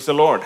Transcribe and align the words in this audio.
Praise 0.00 0.12
the 0.12 0.22
Lord 0.24 0.44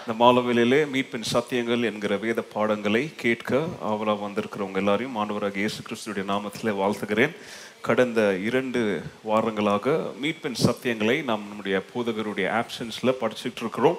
இந்த 0.00 0.14
மாலவேலையிலே 0.22 0.78
மீட்பின் 0.94 1.26
சத்தியங்கள் 1.30 1.82
என்கிற 1.90 2.14
வேத 2.24 2.40
பாடங்களை 2.54 3.00
கேட்க 3.22 3.60
ஆவலாக 3.90 4.20
வந்திருக்கிறவங்க 4.24 4.78
எல்லாரையும் 4.82 5.14
மாணவராக 5.18 5.56
இயேசு 5.62 5.78
கிறிஸ்துடைய 5.86 6.24
நாமத்தில் 6.30 6.70
வாழ்த்துகிறேன். 6.80 7.32
கடந்த 7.86 8.20
இரண்டு 8.48 8.80
வாரங்களாக 9.30 9.94
மீட்பின் 10.22 10.58
சத்தியங்களை 10.64 11.16
நாம் 11.28 11.46
நம்முடைய 11.50 11.78
போதகருடைய 11.92 12.48
ஆப்ஷன்ஸில் 12.60 13.18
படிச்சுட்டு 13.20 13.62
இருக்கிறோம். 13.64 13.96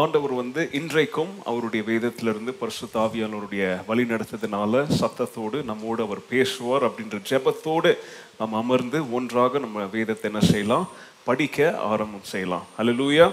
ஆண்டவர் 0.00 0.34
வந்து 0.40 0.64
இன்றைக்கும் 0.78 1.32
அவருடைய 1.50 1.84
வேதத்திலிருந்து 1.90 2.54
பரிசு 2.62 2.88
ஆவியானவருடைய 3.04 3.68
வழி 3.90 4.06
நடத்ததுனால 4.14 4.82
சத்தத்தோடு 5.02 5.60
நம்மோடு 5.70 6.02
அவர் 6.08 6.22
பேசுவார் 6.32 6.86
அப்படின்ற 6.88 7.20
ஜெபத்தோடு 7.30 7.92
நாம் 8.40 8.58
அமர்ந்து 8.62 9.00
ஒன்றாக 9.18 9.62
நம்ம 9.66 9.86
வேதத்தை 9.94 10.28
என்ன 10.32 10.42
செய்யலாம்? 10.52 10.88
படிக்க 11.30 11.70
ஆரம்பம் 11.92 12.28
செய்யலாம். 12.32 12.66
அல்லேலூயா 12.80 13.28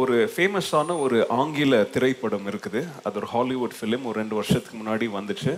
ஒரு 0.00 0.16
ஃபேமஸான 0.32 0.94
ஒரு 1.04 1.18
ஆங்கில 1.40 1.74
திரைப்படம் 1.94 2.46
இருக்குது. 2.50 2.80
அது 3.06 3.18
ஒரு 3.20 3.28
ஹாலிவுட் 3.34 3.76
ஃபிலிம் 3.76 4.04
ஒரு 4.08 4.16
ரெண்டு 4.20 4.34
வருஷத்துக்கு 4.38 4.78
முன்னாடி 4.80 5.06
வந்துச்சு. 5.18 5.52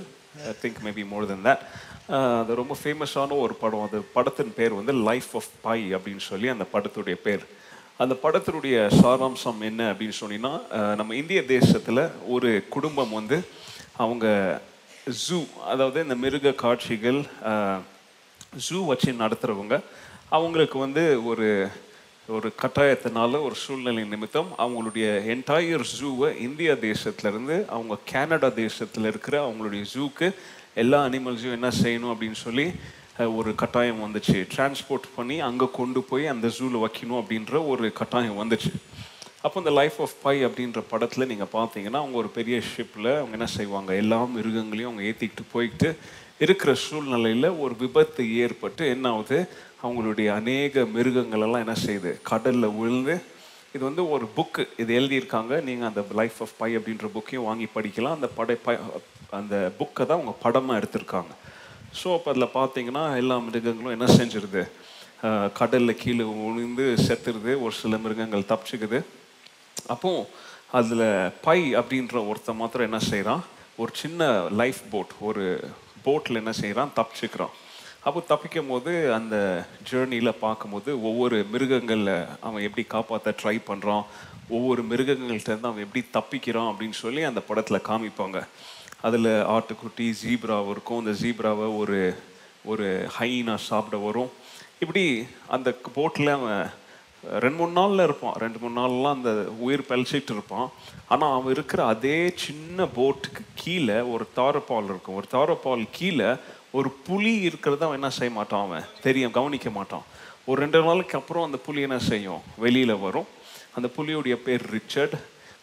I 0.50 0.52
think 0.62 0.78
maybe 0.86 1.04
more 1.12 1.26
than 1.30 1.44
that 1.46 1.62
அது 2.40 2.58
ரொம்ப 2.60 2.74
ஃபேமஸான 2.82 3.38
ஒரு 3.44 3.54
படம். 3.62 3.84
அது 3.86 3.98
படத்தின் 4.16 4.52
பேர் 4.58 4.76
வந்து 4.80 4.92
லைஃப் 5.08 5.30
ஆஃப் 5.38 5.50
பை 5.66 5.78
அப்படின்னு 5.96 6.24
சொல்லி 6.30 6.48
அந்த 6.54 6.66
படத்துடைய 6.74 7.16
பேர். 7.26 7.44
அந்த 8.04 8.14
படத்தினுடைய 8.24 8.76
சாராம்சம் 9.00 9.60
என்ன 9.70 9.82
அப்படின்னு 9.92 10.16
சொன்னீங்கன்னா 10.20 10.54
நம்ம 11.00 11.14
இந்திய 11.22 11.42
தேசத்தில் 11.54 12.02
ஒரு 12.34 12.50
குடும்பம் 12.74 13.16
வந்து 13.18 13.38
அவங்க 14.04 14.26
ஜூ 15.24 15.38
அதாவது 15.72 15.98
இந்த 16.06 16.16
மிருக 16.24 16.52
காட்சிகள் 16.64 17.20
ஜூ 18.68 18.78
வச்சு 18.90 19.10
நடத்துகிறவங்க 19.24 19.76
அவங்களுக்கு 20.36 20.78
வந்து 20.86 21.04
ஒரு 21.30 21.48
ஒரு 22.34 22.48
கட்டாயத்தினால 22.62 23.40
ஒரு 23.42 23.54
சூழ்நிலை 23.54 24.04
நிமித்தம் 24.04 24.48
அவங்களுடைய 24.58 25.04
என்டையர் 25.34 25.84
ஜூவை 25.98 26.28
இந்தியா 26.46 26.72
தேசத்துலேருந்து 26.86 27.56
அவங்க 27.74 27.96
கனடா 28.12 28.48
தேசத்தில் 28.48 29.04
இருக்கிற 29.04 29.34
அவங்களுடைய 29.48 29.82
ஜூக்கு 29.94 30.28
எல்லா 30.74 31.04
அனிமல்ஸையும் 31.04 31.56
என்ன 31.58 31.68
செய்யணும் 31.82 32.12
அப்படின்னு 32.12 32.38
சொல்லி 32.42 32.66
ஒரு 33.36 33.54
கட்டாயம் 33.54 34.02
வந்துச்சு. 34.06 34.36
டிரான்ஸ்போர்ட் 34.56 35.06
பண்ணி 35.14 35.40
அங்கே 35.40 35.68
கொண்டு 35.72 36.02
போய் 36.02 36.26
அந்த 36.26 36.46
ஜூவில் 36.58 36.82
வைக்கணும் 36.84 37.20
அப்படின்ற 37.20 37.66
ஒரு 37.66 37.92
கட்டாயம் 37.92 38.40
வந்துச்சு. 38.42 38.72
அப்போ 39.40 39.56
இந்த 39.58 39.70
லைஃப் 39.70 40.00
ஆஃப் 40.00 40.18
பை 40.22 40.36
அப்படின்ற 40.46 40.82
படத்தில் 40.90 41.26
நீங்கள் 41.26 41.52
பார்த்தீங்கன்னா 41.52 42.02
அவங்க 42.02 42.16
ஒரு 42.16 42.28
பெரிய 42.28 42.56
ஷிப்பில் 42.72 43.10
அவங்க 43.16 43.36
என்ன 43.38 43.46
செய்வாங்க? 43.46 43.94
எல்லா 43.94 44.22
மிருகங்களையும் 44.36 44.90
அவங்க 44.90 45.02
ஏற்றிக்கிட்டு 45.02 45.44
போய்கிட்டு 45.54 45.90
இருக்கிற 46.38 46.74
சூழ்நிலையில் 46.74 47.48
ஒரு 47.64 47.74
விபத்து 47.78 48.22
ஏற்பட்டு 48.36 48.88
என்ன 48.88 49.08
ஆகுது? 49.08 49.48
அவங்களுடைய 49.86 50.28
அநேக 50.40 50.84
மிருகங்கள் 50.96 51.44
எல்லாம் 51.46 51.64
என்ன 51.64 51.76
செய்யுது? 51.86 52.12
கடலில் 52.30 52.74
விழுந்து 52.78 53.16
இது 53.74 53.82
வந்து 53.88 54.04
ஒரு 54.14 54.26
புக்கு 54.36 54.62
இது 54.82 54.90
எழுதியிருக்காங்க. 54.98 55.52
நீங்கள் 55.68 55.88
அந்த 55.88 56.02
லைஃப் 56.20 56.38
ஆஃப் 56.44 56.54
பை 56.60 56.70
அப்படின்ற 56.78 57.06
புக்கையும் 57.16 57.46
வாங்கி 57.48 57.66
படிக்கலாம். 57.76 58.16
அந்த 58.18 58.28
படை 58.38 58.56
பை 58.66 58.74
அந்த 59.38 59.56
புக்கை 59.78 60.02
தான் 60.04 60.18
அவங்க 60.18 60.34
படமாக 60.44 60.78
எடுத்திருக்காங்க. 60.80 61.32
ஸோ 62.00 62.06
அப்போ 62.16 62.28
அதில் 62.32 62.54
பார்த்தீங்கன்னா 62.58 63.04
எல்லா 63.22 63.36
மிருகங்களும் 63.48 63.94
என்ன 63.96 64.06
செஞ்சிருது? 64.18 64.62
கடலில் 65.58 66.00
கீழே 66.02 66.24
விழுந்து 66.40 66.86
செத்துருது. 67.06 67.52
ஒரு 67.64 67.74
சில 67.82 67.98
மிருகங்கள் 68.04 68.48
தப்பிச்சுக்குது. 68.50 68.98
அப்போ 69.94 70.10
அதில் 70.78 71.06
பை 71.46 71.58
அப்படின்ற 71.80 72.16
ஒருத்தன் 72.30 72.60
மாத்திரம் 72.62 72.88
என்ன 72.88 73.00
செய்கிறான் 73.10 73.42
ஒரு 73.82 73.92
சின்ன 74.02 74.28
லைஃப் 74.60 74.82
போட் 74.92 75.12
ஒரு 75.28 75.44
போட்டில் 76.06 76.40
என்ன 76.42 76.52
செய்கிறான் 76.62 76.92
தப்பிச்சுக்கிறான். 76.98 77.54
அப்போ 78.06 78.20
தப்பிக்கும் 78.28 78.68
போது 78.72 78.92
அந்த 79.14 79.36
ஜேர்னியில் 79.90 80.40
பார்க்கும்போது 80.42 80.90
ஒவ்வொரு 81.08 81.38
மிருகங்களில் 81.52 82.12
அவன் 82.46 82.66
எப்படி 82.66 82.84
காப்பாற்ற 82.94 83.32
ட்ரை 83.40 83.54
பண்ணுறான் 83.70 84.04
ஒவ்வொரு 84.56 84.82
மிருகங்கள்கிட்டருந்து 84.90 85.70
அவன் 85.70 85.84
எப்படி 85.86 86.02
தப்பிக்கிறான் 86.16 86.70
அப்படின்னு 86.70 86.96
சொல்லி 87.04 87.22
அந்த 87.30 87.40
படத்தில் 87.48 87.86
காமிப்பாங்க. 87.88 88.40
அதில் 89.06 89.30
ஆட்டுக்குட்டி 89.54 90.06
ஜீப்ராவும் 90.22 90.72
இருக்கும். 90.74 91.00
அந்த 91.02 91.14
ஜீப்ராவை 91.22 91.68
ஒரு 91.80 91.98
ஒரு 92.72 92.86
ஹைனா 93.18 93.56
சாப்பிட 93.68 93.96
வரும். 94.06 94.30
இப்படி 94.84 95.04
அந்த 95.56 95.68
போட்டில் 95.96 96.36
அவன் 96.38 96.62
ரெண்டு 97.44 97.58
மூணு 97.58 97.72
நாளில் 97.72 98.06
இருப்பான். 98.08 98.36
ரெண்டு 98.42 98.58
மூணு 98.62 98.74
நாள்லாம் 98.80 99.16
அந்த 99.18 99.32
உயிர் 99.66 99.88
பழிச்சிட்டு 99.88 100.32
இருப்பான். 100.36 100.68
ஆனால் 101.12 101.34
அவன் 101.36 101.54
இருக்கிற 101.56 101.80
அதே 101.94 102.18
சின்ன 102.44 102.86
போட்டுக்கு 102.98 103.42
கீழே 103.62 103.98
ஒரு 104.14 104.26
தாரப்பால் 104.36 104.90
இருக்கும். 104.92 105.18
ஒரு 105.20 105.28
தாரப்பால் 105.36 105.84
கீழே 105.98 106.28
ஒரு 106.76 106.88
புலி 107.06 107.32
இருக்கிறத 107.48 107.84
அவன் 107.86 107.98
என்ன 108.00 108.10
செய்ய 108.18 108.32
மாட்டான் 108.38 108.64
அவன்? 108.66 108.86
தெரியும் 109.06 109.36
கவனிக்க 109.38 109.70
மாட்டான். 109.78 110.04
ஒரு 110.48 110.58
ரெண்டு 110.64 110.80
நாளுக்கு 110.86 111.16
அப்புறம் 111.18 111.46
அந்த 111.46 111.58
புலி 111.66 111.80
என்ன 111.86 111.98
செய்யும்? 112.10 112.42
வெளியில் 112.64 113.02
வரும். 113.06 113.28
அந்த 113.76 113.88
புலியுடைய 113.96 114.36
பேர் 114.46 114.64
ரிச்சர்ட். 114.76 115.16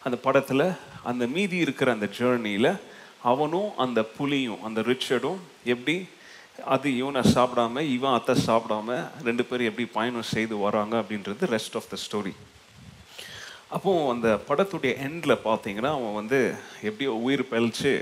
அந்த 0.06 0.16
படத்தில் 0.26 0.66
அந்த 1.10 1.24
மீதி 1.34 1.56
இருக்கிற 1.64 1.88
அந்த 1.92 2.06
ஜேர்னியில் 2.18 2.70
அவனும் 3.32 3.70
அந்த 3.84 4.00
புலியும் 4.16 4.62
அந்த 4.66 4.80
ரிச்சர்டும் 4.90 5.38
எப்படி 5.74 5.96
அது 6.74 6.88
இவனை 6.96 7.22
சாப்பிடாம 7.36 7.82
இவன் 7.94 8.16
அத்தை 8.16 8.34
சாப்பிடாம 8.48 8.96
ரெண்டு 9.28 9.44
பேரும் 9.44 9.68
எப்படி 9.70 9.86
பயணம் 9.96 10.30
செய்து 10.34 10.54
வராங்க 10.64 10.94
அப்படின்றது 11.02 11.48
ரெஸ்ட் 11.54 11.76
ஆஃப் 11.80 11.88
த 11.92 11.96
ஸ்டோரி 12.04 12.34
அப்போ 13.76 13.92
அந்த 14.12 14.28
படத்துடைய 14.48 14.92
எண்டில் 15.06 15.42
பார்த்தீங்கன்னா 15.48 15.92
அவன் 15.98 16.18
வந்து 16.20 16.40
எப்படியோ 16.88 17.12
உயிர் 17.26 17.50
பழிச்சு 17.52 17.92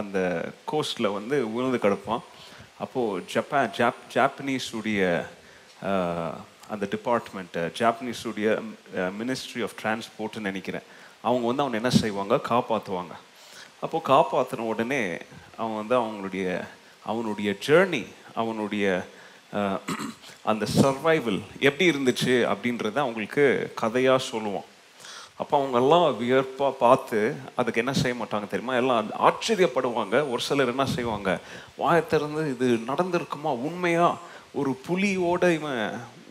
அந்த 0.00 0.18
கோஸ்டில் 0.70 1.14
வந்து 1.16 1.36
விழுந்து 1.54 1.78
கிடப்பான். 1.84 2.22
அப்போது 2.84 3.22
ஜப்பான் 3.32 3.70
ஜாப் 3.78 4.02
ஜாப்பனீஸுடைய 4.14 5.00
அந்த 6.72 6.84
டிபார்ட்மெண்ட்டு 6.94 7.62
ஜாப்பனீஸுடைய 7.78 8.48
மினிஸ்ட்ரி 9.20 9.60
ஆஃப் 9.66 9.76
டிரான்ஸ்போர்ட்னு 9.80 10.48
நினைக்கிறேன். 10.48 10.86
அவங்க 11.26 11.44
வந்து 11.46 11.64
அவனை 11.64 11.78
என்ன 11.82 11.92
செய்வாங்க? 12.02 12.34
காப்பாற்றுவாங்க 12.50 13.14
அப்போது 13.84 14.06
காப்பாற்றின 14.12 14.68
உடனே 14.72 15.02
அவன் 15.60 15.78
வந்து 15.80 15.94
அவங்களுடைய 16.00 16.46
அவனுடைய 17.10 17.50
ஜேர்னி 17.66 18.04
அவனுடைய 18.40 18.86
அந்த 20.50 20.64
சர்வைவல் 20.80 21.40
எப்படி 21.68 21.86
இருந்துச்சு 21.90 22.34
அப்படின்றத 22.52 22.96
அவங்களுக்கு 23.04 23.44
கதையாக 23.82 24.26
சொல்லுவான். 24.30 24.68
அப்போ 25.40 25.54
அவங்கெல்லாம் 25.58 26.06
வியர்ப்பாக 26.20 26.78
பார்த்து 26.84 27.18
அதுக்கு 27.58 27.82
என்ன 27.82 27.92
செய்ய 28.00 28.14
மாட்டாங்க 28.20 28.46
தெரியுமா? 28.48 28.74
எல்லாம் 28.76 29.10
ஆச்சரியப்படுவாங்க. 29.28 30.16
ஒரு 30.32 30.42
சிலர் 30.46 30.72
என்ன 30.74 30.86
செய்வாங்க? 30.94 31.32
வாயத்திறந்து 31.82 32.42
இது 32.54 32.68
நடந்திருக்குமா? 32.90 33.52
உண்மையாக 33.68 34.20
ஒரு 34.60 34.70
புலியோட 34.86 35.44
இவன் 35.58 35.82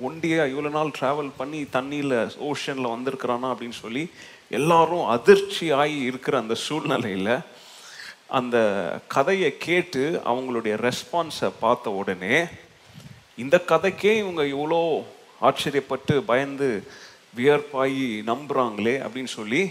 ஒண்டியாக 0.07 0.51
இவ்வளோ 0.51 0.69
நாள் 0.69 0.95
ட்ராவல் 0.99 1.31
பண்ணி 1.37 1.59
தண்ணியில் 1.75 2.17
ஓஷனில் 2.49 2.93
வந்திருக்கிறானா 2.95 3.47
அப்படின்னு 3.53 3.77
சொல்லி 3.83 4.03
எல்லாரும் 4.59 5.05
அதிர்ச்சி 5.15 5.65
ஆகி 5.71 5.97
இருக்கிற 6.09 6.35
அந்த 6.37 6.55
சூழ்நிலையில் 6.65 7.33
அந்த 8.39 8.57
கதையை 9.15 9.51
கேட்டு 9.57 10.03
அவங்களுடைய 10.25 10.75
ரெஸ்பான்ஸை 10.87 11.49
பார்த்த 11.59 11.91
உடனே 11.91 12.37
இந்த 13.43 13.55
கதைக்கே 13.71 14.13
இவங்க 14.23 14.43
இவ்வளோ 14.55 14.79
ஆச்சரியப்பட்டு 15.47 16.13
பயந்து 16.31 16.69
வியர்ப்பாயி 17.37 18.07
நம்புறாங்களே 18.31 18.95
அப்படின்னு 19.03 19.31
சொல்லி 19.39 19.61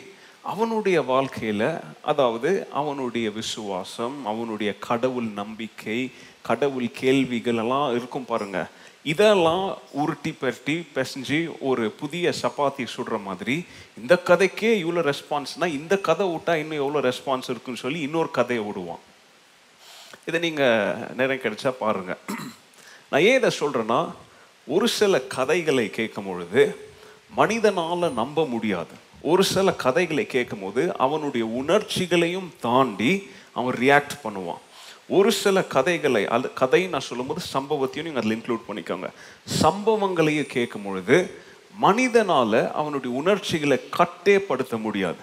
அவனுடைய 0.42 1.02
வாழ்க்கையில் 1.02 1.68
அதாவது 2.02 2.50
அவனுடைய 2.72 3.30
விசுவாசம் 3.30 4.26
அவனுடைய 4.26 4.78
கடவுள் 4.78 5.28
நம்பிக்கை 5.40 6.10
கடவுள் 6.42 6.90
கேள்விகள் 6.90 7.60
எல்லாம் 7.62 7.94
இருக்கும் 7.96 8.24
பாருங்க. 8.24 8.58
இதெல்லாம் 9.02 9.78
உருட்டி 9.92 10.34
பரட்டி 10.40 10.76
பிசைஞ்சு 10.94 11.38
ஒரு 11.60 11.90
புதிய 11.90 12.32
சப்பாத்தி 12.42 12.86
சுடுற 12.96 13.22
மாதிரி 13.22 13.56
இந்த 14.00 14.22
கதைக்கே 14.24 14.70
இவ்வளோ 14.84 15.02
ரெஸ்பான்ஸ்னால் 15.10 15.76
இந்த 15.80 15.94
கதை 15.98 16.26
விட்டா 16.26 16.54
இன்னும் 16.54 16.82
எவ்வளோ 16.84 17.00
ரெஸ்பான்ஸ் 17.08 17.50
இருக்குன்னு 17.52 17.82
சொல்லி 17.82 18.00
இன்னொரு 18.00 18.30
கதையை 18.30 18.64
விடுவான். 18.64 19.02
இதை 20.26 20.40
நீங்கள் 20.40 21.14
நேரம் 21.16 21.44
கிடைச்சா 21.44 21.70
பாருங்கள் 21.78 22.22
நான் 23.10 23.22
ஏன் 23.22 23.38
இதை 23.40 23.50
சொல்கிறேன்னா 23.60 24.00
ஒரு 24.66 24.88
சில 24.88 25.20
கதைகளை 25.20 25.90
கேட்கும் 25.90 26.26
பொழுது 26.26 26.62
மனிதனால் 27.36 28.12
நம்ப 28.12 28.46
முடியாது. 28.46 28.94
ஒரு 29.22 29.44
சில 29.44 29.72
கதைகளை 29.72 30.26
கேட்கும்போது 30.26 30.96
அவனுடைய 30.96 31.46
உணர்ச்சிகளையும் 31.46 32.52
தாண்டி 32.60 33.30
அவன் 33.52 33.74
ரியாக்ட் 33.74 34.16
பண்ணுவான். 34.24 34.62
ஒரு 35.08 35.32
சில 35.32 35.64
கதைகளை 35.64 36.26
அது 36.26 36.52
கதை 36.52 36.86
நான் 36.86 37.08
சொல்லும்போது 37.10 37.40
சம்பவத்தையும் 37.52 38.02
நீங்கள் 38.02 38.22
அதில் 38.22 38.36
இன்க்ளூட் 38.38 38.62
பண்ணிக்கோங்க. 38.68 39.08
சம்பவங்களையும் 39.62 40.46
கேட்கும் 40.46 40.82
பொழுது 40.82 41.30
மனிதனால் 41.78 42.72
அவனுடைய 42.72 43.16
உணர்ச்சிகளை 43.16 43.80
கட்டேப்படுத்த 43.98 44.80
முடியாது. 44.80 45.20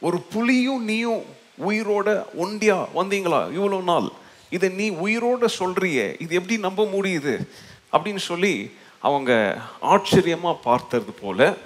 ஒரு 0.00 0.20
புலியும் 0.20 0.84
நீயும் 0.84 1.22
உயிரோட 1.68 2.22
ஒண்டியா 2.38 2.86
வந்தீங்களா? 2.94 3.40
இவ்வளோ 3.58 3.82
நாள். 3.82 4.08
இதை 4.50 4.68
நீ 4.68 4.90
உயிரோட 4.90 5.48
சொல்றியே. 5.58 6.20
இது 6.20 6.34
எப்படி 6.34 6.58
நம்ப 6.58 6.84
முடியுது? 6.84 7.46
அப்படின்னு 7.92 8.18
சொல்லி 8.18 8.70
அவங்க 9.02 9.62
ஆச்சரியமாக 9.80 10.58
பார்த்தது 10.62 11.12
போல 11.12 11.56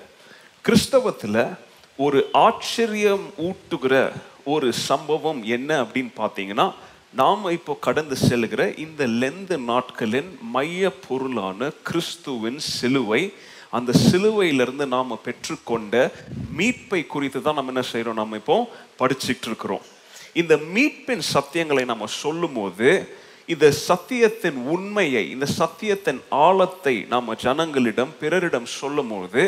கிறிஸ்தவத்தில் 0.64 1.56
ஒரு 1.96 2.30
ஆச்சரியம் 2.32 3.32
ஊட்டுகிற 3.38 4.12
ஒரு 4.44 4.72
சம்பவம் 4.72 5.42
என்ன 5.42 5.82
அப்படின்னு 5.82 6.10
பார்த்தீங்கன்னா 6.16 6.72
நாம் 7.12 7.50
இப்போ 7.50 7.74
கடந்து 7.80 8.16
செல்கிற 8.28 8.78
இந்த 8.78 9.06
லெந்து 9.06 9.56
நாட்களின் 9.58 10.38
மைய 10.42 10.90
பொருளான 11.08 11.70
கிறிஸ்துவின் 11.82 12.58
சிலுவை 12.58 13.32
அந்த 13.70 13.92
சிலுவையிலிருந்து 14.10 14.86
நாம் 14.86 15.20
பெற்றுக்கொண்ட 15.24 16.10
மீட்பை 16.56 17.06
குறித்து 17.06 17.42
தான் 17.42 17.54
நம்ம 17.54 17.70
என்ன 17.70 17.82
செய்கிறோம் 17.82 18.14
நம்ம 18.14 18.36
இப்போ 18.36 18.70
படிச்சுட்டு 18.98 19.46
இருக்கிறோம். 19.46 19.80
இந்த 20.32 20.56
மீட்பின் 20.56 21.22
சத்தியங்களை 21.34 21.84
நம்ம 21.84 22.06
சொல்லும்போது 22.06 22.88
இந்த 23.48 23.70
சத்தியத்தின் 23.70 24.58
உண்மையை 24.74 25.30
இந்த 25.30 25.46
சத்தியத்தின் 25.58 26.20
ஆழத்தை 26.28 26.94
நாம் 27.08 27.26
ஜனங்களிடம் 27.42 28.12
பிறரிடம் 28.20 28.68
சொல்லும்போது 28.80 29.42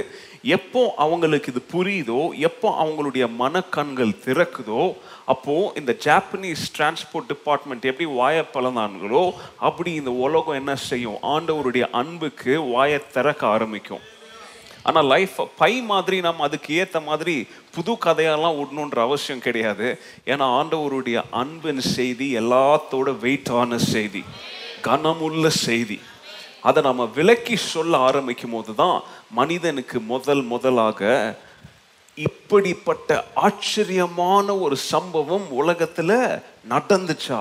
எப்போ 0.57 0.95
அவங்களுக்கு 0.97 1.53
இது 1.53 1.63
புரியுதோ 1.75 2.19
எப்போ 2.39 2.69
அவங்களுடைய 2.83 3.27
மனக்கண்கள் 3.39 4.13
திறக்குதோ 4.25 4.95
அப்போ 5.25 5.55
இந்த 5.75 5.97
ஜாப்பனீஸ் 6.05 6.65
டிரான்ஸ்போர்ட் 6.77 7.31
டிபார்ட்மெண்ட் 7.33 7.89
எப்படி 7.91 8.09
வாய 8.11 8.45
பலனான்களோ 8.55 9.25
அப்படி 9.69 9.93
இந்த 9.95 10.11
உலகம் 10.11 10.55
என்ன 10.55 10.77
செய்யும்? 10.77 11.19
ஆண்டவருடைய 11.23 11.87
அன்புக்கு 11.91 12.63
வாயை 12.63 13.01
திறக்க 13.13 13.47
ஆரம்பிக்கும். 13.47 14.05
ஆனால் 14.87 15.07
லைஃப் 15.07 15.37
பை 15.57 15.73
மாதிரி 15.91 16.17
நம்ம 16.21 16.43
அதுக்கு 16.43 16.75
ஏற்ற 16.75 17.01
மாதிரி 17.01 17.35
புது 17.75 17.93
கதையெல்லாம் 17.99 18.59
விடணுன்ற 18.59 18.99
அவசியம் 19.01 19.45
கிடையாது. 19.47 19.87
ஏன்னா 20.27 20.47
ஆண்டவருடைய 20.59 21.23
அன்பின் 21.31 21.83
செய்தி 21.95 22.29
எல்லாத்தோட 22.39 23.09
வெயிட்டான 23.25 23.75
செய்தி 23.93 24.23
கனமுள்ள 24.85 25.47
செய்தி 25.47 25.99
அதை 26.61 26.81
நம்ம 26.83 27.05
விலக்கி 27.17 27.57
சொல்ல 27.57 27.97
ஆரம்பிக்கும் 28.09 28.51
போது 28.51 28.75
தான் 28.75 28.97
மனிதனுக்கு 29.31 30.01
முதல் 30.13 30.43
முதலாக 30.43 31.01
இப்படிப்பட்ட 32.19 33.11
ஆச்சரியமான 33.47 34.47
ஒரு 34.59 34.77
சம்பவம் 34.93 35.47
உலகத்தில் 35.51 36.17
நடந்துச்சா? 36.71 37.41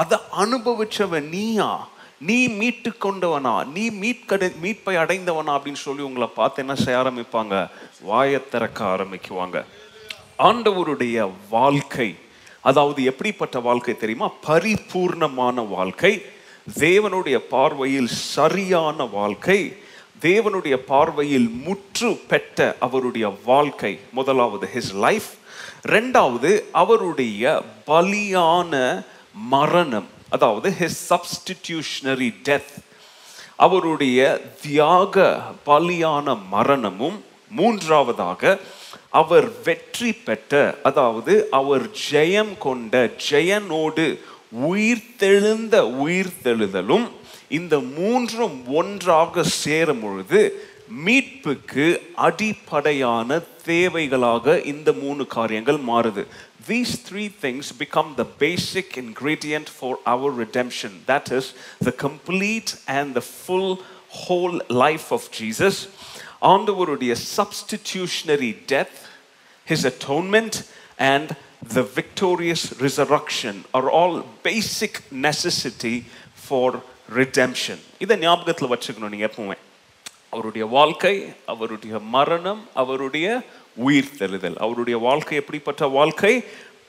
அதை 0.00 0.18
அனுபவிச்சவன் 0.38 1.28
நீயா? 1.28 1.70
நீ 2.20 2.48
மீட்டு 2.48 2.90
கொண்டவனா 2.90 3.66
நீ 3.66 3.90
மீட்கடை 3.90 4.52
மீட்பை 4.62 4.94
அடைந்தவனா 5.02 5.52
அப்படின்னு 5.56 5.82
சொல்லி 5.84 6.02
உங்களை 6.02 6.28
பார்த்து 6.28 6.62
என்ன 6.62 6.74
செய்ய 6.74 7.00
ஆரம்பிப்பாங்க? 7.00 7.70
வாயை 8.00 8.48
திறக்க 8.48 8.84
ஆரம்பிக்குவாங்க. 8.84 9.64
ஆண்டவருடைய 10.38 11.30
வாழ்க்கை 11.48 12.16
அதாவது 12.60 13.04
எப்படிப்பட்ட 13.04 13.60
வாழ்க்கை 13.60 13.96
தெரியுமா? 13.96 14.30
பரிபூர்ணமான 14.46 15.68
வாழ்க்கை 15.68 16.22
தேவனுடைய 16.78 17.36
பார்வையில் 17.36 18.06
சரியான 18.06 19.04
வாழ்க்கை 19.04 19.76
தேவனுடைய 20.20 20.76
பார்வையில் 20.76 21.50
முற்று 21.50 22.10
பெற்ற 22.28 22.76
அவருடைய 22.80 23.36
வாழ்க்கை. 23.44 23.98
முதலாவது 24.12 24.68
ஹிஸ் 24.74 24.94
லைஃப் 24.94 25.30
ரெண்டாவது 25.88 26.62
அவருடைய 26.72 27.62
பலியான 27.86 29.04
மரணம். 29.34 30.18
அதாவது 30.32 30.68
ஹிஸ் 30.80 31.00
சப்ஸ்டிடியூஷனரி 31.10 32.30
டெத் 32.48 32.74
அவருடைய 33.56 34.18
தியாக 34.62 35.24
பலியான 35.66 36.36
மரணமும் 36.50 37.18
மூன்றாவதாக 37.50 38.52
அவர் 39.20 39.48
வெற்றி 39.64 40.10
பெற்ற 40.26 40.54
அதாவது 40.82 41.32
அவர் 41.50 41.86
ஜெயம் 42.10 42.52
கொண்ட 42.58 42.94
ஜெயனோடு 43.30 44.06
உயிர்த்தெழுந்த 44.68 45.76
உயிர்த்தெழுதலும் 46.04 47.06
இந்த 47.58 47.74
மூன்றும் 47.98 48.56
ஒன்றாக 48.80 49.42
சேரும் 49.62 50.02
பொழுது 50.02 50.40
மீட்புக்கு 51.04 51.86
அடிப்படையான 52.26 53.38
தேவைகளாக 53.66 54.56
இந்த 54.64 54.90
மூணு 54.92 55.22
காரியங்கள் 55.26 55.80
மாறுது. 55.88 56.22
these 56.69 56.91
three 57.07 57.29
things 57.43 57.71
become 57.71 58.09
the 58.15 58.27
basic 58.45 58.97
ingredient 58.97 59.67
for 59.79 59.93
our 60.13 60.29
redemption 60.43 60.91
that 61.11 61.25
is 61.31 61.45
the 61.87 61.91
complete 62.05 62.69
and 62.87 63.13
the 63.13 63.25
full 63.45 63.69
whole 64.23 64.55
life 64.85 65.07
of 65.17 65.21
jesus 65.39 65.75
ஆண்டவருடைய 66.53 67.13
substitutionary 67.39 68.51
death 68.73 68.95
his 69.71 69.81
atonement 69.93 70.53
and 71.13 71.35
the 71.75 71.83
victorious 71.99 72.63
resurrection 72.85 73.55
are 73.77 73.89
all 73.99 74.13
basic 74.43 74.93
necessity 75.27 75.95
for 76.47 76.67
redemption 77.21 77.77
இதை 78.03 78.15
ஞாபகத்தில் 78.25 78.71
வச்சுக்கணும் 78.73 79.13
நீங்க 79.13 79.27
எப்பவுமே 79.31 79.57
அவருடைய 80.35 80.65
வாழ்க்கை 80.77 81.15
அவருடைய 81.53 81.99
மரணம் 82.15 82.61
அவருடைய 82.81 83.27
உயிர் 83.80 84.14
தெழுதல் 84.18 84.56
அவருடைய 84.56 84.98
வாழ்க்கை 84.98 85.36
எப்படிப்பட்ட 85.36 85.86
வாழ்க்கை? 85.86 86.44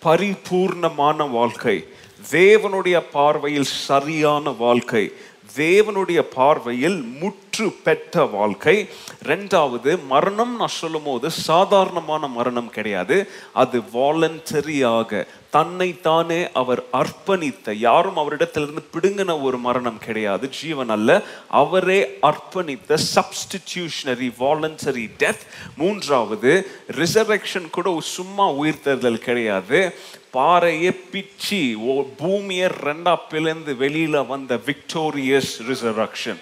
பரிபூர்ணமான 0.06 1.30
வாழ்க்கை. 1.30 1.88
தேவனுடைய 2.32 3.04
பார்வையில் 3.12 3.70
சரியான 3.88 4.50
வாழ்க்கை. 4.50 5.12
தேவனுடைய 5.56 6.20
பார்வையில் 6.20 7.02
முற்று 7.02 7.72
பெற்ற 7.84 8.26
வாழ்க்கை. 8.26 8.90
ரெண்டாவது 9.24 10.06
மரணம் 10.06 10.56
நான் 10.56 10.78
சொல்லும் 10.82 11.04
போது 11.04 11.32
சாதாரணமான 11.32 12.28
மரணம் 12.28 12.70
கிடையாது. 12.70 13.28
அது 13.54 13.80
வாலண்டரியாக 13.80 15.28
தன்னைத்தானே 15.52 16.52
அவர் 16.52 16.84
அர்ப்பணித்த. 16.94 17.74
யாரும் 17.74 18.18
அவரிடத்திலிருந்து 18.18 18.84
பிடுங்கின 18.94 19.42
ஒரு 19.42 19.58
மரணம் 19.58 19.98
கிடையாது. 19.98 20.50
ஜீவன் 20.50 20.90
அல்ல. 20.90 21.22
அவரே 21.48 22.18
அர்ப்பணித்த 22.22 22.98
சப்ஸ்டிடியூஷனரி 23.16 24.34
வாலண்டரி 24.40 25.10
டெத் 25.20 25.40
மூன்றாவது 25.78 26.68
ரிசர்வெக்ஷன் 26.92 27.70
கூட 27.70 28.00
சும்மா 28.02 28.52
உயிர்த்தெழுதல் 28.52 29.18
கிடையாது. 29.18 29.96
பாறையை 30.30 30.92
பிச்சு 30.92 31.76
ஓ- 31.80 32.08
பூமியை 32.18 32.70
ரெண்டா 32.70 33.16
பிளந்து 33.30 33.74
வெளியில 33.74 34.28
வந்த 34.28 34.56
விக்டோரியஸ் 34.56 35.62
ரிசர்வக்ஷன் 35.68 36.38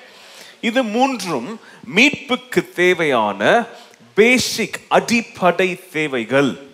இது 0.62 0.84
மூன்றும் 0.84 1.60
மீட்புக்கு 1.96 2.72
தேவையான 2.76 3.66
பேசிக் 4.14 4.80
அடிப்படை 4.88 5.80
தேவைகள். 5.92 6.69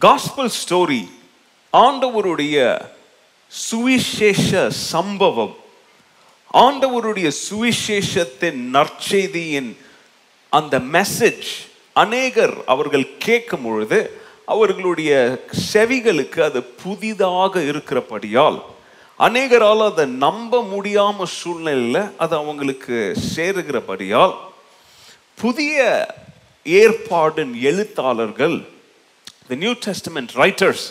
காஸ்பல் 0.00 0.52
ஸ்டோரி 0.58 1.02
ஆண்டவருடைய 1.72 2.56
சுவிசேஷ 3.52 4.50
சம்பவம் 4.90 5.54
ஆண்டவருடைய 6.54 7.28
சுவிசேஷத்தின் 7.40 8.60
நற்செய்தியின் 8.76 9.70
அந்த 10.52 10.78
மெசேஜ் 10.92 11.50
அநேகர் 11.96 12.54
அவர்கள் 12.66 13.06
கேட்கும் 13.18 13.64
பொழுது 13.64 13.98
அவர்களுடைய 14.46 15.12
செவிகளுக்கு 15.66 16.40
அது 16.42 16.60
புதிதாக 16.82 17.62
இருக்கிறபடியால் 17.64 18.58
அநேகரால் 19.20 19.86
அதை 19.86 20.08
நம்ப 20.18 20.62
முடியாம 20.70 21.26
சூழ்நிலையில் 21.34 22.02
அது 22.16 22.34
அவங்களுக்கு 22.36 22.98
சேருகிறபடியால் 23.34 24.34
புதிய 25.38 25.78
ஏற்பாடின் 26.66 27.54
எழுத்தாளர்கள் 27.62 28.58
த 29.50 29.56
நியூ 29.56 29.72
டெஸ்டமெண்ட் 29.84 30.32
ரைட்டர்ஸ் 30.36 30.84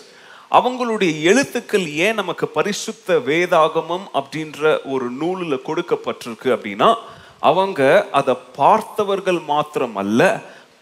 அவங்களுடைய 0.52 1.12
எழுத்துக்கள் 1.24 1.88
ஏன் 2.00 2.16
நமக்கு 2.16 2.46
பரிசுத்த 2.50 3.18
வேதாகமம் 3.28 4.06
அப்படின்ற 4.20 4.62
ஒரு 4.86 5.08
நூலில் 5.18 5.64
கொடுக்கப்பட்டிருக்கு 5.64 6.50
அப்படின்னா 6.56 6.90
அவங்க 7.42 7.82
அதை 8.12 8.34
பார்த்தவர்கள் 8.58 9.42
மாத்திரம் 9.48 9.96
அல்ல 9.96 10.22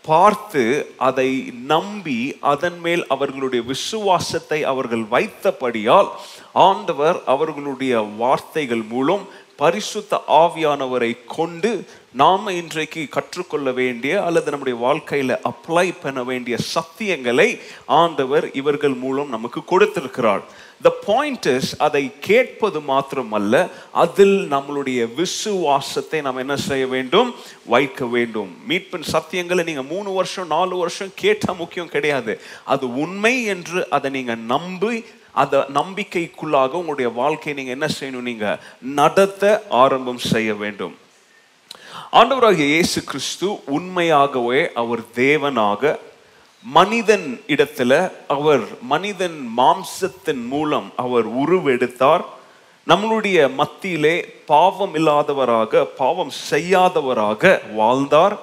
பார்த்து 0.05 0.61
அதை 0.99 1.29
நம்பி 1.65 2.19
அதன் 2.43 2.77
மேல் 2.79 3.03
அவர்களுடைய 3.07 3.61
விசுவாசத்தை 3.67 4.59
அவர்கள் 4.65 5.03
வைத்தபடியால் 5.11 6.09
ஆண்டவர் 6.61 7.17
அவர்களுடைய 7.25 7.93
வார்த்தைகள் 8.17 8.83
மூலம் 8.85 9.25
பரிசுத்த 9.57 10.23
ஆவியானவரை 10.27 11.17
கொண்டு 11.27 11.85
நாம் 12.13 12.47
இன்றைக்கு 12.47 13.07
கற்றுக்கொள்ள 13.09 13.71
வேண்டிய 13.71 14.23
அல்லது 14.23 14.49
நம்முடைய 14.49 14.79
வாழ்க்கையில் 14.79 15.39
அப்ளை 15.49 15.93
பண்ண 16.01 16.23
வேண்டிய 16.23 16.57
சத்தியங்களை 16.75 17.59
ஆண்டவர் 17.85 18.51
இவர்கள் 18.51 18.93
மூலம் 18.93 19.29
நமக்கு 19.29 19.63
கொடுத்திருக்கிறார். 19.63 20.43
த 20.81 20.89
பாயிண்ட் 20.89 21.45
இஸ் 21.45 21.77
அதை 21.77 22.11
கேட்பது 22.19 22.79
மாத்திரமல்ல 22.79 23.69
அதில் 23.91 24.47
நம்மளுடைய 24.51 25.15
விசுவாசத்தை 25.15 26.21
நாம் 26.21 26.41
என்ன 26.43 26.55
செய்ய 26.55 26.87
வேண்டும்? 26.87 27.35
வைக்க 27.65 28.05
வேண்டும். 28.05 28.51
மீட்பின் 28.69 29.07
சத்தியங்களை 29.11 29.63
நீங்க 29.63 29.83
மூணு 29.83 30.11
வருஷம் 30.11 30.47
நாலு 30.47 30.77
வருஷம் 30.77 31.15
கேட்டால் 31.15 31.55
முக்கியம் 31.55 31.89
கிடையாது. 31.89 32.41
அது 32.65 32.95
உண்மை 32.95 33.43
என்று 33.43 33.89
அதை 33.89 34.11
நீங்க 34.11 34.35
நம்பி 34.35 35.05
அந்த 35.41 35.65
நம்பிக்கைக்குள்ளாக 35.77 36.79
உங்களுடைய 36.79 37.09
வாழ்க்கையை 37.21 37.53
நீங்க 37.57 37.73
என்ன 37.77 37.87
செய்யணும்? 37.97 38.27
நீங்க 38.29 38.47
நடத்த 39.01 39.43
ஆரம்பம் 39.83 40.21
செய்ய 40.31 40.49
வேண்டும். 40.63 40.95
ஆண்டவராகிய 42.19 42.67
இயேசு 42.75 42.99
கிறிஸ்து 43.03 43.47
உண்மையாகவே 43.65 44.61
அவர் 44.81 45.03
தேவனாக 45.15 45.95
மனிதன் 46.65 47.27
இடத்துல 47.47 47.93
அவர் 48.27 48.65
மனிதன் 48.93 49.37
மாம்சத்தின் 49.57 50.43
மூலம் 50.53 50.87
அவர் 50.95 51.27
உருவெடுத்தார். 51.43 52.23
நம்மளுடைய 52.87 53.39
மத்தியிலே 53.53 54.15
பாவம் 54.45 54.93
இல்லாதவராக 54.95 55.83
பாவம் 56.01 56.33
செய்யாதவராக 56.51 57.43
வாழ்ந்தார். 57.79 58.35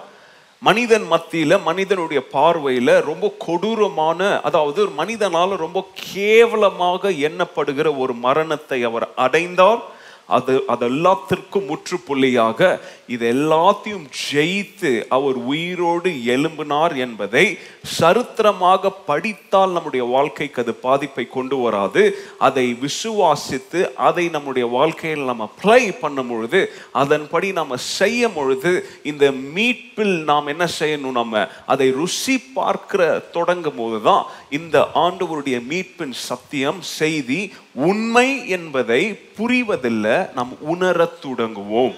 மனிதன் 0.67 1.07
மத்தியில் 1.07 1.57
மனிதனுடைய 1.69 2.21
பார்வையில் 2.35 2.93
ரொம்ப 3.09 3.27
கொடூரமான 3.47 4.21
அதாவது 4.49 4.83
மனிதனால் 5.01 5.53
ரொம்ப 5.65 5.79
கேவலமாக 6.13 7.11
எண்ணப்படுகிற 7.29 7.89
ஒரு 8.03 8.15
மரணத்தை 8.27 8.79
அவர் 8.85 9.07
அடைந்தார். 9.25 9.83
அது 10.27 10.65
அதெல்லாத்திற்கும் 10.69 11.69
முற்றுப்புள்ளியாக 11.69 12.79
இது 13.07 13.33
எல்லாத்தையும் 13.33 14.07
ஜெயித்து 14.33 15.05
அவர் 15.09 15.35
உயிரோடு 15.35 16.11
எலும்பினார் 16.11 16.97
என்பதை 16.97 17.59
சரித்திரமாக 17.99 18.91
படித்தால் 18.91 19.71
நம்முடைய 19.71 20.05
வாழ்க்கைக்கு 20.05 20.63
அது 20.63 20.75
பாதிப்பை 20.75 21.29
கொண்டு 21.29 21.57
வராது. 21.57 22.03
அதை 22.39 22.77
விசுவாசித்து 22.81 23.95
அதை 23.95 24.29
நம்முடைய 24.29 24.69
வாழ்க்கையில் 24.69 25.25
நம்ம 25.25 25.51
அப்ளை 25.51 25.99
பண்ணும் 26.01 26.29
பொழுது 26.29 26.73
அதன்படி 26.93 27.53
நம்ம 27.53 27.77
செய்யும் 27.77 28.33
பொழுது 28.33 28.73
இந்த 29.03 29.33
மீட்பில் 29.33 30.25
நாம் 30.25 30.47
என்ன 30.47 30.69
செய்யணும் 30.81 31.11
நம்ம? 31.11 31.49
அதை 31.67 31.91
ருசி 31.91 32.39
பார்க்கிற 32.55 33.19
தொடங்கும் 33.33 33.75
போதுதான் 33.75 34.25
இந்த 34.51 34.89
ஆண்டவருடைய 34.95 35.61
மீட்பின் 35.69 36.13
சத்தியம் 36.29 36.81
செய்தி 36.81 37.53
உண்மை 37.75 38.49
என்பதை 38.49 39.21
புரிவதில்லை 39.39 40.33
நாம் 40.33 40.61
உணரத் 40.61 41.21
தொடங்குவோம். 41.21 41.95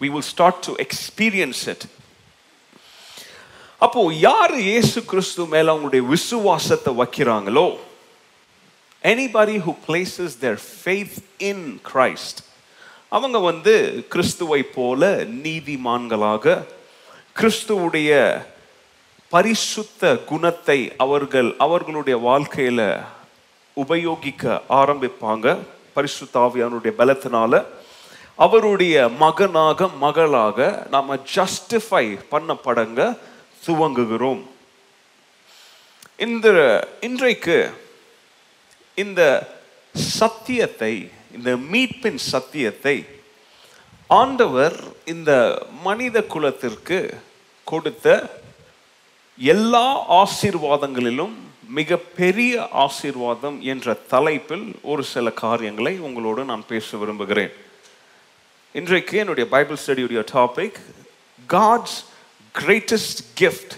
We 0.00 0.10
will 0.10 0.26
start 0.34 0.62
to 0.62 0.72
experience 0.78 1.66
it. 1.66 1.86
அப்போ 3.78 4.12
யார் 4.12 4.54
இயேசு 4.58 5.04
கிறிஸ்து 5.04 5.46
மேல 5.46 5.74
அவங்களுடைய 5.74 6.06
விசுவாசத்தை 6.06 6.94
வைக்கிறாங்களோ? 6.94 7.78
Anybody 9.02 9.58
who 9.58 9.74
places 9.86 10.30
their 10.40 10.56
faith 10.56 11.18
in 11.38 11.80
Christ. 11.92 12.42
அவங்க 13.08 13.38
வந்து 13.38 14.04
கிறிஸ்துவை 14.08 14.62
போல 14.62 15.24
நீதிமான்களாக 15.24 16.66
கிறிஸ்துவுடைய 17.36 18.44
பரிசுத்த 19.28 20.16
குணத்தை 20.16 20.92
அவர்கள் 20.96 21.54
அவர்களுடைய 21.58 22.18
வாழ்க்கையில 22.18 23.04
உபயோகிக்க 23.82 24.62
ஆரம்பிப்பாங்க. 24.80 25.46
பரிசுத்தாவியானுடைய 25.96 26.92
பலத்தினால 27.00 27.64
அவருடைய 28.44 29.08
மகனாக 29.08 29.88
மகளாக 30.04 30.86
நாம் 30.90 31.12
ஜஸ்டிஃபை 31.34 32.04
பண்ணப்படங்க 32.32 33.00
துவங்குகிறோம். 33.66 34.42
இந்த 36.16 36.46
இன்றைக்கு 37.00 37.56
இந்த 38.94 39.22
சத்தியத்தை 40.18 40.92
இந்த 41.36 41.50
மீட்பின் 41.72 42.20
சத்தியத்தை 42.32 42.96
ஆண்டவர் 44.20 44.76
இந்த 45.04 45.30
மனித 45.86 46.22
குலத்திற்கு 46.34 46.98
கொடுத்த 47.64 48.06
எல்லா 49.38 49.86
ஆசீர்வாதங்களிலும் 50.22 51.34
மிக 51.68 51.96
பெரிய 51.96 52.68
ஆசீர்வாதம் 52.72 53.62
என்ற 53.62 53.92
தலைப்பில் 53.92 54.74
ஒரு 54.82 55.04
சில 55.04 55.30
காரியங்களை 55.30 55.98
உங்களோடு 55.98 56.44
நான் 56.44 56.66
பேச 56.68 56.96
விரும்புகிறேன். 56.96 57.50
இன்றைக்கு 58.72 59.18
என்னுடைய 59.18 59.50
Bible 59.50 59.76
ஸ்டடியுடைய 59.86 60.24
topic 60.32 60.78
God's 61.46 62.04
greatest 62.54 63.20
gift 63.40 63.74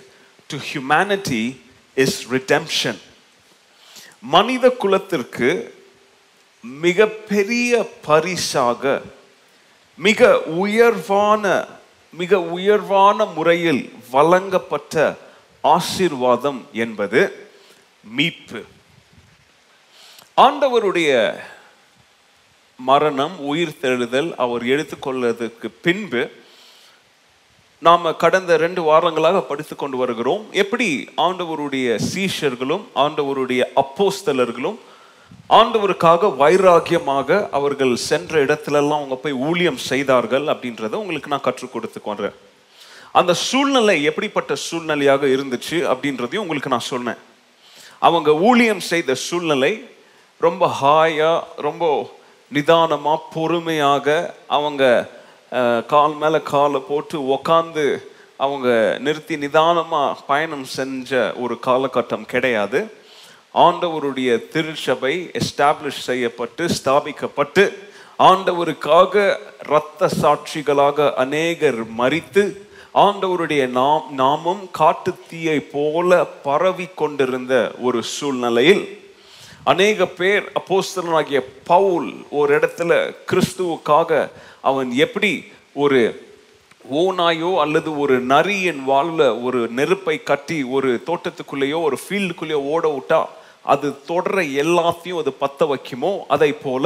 to 0.47 0.57
humanity 0.73 1.61
is 1.95 2.31
redemption 2.31 2.99
மனித 4.21 4.71
குலத்திற்கு 4.71 5.75
மிக 6.61 7.07
பெரிய 7.07 7.91
பரிசாக 8.03 9.03
மிக 9.95 10.41
உயர்வான 10.41 11.69
மிக 12.11 12.41
உயர்வான 12.41 13.25
முறையில் 13.25 13.93
வழங்கப்பட்ட 14.11 15.17
ஆசீர்வாதம் 15.61 16.67
என்பது 16.73 17.48
மீட்பு. 18.05 18.61
ஆண்டவருடைய 20.47 21.11
மரணம் 22.79 23.39
உயிர் 23.51 23.79
தெழுதல் 23.83 24.29
அவர் 24.45 24.65
எடுத்துக்கொள்ளதுக்கு 24.65 25.69
பின்பு 25.87 26.23
நாம் 27.83 28.17
கடந்த 28.17 28.57
ரெண்டு 28.57 28.81
வாரங்களாக 28.83 29.41
படித்து 29.41 29.77
கொண்டு 29.77 29.97
வருகிறோம். 29.97 30.45
எப்படி 30.53 30.89
ஆண்டவருடைய 31.27 31.97
சீஷர்களும் 32.13 32.85
ஆண்டவருடைய 33.05 33.63
அப்போஸ்தலர்களும் 33.83 34.79
ஆண்டவருக்காக 35.59 36.31
வைராகியமாக 36.43 37.49
அவர்கள் 37.59 37.95
சென்ற 38.09 38.45
இடத்துலலாம் 38.45 39.01
அவங்க 39.01 39.17
போய் 39.23 39.41
ஊழியம் 39.49 39.81
செய்தார்கள் 39.91 40.47
அப்படின்றத 40.53 40.95
உங்களுக்கு 41.03 41.33
நான் 41.33 41.47
கற்றுக் 41.47 41.73
கொடுத்து 41.73 42.01
கொண்டேன் 42.03 42.37
அந்த 43.13 43.35
சூழ்நிலை 43.35 43.97
எப்படிப்பட்ட 44.11 44.55
சூழ்நிலையாக 44.67 45.27
இருந்துச்சு 45.37 45.79
அப்படின்றதையும் 45.93 46.45
உங்களுக்கு 46.47 46.75
நான் 46.75 46.91
சொன்னேன். 46.93 47.21
அவங்க 47.99 48.31
ஊழியம் 48.49 48.81
செய்த 48.81 49.15
சூழ்நிலை 49.15 49.73
ரொம்ப 50.39 50.65
ஹாயா 50.83 51.33
ரொம்ப 51.57 51.85
நிதானமா 52.53 53.15
பொறுமையாக 53.35 54.35
அவங்க 54.47 55.09
கால் 55.87 56.15
மேல 56.15 56.41
காலை 56.41 56.81
போட்டு 56.81 57.17
உக்காந்து 57.35 57.87
அவங்க 58.37 58.69
நிறுத்தி 59.01 59.37
நிதானமா 59.37 60.15
பயணம் 60.27 60.65
செஞ்ச 60.65 61.33
ஒரு 61.37 61.59
காலகட்டம் 61.67 62.27
கிடையாது. 62.27 62.81
ஆண்டவருடைய 63.55 64.31
திருச்சபை 64.49 65.31
எஸ்டாப்ளிஷ் 65.41 66.03
செய்யப்பட்டு 66.09 66.65
ஸ்தாபிக்கப்பட்டு 66.67 67.65
ஆண்டவருக்காக 68.19 69.15
இரத்த 69.69 70.11
சாட்சிகளாக 70.23 71.15
அநேகர் 71.15 71.81
மறித்து 71.99 72.45
ஆண்டவருடைய 72.99 73.63
நாம் 73.73 74.07
நாமும் 74.15 74.63
காட்டுத்தீயை 74.79 75.59
போல 75.73 76.11
பரவி 76.43 76.87
கொண்டிருந்த 76.95 77.55
ஒரு 77.81 78.01
சூழ்நிலையில் 78.11 78.85
அநேக 79.65 80.07
பேர் 80.15 80.45
அப்போஸ்தலனாகிய 80.55 81.41
பவுல் 81.65 82.09
ஒரு 82.31 82.51
இடத்துல 82.59 82.93
கிறிஸ்துவுக்காக 83.31 84.11
அவன் 84.63 84.91
எப்படி 84.99 85.33
ஒரு 85.77 86.01
ஓனாயோ 86.99 87.51
அல்லது 87.61 87.91
ஒரு 87.99 88.15
நரியின் 88.29 88.83
வாழ்வில் 88.85 89.27
ஒரு 89.43 89.61
நெருப்பை 89.71 90.17
கட்டி 90.23 90.59
ஒரு 90.71 90.91
தோட்டத்துக்குள்ளேயோ 91.07 91.81
ஒரு 91.83 91.99
ஃபீல்டுக்குள்ளேயோ 92.03 92.61
ஓட 92.71 92.87
விட்டா 92.89 93.21
அது 93.65 93.89
தொடர 94.07 94.35
எல்லாத்தையும் 94.63 95.19
அது 95.19 95.33
பத்த 95.41 95.63
வைக்குமோ? 95.71 96.13
அதை 96.29 96.51
போல 96.59 96.85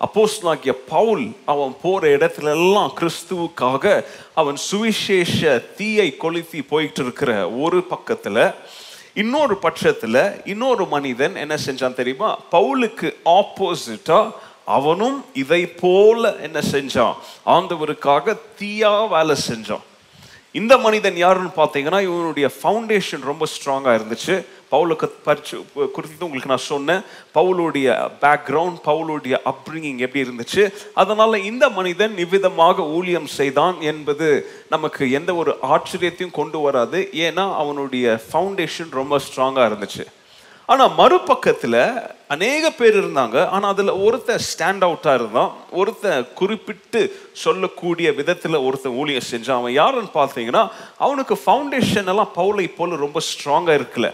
அப்போஸ்தலனாகிய 0.00 0.72
பவுல் 0.88 1.32
அவன் 1.44 1.76
போற 1.82 2.08
இடத்துல 2.08 2.50
எல்லாம் 2.50 2.92
கிறிஸ்துவுக்காக 3.00 4.04
அவன் 4.34 4.56
சுவிசேஷ 4.56 5.58
தீயை 5.76 6.16
கொளுத்தி 6.16 6.62
போயிட்டு 6.62 7.02
இருக்கிற 7.02 7.50
ஒரு 7.50 7.86
பக்கத்துல 7.90 8.54
இன்னொரு 9.14 9.56
பட்சத்துல 9.62 10.40
இன்னொரு 10.44 10.86
மனிதன் 10.86 11.36
என்ன 11.36 11.54
செஞ்சான் 11.66 11.94
தெரியுமா? 11.94 12.38
பவுலுக்கு 12.52 13.14
ஆப்போசிட்டா 13.24 14.32
அவனும் 14.64 15.24
இதை 15.34 15.66
போல 15.66 16.36
என்ன 16.36 16.60
செஞ்சான்? 16.70 17.14
ஆண்டவருக்காக 17.46 18.36
தீயா 18.60 19.08
வேலை 19.08 19.36
செஞ்சான். 19.48 19.84
இந்த 20.52 20.78
மனிதன் 20.78 21.16
யாருன்னு 21.16 21.50
பார்த்தீங்கன்னா 21.56 22.00
இவனுடைய 22.08 22.50
ஃபவுண்டேஷன் 22.54 23.22
ரொம்ப 23.30 23.44
ஸ்ட்ராங்காக 23.52 23.98
இருந்துச்சு. 23.98 24.34
பவுலுக்கு 24.72 25.06
பரிச்சு 25.26 25.56
குறித்து 25.74 26.24
உங்களுக்கு 26.26 26.50
நான் 26.52 26.68
சொன்னேன். 26.72 27.02
பவுலுடைய 27.34 27.88
பேக்ரவுண்ட் 28.20 28.78
பவுலுடைய 28.84 29.36
அப்ரிங்கிங் 29.52 29.98
எப்படி 29.98 30.24
இருந்துச்சு? 30.26 30.62
அதனால் 30.94 31.44
இந்த 31.50 31.68
மனிதன் 31.68 32.18
இவ்விதமாக 32.18 32.82
ஊழியம் 32.82 33.26
செய்தான் 33.26 33.80
என்பது 33.80 34.28
நமக்கு 34.68 35.10
எந்த 35.10 35.34
ஒரு 35.34 35.54
ஆச்சரியத்தையும் 35.62 36.38
கொண்டு 36.40 36.60
வராது. 36.60 37.08
ஏன்னா 37.12 37.56
அவனுடைய 37.56 38.20
ஃபவுண்டேஷன் 38.26 38.90
ரொம்ப 38.90 39.20
ஸ்ட்ராங்காக 39.26 39.70
இருந்துச்சு. 39.70 40.06
ஆனால் 40.72 40.92
மறுபக்கத்தில் 40.98 41.82
அநேக 42.34 42.64
பேர் 42.70 42.96
இருந்தாங்க. 43.00 43.36
ஆனால் 43.54 43.72
அதில் 43.74 43.92
ஒருத்தன் 44.06 44.44
ஸ்டாண்ட் 44.48 44.84
அவுட்டாக 44.86 45.18
இருந்தான். 45.20 45.50
ஒருத்தன் 45.80 46.26
குறிப்பிட்டு 46.40 47.00
சொல்லக்கூடிய 47.44 48.08
விதத்தில் 48.18 48.64
ஒருத்தன் 48.66 48.98
ஊழியம் 49.00 49.30
செஞ்சான். 49.32 49.60
அவன் 49.62 49.76
யாருன்னு 49.80 50.12
பார்த்தீங்கன்னா 50.20 50.62
அவனுக்கு 51.04 51.36
ஃபவுண்டேஷன் 51.44 52.10
எல்லாம் 52.12 52.34
பவுலை 52.38 52.66
போல 52.76 53.00
ரொம்ப 53.04 53.20
ஸ்ட்ராங்காக 53.30 53.78
இருக்கல. 53.80 54.08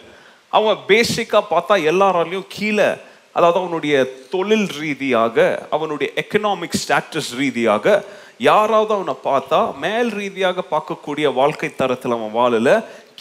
அவன் 0.59 0.83
பேசிக்காக 0.93 1.45
பார்த்தா 1.55 1.77
எல்லாராலையும் 1.93 2.49
கீழே 2.57 2.89
அதாவது 3.37 3.59
அவனுடைய 3.63 3.95
தொழில் 4.35 4.69
ரீதியாக 4.83 5.37
அவனுடைய 5.77 6.09
எக்கனாமிக் 6.23 6.79
ஸ்டேட்டஸ் 6.83 7.33
ரீதியாக 7.41 8.05
யாராவது 8.51 8.93
அவனை 8.97 9.15
பார்த்தா 9.31 9.59
மேல் 9.85 10.11
ரீதியாக 10.21 10.65
பார்க்கக்கூடிய 10.75 11.27
வாழ்க்கை 11.41 11.71
தரத்தில் 11.81 12.17
அவன் 12.19 12.37
வாழல. 12.41 12.71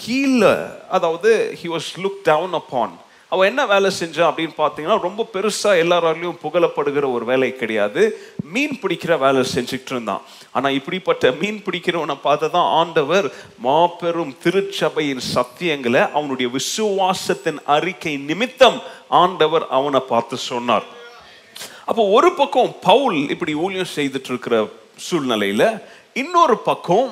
கீழே 0.03 0.53
அதாவது 0.97 1.31
he 1.61 1.67
was 1.73 1.89
look 2.03 2.21
down 2.29 2.55
upon 2.61 2.95
அவன் 3.35 3.49
என்ன 3.51 3.63
வேலை 3.71 3.89
செஞ்சான் 3.99 4.29
அப்படின்னு 4.29 4.55
பார்த்தீங்கன்னா 4.57 4.97
ரொம்ப 5.05 5.25
பெருசாக 5.33 5.81
எல்லாராலையும் 5.83 6.37
புகழப்படுகிற 6.43 7.05
ஒரு 7.15 7.25
வேலை 7.31 7.49
கிடையாது. 7.61 8.01
மீன் 8.53 8.75
பிடிக்கிற 8.81 9.13
வேலை 9.23 9.41
செஞ்சுக்கிட்டு 9.53 9.93
இருந்தான். 9.95 10.21
ஆனால் 10.55 10.75
இப்படிப்பட்ட 10.79 11.31
மீன் 11.41 11.59
பிடிக்கிறவனை 11.65 12.15
பார்த்து 12.27 12.47
தான் 12.57 12.69
ஆண்டவர் 12.81 13.27
மாபெரும் 13.65 14.33
திருச்சபையின் 14.43 15.23
சத்தியங்களை 15.33 16.03
அவனுடைய 16.17 16.49
விசுவாசத்தின் 16.57 17.59
அறிக்கை 17.75 18.13
நிமித்தம் 18.29 18.79
ஆண்டவர் 19.23 19.65
அவனை 19.79 20.01
பார்த்து 20.11 20.37
சொன்னார். 20.51 20.85
அப்போ 21.89 22.03
ஒரு 22.17 22.29
பக்கம் 22.39 22.71
பவுல் 22.89 23.19
இப்படி 23.33 23.53
ஊழியம் 23.65 23.93
செய்துட்டு 23.97 24.31
இருக்கிற 24.33 24.55
சூழ்நிலையில 25.07 25.63
இன்னொரு 26.21 26.55
பக்கம் 26.69 27.07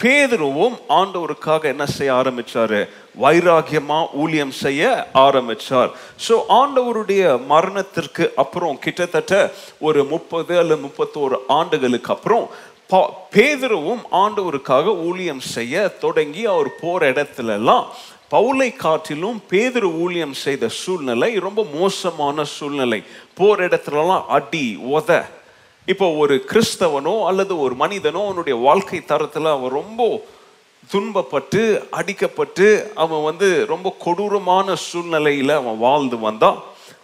பேதுருவும் 0.00 0.76
ஆண்டவருக்காக 0.88 1.62
என்ன 1.62 1.86
செய்ய 1.86 2.12
ஆரம்பிச்சாரு? 2.14 2.88
வைராகியமா 3.20 4.06
ஊழியம் 4.12 4.50
செய்ய 4.50 5.08
ஆரம்பிச்சார். 5.14 5.90
ஸோ 6.28 6.40
ஆண்டவருடைய 6.48 7.44
மரணத்திற்கு 7.46 8.32
அப்புறம் 8.36 8.78
கிட்டத்தட்ட 8.78 9.52
ஒரு 9.80 10.04
முப்பது 10.04 10.58
அல்ல 10.58 10.74
முப்பத்தோரு 10.74 11.36
ஆண்டுகளுக்கு 11.48 12.12
அப்புறம் 12.12 12.48
பா- 12.90 13.10
பேதுருவும் 13.32 14.02
ஆண்டவருக்காக 14.12 14.96
ஊழியம் 15.04 15.40
செய்ய 15.40 15.88
தொடங்கி 15.88 16.46
அவர் 16.46 16.78
போற 16.80 17.10
இடத்துல 17.10 17.48
எல்லாம் 17.48 17.86
பவுலை 18.30 18.76
காட்டிலும் 18.76 19.42
பேதுரு 19.50 19.98
ஊழியம் 19.98 20.32
செய்த 20.32 20.68
சூழ்நிலை 20.68 21.38
ரொம்ப 21.38 21.66
மோசமான 21.74 22.44
சூழ்நிலை. 22.44 23.02
போற 23.34 23.66
இடத்துலலாம் 23.66 24.24
அடி 24.26 24.78
உத 24.92 25.24
இப்போ 25.88 26.06
ஒரு 26.22 26.34
கிறிஸ்தவனோ 26.50 27.14
அல்லது 27.28 27.54
ஒரு 27.64 27.74
மனிதனோ 27.74 28.20
அவனுடைய 28.24 28.56
வாழ்க்கை 28.66 29.00
தரத்தில் 29.04 29.54
அவன் 29.54 29.76
ரொம்ப 29.80 30.02
துன்பப்பட்டு 30.92 31.62
அடிக்கப்பட்டு 31.98 32.66
அவன் 32.94 33.22
வந்து 33.22 33.48
ரொம்ப 33.72 33.94
கொடூரமான 34.04 34.74
சூழ்நிலையில் 34.74 35.52
அவன் 35.60 35.78
வாழ்ந்து 35.78 36.18
வந்தான். 36.18 36.58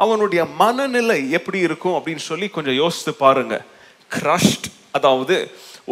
அவனுடைய 0.04 0.44
மனநிலை 0.62 1.30
எப்படி 1.30 1.58
இருக்கும் 1.58 1.96
அப்படின்னு 1.98 2.24
சொல்லி 2.30 2.48
கொஞ்சம் 2.48 2.80
யோசித்து 2.82 3.14
பாருங்க. 3.14 3.64
கிரஷ்ட் 4.10 4.66
அதாவது 4.92 5.36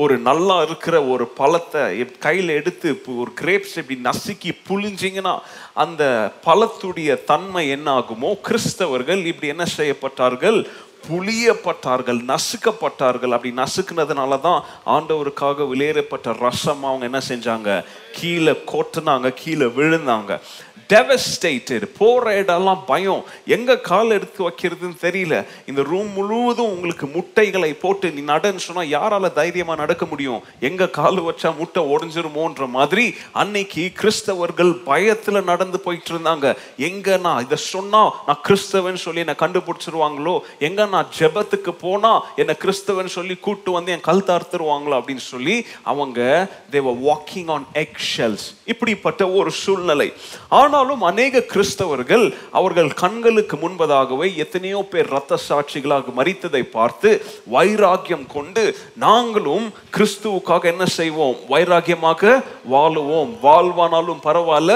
ஒரு 0.02 0.14
நல்லா 0.18 0.62
இருக்கிற 0.62 0.94
ஒரு 1.12 1.24
பழத்தை 1.40 1.82
கையில் 2.18 2.48
எடுத்து 2.48 2.88
ஒரு 3.22 3.30
கிரேப்ஸ் 3.40 3.74
இப்படி 3.80 3.98
நசுக்கி 4.08 4.52
புழிஞ்சிங்கன்னா 4.68 5.34
அந்த 5.74 6.32
பழத்துடைய 6.46 7.24
தன்மை 7.24 7.68
என்ன 7.68 7.88
ஆகுமோ 8.00 8.30
கிறிஸ்தவர்கள் 8.48 9.22
இப்படி 9.24 9.52
என்ன 9.54 9.66
செய்யப்பட்டார்கள்? 9.76 10.58
புளியப்பட்டார்கள் 11.08 12.20
நசுக்கப்பட்டார்கள். 12.30 13.34
அப்படி 13.36 13.54
நசுக்குனதுனால 13.54 14.40
தான் 14.40 14.64
ஆண்டவருக்காக 14.86 15.68
வெளியேறப்பட்ட 15.68 16.32
ரசம் 16.38 16.84
அவங்க 16.84 17.04
என்ன 17.04 17.20
செஞ்சாங்க? 17.28 17.84
கீழே 18.12 18.52
கொட்டினாங்க 18.72 19.28
கீழே 19.34 19.66
விழுந்தாங்க. 19.66 20.40
டெவஸ்டேட்டட் 20.88 21.86
போற 21.98 22.42
இடம்லாம் 22.42 22.84
பயம். 22.86 23.24
எங்க 23.46 23.78
கால் 23.78 24.10
எடுத்து 24.10 24.48
வைக்கிறதுன்னு 24.48 24.98
தெரியல. 25.02 25.44
இந்த 25.66 25.82
ரூம் 25.82 26.12
முழுவதும் 26.12 26.66
உங்களுக்கு 26.66 27.06
முட்டைகளை 27.06 27.72
போட்டு 27.74 28.10
நீ 28.10 28.20
நடன்னு 28.32 28.56
சொன்னா 28.56 28.82
யாரால 28.82 29.32
தைரியமா 29.32 29.74
நடக்க 29.74 30.06
முடியும்? 30.06 30.42
எங்க 30.60 30.88
கால் 30.88 31.22
வச்சா 31.22 31.56
முட்டை 31.56 31.82
உடஞ்சிருமோன்ற 31.84 32.68
மாதிரி 32.68 33.14
அன்னைக்கு 33.32 33.90
கிறிஸ்தவர்கள் 34.00 34.72
பயத்துல 34.86 35.42
நடந்து 35.44 35.80
போயிட்டு 35.80 36.14
இருந்தாங்க. 36.14 36.56
எங்க 36.76 37.16
நான் 37.16 37.42
இதை 37.44 37.56
சொன்னா 37.56 38.02
நான் 38.26 38.42
கிறிஸ்தவன் 38.48 39.02
சொல்லி 39.06 39.24
என்னை 39.26 39.34
கண்டுபிடிச்சிருவாங்களோ? 39.38 40.40
எங்க 40.58 40.86
நான் 40.86 41.08
ஜெபத்துக்கு 41.18 41.70
போனா 41.70 42.24
என்னை 42.36 42.54
கிறிஸ்தவன் 42.60 43.06
சொல்லி 43.06 43.36
கூட்டு 43.36 43.72
வந்து 43.72 43.92
என் 43.92 44.00
கல் 44.00 44.24
தார்த்துருவாங்களோ 44.26 44.96
அப்படின்னு 45.00 45.26
சொல்லி 45.32 45.66
அவங்க 45.82 46.20
தேவ 46.70 46.92
வாக்கிங் 46.92 47.50
ஆன் 47.50 47.66
எக் 47.72 48.00
ஷெல்ஸ் 48.16 48.46
இப்படிப்பட்ட 48.64 49.30
ஒரு 49.30 49.50
சூழ்நிலை. 49.50 50.12
ஆனாலும் 50.74 51.02
அநேக 51.02 51.38
கிறிஸ்தவர்கள் 51.38 52.24
அவர்கள் 52.50 52.92
கண்களுக்கு 52.92 53.56
முன்பதாகவே 53.56 54.34
எத்தனையோ 54.36 54.86
பேர் 54.90 55.06
இரத்த 55.06 55.38
சாட்சிகளாக 55.48 56.04
மறித்ததை 56.16 56.62
பார்த்து 56.70 57.10
வைராக்கியம் 57.46 58.26
கொண்டு 58.26 58.76
நாங்களும் 58.96 59.66
கிறிஸ்துவுக்காக 59.96 60.64
என்ன 60.64 60.86
செய்வோம்? 60.86 61.36
வைராக்கியமாக 61.48 62.42
வாழுவோம். 62.70 63.30
வாழ்வானாலும் 63.42 64.22
பரவாயில்ல 64.24 64.72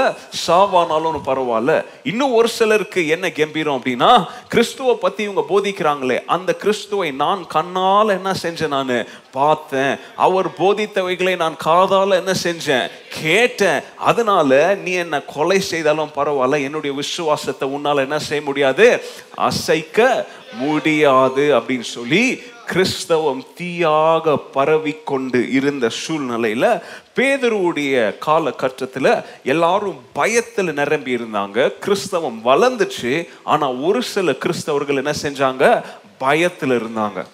சாவானாலும் 0.47 1.21
பரவாயில்ல. 1.27 1.85
இன்னும் 2.05 2.35
ஒரு 2.35 2.49
சிலருக்கு 2.49 3.09
என்ன 3.09 3.31
கம்பீரம் 3.31 3.81
அப்படின்னா 3.81 4.11
கிறிஸ்துவை 4.49 4.95
பத்தி 4.95 5.23
இவங்க 5.23 5.45
போதிக்கிறாங்களே 5.49 6.25
அந்த 6.27 6.55
கிறிஸ்துவை 6.55 7.11
நான் 7.11 7.47
கண்ணால 7.55 8.09
என்ன 8.09 8.33
செஞ்சேன் 8.43 8.67
நான்? 8.69 9.07
பார்த்தேன். 9.33 9.97
அவர் 10.17 10.49
போதித்தவைகளை 10.49 11.37
நான் 11.37 11.57
காதால் 11.57 12.11
என்ன 12.11 12.33
செஞ்சேன்? 12.43 12.91
கேட்டேன். 13.23 13.81
அதனால 13.97 14.75
நீ 14.75 14.93
என்ன 14.93 15.21
கொலை 15.21 15.61
செய்தாலும் 15.61 16.11
பரவாயில்ல 16.17 16.63
என்னுடைய 16.63 16.97
விசுவாசத்தை 16.97 17.69
உன்னால் 17.69 17.97
என்ன 17.97 18.19
செய்ய 18.19 18.45
முடியாது? 18.45 19.03
அசைக்க 19.35 20.27
முடியாது 20.53 21.59
அப்படின்னு 21.59 21.81
சொல்லி 21.81 22.43
கிறிஸ்தவம் 22.67 23.47
தீயாக 23.59 24.41
பரவிக்கொண்டு 24.55 25.51
இருந்த 25.51 25.91
சூழ்நிலையில 26.07 26.83
பேதருடைய 27.17 28.19
காலகட்டத்தில் 28.19 29.23
எல்லாரும் 29.45 30.01
பயத்தில் 30.13 30.73
நிரம்பி 30.73 31.15
இருந்தாங்க. 31.15 31.79
கிறிஸ்தவம் 31.79 32.41
வளர்ந்துச்சு. 32.45 33.29
ஆனால் 33.45 33.77
ஒரு 33.77 34.03
சில 34.03 34.31
கிறிஸ்தவர்கள் 34.31 34.97
என்ன 34.97 35.13
செஞ்சாங்க? 35.23 35.85
பயத்தில் 36.19 36.71
இருந்தாங்க. 36.71 37.25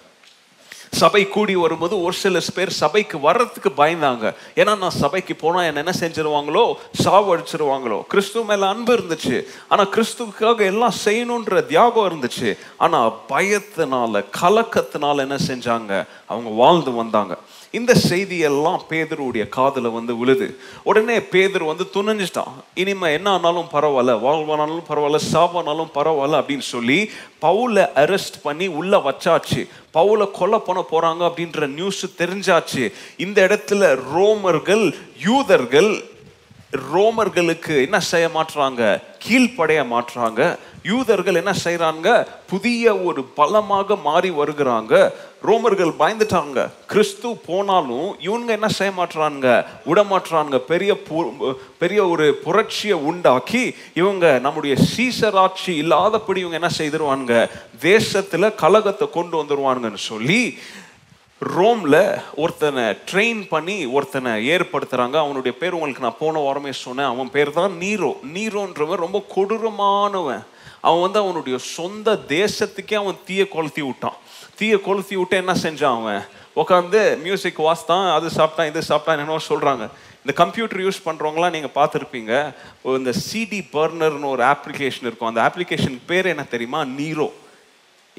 சபை 1.01 1.21
கூடி 1.27 1.55
வரும்போது 1.55 1.95
ஒரு 2.03 2.15
சில 2.23 2.39
பேர் 2.55 2.71
சபைக்கு 2.81 3.17
வர்றதுக்கு 3.19 3.71
பயந்தாங்க. 3.77 4.25
ஏன்னா 4.55 4.73
நான் 4.77 4.99
சபைக்கு 5.03 5.35
போனால் 5.35 5.67
என்ன 5.69 5.83
என்ன 5.83 5.93
செஞ்சிருவாங்களோ? 5.99 6.63
சாவடிச்சிருவாங்களோ 7.03 7.99
கிறிஸ்துவ 8.07 8.45
மேலே 8.45 8.65
அன்பு 8.69 8.93
இருந்துச்சு. 8.95 9.37
ஆனால் 9.67 9.91
கிறிஸ்துவுக்காக 9.95 10.59
எல்லாம் 10.71 10.99
செய்யணுன்ற 11.05 11.65
தியாகம் 11.65 12.07
இருந்துச்சு. 12.09 12.49
ஆனால் 12.77 13.11
பயத்தினால 13.29 14.23
கலக்கத்தினால 14.41 15.17
என்ன 15.25 15.37
செஞ்சாங்க? 15.47 15.93
அவங்க 16.25 16.49
வாழ்ந்து 16.61 16.93
வந்தாங்க. 17.01 17.35
இந்த 17.79 17.93
செய்தியெல்லாம் 18.09 18.81
பேதருடைய 18.89 19.43
காதில் 19.55 19.95
வந்து 19.97 20.13
விழுது. 20.17 20.47
உடனே 20.89 21.17
பேதர் 21.33 21.65
வந்து 21.69 21.85
துணிஞ்சிட்டான். 21.95 22.55
இனிமே 22.81 23.09
என்ன 23.17 23.29
ஆனாலும் 23.35 23.69
பரவாயில்ல 23.73 24.13
வாழ்வானாலும் 24.25 24.87
பரவாயில்ல 24.89 25.21
சாவானாலும் 25.33 25.91
பரவாயில்ல 25.97 26.39
அப்படின்னு 26.41 26.67
சொல்லி 26.73 26.99
பவுலை 27.45 27.85
அரெஸ்ட் 28.03 28.37
பண்ணி 28.45 28.67
உள்ள 28.79 28.97
வச்சாச்சு. 29.07 29.61
பவுலை 29.97 30.27
கொலை 30.39 30.59
பண்ண 30.67 30.81
போறாங்க 30.93 31.21
அப்படின்ற 31.29 31.67
நியூஸ் 31.77 32.03
தெரிஞ்சாச்சு. 32.21 32.83
இந்த 33.25 33.37
இடத்துல 33.47 33.83
ரோமர்கள் 34.15 34.85
யூதர்கள் 35.27 35.91
ரோமர்களுக்கு 36.93 37.75
என்ன 37.83 37.99
செய்ய 38.11 38.27
மாட்றாங்க 38.37 38.81
கீழ்ப்படைய 39.25 39.81
மாட்டுறாங்க. 39.93 40.41
யூதர்கள் 40.85 41.35
என்ன 41.35 41.53
செய்கிறாங்க 41.63 42.27
புதிய 42.47 42.97
ஒரு 42.97 43.23
பலமாக 43.23 43.95
மாறி 43.95 44.29
வருகிறாங்க. 44.29 45.11
ரோமர்கள் 45.45 45.93
பயந்துட்டாங்க. 45.99 46.69
கிறிஸ்து 46.87 47.37
போனாலும் 47.37 48.15
இவனுங்க 48.21 48.47
என்ன 48.47 48.67
செய்ய 48.67 48.93
மாட்டுறாங்க 48.97 49.65
விடமாட்டுறாங்க 49.85 50.57
பெரிய 50.57 50.97
பு- 51.09 51.53
பெரிய 51.77 52.07
ஒரு 52.07 52.33
புரட்சியை 52.35 52.97
உண்டாக்கி 52.97 53.75
இவங்க 53.93 54.39
நம்முடைய 54.39 54.75
சீசராட்சி 54.97 55.69
இல்லாதபடி 55.69 56.39
இவங்க 56.39 56.59
என்ன 56.59 56.69
செய்திருவாங்க 56.77 57.49
தேசத்தில் 57.79 58.55
கலகத்தை 58.55 59.09
கொண்டு 59.09 59.43
வந்துடுவானுங்கன்னு 59.43 59.97
சொல்லி 59.97 60.57
ரோம்ல 61.57 62.21
ஒருத்தனை 62.35 62.83
ட்ரெயின் 62.83 63.47
பண்ணி 63.47 63.85
ஒருத்தனை 63.85 64.49
ஏற்படுத்துறாங்க. 64.49 65.17
அவனுடைய 65.17 65.57
பேர் 65.57 65.71
உங்களுக்கு 65.71 66.01
நான் 66.01 66.15
போன 66.19 66.39
வாரமே 66.39 66.71
சொன்னேன். 66.71 67.05
அவன் 67.05 67.31
பேர் 67.31 67.51
தான் 67.51 67.71
நீரோ. 67.71 68.15
நீரோன்றவன் 68.33 68.95
ரொம்ப 68.95 69.23
கொடூரமானவன். 69.35 70.43
அவன் 70.87 71.03
வந்து 71.05 71.19
அவனுடைய 71.23 71.57
சொந்த 71.75 72.17
தேசத்துக்கே 72.37 72.95
அவன் 73.01 73.21
தீய 73.27 73.43
கொளுத்தி 73.55 73.83
விட்டான். 73.87 74.17
தீய 74.59 74.73
கொளுத்தி 74.87 75.15
விட்டு 75.19 75.35
என்ன 75.43 75.53
செஞ்சான் 75.65 75.97
அவன்? 75.99 76.25
உட்காந்து 76.61 76.99
மியூசிக் 77.23 77.61
வாஸ்தான் 77.67 78.05
அது 78.17 78.27
சாப்பிட்டான் 78.39 78.69
இது 78.71 78.81
சாப்பிட்டான் 78.89 79.21
என்னவோ 79.23 79.39
சொல்றாங்க. 79.51 79.85
இந்த 80.23 80.33
கம்ப்யூட்டர் 80.41 80.83
யூஸ் 80.83 81.05
பண்ணுறவங்களாம் 81.07 81.55
நீங்கள் 81.55 81.75
பார்த்துருப்பீங்க. 81.79 82.33
இந்த 82.99 83.11
சிடி 83.29 83.59
பர்னர்னு 83.73 84.29
ஒரு 84.35 84.43
அப்ளிகேஷன் 84.53 85.07
இருக்கும். 85.09 85.31
அந்த 85.31 85.41
அப்ளிகேஷன் 85.47 85.97
பேர் 86.11 86.31
என்ன 86.33 86.45
தெரியுமா? 86.53 86.81
நீரோ 86.99 87.27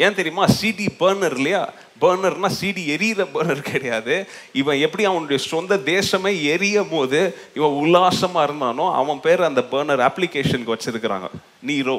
ஏன் 0.05 0.17
தெரியுமா? 0.19 0.45
சிடி 0.59 0.87
பர்னர் 1.01 1.35
இல்லையா? 1.39 1.61
பர்னர்னா 2.03 2.49
சிடி 2.61 2.83
எரியிற 2.95 3.23
பர்னர் 3.35 3.63
கிடையாது. 3.71 4.15
இவன் 4.61 4.83
எப்படி 4.87 5.05
அவனுடைய 5.11 5.39
சொந்த 5.53 5.79
தேசமே 5.93 6.33
எரியும் 6.55 6.91
போது 6.91 7.21
இவன் 7.59 7.79
உல்லாசமாக 7.83 8.47
இருந்தானோ 8.49 8.87
அவன் 9.01 9.23
பேர் 9.27 9.49
அந்த 9.49 9.63
பர்னர் 9.73 10.03
அப்ளிகேஷனுக்கு 10.09 10.75
வச்சிருக்கிறாங்க. 10.75 11.31
நீரோ 11.71 11.97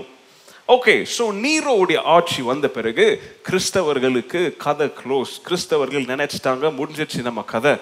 ஓகே 0.76 0.94
ஸோ 1.16 1.26
நீரோவுடைய 1.44 2.00
ஆட்சி 2.14 2.42
வந்த 2.48 2.68
பிறகு 2.78 3.06
கிறிஸ்தவர்களுக்கு 3.48 4.40
கதை 4.64 4.88
க்ளோஸ் 4.98 5.32
கிறிஸ்தவர்கள் 5.46 6.10
நினைச்சிட்டாங்க 6.10 6.72
முடிஞ்சிடுச்சு 6.80 7.20
நம்ம 7.28 7.42
கதை. 7.52 7.74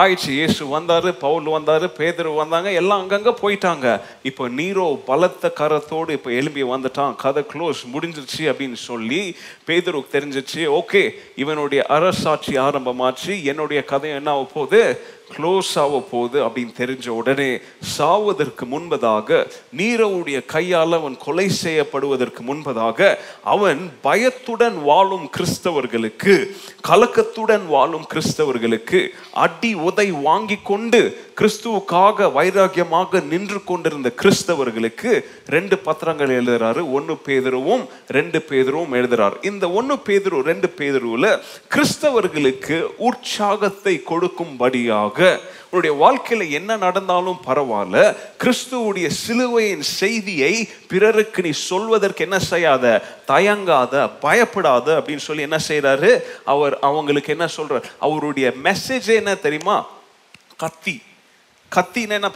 ஆயிடுச்சு 0.00 0.30
இயேசு 0.36 0.62
வந்தார் 0.74 1.08
பவுல் 1.24 1.48
வந்தார் 1.56 1.86
பேதர் 1.98 2.30
வந்தாங்க 2.40 2.68
எல்லாம் 2.80 3.02
அங்கங்கே 3.02 3.32
போயிட்டாங்க. 3.42 3.86
இப்போ 4.30 4.44
நீரோ 4.58 4.86
பலத்த 5.10 5.52
கரத்தோடு 5.60 6.16
இப்போ 6.18 6.30
எலும்பி 6.40 6.64
வந்துட்டான். 6.74 7.16
கதை 7.24 7.42
க்ளோஸ் 7.52 7.82
முடிஞ்சிருச்சு 7.94 8.42
அப்படின்னு 8.52 8.78
சொல்லி 8.88 9.22
பேதருக்கு 9.68 10.14
தெரிஞ்சிச்சு 10.16 10.62
ஓகே 10.80 11.02
இவனுடைய 11.44 11.82
அரசாட்சி 11.98 12.54
ஆரம்பமாச்சு. 12.68 13.32
என்னுடைய 13.52 13.82
கதை 13.92 14.10
என்ன 14.20 14.36
போகுது? 14.56 14.82
க்ளோஸ் 15.34 15.72
ஆக 15.84 16.00
போகுது 16.12 16.38
அப்படின்னு 16.46 16.74
தெரிஞ்ச 16.80 17.06
உடனே 17.20 17.50
சாவதற்கு 17.96 18.64
முன்பதாக 18.72 19.38
நீரவுடைய 19.78 20.38
கையால் 20.54 20.96
அவன் 20.98 21.16
கொலை 21.26 21.46
செய்யப்படுவதற்கு 21.62 22.42
முன்பதாக 22.50 23.10
அவன் 23.54 23.82
பயத்துடன் 24.06 24.78
வாழும் 24.88 25.26
கிறிஸ்தவர்களுக்கு 25.36 26.34
கலக்கத்துடன் 26.88 27.66
வாழும் 27.74 28.06
கிறிஸ்தவர்களுக்கு 28.12 29.00
அடி 29.46 29.72
உதை 29.88 30.08
வாங்கி 30.28 30.58
கொண்டு 30.70 31.00
கிறிஸ்துவுக்காக 31.40 32.28
வைராகியமாக 32.36 33.20
நின்று 33.32 33.58
கொண்டிருந்த 33.64 34.08
கிறிஸ்தவர்களுக்கு 34.22 35.10
ரெண்டு 35.54 35.76
பத்திரங்கள் 35.86 36.32
எழுதுறாரு. 36.38 36.80
ஒன்று 36.96 37.14
பேதருவும் 37.26 37.84
ரெண்டு 38.16 38.38
பேதருவும் 38.48 38.94
எழுதுறார். 38.98 39.36
இந்த 39.50 39.64
ஒன்று 39.80 39.96
பேதரு 40.08 40.40
ரெண்டு 40.50 40.68
பேதருவில் 40.78 41.30
கிறிஸ்தவர்களுக்கு 41.74 42.78
உற்சாகத்தை 43.08 43.94
கொடுக்கும்படியாக 44.10 45.17
உன்னுடைய 45.70 45.96
வாழ்க்கையில் 45.96 46.50
என்ன 46.50 46.76
நடந்தாலும் 46.76 47.40
பரவாயில்ல. 47.46 48.16
கிறிஸ்துவுடைய 48.38 49.08
சிலுவையின் 49.08 49.82
செய்தியை 49.82 50.68
பிறருக்கு 50.88 51.42
நீ 51.42 51.50
சொல்வதற்கு 51.50 52.24
என்ன 52.24 52.38
செய்யாத 52.38 53.02
தயங்காத 53.26 54.08
பயப்படாத 54.20 54.98
அப்படின்னு 54.98 55.16
சொல்லி 55.16 55.42
என்ன 55.42 55.58
செய்கிறாரு 55.68 56.20
அவர் 56.44 56.78
அவங்களுக்கு 56.78 57.32
என்ன 57.32 57.46
சொல்கிறார் 57.46 57.90
அவருடைய 57.98 58.52
மெசேஜ் 58.62 59.14
என்ன 59.14 59.34
தெரியுமா? 59.34 59.86
கத்தி. 60.56 61.02
கத்தினா 61.76 62.10
என்ன 62.10 62.30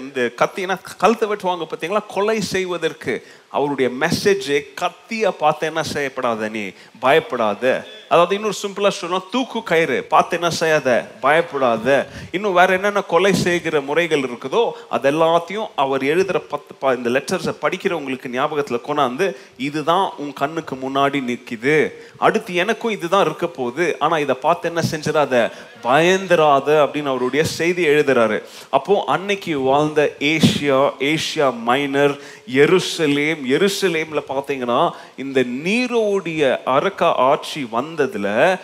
இந்த 0.00 0.20
கத்தினா 0.20 0.80
கழுத்தை 0.98 1.28
வெட்டுவாங்க 1.28 1.66
பார்த்தீங்களா? 1.66 2.06
கொலை 2.06 2.40
செய்வதற்கு. 2.40 3.26
அவருடைய 3.48 3.90
மெசேஜை 4.00 4.74
கத்தியை 4.74 5.30
பார்த்து 5.38 5.66
என்ன 5.66 5.82
செய்யப்படாத 5.82 6.48
நீ? 6.48 6.70
பயப்படாத. 7.00 7.86
அதாவது 8.14 8.34
இன்னொரு 8.34 8.54
சிம்பிளாக 8.62 8.88
சொன்னால் 8.88 9.24
தூக்கு 9.30 9.62
கயிறு. 9.62 10.04
பார்த்து 10.04 10.36
என்ன 10.36 10.50
செய்யாத? 10.50 11.10
பயப்படாத. 11.20 12.08
இன்னும் 12.30 12.52
வேற 12.52 12.72
என்னென்ன 12.74 13.00
கொலை 13.00 13.32
செய்கிற 13.34 13.80
முறைகள் 13.80 14.20
இருக்குதோ 14.20 14.72
அது 14.88 15.10
எல்லாத்தையும் 15.10 15.66
அவர் 15.76 16.02
எழுதுகிற 16.02 16.38
பத்து 16.38 16.74
ப- 16.74 16.94
இந்த 16.94 17.10
லெட்டர்ஸை 17.10 17.54
படிக்கிறவங்களுக்கு 17.62 18.28
ஞாபகத்தில் 18.28 18.84
கொண்டாந்து 18.86 19.36
இதுதான் 19.56 20.10
உன் 20.16 20.32
கண்ணுக்கு 20.32 20.74
முன்னாடி 20.74 21.20
நிற்கிது 21.20 21.92
அடுத்து 22.16 22.54
எனக்கும் 22.54 22.90
இதுதான் 22.90 23.24
இருக்க 23.24 23.46
போகுது. 23.46 23.96
ஆனால் 23.98 24.20
இதை 24.20 24.34
பார்த்து 24.34 24.68
என்ன 24.68 24.82
செஞ்சிடாத? 24.90 25.52
பயந்துராத 25.84 26.66
அப்படின்னு 26.66 27.12
அவருடைய 27.12 27.44
செய்தி 27.44 27.86
எழுதுறாரு. 27.86 28.42
அப்போ 28.70 29.04
அன்னைக்கு 29.06 29.58
வாழ்ந்த 29.58 30.12
ஏஷியா 30.18 30.80
ஏஷியா 30.98 31.48
மைனர் 31.62 32.16
எருசலேம் 32.54 33.42
எருசலேம்ல 33.54 34.22
பார்த்தீங்கன்னா 34.28 34.90
இந்த 35.16 35.40
நீரோடைய 35.64 36.58
அரக்க 36.64 37.12
ஆட்சி 37.12 37.66
வந்ததுல 37.72 38.58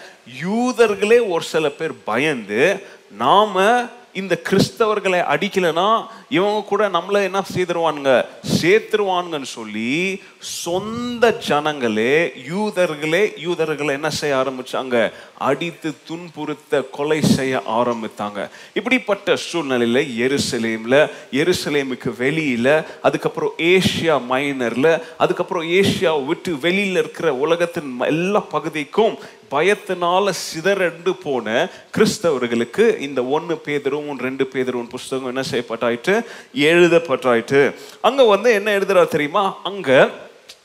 யூதர்களே 0.45 1.29
ஒரு 1.29 1.45
சில 1.45 1.69
பேர் 1.69 2.05
பயந்து 2.05 2.83
நாம 3.19 3.85
இந்த 4.13 4.41
கிறிஸ்தவர்களை 4.51 5.19
அடிக்கலைன்னா 5.33 6.07
இவங்க 6.29 6.63
கூட 6.63 6.89
நம்மளை 6.89 7.23
என்ன 7.23 7.43
செய்திருவானுங்க? 7.55 8.25
சேர்த்துருவானுங்கன்னு 8.61 9.51
சொல்லி 9.59 10.23
சொந்த 10.41 11.39
ஜனங்களே 11.49 12.33
யூதர்களே 12.51 13.41
யூதர்களை 13.41 13.95
என்ன 13.95 14.11
செய்ய 14.11 14.37
ஆரம்பிச்சாங்க? 14.37 15.13
அடித்து 15.39 15.93
துன்புறுத்த 16.09 16.91
கொலை 16.91 17.23
செய்ய 17.23 17.63
ஆரம்பித்தாங்க. 17.67 18.49
இப்படிப்பட்ட 18.75 19.37
சூழ்நிலையில 19.37 20.03
எருசலேம்ல 20.27 21.11
எருசலேமுக்கு 21.33 22.13
வெளியில 22.19 22.85
அதுக்கப்புறம் 23.03 23.53
ஏஷியா 23.59 24.21
மைனர்ல 24.31 25.01
அதுக்கப்புறம் 25.19 25.65
ஏசியா 25.65 26.27
விட்டு 26.27 26.53
வெளியில 26.55 27.03
இருக்கிற 27.05 27.35
உலகத்தின் 27.35 28.01
எல்லா 28.01 28.41
பகுதிக்கும் 28.41 29.19
பயத்தினால 29.51 30.31
சிதறண்டு 30.31 31.13
போன 31.23 31.69
கிறிஸ்தவர்களுக்கு 31.97 32.99
இந்த 32.99 33.25
ஒன்று 33.25 33.55
பேதரும் 33.67 34.19
ரெண்டு 34.21 34.45
பேதரும் 34.55 34.89
புஸ்தகம் 34.89 35.27
என்ன 35.27 35.43
செய்யப்பட்டாயிட்டு 35.51 36.15
எழுதப்பட்டாயிட்டு 36.55 37.75
அங்கே 38.01 38.27
வந்து 38.27 38.53
என்ன 38.53 38.79
எழுதுறா 38.79 39.09
தெரியுமா? 39.09 39.57
அங்கே 39.63 40.01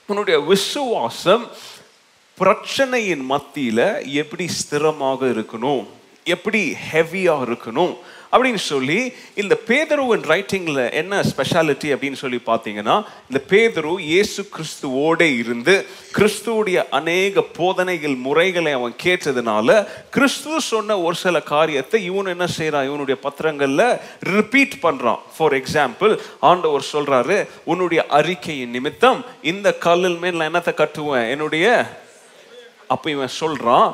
உன்னுடைய 0.07 0.39
விசுவாசம் 0.39 1.47
பிரச்சனையின் 2.37 3.23
மத்தியில் 3.25 4.13
எப்படி 4.13 4.45
ஸ்திரமாக 4.45 5.25
இருக்கணும்? 5.25 5.85
எப்படி 6.23 6.75
ஹெவியாக 6.91 7.45
இருக்கணும்? 7.47 7.93
அப்படின்னு 8.31 8.61
சொல்லி 8.65 8.97
இந்த 9.35 9.57
பேதருவின் 9.67 10.25
ரைட்டிங்கில் 10.25 10.91
என்ன 10.91 11.21
ஸ்பெஷாலிட்டி 11.23 11.89
அப்படின்னு 11.93 12.13
சொல்லி 12.13 12.39
பார்த்தீங்கன்னா 12.45 12.95
இந்த 13.29 13.41
பேதரு 13.49 13.93
இயேசு 14.07 14.41
கிறிஸ்துவோட 14.55 15.21
இருந்து 15.39 15.75
கிறிஸ்துவுடைய 16.13 16.85
அநேக 16.91 17.41
போதனைகள் 17.57 18.15
முறைகளை 18.25 18.73
அவன் 18.73 18.95
கேட்டதுனால 19.03 19.69
கிறிஸ்து 20.09 20.61
சொன்ன 20.61 20.99
ஒரு 20.99 21.15
சில 21.15 21.39
காரியத்தை 21.47 22.03
இவன் 22.05 22.25
என்ன 22.25 22.47
செய்கிறான் 22.47 22.85
இவனுடைய 22.85 23.19
பத்திரங்களில் 23.23 23.87
ரிப்பீட் 24.33 24.75
பண்ணுறான் 24.81 25.21
ஃபார் 25.35 25.53
எக்ஸாம்பிள் 25.53 26.13
ஆண்டவர் 26.41 26.89
சொல்கிறாரு 26.93 27.37
உன்னுடைய 27.63 28.05
அறிக்கையின் 28.11 28.69
நிமித்தம் 28.69 29.21
இந்த 29.43 29.73
கல்லில் 29.77 30.17
மேல் 30.17 30.35
நான் 30.35 30.49
என்னத்தை 30.51 30.73
கட்டுவேன்? 30.77 31.29
என்னுடைய 31.29 31.65
அப்போ 32.87 33.09
இவன் 33.09 33.37
சொல்கிறான் 33.37 33.89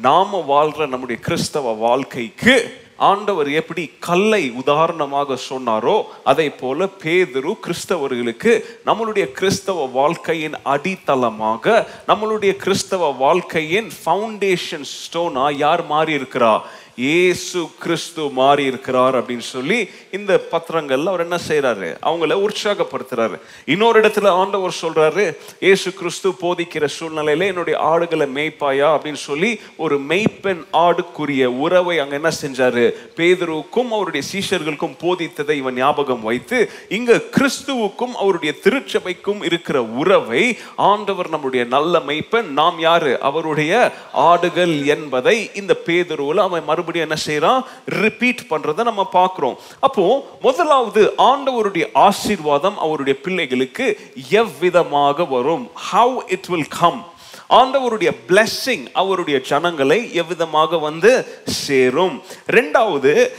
நாம் 0.00 0.44
வாழ்கிற 0.46 0.86
நம்முடைய 0.86 1.18
கிறிஸ்தவ 1.22 1.72
வாழ்க்கைக்கு 1.78 2.54
ஆண்டவர் 2.98 3.48
எப்படி 3.52 3.84
கல்லை 3.98 4.42
உதாரணமாக 4.54 5.36
சொன்னாரோ 5.48 5.96
அதை 6.24 6.46
போல 6.52 6.88
பேதுரு 7.02 7.52
கிறிஸ்தவர்களுக்கு 7.64 8.52
நம்மளுடைய 8.86 9.26
கிறிஸ்தவ 9.32 9.86
வாழ்க்கையின் 9.92 10.56
அடித்தளமாக 10.66 11.76
நம்மளுடைய 12.06 12.52
கிறிஸ்தவ 12.56 13.12
வாழ்க்கையின் 13.18 13.90
ஃபவுண்டேஷன் 13.96 14.88
ஸ்டோனா 14.96 15.46
யார் 15.56 15.84
மாறி 15.86 16.14
இருக்கிறா 16.18 16.54
இயேசு 16.96 17.68
கிறிஸ்து 17.78 18.28
மாறி 18.30 18.64
இருக்கிறார் 18.64 19.24
அப்படின்னு 19.24 19.46
சொல்லி 19.54 19.88
இந்த 20.10 20.40
பத்திரங்கள்ல 20.52 21.04
அவர் 21.04 21.20
என்ன 21.20 21.38
செய்றாரு? 21.48 21.96
அவங்கள 22.02 22.46
உற்சாகப்படுத்துறாரு. 22.46 23.38
இன்னொரு 23.64 24.00
இடத்துல 24.00 24.28
ஆண்டவர் 24.28 24.76
சொல்றாரு 24.82 25.36
இயேசு 25.60 25.92
கிறிஸ்து 25.92 26.28
போதிக்கிற 26.28 26.88
சூழ்நிலையில 27.00 27.46
என்னுடைய 27.46 27.78
ஆடுகளை 27.78 28.26
மேய்ப்பாயா? 28.34 28.88
அப்படின்னு 28.96 29.12
சொல்லி 29.12 29.60
ஒரு 29.76 30.00
மெய்ப்பெண் 30.00 30.64
ஆடுக்குரிய 30.72 31.44
உறவை 31.44 31.98
அங்க 31.98 32.14
என்ன 32.14 32.30
செஞ்சாரு? 32.42 32.94
பேதருவுக்கும் 33.16 33.88
அவருடைய 33.88 34.26
சீஷர்களுக்கும் 34.32 34.96
போதித்ததை 35.00 35.50
இவன் 35.50 35.74
ஞாபகம் 35.74 36.22
வைத்து 36.22 36.70
இங்க 36.88 37.20
கிறிஸ்துவுக்கும் 37.30 38.14
அவருடைய 38.14 38.54
திருச்சபைக்கும் 38.64 39.44
இருக்கிற 39.44 39.84
உறவை 39.84 40.58
ஆண்டவர் 40.76 41.28
நம்முடைய 41.28 41.64
நல்ல 41.64 41.98
மெய்ப்பெண் 41.98 42.50
நாம் 42.60 42.78
யாரு? 42.78 43.20
அவருடைய 43.20 43.92
ஆடுகள் 44.12 44.84
என்பதை 44.86 45.50
இந்த 45.54 45.76
பேதுருவுல 45.86 46.34
அவன் 46.34 46.64
மறுபடியும் 46.64 46.84
என்ன 46.94 47.16
செய்யறான்? 47.26 47.64
ரிப்பீட் 47.84 48.40
பண்றதை 48.50 48.82
நம்ம 48.82 49.04
பார்க்கிறோம். 49.04 49.58
அப்போ 49.80 50.28
முதலாவது 50.42 51.14
ஆண்டவருடைய 51.18 51.88
ஆசீர்வாதம் 51.92 52.78
அவருடைய 52.78 53.20
பிள்ளைகளுக்கு 53.20 53.98
எவ்விதமாக 54.30 55.28
வரும்? 55.28 55.70
ஹவு 55.92 56.16
இட் 56.26 56.46
வில் 56.46 56.68
கம் 56.68 57.06
ஆண்டவருடைய 57.50 58.10
blessing 58.28 58.86
அவருடைய 58.92 59.40
ஜனங்களை 59.40 60.14
எவ்விதமாக 60.14 60.80
வந்து 60.80 61.26
சேரும்? 61.44 62.22
ரெண்டாவது 62.46 63.30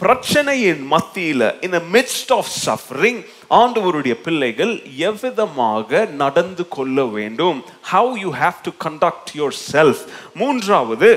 பிரச்சனையின் 0.00 0.82
மத்தியில் 0.82 1.54
இந்த 1.60 1.82
மிட்ஸ்ட் 1.92 2.32
ஆஃப் 2.36 2.46
சஃபரிங் 2.66 3.26
ஆண்டவருடைய 3.50 4.14
பிள்ளைகள் 4.14 4.82
எவ்விதமாக 4.96 6.06
நடந்து 6.06 6.68
கொள்ள 6.68 7.04
வேண்டும்? 7.04 7.64
How 7.92 8.12
you 8.12 8.32
have 8.32 8.54
to 8.62 8.70
conduct 8.84 9.30
yourself 9.72 10.04
மூன்றாவது 10.34 11.08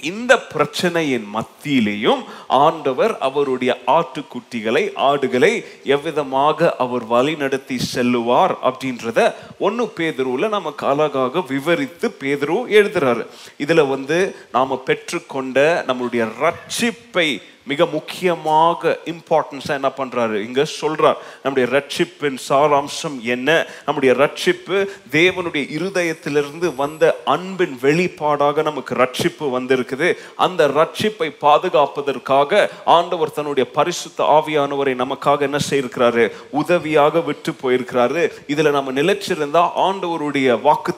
இந்த 0.00 0.42
பிரச்சனையின் 0.54 1.26
மத்தியிலேயும் 1.34 2.24
ஆண்டவர் 2.48 3.18
அவருடைய 3.18 3.78
ஆட்டுக்குட்டிகளை 3.86 4.92
ஆடுகளை 4.94 5.64
எவ்விதமாக 5.84 6.76
அவர் 6.76 7.08
வழிநடத்தி 7.08 7.76
செல்லுவார் 7.76 8.56
அப்படின்றத 8.62 9.34
ஒன்று 9.58 9.92
பேதுருவில் 9.96 10.48
நமக்கு 10.48 10.86
அழகாக 10.86 11.40
விவரித்து 11.40 12.16
பேதுரு 12.20 12.58
எழுதுறாரு. 12.78 13.26
இதில் 13.56 13.84
வந்து 13.84 14.36
நாம் 14.52 14.80
பெற்றுக்கொண்ட 14.84 15.84
நம்மளுடைய 15.86 16.28
ரட்சிப்பை 16.40 17.42
மிக 17.66 17.86
முக்கியமாக 17.86 18.98
இம்பார்ட்டன்ஸாக 19.04 19.78
என்ன 19.78 19.90
பண்ணுறாரு 19.96 20.34
இங்கே 20.34 20.64
சொல்கிறார் 20.64 21.16
நம்முடைய 21.42 21.66
ரட்சிப்பின் 21.76 22.38
சாராம்சம் 22.48 23.16
என்ன? 23.34 23.48
நம்முடைய 23.86 24.12
ரட்சிப்பு 24.22 24.76
தேவனுடைய 25.10 25.64
இருதயத்திலிருந்து 25.78 26.68
வந்த 26.74 27.04
அன்பின் 27.24 27.76
வெளிப்பாடாக 27.82 28.62
நமக்கு 28.62 28.94
ரட்சிப்பு 28.94 29.46
வந்திருக்குது. 29.56 30.08
அந்த 30.36 30.68
ரட்சிப்பை 30.68 31.28
பாதுகாப்பதற்காக 31.40 32.70
ஆண்டவர் 32.84 33.32
தன்னுடைய 33.32 33.70
பரிசுத்த 33.70 34.24
ஆவியானவரை 34.36 34.94
நமக்காக 35.04 35.40
என்ன 35.40 35.58
செய்திருக்கிறாரு 35.70 36.24
உதவியாக 36.50 37.20
விட்டு 37.20 37.54
போயிருக்கிறாரு. 37.62 38.24
இதில் 38.46 38.74
நம்ம 38.78 38.92
நிலைச்சிருந்தால் 39.00 39.72
ஆண்டவருடைய 39.86 40.60
வாக்கு 40.60 40.94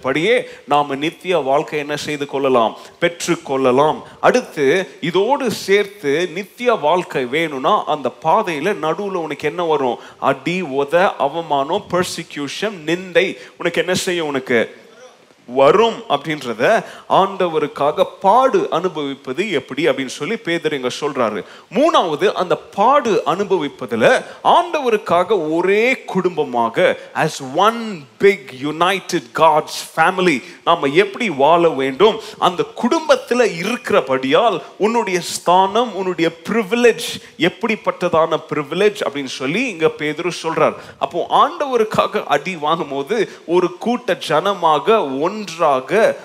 படியே 0.00 0.36
நாம் 0.68 0.98
நித்திய 0.98 1.38
வாழ்க்கை 1.38 1.78
என்ன 1.78 1.96
செய்து 1.96 2.26
கொள்ளலாம்? 2.26 2.76
பெற்றுக்கொள்ளலாம் 3.00 3.98
அடுத்து 4.20 4.66
இதோடு 5.00 5.50
சேர்த்து 5.50 6.09
நித்திய 6.32 6.72
வாழ்க்கை 6.72 7.24
வேணும்னா 7.24 7.84
அந்த 7.84 8.12
பாதையில 8.22 8.74
நடுவுல 8.82 9.22
உனக்கு 9.24 9.48
என்ன 9.48 9.64
வரும்? 9.64 9.98
அடி 10.18 10.62
உத 10.62 11.12
அவமானம் 11.18 11.84
பெர்சிக்யூஷன் 11.90 12.76
நிந்தை. 12.86 13.36
உனக்கு 13.58 13.80
என்ன 13.80 13.94
செய்யும் 13.94 14.26
உனக்கு? 14.26 14.79
வரும் 15.58 15.98
அப்படின்றத 16.08 16.62
ஆண்டவருக்காக 17.08 18.04
பாடு 18.20 18.60
அனுபவிப்பது 18.70 19.50
எப்படி 19.50 19.88
அப்படின்னு 19.88 20.14
சொல்லி 20.18 20.36
பேதர் 20.36 20.76
இங்க 20.78 20.90
சொல்றாரு. 21.00 21.40
மூணாவது 21.74 22.26
அந்த 22.42 22.56
பாடு 22.56 23.22
அனுபவிப்பதுல 23.26 24.24
ஆண்டவருக்காக 24.44 25.52
ஒரே 25.56 25.84
குடும்பமாக 26.04 26.98
as 27.14 27.40
one 27.56 27.80
big 28.18 28.40
united 28.62 29.22
God's 29.34 29.76
family 29.96 30.38
நாம 30.64 30.86
எப்படி 30.86 31.30
வாழ 31.30 31.68
வேண்டும்? 31.68 32.16
அந்த 32.38 32.64
குடும்பத்துல 32.82 33.40
இருக்கிறபடியால் 33.56 34.62
உன்னுடைய 34.78 35.20
ஸ்தானம் 35.20 35.94
உன்னுடைய 35.94 36.30
privilege 36.48 37.06
எப்படிப்பட்டதான 37.38 38.38
privilege 38.54 39.00
அப்படின்னு 39.06 39.32
சொல்லி 39.40 39.62
இங்க 39.68 39.86
பேதரு 39.98 40.30
சொல்றார். 40.42 40.74
அப்போ 40.98 41.26
ஆண்டவருக்காக 41.42 42.24
அடி 42.24 42.56
வாங்கும்போது 42.56 43.16
ஒரு 43.46 43.68
கூட்ட 43.78 44.18
ஜனமாக 44.28 44.86
ஒன்றாக 45.40 46.16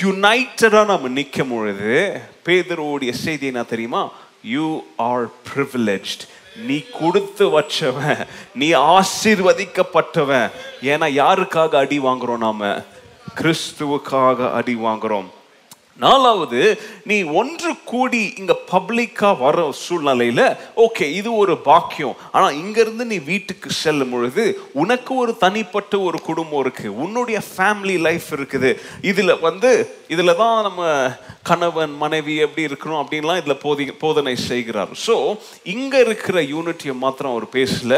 யுனைட்டடாக 0.00 0.84
நம்ம 0.84 1.08
நிற்கும் 1.08 1.48
பொழுது 1.48 2.20
பேதரோடைய 2.44 3.10
செய்தி 3.10 3.46
என்ன 3.46 3.62
தெரியுமா? 3.62 4.10
யூ 4.42 4.84
ஆர் 4.96 5.26
ப்ரிவிலேஜ்ட் 5.26 6.24
நீ 6.56 6.84
கொடுத்து 7.00 7.60
வச்சவன் 7.60 8.26
நீ 8.54 8.72
ஆசீர்வதிக்கப்பட்டவன். 8.72 10.50
ஏன்னா 10.82 11.08
யாருக்காக 11.20 11.76
அடி 11.76 11.98
வாங்குறோம் 11.98 12.38
நாம? 12.38 12.82
கிறிஸ்துவுக்காக 13.34 14.52
அடி 14.52 14.74
வாங்குறோம். 14.74 15.30
நாலாவது 15.96 16.80
நீ 17.04 17.22
ஒன்று 17.22 17.70
கூடி 17.84 18.34
இங்க 18.38 18.54
பப்ளிக்கா 18.72 19.38
வர 19.38 19.74
சூழ்நிலையில 19.88 20.56
ஓகே 20.76 21.02
இது 21.02 21.36
ஒரு 21.36 21.58
பாக்கியம். 21.58 22.16
ஆனா 22.32 22.50
இங்க 22.50 22.80
இருந்து 22.80 23.04
நீ 23.04 23.18
வீட்டுக்கு 23.18 23.70
செல்லும் 23.70 24.10
பொழுது 24.10 24.60
உனக்கு 24.72 25.14
ஒரு 25.14 25.36
தனிப்பட்ட 25.36 26.00
ஒரு 26.00 26.20
குடும்பம் 26.20 26.60
இருக்கு. 26.60 26.98
உன்னுடைய 26.98 27.40
ஃபேமிலி 27.56 27.98
லைஃப் 27.98 28.28
இருக்குது. 28.30 28.78
இதுல 29.02 29.40
வந்து 29.40 29.70
இதில் 30.08 30.36
தான் 30.36 30.62
நம்ம 30.62 31.10
கணவன் 31.48 31.94
மனைவி 32.02 32.34
எப்படி 32.46 32.66
இருக்கணும் 32.68 33.00
அப்படின்லாம் 33.02 33.40
இதில் 33.40 33.62
போதி 33.64 33.84
போதனை 34.02 34.34
செய்கிறார். 34.50 34.92
ஸோ 35.06 35.14
இங்கே 35.74 36.00
இருக்கிற 36.06 36.40
யூனிட்டியை 36.54 36.94
மாத்திரம் 37.04 37.32
அவர் 37.34 37.46
பேசல. 37.56 37.94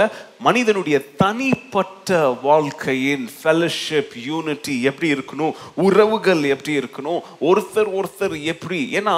மனிதனுடைய 0.47 0.97
தனிப்பட்ட 1.23 2.17
வாழ்க்கையின் 2.47 3.27
ஃபெலோஷிப் 3.37 4.15
யூனிட்டி 4.31 4.75
எப்படி 4.91 5.09
இருக்கணும்? 5.15 5.53
உறவுகள் 5.87 6.43
எப்படி 6.55 6.73
இருக்கணும்? 6.81 7.21
ஒருத்தர் 7.49 7.91
ஒருத்தர் 7.99 8.35
எப்படி? 8.53 8.81
ஏன்னா 8.99 9.15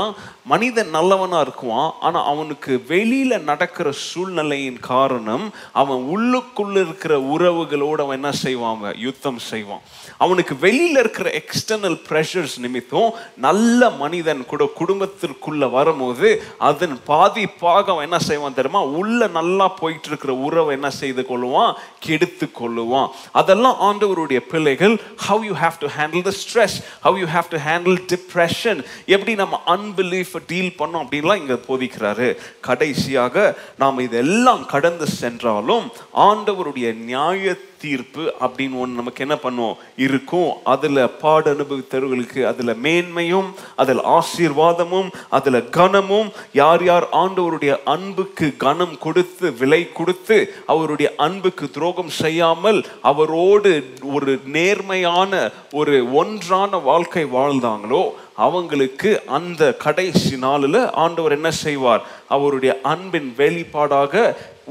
மனிதன் 0.53 0.91
நல்லவனாக 0.97 1.45
இருக்குவான் 1.47 1.91
ஆனால் 2.07 2.29
அவனுக்கு 2.33 2.73
வெளியில் 2.93 3.47
நடக்கிற 3.51 3.89
சூழ்நிலையின் 4.09 4.81
காரணம் 4.93 5.47
அவன் 5.83 6.03
உள்ளுக்குள்ள 6.15 6.77
இருக்கிற 6.87 7.15
உறவுகளோடு 7.35 8.05
அவன் 8.05 8.19
என்ன 8.21 8.33
செய்வான் 8.45 8.77
அவன் 8.77 9.01
யுத்தம் 9.07 9.41
செய்வான். 9.51 9.83
அவனுக்கு 10.25 10.55
வெளியில் 10.67 11.01
இருக்கிற 11.05 11.29
எக்ஸ்டர்னல் 11.43 11.99
ப்ரெஷர்ஸ் 12.11 12.57
நிமித்தம் 12.67 13.11
நல்ல 13.47 13.91
மனிதன் 14.17 14.47
கூட 14.51 14.65
குடும்பத்திற்குள்ள 14.81 15.65
வரும்போது 15.71 16.29
அதன் 16.69 16.95
பாதி 17.05 17.43
பாகம் 17.63 17.99
என்ன 18.05 18.19
செய்வான் 18.19 18.55
தெரியுமா? 18.55 18.83
உள்ள 19.01 19.27
நல்லா 19.27 19.67
போயிட்டு 19.81 20.09
இருக்கிற 20.09 20.33
உறவை 20.47 20.73
என்ன 20.77 20.91
செய்து 20.91 21.23
கொள்ளுவான்? 21.31 21.73
கெடுத்து 21.99 22.47
கொள்ளுவான். 22.61 23.11
அதெல்லாம் 23.33 23.77
ஆண்டவருடைய 23.89 24.41
பிள்ளைகள் 24.53 24.95
how 25.27 25.45
you 25.49 25.55
have 25.63 25.77
to 25.83 25.89
handle 25.99 26.27
the 26.29 26.33
stress 26.43 26.77
how 27.01 27.19
you 27.19 27.27
have 27.35 27.51
to 27.55 27.61
handle 27.69 27.99
depression 28.13 28.81
எப்படி 29.07 29.35
நம்ம 29.43 29.61
அன்பிலீஃப் 29.77 30.35
டீல் 30.47 30.73
பண்ணோம் 30.79 31.05
அப்படின்லாம் 31.05 31.43
இங்க 31.45 31.59
போதிக்கிறாரு. 31.69 32.31
கடைசியாக 32.61 33.57
நாம் 33.79 34.05
இதெல்லாம் 34.09 34.67
கடந்து 34.67 35.09
சென்றாலும் 35.21 35.87
ஆண்டவருடைய 36.29 36.89
நியாய 37.09 37.57
தீர்ப்பு 37.87 38.25
அப்படின்னு 38.45 38.79
ஒன்று 38.83 39.01
நமக்கு 39.01 39.25
என்ன 39.27 39.37
பண்ணுவோம் 39.43 39.79
இருக்கும். 40.07 40.51
அதில் 40.75 41.01
பாட 41.23 41.45
அனுபவித்தவர்களுக்கு 41.55 42.41
அதில் 42.51 42.81
மேன்மையும் 42.85 43.49
அதில் 43.83 44.03
ஆசீர்வாதமும் 44.17 45.09
அதில் 45.39 45.61
கனமும் 45.77 46.29
யார் 46.61 46.85
யார் 46.91 47.07
ஆண்டவருடைய 47.23 47.75
அன்புக்கு 47.95 48.49
கனம் 48.65 48.97
கொடுத்து 49.05 49.47
விலை 49.61 49.83
கொடுத்து 49.99 50.39
அவருடைய 50.75 51.09
அன்புக்கு 51.27 51.67
துரோகம் 51.77 52.13
செய்யாமல் 52.23 52.81
அவரோடு 53.11 53.73
ஒரு 54.17 54.33
நேர்மையான 54.57 55.33
ஒரு 55.81 55.97
ஒன்றான 56.21 56.79
வாழ்க்கை 56.91 57.25
வாழ்ந்தாங்களோ 57.37 58.05
அவங்களுக்கு 58.47 59.11
அந்த 59.37 59.63
கடைசி 59.85 60.35
நாளில் 60.45 60.81
ஆண்டவர் 61.05 61.35
என்ன 61.37 61.51
செய்வார்? 61.65 62.03
அவருடைய 62.35 62.73
அன்பின் 62.93 63.31
வெளிப்பாடாக 63.39 64.15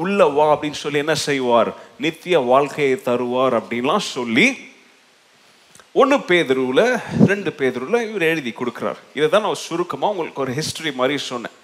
உள்ள 0.01 0.19
வா 0.37 0.45
அப்படின்னு 0.53 0.79
சொல்லி 0.83 1.03
என்ன 1.03 1.15
செய்வார்? 1.27 1.69
நித்திய 2.03 2.39
வாழ்க்கையை 2.51 2.95
தருவார் 3.09 3.55
அப்படின்லாம் 3.59 4.05
சொல்லி 4.15 4.47
ஒன்று 6.01 6.17
பேதருவில் 6.29 6.85
ரெண்டு 7.31 7.49
பேதருவில் 7.59 8.05
இவர் 8.07 8.29
எழுதி 8.31 8.51
கொடுக்குறார். 8.55 8.99
இதை 9.17 9.27
தான் 9.29 9.45
நான் 9.47 9.63
சுருக்கமாக 9.67 10.11
உங்களுக்கு 10.13 10.43
ஒரு 10.45 10.53
ஹிஸ்டரி 10.59 10.91
மாதிரி 10.99 11.17
சொன்னேன். 11.31 11.55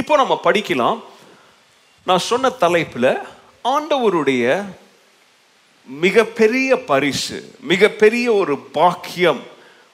இப்போ 0.00 0.16
நம்ம 0.22 0.34
படிக்கலாம். 0.46 0.98
நான் 2.08 2.26
சொன்ன 2.30 2.50
தலைப்பில் 2.64 3.12
ஆண்டவருடைய 3.74 4.44
மிகப்பெரிய 5.88 6.70
பரிசு 6.90 7.38
மிகப்பெரிய 7.72 8.26
ஒரு 8.40 8.54
பாக்கியம் 8.78 9.42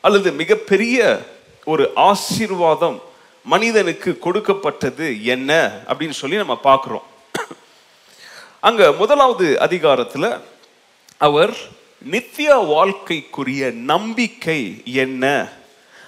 அல்லது 0.05 0.29
மிகப்பெரிய 0.43 0.99
ஒரு 1.73 1.85
ஆசீர்வாதம் 2.11 2.99
மனிதனுக்கு 3.53 4.11
கொடுக்கப்பட்டது 4.27 5.07
என்ன 5.35 5.51
அப்படின்னு 5.89 6.17
சொல்லி 6.21 6.37
நம்ம 6.43 6.57
பார்க்குறோம். 6.69 7.07
அங்க 8.63 8.93
முதலாவது 8.93 9.57
அதிகாரத்துல 9.61 10.41
அவர் 11.17 11.57
நித்திய 12.03 12.55
வாழ்க்கைக்குரிய 12.55 13.73
நம்பிக்கை 13.73 14.83
என்ன? 14.85 15.53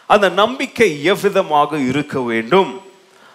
அந்த 0.07 0.29
நம்பிக்கை 0.29 1.05
எவ்விதமாக 1.05 1.89
இருக்க 1.89 2.21
வேண்டும்? 2.21 2.83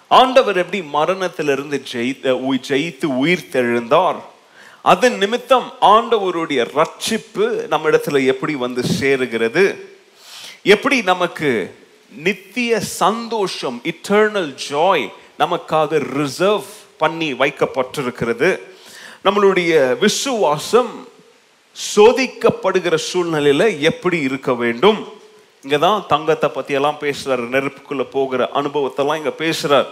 ஆண்டவர் 0.07 0.57
எப்படி 0.57 0.81
மரணத்திலிருந்து 0.81 1.83
ஜெயித்த 1.91 2.57
ஜெயித்து 2.69 3.05
உயிர் 3.05 3.49
தெழுந்தார் 3.51 4.15
அதன் 4.81 5.17
நிமித்தம் 5.17 5.71
ஆண்டவருடைய 5.81 6.67
ரட்சிப்பு 6.75 7.67
நம்ம 7.67 7.89
இடத்துல 7.89 8.25
எப்படி 8.25 8.55
வந்து 8.55 8.83
சேருகிறது? 8.99 9.75
எப்படி 10.63 11.01
நமக்கு 11.01 11.75
நித்திய 12.15 12.79
சந்தோஷம் 12.79 13.81
இட்டர்னல் 13.83 14.55
ஜாய் 14.69 15.07
நமக்காக 15.39 16.19
ரிசர்வ் 16.19 16.65
பண்ணி 16.97 17.33
வைக்கப்பட்டிருக்கிறது? 17.33 18.59
நம்மளுடைய 19.25 19.71
விசுவாசம் 20.03 20.91
சோதிக்கப்படுகிற 21.75 22.95
சூழ்நிலையில 23.09 23.63
எப்படி 23.89 24.17
இருக்க 24.27 24.51
வேண்டும்? 24.61 24.99
இங்கே 25.63 25.79
தான் 25.85 26.05
தங்கத்தை 26.11 26.49
பற்றியெல்லாம் 26.55 26.99
பேசுகிறார் 27.05 27.43
நெருப்புக்குள்ளே 27.55 28.05
போகிற 28.15 28.41
அனுபவத்தெல்லாம் 28.59 29.19
இங்கே 29.21 29.33
பேசுகிறார் 29.43 29.89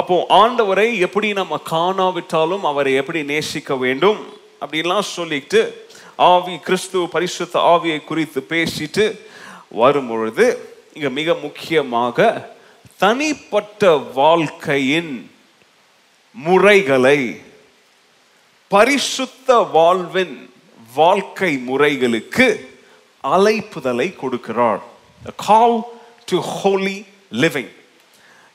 அப்போ 0.00 0.14
ஆண்டவரை 0.42 0.86
எப்படி 1.06 1.28
நம்ம 1.40 1.58
காணாவிட்டாலும் 1.70 2.64
அவரை 2.70 2.92
எப்படி 3.00 3.20
நேசிக்க 3.32 3.76
வேண்டும்? 3.84 4.20
அப்படிலாம் 4.62 5.06
சொல்லிட்டு 5.16 5.60
ஆவி 6.32 6.54
கிறிஸ்துவ 6.66 7.04
பரிசுத்த 7.14 7.54
ஆவியை 7.74 7.98
குறித்து 8.10 8.40
பேசிட்டு 8.52 9.04
வரும் 9.80 10.10
பொழுது 10.12 10.46
மிக 11.18 11.34
முக்கியமாக 11.44 12.26
தனிப்பட்ட 13.02 13.82
வாழ்க்கையின் 14.20 15.12
முறைகளை 16.36 17.18
பரிசுத்த 18.68 19.56
வாழ்வின் 19.72 20.50
வாழ்க்கை 20.94 21.56
முறைகளுக்கு 21.56 22.66
அழைப்புதலை 23.24 24.14
கொடுக்கிறார் 24.16 24.80
கால் 25.36 25.82
டு 26.24 26.36
ஹோலி 26.36 27.04
லிவிங் 27.32 27.72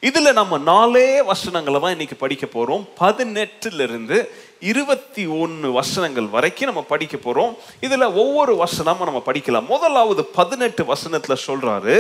இதுல 0.02 0.34
நம்ம 0.34 0.58
நாலே 0.58 1.22
வசனங்களை 1.22 1.82
தான் 1.82 1.92
இன்னைக்கு 1.92 2.16
படிக்க 2.16 2.46
போறோம். 2.46 2.88
பதினெட்டுல 3.00 3.82
இருந்து 3.82 4.32
இருபத்தி 4.62 5.24
ஒன்று 5.42 5.68
வசனங்கள் 5.78 6.26
வரைக்கும் 6.34 6.70
நம்ம 6.70 6.82
படிக்க 6.90 7.18
போகிறோம் 7.18 7.54
இதில் 7.86 8.06
ஒவ்வொரு 8.22 8.54
வசனமும் 8.64 9.08
நம்ம 9.10 9.22
படிக்கலாம். 9.28 9.70
முதலாவது 9.74 10.24
பதினெட்டு 10.40 10.86
வசனத்தில் 10.92 11.44
சொல்கிறாரு 11.46 11.96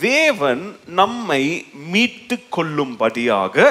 தேவன் 0.00 0.62
நம்மை 1.00 1.42
மீட்டு 1.92 2.38
கொள்ளும்படியாக 2.56 3.66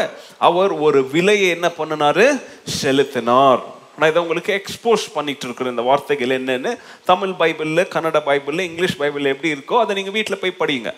அவர் 0.49 0.75
ஒரு 0.87 1.01
விலையை 1.15 1.49
என்ன 1.55 1.69
பண்ணினாரு? 1.79 2.27
செலுத்தினார். 2.81 3.63
நான் 3.99 4.09
இதை 4.11 4.21
உங்களுக்கு 4.21 4.51
எக்ஸ்போஸ் 4.59 5.05
பண்ணிட்டு 5.13 5.45
இருக்கிற 5.47 5.69
இந்த 5.69 5.83
வார்த்தைகள் 5.89 6.37
என்னன்னு. 6.39 6.71
தமிழ் 7.11 7.35
பைபிளில் 7.39 7.89
கன்னட 7.93 8.19
பைபிளில் 8.29 8.67
இங்கிலீஷ் 8.69 8.99
பைபிளில் 9.01 9.33
எப்படி 9.33 9.53
இருக்கோ 9.55 9.77
அதை 9.83 9.95
நீங்கள் 9.99 10.17
வீட்டில் 10.17 10.41
போய் 10.41 10.59
படிங்க. 10.63 10.91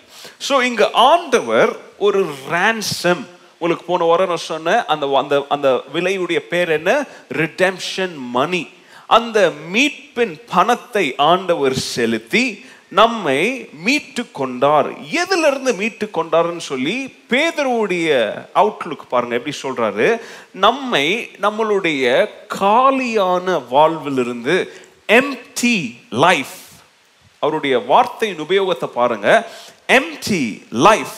ஸோ 0.48 0.56
இங்கே 0.70 0.88
ஆண்டவர் 1.10 1.72
ஒரு 2.08 2.22
ரேன்சம் 2.54 3.22
உங்களுக்கு 3.60 3.86
போன 3.86 4.04
வாரம் 4.04 4.28
நான் 4.28 4.48
சொன்னேன் 4.52 4.84
அந்த 4.86 5.06
அந்த 5.22 5.44
அந்த 5.48 5.68
விலையுடைய 5.94 6.38
பேர் 6.38 6.68
என்ன? 6.68 7.04
ரிடெம்ஷன் 7.32 8.16
மணி 8.16 8.68
அந்த 9.06 9.52
மீட்பின் 9.72 10.34
பணத்தை 10.46 11.14
ஆண்டவர் 11.16 11.74
செலுத்தி 11.74 12.64
நம்மை 12.88 13.68
மீட்டு 13.72 14.22
கொண்டார். 14.32 14.88
எதிலிருந்து 15.10 15.72
மீட்டு 15.74 16.10
கொண்டார்னு 16.14 16.64
சொல்லி 16.70 17.14
பேதருடைய 17.30 18.08
அவுட்லுக் 18.54 19.08
பாருங்க 19.08 19.40
எப்படி 19.40 19.56
சொல்றாரு? 19.62 20.20
நம்மை 20.52 21.30
நம்மளுடைய 21.40 22.26
காலியான 22.48 23.58
வாழ்விலிருந்து 23.58 24.56
எம்டி 25.08 25.76
லைஃப் 26.10 26.58
அவருடைய 27.38 27.78
வார்த்தையின் 27.78 28.40
உபயோகத்தை 28.40 28.88
பாருங்க. 28.94 29.50
Empty 29.88 30.62
life 30.70 31.16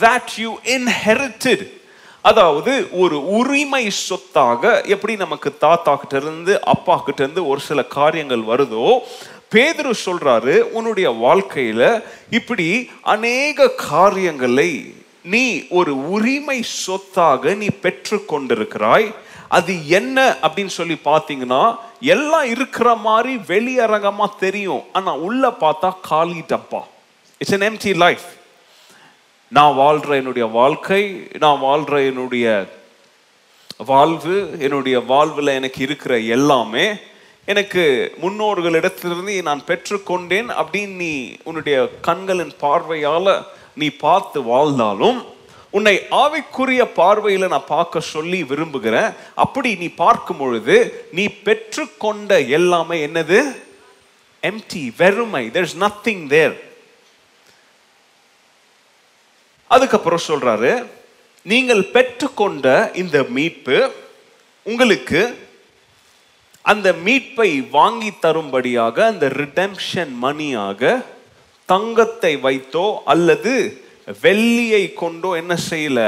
that 0.00 0.22
you 0.36 0.54
inherited. 0.64 1.74
அதாவது 2.22 2.88
ஒரு 2.92 3.30
உரிமை 3.30 3.92
சொத்தாக 4.08 4.86
எப்படி 4.86 5.16
நமக்கு 5.16 5.56
தாத்தா 5.58 5.94
கிட்ட 5.94 6.16
இருந்து 6.16 6.64
அப்பா 6.64 6.96
கிட்ட 6.96 7.22
இருந்து 7.22 7.46
ஒரு 7.46 7.60
சில 7.60 7.84
காரியங்கள் 7.84 8.40
வருதோ 8.40 8.98
பேதுரு 9.50 9.94
சொல்றாரு 10.04 10.58
உன்னுடைய 10.58 11.10
வாழ்க்கையில 11.10 12.02
இப்படி 12.30 12.90
அநேக 13.02 13.70
காரியங்களை 13.70 14.94
நீ 15.22 15.68
ஒரு 15.68 16.10
உரிமை 16.10 16.62
சொத்தாக 16.62 17.54
நீ 17.54 17.66
பெற்று 17.66 18.24
கொண்டிருக்கிறாய். 18.28 19.14
அது 19.48 19.88
என்ன? 19.88 20.36
அப்படின்னு 20.42 20.66
சொல்லி 20.66 20.96
பார்த்தீங்கன்னா 21.04 21.76
எல்லாம் 22.00 22.44
இருக்கிற 22.44 22.94
மாதிரி 22.94 23.34
வெளியரங்கமா 23.34 24.26
தெரியும். 24.38 24.82
ஆனா 24.92 25.14
உள்ள 25.14 25.48
பார்த்தா 25.48 25.92
காலி 26.02 26.44
டப்பா. 26.48 26.82
இட்ஸ் 27.38 27.52
அன் 27.52 27.60
எம்டி 27.60 27.94
லைஃப் 27.94 28.22
நான் 29.48 29.74
வாழ்கிற 29.74 30.16
என்னுடைய 30.16 30.48
வாழ்க்கை 30.48 31.28
நான் 31.38 31.58
வாழ்கிற 31.58 32.02
என்னுடைய 32.02 32.66
வாழ்வு 33.86 34.56
என்னுடைய 34.58 35.00
வாழ்வில் 35.00 35.46
எனக்கு 35.46 35.82
இருக்கிற 35.82 36.18
எல்லாமே 36.18 36.94
எனக்கு 37.44 38.14
முன்னோர்களிடத்திலிருந்து 38.22 39.42
நான் 39.42 39.62
பெற்றுக்கொண்டேன் 39.66 40.48
அப்படின்னு 40.62 40.94
நீ 40.94 41.36
உன்னுடைய 41.44 41.90
கண்களின் 42.00 42.52
பார்வையால் 42.58 43.46
நீ 43.74 43.88
பார்த்து 43.88 44.42
வாழ்ந்தாலும் 44.42 45.24
உன்னை 45.70 46.02
ஆவிக்குரிய 46.10 46.84
பார்வையில் 46.94 47.48
நான் 47.48 47.64
பார்க்க 47.66 48.00
சொல்லி 48.00 48.44
விரும்புகிறேன். 48.44 49.10
அப்படி 49.34 49.74
நீ 49.74 49.88
பார்க்கும் 49.88 50.36
பொழுது 50.36 51.08
நீ 51.12 51.26
பெற்றுக்கொண்ட 51.44 52.48
எல்லாமே 52.48 53.06
என்னது? 53.06 53.40
எம்டி 54.42 54.92
வெறுமை. 54.96 55.46
தெர் 55.46 55.62
இஸ் 55.62 55.76
நத்திங் 55.76 56.26
தேர் 56.26 56.75
அதுக்கப்புறம் 59.68 60.26
சொல்றாரு 60.28 60.86
நீங்கள் 61.42 61.82
பெற்றுக்கொண்ட 61.94 62.66
இந்த 63.02 63.22
மீட்பு 63.36 63.78
உங்களுக்கு 64.66 65.20
அந்த 66.62 66.92
மீட்பை 67.06 67.50
வாங்கி 67.70 68.12
தரும்படியாக 68.20 68.96
அந்த 69.06 69.26
ரிடெம்ஷன் 69.28 70.14
மணியாக 70.24 71.04
தங்கத்தை 71.66 72.32
வைத்தோ 72.36 72.86
அல்லது 73.04 73.52
வெள்ளியை 74.22 74.94
கொண்டோ 74.94 75.30
என்ன 75.36 75.54
செய்யல? 75.70 76.00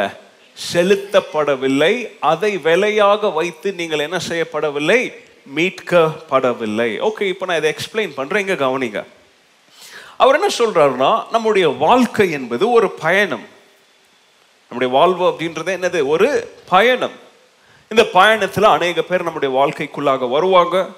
செலுத்தப்படவில்லை. 0.72 1.94
அதை 2.32 2.56
விலையாக 2.56 3.30
வைத்து 3.38 3.72
நீங்கள் 3.72 3.98
என்ன 3.98 4.18
செய்யப்படவில்லை? 4.28 5.12
மீட்கப்படவில்லை. 5.56 6.90
ஓகே 7.08 7.24
இப்போ 7.32 7.46
நான் 7.46 7.56
இதை 7.56 7.74
எக்ஸ்பிளைன் 7.74 8.16
பண்ணுறேன் 8.16 8.42
இங்கே 8.44 8.58
கவனிங்க. 8.64 9.02
அவர் 10.18 10.40
என்ன 10.40 10.54
சொல்றாருன்னா 10.58 11.30
நம்முடைய 11.30 11.68
வாழ்க்கை 11.68 12.30
என்பது 12.30 12.70
ஒரு 12.70 12.90
பயணம். 12.90 13.46
நம்முடைய 14.68 14.98
வாழ்வு 14.98 15.28
அப்படின்றது 15.28 15.76
என்னது? 15.76 16.06
ஒரு 16.06 16.52
பயணம். 16.68 17.12
இந்த 17.88 18.04
பயணத்தில் 18.04 18.64
அநேக 18.64 19.02
பேர் 19.02 19.22
நம்முடைய 19.22 19.52
வாழ்க்கைக்குள்ளாக 19.58 20.28
வருவாங்க. 20.28 20.88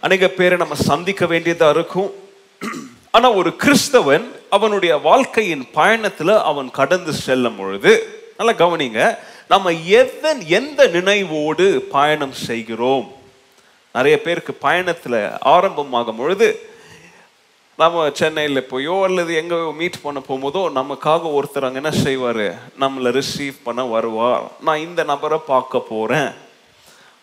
அநேக 0.00 0.28
பேரை 0.28 0.58
நம்ம 0.58 0.74
சந்திக்க 0.74 1.26
வேண்டியதாக 1.26 1.72
இருக்கும். 1.72 2.12
ஆனால் 3.10 3.32
ஒரு 3.32 3.54
கிறிஸ்தவன் 3.58 4.24
அவனுடைய 4.50 4.96
வாழ்க்கையின் 4.96 5.68
பயணத்தில் 5.72 6.28
அவன் 6.28 6.70
கடந்து 6.70 7.12
செல்லும் 7.12 7.56
பொழுது 7.56 8.20
நல்லா 8.36 8.52
கவனிங்க 8.52 9.18
நம்ம 9.48 9.70
எதன் 9.70 10.46
எந்த 10.46 10.86
நினைவோடு 10.86 11.78
பயணம் 11.78 12.32
செய்கிறோம்? 12.32 13.12
நிறைய 13.92 14.22
பேருக்கு 14.22 14.54
பயணத்தில் 14.54 15.28
ஆரம்பமாகும் 15.40 16.16
பொழுது 16.16 16.68
நம்ம 17.78 18.08
சென்னையில் 18.10 18.68
போயோ 18.70 18.94
அல்லது 19.04 19.34
எங்கே 19.34 19.56
மீட் 19.72 20.02
பண்ண 20.02 20.18
போகும்போதோ 20.20 20.62
நமக்காக 20.72 21.30
ஒருத்தர் 21.32 21.66
அங்கே 21.66 21.80
என்ன 21.82 21.92
செய்வார்? 22.04 22.46
நம்மளை 22.80 23.10
ரிசீவ் 23.10 23.56
பண்ண 23.64 23.82
வருவார். 23.84 24.44
நான் 24.60 24.78
இந்த 24.78 25.04
நபரை 25.04 25.38
பார்க்க 25.46 25.80
போகிறேன் 25.80 26.30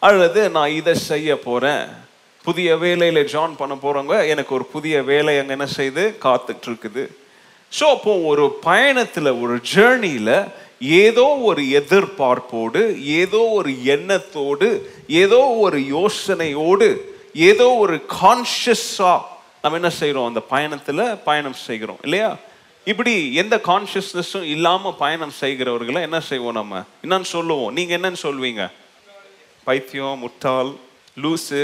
அல்லது 0.01 0.49
நான் 0.49 0.71
இதை 0.71 0.93
செய்ய 1.09 1.39
போகிறேன் 1.39 1.83
புதிய 2.45 2.77
வேலையில் 2.77 3.29
ஜாயின் 3.33 3.59
பண்ண 3.59 3.75
போகிறவங்க 3.75 4.27
எனக்கு 4.27 4.55
ஒரு 4.55 4.65
புதிய 4.65 4.95
வேலை 5.03 5.35
அங்கே 5.39 5.53
என்ன 5.53 5.65
செய்து 5.65 6.03
காத்துட்டு 6.25 6.67
இருக்குது 6.67 7.03
ஸோ 7.71 7.85
அப்போ 7.89 8.11
ஒரு 8.23 8.45
பயணத்தில் 8.61 9.31
ஒரு 9.39 9.61
ஜேர்னியில் 9.73 10.35
ஏதோ 11.01 11.27
ஒரு 11.41 11.61
எதிர்பார்ப்போடு 11.79 12.81
ஏதோ 13.21 13.41
ஒரு 13.51 13.71
எண்ணத்தோடு 13.85 14.69
ஏதோ 15.23 15.41
ஒரு 15.59 15.79
யோசனையோடு 15.89 16.89
ஏதோ 17.43 17.69
ஒரு 17.77 17.95
கான்ஷியஸாக 18.15 19.21
நம்ம 19.65 19.77
என்ன 19.81 19.89
செய்கிறோம்? 19.99 20.27
அந்த 20.27 20.41
பயணத்தில் 20.53 21.03
பயணம் 21.27 21.55
செய்கிறோம் 21.67 22.01
இல்லையா? 22.01 22.27
இப்படி 22.91 23.13
எந்த 23.33 23.55
கான்ஷியஸ்னஸும் 23.67 24.49
இல்லாமல் 24.55 24.97
பயணம் 25.03 25.31
செய்கிறவர்களை 25.39 26.01
என்ன 26.07 26.19
செய்வோம் 26.19 26.57
நம்ம? 26.57 26.81
என்னன்னு 27.03 27.27
சொல்லுவோம். 27.35 27.71
நீங்கள் 27.77 27.95
என்னன்னு 27.97 28.19
சொல்வீங்க? 28.23 28.63
பைத்தியம் 29.63 30.19
முட்டாள் 30.19 30.69
லூசு 31.23 31.61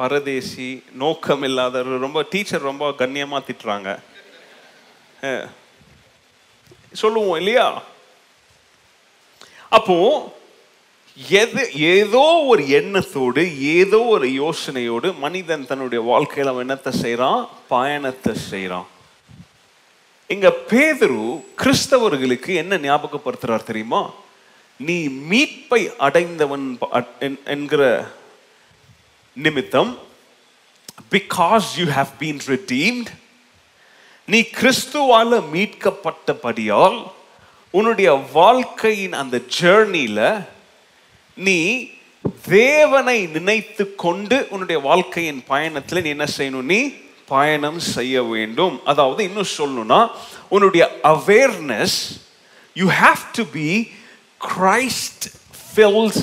பரதேசி 0.00 0.68
நோக்கம் 1.02 1.42
இல்லாத 1.42 1.82
ரொம்ப 1.82 2.26
டீச்சர் 2.32 2.68
ரொம்ப 2.70 2.92
கண்ணியமாக 3.00 3.42
திட்டுறாங்க. 3.48 3.88
சொல்லுவோம் 6.92 7.40
இல்லையா? 7.42 7.66
அப்போது 9.78 10.38
எது 11.18 11.70
ஏதோ 11.78 12.42
ஒரு 12.46 12.68
எண்ணத்தோடு 12.68 13.58
ஏதோ 13.58 13.98
ஒரு 13.98 14.26
யோசனையோடு 14.28 15.18
மனிதன் 15.18 15.66
தன்னுடைய 15.66 16.02
வாழ்க்கையில் 16.02 16.52
அவன் 16.52 16.70
என்னத்தை 16.70 16.88
செய்கிறான் 16.88 17.48
பயணத்தை 17.68 18.34
செய்கிறான் 18.34 18.86
இங்க 20.26 20.50
பேதரு 20.70 21.42
கிறிஸ்தவர்களுக்கு 21.62 22.54
என்ன 22.54 22.76
ஞாபகப்படுத்துறார் 22.76 23.64
தெரியுமா? 23.64 24.10
நீ 24.76 25.08
மீட்பை 25.08 25.92
அடைந்தவன் 25.98 26.78
ப- 26.78 27.04
என்- 27.20 27.44
என்கிற 27.44 28.12
நிமித்தம் 29.36 29.98
because 31.10 31.64
you 31.76 31.86
have 31.86 32.06
been 32.20 32.38
redeemed 32.46 33.10
நீ 34.24 34.40
கிறிஸ்துவால 34.40 35.42
மீட்கப்பட்டபடியால் 35.52 37.10
உன்னுடைய 37.70 38.10
வாழ்க்கையின் 38.32 39.12
அந்த 39.12 39.40
ஜேர்னியில் 39.60 40.24
நீ 41.48 41.58
தேவனை 42.48 43.18
நினைத்து 43.36 43.84
கொண்டு 44.04 44.36
உன்னுடைய 44.50 44.78
வாழ்க்கையின் 44.88 45.42
பயணத்தில் 45.52 46.02
நீ 46.02 46.10
என்ன 46.16 46.26
செய்யணும்? 46.38 46.68
நீ 46.72 46.80
பயணம் 47.34 47.80
செய்ய 47.94 48.22
வேண்டும். 48.32 48.76
அதாவது 48.84 49.20
இன்னும் 49.28 49.54
சொல்லணும்னா 49.58 50.00
உன்னுடைய 50.48 50.84
awareness 51.12 51.96
you 52.76 52.86
have 53.02 53.22
to 53.38 53.44
be 53.52 53.68
Christ 54.40 55.26
fills 55.62 56.20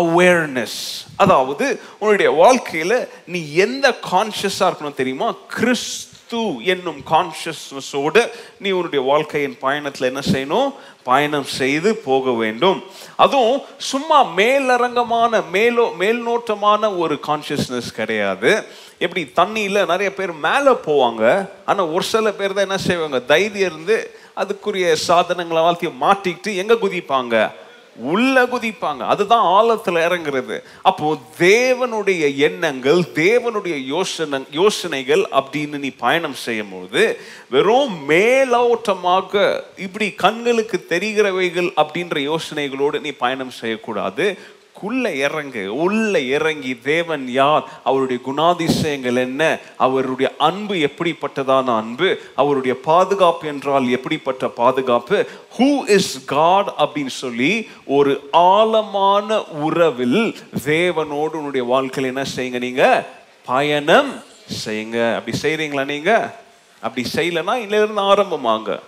awareness 0.00 0.78
அதாவது 1.22 1.66
உன்னுடைய 1.98 2.30
வாழ்க்கையில் 2.42 2.96
நீ 3.26 3.40
எந்த 3.66 3.86
கான்ஷியஸாக 4.10 4.68
இருக்கணும் 4.68 5.00
தெரியுமா? 5.00 5.28
கிறிஸ்து 5.56 6.13
என்னும் 6.62 7.00
கான்ஷியஸ்னஸோடு 7.10 8.30
நீ 8.58 8.70
உன்னுடைய 8.70 9.04
வாழ்க்கையின் 9.04 9.58
பயணத்தில் 9.58 10.08
என்ன 10.08 10.22
செய்யணும்? 10.32 10.72
பயணம் 11.02 11.44
செய்து 11.44 11.96
போக 11.96 12.30
வேண்டும். 12.30 12.82
அதுவும் 13.16 13.60
சும்மா 13.76 14.24
மேலரங்கமான 14.36 15.42
மேலோ 15.52 15.92
மேல்நோட்டமான 15.98 16.98
ஒரு 16.98 17.18
கான்ஷியஸ்னஸ் 17.26 17.90
கிடையாது. 17.94 18.64
எப்படி? 18.98 19.30
தண்ணியில் 19.36 19.86
நிறைய 19.86 20.14
பேர் 20.14 20.32
மேலே 20.32 20.70
போவாங்க. 20.70 21.48
ஆனால் 21.66 21.88
ஒரு 21.88 22.02
சில 22.02 22.32
பேர் 22.32 22.52
தான் 22.52 22.68
என்ன 22.68 22.78
செய்வாங்க? 22.78 23.18
தைரியம் 23.18 23.70
இருந்து 23.70 24.18
அதுக்குரிய 24.36 24.92
சாதனங்களை 24.92 25.62
வாழ்த்தியும் 25.62 26.02
மாட்டிக்கிட்டு 26.02 26.56
எங்கே 26.56 26.74
குதிப்பாங்க? 26.74 27.52
உள்ள 27.96 28.42
குதிப்பாங்க 28.44 28.98
அதுதான் 28.98 29.44
ஆழத்தில் 29.44 29.94
இறங்குறது. 29.94 30.60
அப்போ 30.82 31.16
தேவனுடைய 31.38 32.36
எண்ணங்கள் 32.36 33.00
தேவனுடைய 33.14 33.86
யோசனை 33.86 34.44
யோசனைகள் 34.50 35.26
அப்படின்னு 35.32 35.78
நீ 35.78 35.90
பயணம் 35.90 36.34
செய்யும்போது 36.34 37.18
வெறும் 37.50 37.96
மேலோட்டமாக 38.08 39.60
இப்படி 39.76 40.10
கண்களுக்கு 40.10 40.86
தெரிகிறவைகள் 40.88 41.70
அப்படின்ற 41.76 42.18
யோசனைகளோடு 42.30 43.00
நீ 43.00 43.10
பயணம் 43.10 43.50
செய்யக்கூடாது. 43.50 44.38
உள்ள 44.80 45.12
இறங்கு 45.12 45.76
உள்ள 45.76 46.20
இறங்கி 46.20 46.78
தேவன் 46.78 47.28
யார்? 47.28 47.68
அவருடைய 47.84 48.22
குணாதிசயங்கள் 48.26 49.16
என்ன? 49.16 49.58
அவருடைய 49.76 50.34
அன்பு 50.38 50.74
எப்படிப்பட்டதான 50.74 51.76
அன்பு? 51.76 52.20
அவருடைய 52.34 52.80
பாதுகாப்பு 52.80 53.48
என்றால் 53.48 53.90
எப்படிப்பட்ட 53.90 54.48
பாதுகாப்பு? 54.48 55.26
ஹூ 55.58 55.88
இஸ் 55.88 56.24
காட் 56.24 56.72
அப்படின்னு 56.78 57.06
சொல்லி 57.06 57.68
ஒரு 57.86 58.28
ஆழமான 58.30 59.44
உறவில் 59.44 60.36
தேவனோடு 60.66 61.30
உன்னுடைய 61.30 61.66
வாழ்க்கையில் 61.66 62.14
என்ன 62.14 62.28
செய்யுங்க 62.36 62.60
நீங்க? 62.60 63.06
பயணம் 63.46 64.22
செய்யுங்க. 64.64 65.14
அப்படி 65.14 65.38
செய்றீங்களா 65.42 65.84
நீங்க? 65.84 66.34
அப்படி 66.80 67.08
செய்யலைன்னா 67.14 67.66
இன்னிலிருந்து 67.66 67.96
ஆரம்பமாங்க. 67.96 68.78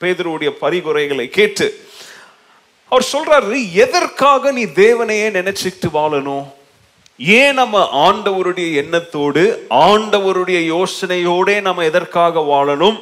பேதருடைய 0.00 0.50
பரிகுறைகளை 0.60 1.28
கேட்டு 1.28 1.78
அவர் 2.88 3.06
சொல்றாரு 3.12 3.72
எதற்காக 3.72 4.52
நீ 4.52 4.64
தேவனையே 4.64 5.28
நினைச்சிட்டு 5.38 5.88
வாழணும்? 5.92 6.44
ஏன் 7.18 7.54
நம்ம 7.54 7.88
ஆண்டவருடைய 7.92 8.74
எண்ணத்தோடு 8.74 9.66
ஆண்டவருடைய 9.70 10.60
யோசனையோடே 10.74 11.60
நம்ம 11.60 11.84
எதற்காக 11.84 12.40
வாழணும்? 12.40 12.98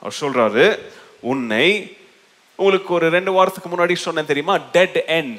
அவர் 0.00 0.16
சொல்றாரு 0.20 0.78
உன்னை 1.20 1.96
உங்களுக்கு 2.54 2.94
ஒரு 2.94 3.10
ரெண்டு 3.10 3.32
வாரத்துக்கு 3.32 3.70
முன்னாடி 3.70 3.94
சொன்னேன் 3.94 4.26
தெரியுமா? 4.26 4.56
டெட் 4.72 5.04
எண்ட் 5.06 5.38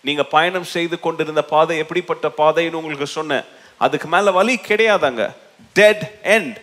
நீங்க 0.00 0.24
பயணம் 0.24 0.64
செய்து 0.64 1.00
கொண்டிருந்த 1.00 1.42
பாதை 1.42 1.78
எப்படிப்பட்ட 1.78 2.30
பாதைன்னு 2.36 2.78
உங்களுக்கு 2.80 3.06
சொன்னேன். 3.06 3.44
அதுக்கு 3.76 4.08
மேல 4.08 4.30
வழி 4.30 4.58
கிடையாதாங்க. 4.68 5.34
டெட் 5.72 6.20
எண்ட் 6.24 6.56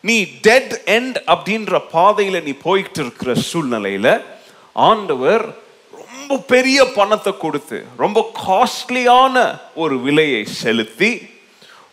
நீ 0.00 0.22
டெட் 0.40 0.80
எண்ட் 0.86 1.16
அப்படின்ற 1.26 1.80
பாதையில 1.92 2.42
நீ 2.42 2.50
போயிட்டு 2.50 3.00
இருக்கிற 3.00 3.34
சூழ்நிலையில 3.52 4.22
ஆண்டவர் 4.76 5.44
ரொம்ப 5.92 6.38
பெரிய 6.46 6.78
பணத்தை 6.84 7.32
கொடுத்து 7.36 7.78
ரொம்ப 7.96 8.18
காஸ்ட்லியான 8.46 9.36
ஒரு 9.74 9.96
விலையை 10.00 10.42
செலுத்தி 10.62 11.10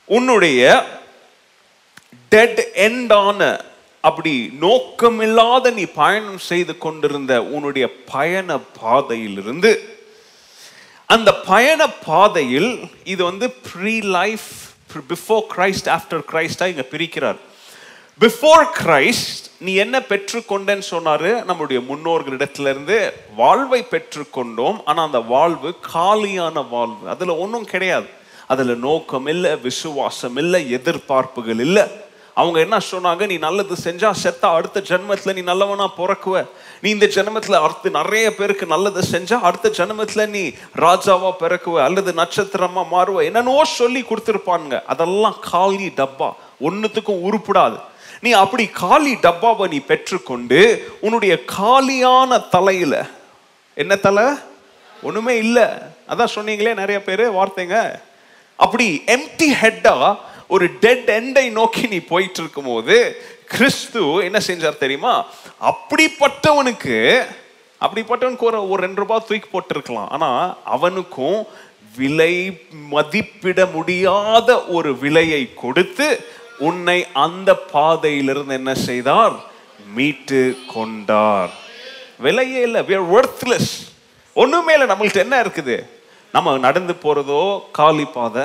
உன்னுடைய 0.05 0.61
டெட் 2.31 2.61
எண்டான 2.73 3.41
அப்படி 4.03 4.33
நோக்கமில்லாத 4.61 5.71
நீ 5.71 5.85
பயணம் 5.85 6.37
செய்து 6.37 6.77
கொண்டிருந்த 6.77 7.33
உன்னுடைய 7.43 7.85
பயண 8.11 8.57
பாதையிலிருந்து 8.81 9.71
அந்த 11.09 11.29
பயண 11.33 11.87
பாதையில் 11.87 12.71
இது 13.03 13.21
வந்து 13.23 13.47
pre 13.71 13.95
life 13.99 14.49
before 15.09 15.43
Christ 15.55 15.89
after 15.89 16.23
கிரைஸ்டா 16.31 16.65
இங்க 16.65 16.85
பிரிக்கிறார். 16.91 17.39
பிஃபோர் 18.19 18.65
கிரைஸ்ட் 18.79 19.45
நீ 19.59 19.75
என்ன 19.75 19.99
பெற்றுக்கொண்டேன்னு 19.99 20.81
சொன்னாரு? 20.89 21.43
நம்முடைய 21.43 21.81
முன்னோர்களிடத்திலிருந்து 21.89 23.11
வாழ்வை 23.35 23.85
பெற்றுக்கொண்டோம். 23.91 24.77
ஆனால் 24.85 25.05
அந்த 25.05 25.19
வாழ்வு 25.19 25.75
காலியான 25.79 26.61
வாழ்வு. 26.61 27.09
அதில் 27.09 27.29
ஒன்றும் 27.29 27.65
கிடையாது. 27.65 28.05
அதில் 28.47 28.77
நோக்கம் 28.77 29.27
இல்லை 29.27 29.55
விசுவாசம் 29.55 30.35
இல்லை 30.35 30.75
எதிர்பார்ப்புகள் 30.75 31.59
இல்லை. 31.59 31.83
அவங்க 32.33 32.59
என்ன 32.59 32.77
சொன்னாங்க? 32.91 33.25
நீ 33.25 33.37
நல்லது 33.37 33.75
செஞ்சா 33.83 34.11
செத்தா 34.23 34.45
அடுத்த 34.45 34.79
ஜென்மத்தில் 34.79 35.33
நீ 35.33 35.41
நல்லவனா 35.41 35.89
பிறக்குவ. 35.97 36.47
நீ 36.81 36.89
இந்த 36.89 37.05
ஜென்மத்தில் 37.05 37.61
அடுத்து 37.61 37.89
நிறைய 37.89 38.35
பேருக்கு 38.35 38.65
நல்லது 38.65 39.01
செஞ்சா 39.11 39.39
அடுத்த 39.41 39.69
ஜென்மத்தில் 39.69 40.27
நீ 40.27 40.47
ராஜாவா 40.75 41.31
பிறக்குவ 41.39 41.83
அல்லது 41.83 42.11
நட்சத்திரமா 42.11 42.85
மாறுவ. 42.91 43.23
என்னென்னவோ 43.23 43.63
சொல்லி 43.63 44.01
கொடுத்துருப்பானுங்க. 44.01 44.83
அதெல்லாம் 44.83 45.35
காலி 45.41 45.87
டப்பா. 45.87 46.31
ஒன்றுத்துக்கும் 46.61 47.23
உருப்பிடாது. 47.31 47.79
நீ 48.23 48.31
அப்படி 48.43 48.65
காலி 48.83 49.13
டப்பாவை 49.25 49.65
நீ 49.73 49.79
பெற்றுக்கொண்டு 49.89 50.59
உன்னுடைய 51.05 51.33
காலியான 51.55 52.39
தலையில 52.55 52.95
என்ன 53.81 53.93
தலை? 54.05 54.25
ஒண்ணுமே 55.07 55.33
இல்லை. 55.43 55.65
அதான் 56.11 56.33
சொன்னீங்களே 56.35 56.73
நிறைய 56.81 56.97
பேர் 57.07 57.23
வார்த்தைங்க. 57.37 57.77
அப்படி 58.63 58.87
எம்டி 59.15 59.47
ஹெட்டா 59.61 59.95
ஒரு 60.47 60.65
டெட் 60.83 61.09
எண்டை 61.19 61.45
நோக்கி 61.59 61.83
நீ 61.93 61.99
போயிட்டு 62.11 62.39
இருக்கும்போது 62.41 62.95
கிறிஸ்து 63.55 64.01
என்ன 64.27 64.39
செஞ்சார் 64.47 64.81
தெரியுமா? 64.83 65.13
அப்படிப்பட்டவனுக்கு 65.71 66.97
அப்படிப்பட்டவனுக்கு 67.85 68.47
ஒரு 68.51 68.61
ஒரு 68.69 68.79
ரெண்டு 68.85 69.01
ரூபாய் 69.03 69.25
தூக்கி 69.27 69.49
போட்டிருக்கலாம். 69.53 70.09
ஆனா 70.15 70.29
அவனுக்கும் 70.75 71.39
விலை 71.97 72.33
மதிப்பிட 72.93 73.65
முடியாத 73.75 74.49
ஒரு 74.77 74.91
விலையை 75.03 75.41
கொடுத்து 75.63 76.07
உன்னை 76.57 77.07
அந்த 77.13 77.55
பாதையிலிருந்து 77.55 78.53
என்ன 78.53 78.75
செய்தார்? 78.75 79.33
மீட்டு 79.93 80.57
கொண்டார். 80.73 81.49
விலையே 82.19 82.61
இல்லை. 82.61 82.81
We 82.81 82.91
are 82.91 83.19
worthless. 83.19 83.91
ஒண்ணுமே 84.33 84.73
இல்லை. 84.73 84.95
நம்மள்ட்ட 84.95 85.15
என்ன 85.15 85.41
இருக்குது? 85.41 85.89
நம்ம 86.31 86.57
நடந்து 86.57 86.93
போறதோ 86.93 87.59
காலி 87.71 88.05
பாதை. 88.05 88.43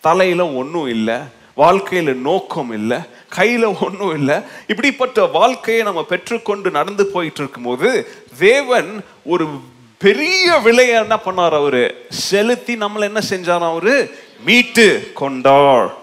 தலையில 0.00 0.48
ஒன்றும் 0.48 0.86
இல்லை. 0.86 1.14
வாழ்க்கையில 1.56 2.14
நோக்கம் 2.14 2.72
இல்லை. 2.72 2.98
கையில 3.36 3.80
ஒன்றும் 3.80 4.14
இல்லை. 4.14 4.40
இப்படிப்பட்ட 4.66 5.24
வாழ்க்கையை 5.24 5.82
நம்ம 5.82 6.04
பெற்றுக்கொண்டு 6.04 6.70
நடந்து 6.70 7.06
போயிட்டு 7.06 7.40
இருக்கும்போது 7.40 8.08
தேவன் 8.38 9.04
ஒரு 9.24 9.46
பெரிய 9.98 10.58
விலையை 10.58 11.00
என்ன 11.00 11.16
பண்ணார் 11.16 11.50
அவரு? 11.50 12.06
செலுத்தி 12.08 12.76
நம்மளை 12.76 13.00
என்ன 13.00 13.20
செஞ்சார் 13.30 13.70
அவரு? 13.70 14.18
மீட்டு 14.44 15.10
கொண்டார். 15.14 16.00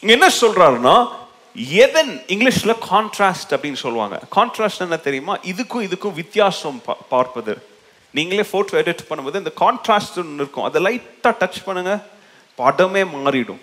இங்க 0.00 0.12
என்ன 0.12 0.28
சொல்றாருன்னா 0.40 1.08
எதன் 1.54 2.22
இங்கிலீஷ்ல 2.26 2.72
கான்ட்ராஸ்ட் 2.90 3.50
அப்படின்னு 3.50 3.80
சொல்லுவாங்க. 3.84 4.20
கான்ட்ராஸ்ட் 4.36 4.78
என்ன 4.78 4.96
தெரியுமா? 4.96 5.38
இதுக்கும் 5.38 5.86
இதுக்கும் 5.86 6.12
வித்தியாசம் 6.12 6.82
பார்ப்பது. 7.08 7.66
நீங்களே 8.10 8.42
போட்டோ 8.42 8.80
எடிட் 8.82 9.08
பண்ணும்போது 9.08 9.42
இந்த 9.42 9.52
கான்ட்ராஸ்ட் 9.60 10.16
ஒன்று 10.16 10.34
இருக்கும். 10.34 10.64
அதை 10.64 10.82
லைட்டாக 10.82 11.34
டச் 11.40 11.64
பண்ணுங்க 11.64 12.04
படமே 12.58 13.02
மாறிடும். 13.14 13.60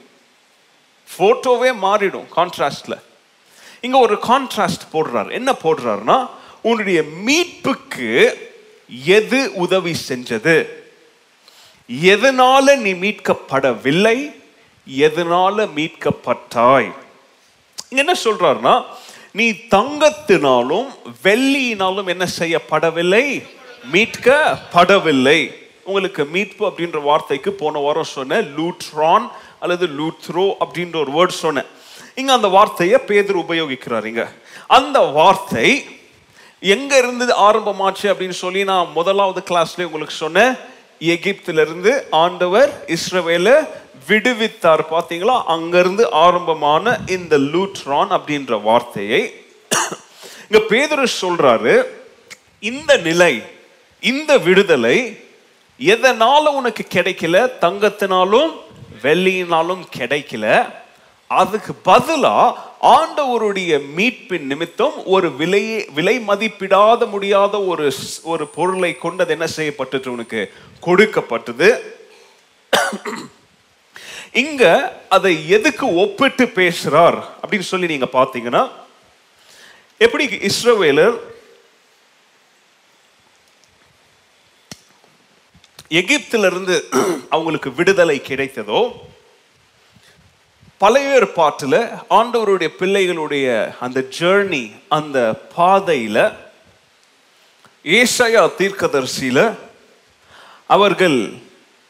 போட்டோவே 1.18 1.72
மாறிடும் 1.86 2.28
கான்ட்ராஸ்டில் 2.36 3.00
இங்கே 3.82 4.00
ஒரு 4.00 4.18
கான்ட்ராஸ்ட் 4.22 4.86
போடுறாரு. 4.94 5.32
என்ன 5.32 5.52
போடுறாருன்னா 5.64 6.30
உன்னுடைய 6.62 7.02
மீட்புக்கு 7.28 8.10
எது 9.04 9.54
உதவி 9.54 9.96
செஞ்சது? 10.08 10.68
எதனால 11.88 12.76
நீ 12.76 12.94
மீட்கப்படவில்லை? 12.94 14.44
எதனால 14.88 15.68
மீட்கப்பட்டாய்? 15.76 16.92
என்ன 17.90 18.14
சொல்றாருன்னா 18.24 18.84
நீ 19.32 19.50
தங்கத்தினாலும் 19.52 20.88
வெள்ளியினாலும் 21.24 22.08
என்ன 22.08 22.26
செய்யப்படவில்லை? 22.40 23.44
மீட்கப்படவில்லை. 23.94 25.54
உங்களுக்கு 25.84 26.26
மீட்பு 26.26 26.70
அப்படின்ற 26.70 27.02
வார்த்தைக்கு 27.02 27.52
போன 27.52 27.80
வாரம் 27.80 28.04
சொன்னேன் 28.04 28.46
லூட்ரான் 28.58 29.26
அல்லது 29.60 29.88
லூத்ரோ 29.88 30.46
அப்படின்ற 30.60 30.96
ஒரு 30.96 31.12
வேர்ட் 31.12 31.42
சொன்னேன் 31.44 31.66
இங்க 32.16 32.34
அந்த 32.34 32.48
வார்த்தையை 32.48 32.98
பேதர் 33.00 33.38
உபயோகிக்கிறாருங்க 33.38 34.28
அந்த 34.68 35.00
வார்த்தை 35.00 35.86
எங்க 36.60 36.98
இருந்து 36.98 37.26
ஆரம்பமாச்சு 37.34 38.06
அப்படின்னு 38.12 38.38
சொல்லி 38.44 38.64
நான் 38.64 38.92
முதலாவது 38.94 39.42
கிளாஸ்ல 39.50 39.84
உங்களுக்கு 39.84 40.16
சொன்னேன். 40.16 40.56
எகிப்தில 41.00 41.62
இருந்து 41.62 42.08
ஆண்டவர் 42.12 42.86
இஸ்ரவேல 42.88 43.68
விடுவித்தார். 44.08 44.80
பார்த்தீங்களா? 44.91 45.43
அங்கிருந்து 45.43 46.12
ஆரம்பமான 46.12 47.00
இந்த 47.06 47.38
லூட்ரான் 47.38 48.12
அப்படின்ற 48.12 48.62
வார்த்தையை 48.62 49.34
இங்க 50.50 50.66
பேதுரு 50.70 51.08
சொல்றாரு 51.22 51.86
இந்த 52.60 52.98
நிலை 52.98 53.41
இந்த 54.02 54.38
விடுதலை 54.38 55.24
எதனால 55.80 56.39
உனக்கு 56.39 56.86
கிடைக்கல? 56.89 57.50
தங்கத்தினாலும் 57.62 58.52
வெள்ளியினாலும் 59.02 59.84
கிடைக்கல. 59.98 60.74
அதுக்கு 61.28 61.74
பதிலா 61.86 62.54
ஆண்டவருடைய 62.82 63.82
மீட்பின் 63.98 64.39
நிமித்தம் 64.39 65.06
ஒரு 65.06 65.36
விலையே 65.36 65.89
விலை 65.93 66.20
மதிப்பிடாத 66.20 67.10
முடியாத 67.10 67.64
ஒரு 67.64 67.88
ஸ்- 67.88 68.24
ஒரு 68.24 68.48
பொருளை 68.48 68.96
கொண்டது 68.96 69.32
என்ன 69.32 69.48
செய்யப்பட்டது 69.48 70.12
உனக்கு? 70.12 70.54
கொடுக்கப்பட்டது. 70.80 71.98
இங்க 74.36 74.64
அதை 75.10 75.32
எதுக்கு 75.48 75.86
ஒப்பிட்டு 75.94 76.46
பேசுறார் 76.56 77.18
அப்படின்னு 77.42 77.68
சொல்லி 77.70 77.88
நீங்க 77.88 78.10
பாத்தீங்கன்னா 78.14 78.64
எப்படி 80.02 80.26
இஸ்ரவேலர் 80.42 81.18
எகிப்திலிருந்து 85.92 86.76
அவங்களுக்கு 87.30 87.70
விடுதலை 87.74 88.18
கிடைத்ததோ 88.22 88.82
பழைய 90.78 91.20
பாட்டில் 91.36 91.80
ஆண்டவருடைய 92.10 92.70
பிள்ளைகளுடைய 92.80 93.46
அந்த 93.80 94.00
ஜேர்னி 94.20 94.64
அந்த 94.90 95.18
பாதையில் 95.56 96.24
ஏசையா 97.86 98.44
தீர்க்கதரிசியில் 98.58 99.46
அவர்கள் 100.66 101.20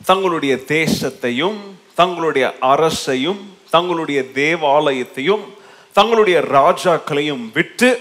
தங்களுடைய 0.02 0.56
தேசத்தையும் 0.68 1.60
தங்களுடைய 1.96 2.54
அரசையும் 2.60 3.58
தங்களுடைய 3.70 4.22
தேவாலயத்தையும் 4.34 5.42
தங்களுடைய 5.94 6.40
ராஜாக்களையும் 6.40 7.52
விட்டு 7.54 8.00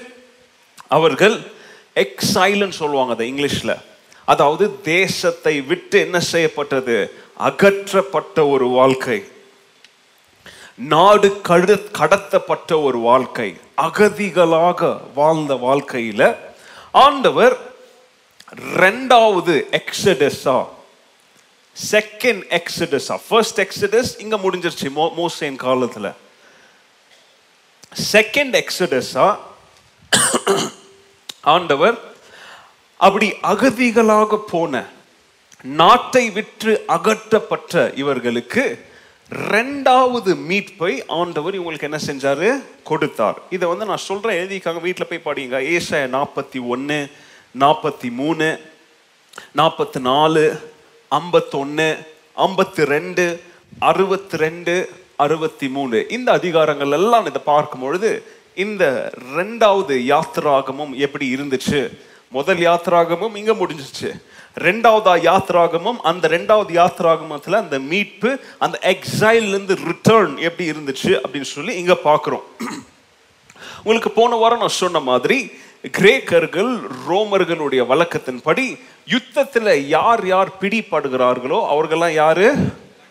அவர்கள் 0.88 1.52
எக்ஸைல்னு 1.94 2.68
சொல்லுவாங்க 2.68 3.12
அதை 3.12 3.34
இங்கிலீஷில். 3.34 3.80
அதாவது 4.24 4.80
தேசத்தை 4.80 5.60
விட்டு 5.60 6.00
என்ன 6.00 6.20
செய்யப்பட்டது? 6.20 7.12
அகற்றப்பட்ட 7.38 8.48
ஒரு 8.48 8.66
வாழ்க்கை. 8.66 9.24
நாடு 10.74 11.40
கடு 11.40 11.90
கடத்தப்பட்ட 11.98 12.82
ஒரு 12.82 12.98
வாழ்க்கை. 12.98 13.56
அகதிகளாக 13.76 15.00
வாழ்ந்த 15.14 15.54
வாழ்க்கையில் 15.54 16.34
ஆண்டவர் 16.92 17.56
ரெண்டாவது 18.76 19.80
எக்ஸடஸா 19.80 20.64
செகண்ட் 21.76 22.42
எக்ஸடஸா 22.58 23.18
ஃபர்ஸ்ட் 23.28 23.60
எக்ஸடஸ் 23.60 24.10
இங்க 24.18 24.36
முடிஞ்சிருச்சு 24.36 24.88
மோ 24.96 25.06
மோசேன் 25.16 25.56
காலத்துல. 25.66 26.14
செகண்ட் 28.12 28.54
எக்ஸடஸா 28.62 29.36
ஆண்டவர் 31.54 31.96
அப்படி 32.96 33.32
அகதிகளாக 33.42 34.36
போன 34.36 34.84
நாட்டை 35.64 36.30
விற்று 36.30 36.84
அகற்றப்பட்ட 36.88 37.92
இவர்களுக்கு 37.94 38.64
ரெண்டாவது 39.30 40.34
மீட்பை 40.48 41.02
ஆண்டவர் 41.06 41.54
இவங்களுக்கு 41.54 41.88
என்ன 41.90 41.98
செஞ்சாரு? 42.06 42.48
கொடுத்தார். 42.84 43.38
இதை 43.50 43.68
வந்து 43.68 43.84
நான் 43.84 44.06
சொல்றேன் 44.10 44.38
எழுதிக்காங்க 44.42 44.80
வீட்டில் 44.80 45.08
போய் 45.10 45.26
பாடிங்க. 45.26 45.58
ஏசாய 45.76 46.08
நாற்பத்தி 46.16 46.66
ஒன்று 46.68 47.10
நாற்பத்தி 47.58 48.10
மூணு 48.10 48.60
நாற்பத்தி 49.56 50.00
நாலு 50.00 50.72
ஐம்பத்தொன்று 51.18 51.88
ஐம்பத்தி 52.46 52.84
ரெண்டு 52.94 53.24
அறுபத்தி 53.90 54.36
ரெண்டு 54.44 54.74
அறுபத்தி 55.24 55.66
மூணு 55.76 55.96
இந்த 56.16 56.28
அதிகாரங்கள் 56.38 56.94
எல்லாம் 56.98 57.26
இதை 57.30 57.40
பார்க்கும் 57.52 57.84
பொழுது 57.84 58.10
இந்த 58.64 58.84
ரெண்டாவது 59.36 59.94
யாத்திராகமும் 60.12 60.92
எப்படி 61.04 61.26
இருந்துச்சு? 61.36 61.80
முதல் 62.36 62.60
யாத்திராகமும் 62.66 63.36
இங்கே 63.40 63.54
முடிஞ்சிச்சு. 63.60 64.10
ரெண்டாவது 64.66 65.12
யாத்திராகமும் 65.28 65.98
அந்த 66.10 66.28
ரெண்டாவது 66.34 66.72
யாத்திராகமத்தில் 66.80 67.60
அந்த 67.62 67.78
மீட்பு 67.90 68.30
அந்த 68.64 68.76
எக்ஸைல்லேருந்து 68.92 69.76
ரிட்டர்ன் 69.90 70.34
எப்படி 70.48 70.66
இருந்துச்சு 70.72 71.12
அப்படின்னு 71.22 71.50
சொல்லி 71.56 71.74
இங்கே 71.82 71.96
பார்க்குறோம். 72.08 72.44
உங்களுக்கு 73.82 74.12
போன 74.20 74.36
வாரம் 74.42 74.62
நான் 74.64 74.80
சொன்ன 74.82 75.00
மாதிரி 75.10 75.38
கிரேக்கர்கள் 75.92 76.80
ரோமர்களுடைய 77.08 77.82
வழக்கத்தின்படி 77.88 78.78
யுத்தத்தில் 79.06 79.88
யார் 79.88 80.26
யார் 80.26 80.48
பிடிபடுகிறார்களோ 80.60 81.58
அவர்கள்லாம் 81.70 82.12
யாரு? 82.12 82.54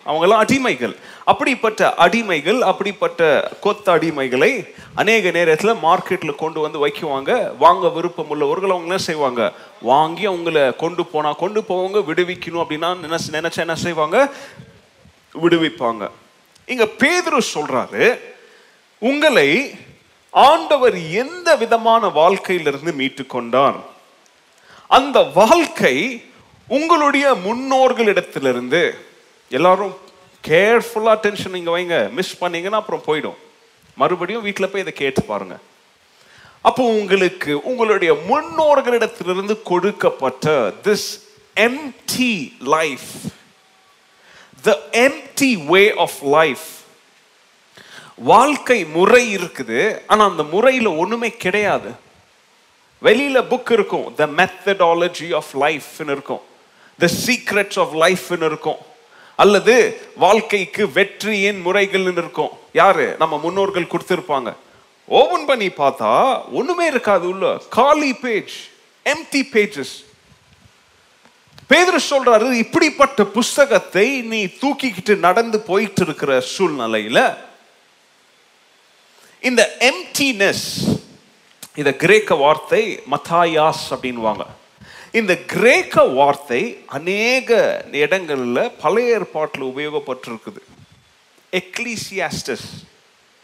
அவங்கெல்லாம் 0.06 0.44
அடிமைகள். 0.44 0.96
அப்படிப்பட்ட 1.26 1.94
அடிமைகள் 1.98 2.60
அப்படிப்பட்ட 2.60 3.50
கொத்த 3.64 3.86
அடிமைகளை 3.86 4.68
அநேக 4.96 5.32
நேரத்தில் 5.32 5.74
மார்க்கெட்டில் 5.74 6.36
கொண்டு 6.36 6.60
வந்து 6.60 6.88
வைக்குவாங்க. 6.88 7.58
வாங்க 7.58 7.90
விருப்பம் 7.90 8.30
உள்ளவர்கள் 8.30 8.70
அவங்க 8.70 8.88
என்ன 8.88 8.98
செய்வாங்க? 8.98 9.54
வாங்கி 9.82 10.28
அவங்கள 10.28 10.76
கொண்டு 10.76 11.06
போனால் 11.06 11.36
கொண்டு 11.36 11.62
போவாங்க 11.62 12.04
விடுவிக்கணும் 12.10 12.64
அப்படின்னா 12.64 12.96
நினைச்சு 13.06 13.32
நினைச்சா 13.32 13.58
என்ன 13.58 13.76
செய்வாங்க? 13.76 14.30
விடுவிப்பாங்க. 15.42 16.10
இங்கே 16.66 16.84
பேதுரு 16.84 17.40
சொல்கிறாரு 17.54 18.20
உங்களை 19.00 19.76
ஆண்டவர் 20.34 21.10
எந்த 21.12 21.56
விதமான 21.56 22.08
வாழ்க்கையிலிருந்து 22.08 22.94
மீட்டு 22.94 23.26
கொண்டார் 23.26 23.76
அந்த 24.88 25.22
வாழ்க்கை 25.22 26.24
உங்களுடைய 26.68 27.36
முன்னோர்களிடத்திலிருந்து. 27.46 28.92
எல்லாரும் 29.50 29.98
கேர்ஃபுல்லாக 30.48 31.16
டென்ஷன் 31.16 31.52
நீங்கள் 31.52 31.74
வைங்க. 31.74 32.12
மிஸ் 32.12 32.38
பண்ணீங்கன்னா 32.38 32.78
அப்புறம் 32.78 33.04
போயிடும். 33.08 33.40
மறுபடியும் 33.96 34.42
வீட்டில் 34.42 34.70
போய் 34.70 34.82
இதை 34.82 34.94
கேட்டு 34.94 35.22
பாருங்க. 35.22 35.58
அப்போ 36.62 36.84
உங்களுக்கு 36.84 37.64
உங்களுடைய 37.64 38.14
முன்னோர்களிடத்திலிருந்து 38.14 39.62
கொடுக்கப்பட்ட 39.64 40.74
this 40.84 41.22
empty 41.56 42.54
life 42.60 43.10
the 44.62 44.80
empty 44.92 45.66
way 45.66 45.94
of 45.94 46.20
life 46.22 46.60
வாழ்க்கை 48.16 48.86
முறை 48.86 49.36
இருக்குது 49.36 50.02
ஆனால் 50.08 50.30
அந்த 50.30 50.44
முறையில் 50.44 50.86
ஒன்றுமே 50.86 51.30
கிடையாது. 51.30 51.92
வெளியில் 53.00 53.42
புக் 53.42 53.72
இருக்கும் 53.72 54.16
த 54.16 54.26
மெத்தடாலஜி 54.26 55.36
ஆஃப் 55.36 55.58
லைஃப்னு 55.60 56.12
இருக்கும். 56.12 56.42
த 56.98 57.08
சீக்ரெட்ஸ் 57.26 57.80
ஆஃப் 57.80 57.96
லைஃப்னு 57.96 58.46
இருக்கும். 58.46 58.76
அல்லது 59.36 60.02
வாழ்க்கைக்கு 60.16 60.92
வெற்றியின் 60.92 61.66
முறைகள்னு 61.66 62.12
இருக்கும். 62.12 62.50
யாரு? 62.74 63.16
நம்ம 63.20 63.38
முன்னோர்கள் 63.38 63.92
கொடுத்துருப்பாங்க. 63.92 64.54
ஓபன் 65.06 65.46
பண்ணி 65.46 65.68
பார்த்தா 65.68 66.42
ஒன்றுமே 66.52 66.86
இருக்காது 66.86 67.28
உள்ள. 67.28 67.62
காலி 67.70 68.14
பேஜ் 68.14 68.52
எம்டி 69.06 69.42
பேஜஸ் 69.54 70.06
பேதர் 71.68 72.04
சொல்றாரு 72.10 72.52
இப்படிப்பட்ட 72.52 73.24
புஸ்தகத்தை 73.24 74.22
நீ 74.22 74.46
தூக்கிக்கிட்டு 74.46 75.18
நடந்து 75.18 75.60
போயிட்டு 75.60 76.02
இருக்கிற 76.02 76.44
சூழ்நிலையில 76.58 77.38
இந்த 79.48 79.64
எம்டினஸ் 79.92 80.66
இந்த 81.80 81.92
கிரேக்க 82.04 82.36
வார்த்தை 82.36 82.82
மத்தாயாஸ் 83.12 83.82
அப்படின்வாங்க 83.94 84.44
இந்த 85.20 85.34
கிரேக்க 85.54 86.04
வார்த்தை 86.20 86.62
அநேக 86.98 87.50
இடங்களில் 88.04 88.72
பழைய 88.84 89.16
ஏற்பாட்டில் 89.18 89.70
உபயோகப்பட்டிருக்குது. 89.72 90.62
எக்லீசியாஸ்டஸ் 91.62 92.68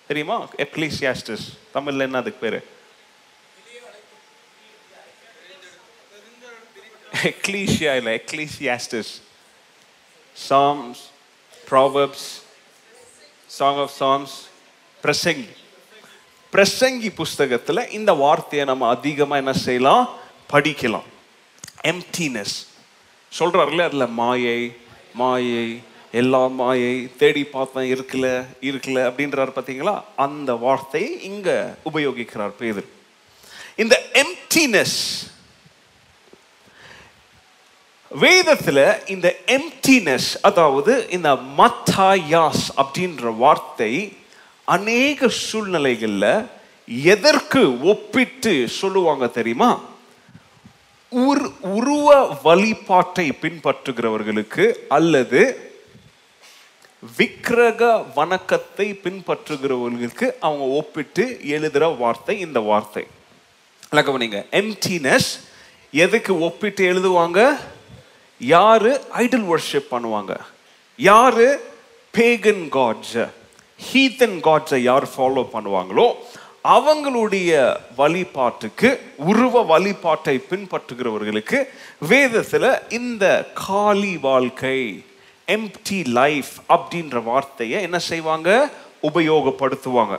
தெரியுமா? 0.08 0.38
எக்லீசியாஸ்டஸ் 0.66 1.46
தமிழில் 1.72 2.06
என்ன 2.08 2.18
அதுக்கு 2.18 2.40
பேர்? 2.46 2.60
எக்லீசியா 7.34 7.94
இல்லை 8.00 8.22
Ecclesiastes 8.22 9.14
Psalms 10.36 11.00
Proverbs 11.70 12.28
song 13.60 13.80
of 13.86 13.96
Psalms 14.00 14.36
பிரசங்கி 15.04 15.50
பிரசங்கி 16.54 17.10
புஸ்தகத்தில் 17.16 17.90
இந்த 17.90 18.14
வார்த்தையை 18.14 18.68
நம்ம 18.68 18.88
அதிகமாக 18.88 19.42
என்ன 19.42 19.54
செய்யலாம்? 19.54 20.10
படிக்கலாம். 20.54 21.08
எம்டினஸ் 21.84 22.56
சொல்றாருல 23.40 23.82
அதில் 23.82 24.08
மாயை 24.08 24.76
மாயை 25.14 25.82
எல்லா 26.12 26.48
மாயை 26.48 27.16
தேடி 27.18 27.44
பார்த்தேன் 27.44 27.90
இருக்கல 27.96 28.46
இருக்கல 28.62 28.98
அப்படின்றார் 29.10 29.56
பார்த்தீங்களா 29.56 30.02
அந்த 30.16 30.54
வார்த்தையை 30.54 31.22
இங்கே 31.22 31.58
உபயோகிக்கிறார் 31.94 32.56
பேதர். 32.58 32.88
இந்த 33.76 33.96
எம்டினஸ் 34.14 35.00
வேதத்தில் 38.12 39.08
இந்த 39.08 39.36
எம்டினஸ் 39.46 40.30
அதாவது 40.42 41.08
இந்த 41.10 41.38
மத்தாயாஸ் 41.58 42.66
அப்படின்ற 42.78 43.38
வார்த்தை 43.38 44.18
அநேக 44.74 45.28
சூழ்நிலைகளில் 45.28 46.46
எதற்கு 47.04 47.62
ஒப்பிட்டு 47.82 48.52
சொல்லுவாங்க 48.68 49.28
தெரியுமா? 49.28 49.70
உர் 51.10 51.44
உருவ 51.60 52.40
வழிபாட்டை 52.44 53.26
பின்பற்றுகிறவர்களுக்கு 53.42 54.66
அல்லது 54.90 55.42
விக்கிரக 57.18 58.06
வணக்கத்தை 58.16 59.00
பின்பற்றுகிறவர்களுக்கு 59.04 60.28
அவங்க 60.40 60.64
ஒப்பிட்டு 60.64 61.40
எழுதுற 61.44 61.98
வார்த்தை 61.98 62.40
இந்த 62.40 62.60
வார்த்தை. 62.60 63.08
நல்லா 63.90 64.12
கவனிங்க. 64.12 64.46
எம்டினஸ் 64.52 65.32
எதுக்கு 65.92 66.40
ஒப்பிட்டு 66.40 66.84
எழுதுவாங்க? 66.94 67.60
யாரு? 68.40 69.02
ஐடல் 69.18 69.48
ஒர்ஷிப் 69.54 69.92
பண்ணுவாங்க. 69.92 70.38
யாரு? 70.98 71.48
பேகன் 72.18 72.68
காட்ஸ் 72.70 73.38
ஹீத்தன் 73.80 74.38
காட்ஸை 74.44 74.78
யார் 74.78 75.04
ஃபாலோ 75.04 75.48
பண்ணுவாங்களோ 75.54 76.14
அவங்களுடைய 76.64 77.78
வழிபாட்டுக்கு 77.96 79.14
உருவ 79.16 79.62
வழிபாட்டை 79.62 80.46
பின்பற்றுகிறவர்களுக்கு 80.50 81.68
வேதத்தில் 82.00 82.90
இந்த 82.90 83.52
காலி 83.54 84.18
வாழ்க்கை 84.18 85.04
எம்டி 85.48 86.06
லைஃப் 86.06 86.50
அப்படின்ற 86.70 87.24
வார்த்தையை 87.24 87.82
என்ன 87.82 88.00
செய்வாங்க? 88.00 88.70
உபயோகப்படுத்துவாங்க. 89.04 90.18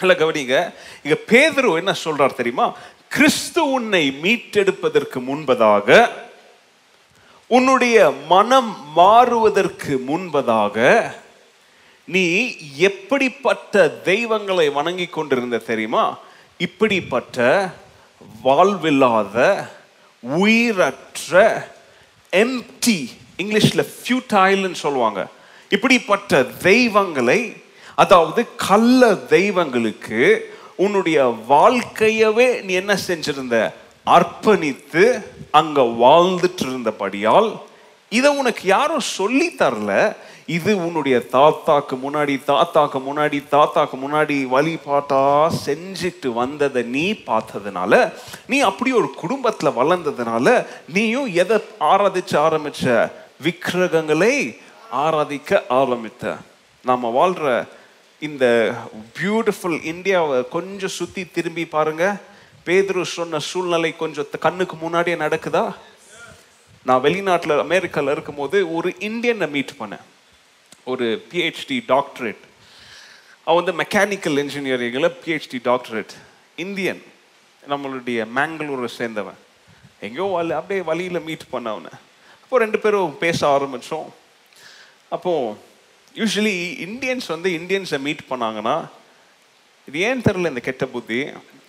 இல்லை 0.00 0.16
கவனிங்க. 0.16 0.72
இங்க 1.02 1.18
பேதரு 1.26 1.76
என்ன 1.76 1.94
சொல்றார் 2.04 2.34
தெரியுமா? 2.34 2.76
கிறிஸ்து 3.08 3.70
உன்னை 3.70 4.18
மீட்டெடுப்பதற்கு 4.22 5.18
முன்பதாக 5.18 6.08
உன்னுடைய 7.46 8.12
மனம் 8.28 8.92
மாறுவதற்கு 8.92 10.02
முன்பதாக 10.08 11.04
நீ 12.04 12.56
எப்படிப்பட்ட 12.76 13.88
தெய்வங்களை 13.88 14.68
வணங்கி 14.68 15.06
கொண்டிருந்த 15.06 15.58
தெரியுமா? 15.58 16.18
இப்படிப்பட்ட 16.58 17.38
வாழ்வில்லாத 18.44 19.66
உயிரற்ற 20.20 21.32
எம்டி 22.32 22.98
இங்கிலீஷில் 23.38 23.88
ஃபியூட்டைல்னு 23.94 24.72
சொல்லுவாங்க. 24.72 25.26
இப்படிப்பட்ட 25.68 26.42
தெய்வங்களை 26.42 27.56
அதாவது 27.94 28.46
கள்ள 28.56 29.14
தெய்வங்களுக்கு 29.14 30.52
உன்னுடைய 30.76 31.36
வாழ்க்கையவே 31.48 32.62
நீ 32.62 32.72
என்ன 32.72 32.98
செஞ்சிருந்த? 33.06 33.72
அர்ப்பணித்து 34.06 35.24
அங்கே 35.50 35.80
வாழ்ந்துட்டு 35.80 36.64
இருந்தபடியால் 36.66 37.60
இதை 38.18 38.30
உனக்கு 38.40 38.62
யாரும் 38.76 39.08
சொல்லி 39.18 39.48
தரல. 39.58 39.92
இது 40.56 40.72
உன்னுடைய 40.86 41.16
தாத்தாக்கு 41.32 41.94
முன்னாடி 42.04 42.34
தாத்தாக்கு 42.50 42.98
முன்னாடி 43.06 43.38
தாத்தாக்கு 43.52 43.96
முன்னாடி 44.04 44.36
வழிபாட்டா 44.54 45.22
செஞ்சுட்டு 45.66 46.28
வந்ததை 46.40 46.82
நீ 46.94 47.04
பார்த்ததுனால 47.28 47.92
நீ 48.46 48.58
அப்படி 48.70 48.90
ஒரு 49.00 49.08
குடும்பத்தில் 49.22 49.78
வளர்ந்ததுனால 49.80 50.66
நீயும் 50.96 51.28
எதை 51.42 51.58
ஆராதிச்சு 51.92 52.36
ஆரம்பிச்ச? 52.46 53.10
விக்கிரகங்களை 53.42 54.34
ஆராதிக்க 55.06 55.62
ஆரம்பித்த. 55.80 56.36
நாம் 56.84 57.14
வாழ்கிற 57.18 57.48
இந்த 58.20 58.44
பியூட்டிஃபுல் 59.16 59.78
இந்தியாவை 59.84 60.38
கொஞ்சம் 60.48 60.96
சுற்றி 60.98 61.22
திரும்பி 61.36 61.64
பாருங்க. 61.66 62.04
பேதுரு 62.66 63.02
சொன்ன 63.16 63.38
சூழ்நிலை 63.50 63.90
கொஞ்சம் 63.96 64.30
கண்ணுக்கு 64.44 64.76
முன்னாடியே 64.76 65.16
நடக்குதா? 65.16 65.64
நான் 66.88 67.02
வெளிநாட்டில் 67.02 67.58
அமெரிக்காவில் 67.58 68.12
இருக்கும்போது 68.14 68.74
ஒரு 68.76 68.88
இந்தியனை 68.98 69.46
மீட் 69.54 69.70
பண்ணேன். 69.78 70.04
ஒரு 70.84 71.06
பிஹெச்டி 71.30 71.76
டாக்டரேட் 71.92 72.42
அவன் 73.44 73.64
வந்து 73.64 73.74
மெக்கானிக்கல் 73.82 74.38
இன்ஜினியரிங்கில் 74.42 75.14
பிஹெச்டி 75.20 75.58
டாக்டரேட் 75.68 76.12
இந்தியன். 76.64 77.02
நம்மளுடைய 77.68 78.18
மேங்களூரை 78.36 78.88
சேர்ந்தவன். 78.98 79.38
எங்கேயோ 80.00 80.26
வழி 80.34 80.52
அப்படியே 80.52 80.80
வழியில் 80.88 81.26
மீட் 81.28 81.46
பண்ண 81.50 81.70
அவனை. 81.70 81.92
அப்போ 82.42 82.58
ரெண்டு 82.58 82.78
பேரும் 82.78 83.18
பேச 83.18 83.40
ஆரம்பித்தோம் 83.54 84.08
அப்போது 85.08 85.56
யூஸ்வலி 86.14 86.54
இந்தியன்ஸ் 86.88 87.28
வந்து 87.28 87.50
இந்தியன்ஸை 87.60 88.00
மீட் 88.06 88.28
பண்ணாங்கன்னா 88.30 88.76
இது 89.88 90.00
ஏன் 90.08 90.22
தெரில 90.26 90.52
இந்த 90.52 90.60
கெட்ட 90.60 90.86
புத்தி? 90.86 91.20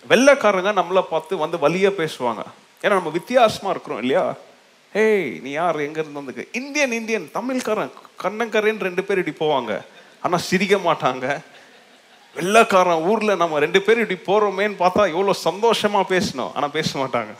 வெள்ளைக்காரங்க 0.09 0.73
நம்மளை 0.81 1.01
பார்த்து 1.13 1.37
வந்து 1.37 1.59
வழியாக 1.59 1.95
பேசுவாங்க. 2.01 2.43
ஏன்னா 2.81 2.97
நம்ம 2.99 3.09
வித்தியாசமாக 3.09 3.73
இருக்கிறோம் 3.75 4.01
இல்லையா? 4.03 4.25
ஏய் 5.03 5.39
நீ 5.43 5.49
யார்? 5.51 5.77
எங்கேருந்து 5.85 6.21
வந்து 6.21 6.47
இந்தியன் 6.51 6.91
இந்தியன். 6.91 7.25
தமிழ்காரன். 7.33 7.91
கண்ணங்கரேன்னு 8.23 8.85
ரெண்டு 8.87 9.03
பேர் 9.03 9.21
இப்படி 9.21 9.35
போவாங்க. 9.39 9.71
ஆனால் 10.21 10.43
சிரிக்க 10.49 10.75
மாட்டாங்க. 10.75 11.25
வெள்ளக்காரன் 12.35 13.03
ஊரில் 13.09 13.39
நம்ம 13.41 13.59
ரெண்டு 13.59 13.81
பேரும் 13.81 14.03
இப்படி 14.05 14.19
போகிறோமேன்னு 14.29 14.77
பார்த்தா 14.83 15.03
எவ்வளோ 15.15 15.33
சந்தோஷமாக 15.33 16.05
பேசணும். 16.13 16.53
ஆனால் 16.53 16.71
பேச 16.71 16.89
மாட்டாங்க. 16.99 17.33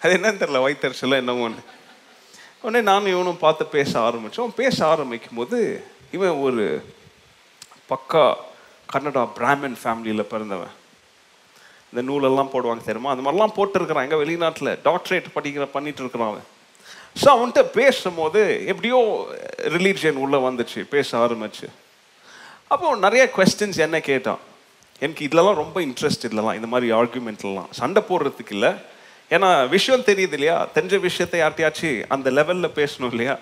அது 0.00 0.14
என்னன்னு 0.16 0.40
தெரியல. 0.42 0.62
வயிற்றுச்சல 0.66 1.20
என்னமோன்னு 1.22 1.60
உடனே 2.60 2.80
நானும் 2.90 3.12
இவனும் 3.14 3.42
பார்த்து 3.44 3.66
பேச 3.66 3.92
ஆரம்பித்தோம் 4.00 4.54
பேச 4.54 4.86
ஆரம்பிக்கும் 4.86 5.38
போது 5.40 5.84
இவன் 6.10 6.40
ஒரு 6.46 6.64
பக்கா 7.90 8.24
கன்னடா 8.92 9.22
பிராமின் 9.38 9.78
ஃபேமிலியில் 9.82 10.30
பிறந்தவன். 10.32 10.74
இந்த 11.92 12.12
நூலெல்லாம் 12.12 12.52
போடுவாங்க 12.54 12.84
தெரியுமா? 12.84 13.10
அந்த 13.10 13.24
மாதிரிலாம் 13.24 13.56
போட்டிருக்கிறான். 13.56 14.06
எங்கள் 14.08 14.22
வெளிநாட்டில் 14.24 14.78
டாக்டரேட் 14.84 15.34
படிக்கிற 15.34 15.64
பண்ணிட்டு 15.64 16.02
இருக்கிறான் 16.02 16.30
அவன். 16.32 16.48
ஸோ 17.23 17.27
அவன்கிட்ட 17.27 17.63
பேசும்போது 17.63 18.65
எப்படியோ 18.65 19.27
ரிலீஜியன் 19.57 20.15
உள்ளே 20.15 20.37
வந்துச்சு 20.37 20.81
பேச 20.89 21.17
ஆரம்பிச்சு 21.17 21.67
அப்போ 22.67 22.95
நிறைய 22.95 23.23
கொஸ்டின்ஸ் 23.35 23.79
என்ன 23.79 23.99
கேட்டான் 23.99 24.41
எனக்கு 24.99 25.27
இதுலலாம் 25.27 25.53
ரொம்ப 25.53 25.81
இன்ட்ரெஸ்ட் 25.81 26.25
இல்லலாம் 26.29 26.55
இந்த 26.55 26.67
மாதிரி 26.67 26.93
ஆர்குமெண்ட்லாம் 26.93 27.69
சண்டை 27.69 28.01
போடுறதுக்கு 28.09 28.51
இல்லை 28.51 28.71
ஏன்னா 29.31 29.69
விஷயம் 29.69 30.07
தெரியுது 30.07 30.33
இல்லையா 30.33 30.67
தெரிஞ்ச 30.75 30.99
விஷயத்தை 30.99 31.39
யார்ட்டையாச்சும் 31.39 32.03
அந்த 32.07 32.29
லெவலில் 32.29 32.75
பேசணும் 32.75 33.11
இல்லையா 33.11 33.35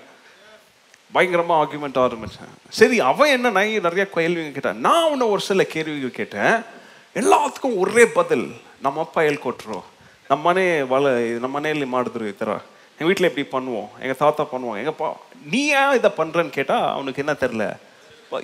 பயங்கரமா 1.14 1.56
ஆர்குமெண்ட் 1.58 2.00
ஆரம்பிச்சேன் 2.00 2.54
சரி 2.70 3.00
அவன் 3.00 3.30
என்ன 3.30 3.50
நான் 3.50 3.70
நிறைய 3.82 4.06
கேள்விங்க 4.16 4.52
கேட்டான் 4.52 4.80
நான் 4.80 5.04
அவனை 5.04 5.28
ஒரு 5.28 5.42
சில 5.42 5.64
கேள்விகள் 5.64 6.12
கேட்டேன் 6.12 6.56
எல்லாத்துக்கும் 7.16 7.78
ஒரே 7.78 8.06
பதில் 8.06 8.48
நம்ம 8.82 9.00
அப்பா 9.00 9.22
ஏல் 9.22 9.44
கொட்டுறோம் 9.44 9.86
ನಮ್ಮ 10.28 10.42
ಮನೆ 10.44 10.84
வள 10.84 11.12
ನಮ್ಮ 11.40 11.60
ಮನೆಯಲ್ಲಿ 11.60 11.86
ಮಾಡಿದ್ರು 11.86 12.28
ಈ 12.28 12.36
ಥರ 12.40 12.52
எங்கள் 13.03 13.11
வீட்டில் 13.11 13.29
இப்படி 13.31 13.47
பண்ணுவோம்? 13.55 13.89
எங்கள் 14.03 14.19
தாத்தா 14.25 14.43
பண்ணுவோம் 14.51 14.77
எங்கள் 14.81 14.97
பா 14.99 15.07
நீ 15.53 15.61
ஏன் 15.79 15.95
இதை 15.99 16.11
பண்ணுறேன்னு 16.19 16.53
கேட்டால் 16.57 16.85
அவனுக்கு 16.97 17.23
என்ன 17.23 17.35
தெரில 17.41 17.65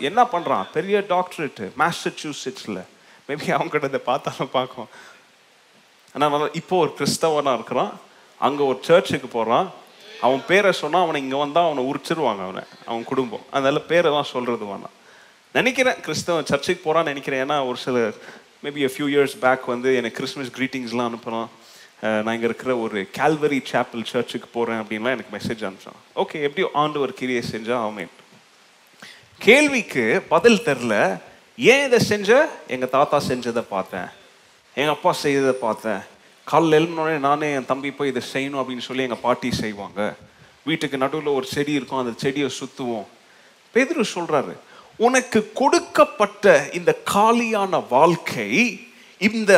என்ன 0.08 0.20
பண்ணுறான் 0.32 0.64
பெரிய 0.76 0.96
டாக்டரேட்டு 1.12 1.66
மேசச்சூசெட்ஸில் 1.82 2.80
மேபி 3.28 3.46
அவங்ககிட்ட 3.56 3.90
இதை 3.92 4.00
பார்த்தாலும் 4.08 4.50
பார்க்கும் 4.56 4.88
ஆனால் 6.14 6.48
இப்போ 6.60 6.74
ஒரு 6.84 6.92
கிறிஸ்தவனாக 6.98 7.58
இருக்கிறான். 7.58 7.92
அங்கே 8.40 8.62
ஒரு 8.70 8.78
சர்ச்சுக்கு 8.88 9.28
போகிறான் 9.36 9.68
அவன் 10.26 10.42
பேரை 10.50 10.72
சொன்னால் 10.80 11.04
அவனை 11.04 11.20
இங்கே 11.24 11.38
வந்தால் 11.44 11.68
அவனை 11.68 11.84
உரிச்சிருவாங்க 11.90 12.42
அவனை 12.48 12.64
அவன் 12.88 13.04
குடும்பம். 13.10 13.44
அதனால 13.54 13.80
பேரை 13.92 14.10
தான் 14.16 14.30
சொல்கிறது 14.32 14.66
வேணாம். 14.72 14.94
நினைக்கிறேன் 15.58 16.00
கிறிஸ்தவன் 16.06 16.50
சர்ச்சுக்கு 16.50 16.82
போகிறான்னு 16.86 17.12
நினைக்கிறேன். 17.12 17.42
ஏன்னா 17.46 17.58
ஒரு 17.70 17.78
சில 17.86 17.98
மேபி 18.64 18.90
ஃபியூ 18.94 19.08
இயர்ஸ் 19.14 19.36
பேக் 19.46 19.72
வந்து 19.74 19.90
எனக்கு 20.00 20.18
கிறிஸ்மஸ் 20.20 20.54
க்ரீட்டிங்ஸ்லாம் 20.58 21.10
அனுப்புகிறான் 21.10 21.48
நான் 22.02 22.34
இங்கே 22.34 22.48
இருக்கிற 22.48 22.72
ஒரு 22.84 22.98
கேல்வரி 23.18 23.58
சாப்பிள் 23.70 24.10
சர்ச்சுக்கு 24.12 24.48
போகிறேன் 24.52 24.80
அப்படின்லாம் 24.82 25.16
எனக்கு 25.16 25.34
மெசேஜ் 25.36 25.64
அனுப்பிச்சான். 25.66 26.00
ஓகே 26.22 26.36
எப்படியோ 26.46 26.68
ஆண்டவர் 26.82 27.18
கிரியை 27.20 27.42
செஞ்சால் 27.52 27.84
ஆமேன் 27.88 28.12
கேள்விக்கு 29.46 30.04
பதில் 30.34 30.64
தெரில 30.68 30.94
ஏன் 31.58 31.84
இதை 31.86 31.98
செஞ்ச? 31.98 32.30
எங்கள் 32.74 32.94
தாத்தா 32.96 33.18
செஞ்சதை 33.28 33.64
பார்த்தேன். 33.74 34.08
எங்கள் 34.74 34.94
அப்பா 34.94 35.12
செய்ததை 35.24 35.54
பார்த்தேன். 35.66 36.00
காலைல 36.46 36.78
எழுந்தோடனே 36.80 37.18
நானே 37.28 37.48
என் 37.52 37.70
தம்பி 37.72 37.90
போய் 37.90 38.12
இதை 38.12 38.22
செய்யணும் 38.32 38.60
அப்படின்னு 38.62 38.86
சொல்லி 38.88 39.06
எங்கள் 39.06 39.24
பாட்டி 39.26 39.50
செய்வாங்க. 39.62 40.00
வீட்டுக்கு 40.68 41.02
நடுவில் 41.02 41.36
ஒரு 41.38 41.46
செடி 41.54 41.72
இருக்கும் 41.78 42.02
அந்த 42.02 42.14
செடியை 42.22 42.50
சுற்றுவோம் 42.60 43.06
பெதிரு 43.74 44.04
சொல்கிறாரு 44.14 44.54
உனக்கு 45.06 45.40
கொடுக்கப்பட்ட 45.60 46.68
இந்த 46.78 46.92
காலியான 47.12 47.80
வாழ்க்கை 47.88 48.50
இந்த 49.20 49.52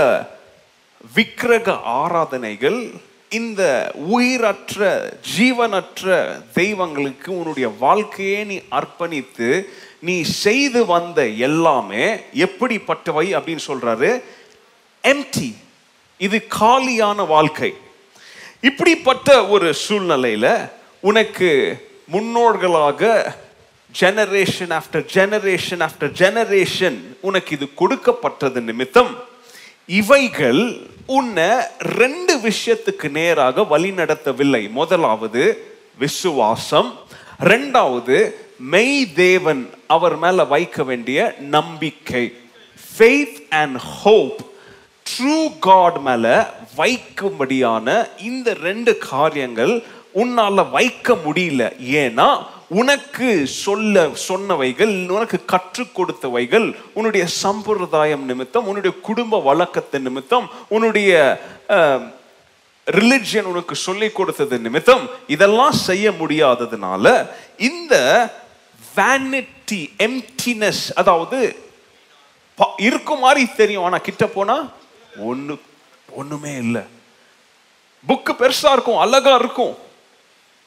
விக்கிரக 1.01 1.73
ஆராதனைகள் 1.73 2.91
இந்த 3.29 3.93
உயிரற்ற 3.95 4.81
ஜீவனற்ற 5.37 6.07
தெய்வங்களுக்கு 6.53 7.39
உன்னுடைய 7.39 7.69
வாழ்க்கையே 7.69 8.45
நீ 8.45 8.61
அர்ப்பணித்து 8.71 9.65
நீ 10.01 10.23
செய்து 10.23 10.87
வந்த 10.87 11.27
எல்லாமே 11.27 12.15
எப்படிப்பட்டவை 12.15 13.27
அப்படின்னு 13.37 13.59
சொல்றாரு? 13.67 14.23
எம்டி 15.03 15.55
இது 16.19 16.47
காலியான 16.47 17.23
வாழ்க்கை. 17.23 17.75
இப்படிப்பட்ட 18.61 19.47
ஒரு 19.47 19.75
சூழ்நிலையில 19.89 20.71
உனக்கு 21.01 21.51
முன்னோர்களாக 22.13 23.33
generation 24.01 24.73
after 24.79 25.07
generation 25.15 25.89
after 25.89 26.13
generation 26.23 26.99
உனக்கு 27.21 27.57
இது 27.57 27.75
கொடுக்கப்பட்டது 27.75 28.61
நிமித்தம். 28.61 29.30
இவைகள் 29.99 30.61
உன்னை 31.19 31.49
ரெண்டு 32.01 32.35
விஷயத்துக்கு 32.49 33.07
நேராக 33.11 33.65
வழி 33.65 33.91
நடத்தவில்லை 33.91 34.61
முதலாவது 34.71 35.43
விசுவாசம் 35.99 36.91
ரெண்டாவது 37.53 38.17
மெய் 38.75 39.01
தேவன் 39.15 39.63
அவர் 39.87 40.17
மேல 40.17 40.45
வைக்க 40.45 40.83
வேண்டிய 40.91 41.19
நம்பிக்கை. 41.57 42.25
Faith 42.85 43.41
and 43.63 43.79
hope 44.01 44.39
through 45.07 45.39
God 45.59 45.99
மேல 46.09 46.27
வைக்கும்படியான 46.77 48.09
இந்த 48.31 48.55
ரெண்டு 48.69 48.95
காரியங்கள் 48.99 49.75
உன்னால 50.23 50.71
வைக்க 50.71 51.19
முடியல. 51.27 51.63
ஏன்னா 52.03 52.29
உனக்கு 52.79 53.29
சொல்ல 53.65 54.03
சொன்னவைகள் 54.29 54.93
உனக்கு 55.15 55.39
கற்றுக் 55.53 55.95
கொடுத்தவைகள் 55.99 56.67
உன்னுடைய 56.99 57.25
சம்பிரதாயம் 57.43 58.25
நிமித்தம் 58.31 58.69
உன்னுடைய 58.71 58.93
குடும்ப 59.09 59.41
வழக்கத்தின் 59.49 60.07
நிமித்தம் 60.09 60.47
உன்னுடைய 60.75 61.11
ரிலிஜியன் 62.87 63.51
உனக்கு 63.53 63.75
சொல்லி 63.87 64.11
கொடுத்தது 64.19 64.59
நிமித்தம் 64.67 65.03
இதெல்லாம் 65.35 65.77
செய்ய 65.89 66.07
முடியாததுனால 66.21 67.05
இந்த 67.71 67.95
வேனிட்டி 68.97 69.81
எம்டினஸ் 70.07 70.85
அதாவது 71.03 71.41
இருக்கும் 72.89 73.23
மாதிரி 73.25 73.43
தெரியும் 73.61 73.85
ஆனால் 73.89 74.07
கிட்ட 74.07 74.25
போனா 74.37 74.57
ஒன்று 75.31 75.55
ஒன்றுமே 76.21 76.53
இல்லை. 76.65 76.83
புக்கு 78.09 78.33
பெருசாக 78.41 78.75
இருக்கும் 78.77 79.03
அழகாக 79.05 79.39
இருக்கும். 79.43 79.75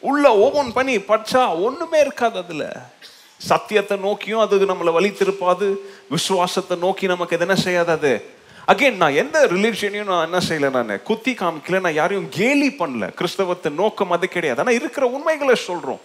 உள்ள 0.04 0.36
ஓபன் 0.36 0.74
பண்ணி 0.74 0.98
படிச்சா 0.98 1.62
ஒண்ணுமே 1.62 2.00
இருக்காது 2.00 2.38
அதுல. 2.38 2.92
சத்தியத்தை 3.38 3.98
நோக்கியும் 3.98 4.40
அது 4.40 4.66
நம்மளை 4.66 4.92
வழி 4.92 5.10
திருப்பாது 5.10 5.76
விசுவாசத்தை 6.10 6.78
நோக்கி 6.78 7.08
நமக்கு 7.08 7.36
எது 7.36 7.48
என்ன 7.48 7.62
செய்யாது 7.62 7.92
அது? 7.92 8.24
அகைன் 8.68 8.96
நான் 8.96 9.14
எந்த 9.14 9.48
ரிலீஜனையும் 9.48 10.04
நான் 10.04 10.32
என்ன 10.32 10.40
செய்யல 10.50 10.84
நான்? 10.84 11.04
குத்தி 11.04 11.34
காமிக்கல 11.34 11.80
நான் 11.80 11.94
யாரையும் 11.94 12.30
கேலி 12.30 12.70
பண்ணல. 12.70 13.14
கிறிஸ்தவத்தை 13.14 13.72
நோக்கம் 13.72 14.12
அது 14.12 14.28
கிடையாது. 14.28 14.60
ஆனால் 14.60 14.74
இருக்கிற 14.74 15.08
உண்மைகளை 15.08 15.56
சொல்றோம். 15.68 16.00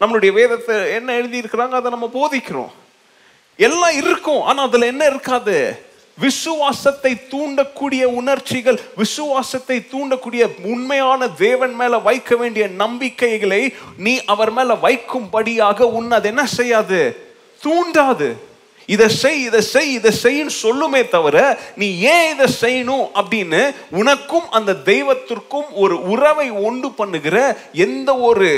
நம்மளுடைய 0.00 0.32
வேதத்தை 0.32 0.94
என்ன 0.94 1.14
எழுதி 1.14 1.40
இருக்கிறாங்க 1.40 1.70
அதை 1.70 1.90
நம்ம 1.90 2.10
போதிக்கிறோம். 2.14 2.70
எல்லாம் 3.56 3.96
இருக்கும் 3.96 4.42
ஆனால் 4.42 4.66
அதுல 4.66 4.86
என்ன 4.86 5.06
இருக்காது? 5.06 5.86
விசுவாசத்தை 6.18 7.12
தூண்டக்கூடிய 7.30 8.04
உணர்ச்சிகள் 8.04 8.80
விசுவாசத்தை 8.96 9.86
தூண்டக்கூடிய 9.92 10.50
உண்மையான 10.64 11.28
தேவன் 11.28 11.74
மேல 11.74 11.98
வைக்க 11.98 12.36
வேண்டிய 12.36 12.68
நம்பிக்கைகளை 12.68 13.74
நீ 13.96 14.24
அவர் 14.24 14.50
மேல 14.50 14.74
வைக்கும்படியாக 14.74 15.80
உன் 15.80 16.10
அது 16.10 16.28
என்ன 16.28 16.46
செய்யாது? 16.46 17.16
தூண்டாது. 17.62 18.28
இதை 18.86 19.08
செய் 19.08 19.42
இதை 19.42 19.60
செய் 19.60 19.92
இதை 19.92 20.10
செய்ன்னு 20.22 20.50
சொல்லுமே 20.62 21.08
தவிர 21.08 21.58
நீ 21.76 21.98
ஏன் 22.00 22.28
இதை 22.34 22.46
செய்யணும் 22.60 23.06
அப்படின்னு 23.14 23.74
உனக்கும் 23.90 24.50
அந்த 24.50 24.76
தெய்வத்திற்கும் 24.84 25.68
ஒரு 25.72 26.08
உறவை 26.08 26.50
உண்டு 26.50 26.90
பண்ணுகிற 26.90 27.56
எந்த 27.72 28.16
ஒரு 28.16 28.48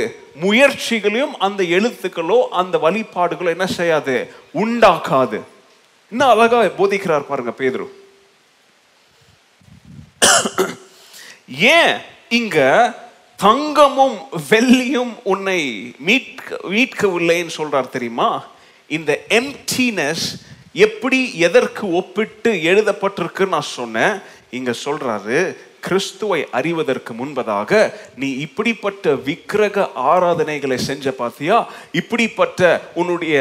முயற்சிகளையும் 0.41 1.35
அந்த 1.39 1.63
எழுத்துக்களோ 1.63 2.39
அந்த 2.51 2.79
வழிபாடுகளோ 2.79 3.49
என்ன 3.49 3.67
செய்யாது? 3.67 4.35
உண்டாக்காது. 4.55 5.41
இன்னும் 6.11 6.33
அழகா 6.33 6.59
போதிக்கிறார் 6.79 7.31
பாருங்க 7.31 7.53
பேதுரு. 7.59 7.87
ஏன் 11.77 11.95
இங்க 12.39 12.59
தங்கமும் 13.37 14.19
வெள்ளியும் 14.51 15.13
உன்னை 15.33 15.61
மீட்க 16.09 16.59
மீட்கவில்லைன்னு 16.75 17.57
சொல்றார் 17.59 17.95
தெரியுமா? 17.97 18.29
இந்த 18.97 19.13
எம்டினஸ் 19.39 20.27
எப்படி 20.73 21.21
எதற்கு 21.47 21.85
ஒப்பிட்டு 22.01 22.51
எழுதப்பட்டிருக்கு 22.71 23.47
நான் 23.55 23.73
சொன்னேன். 23.79 24.15
இங்க 24.59 24.75
சொல்றாரு 24.85 25.39
கிறிஸ்துவை 25.87 26.41
அறிவதற்கு 26.59 27.13
முன்பதாக 27.15 27.93
நீ 28.17 28.29
இப்படிப்பட்ட 28.47 29.15
விக்கிரக 29.29 29.87
ஆராதனைகளை 30.13 30.79
செஞ்ச 30.89 31.15
பார்த்தியா 31.19 31.59
இப்படிப்பட்ட 32.01 32.81
உன்னுடைய 32.95 33.37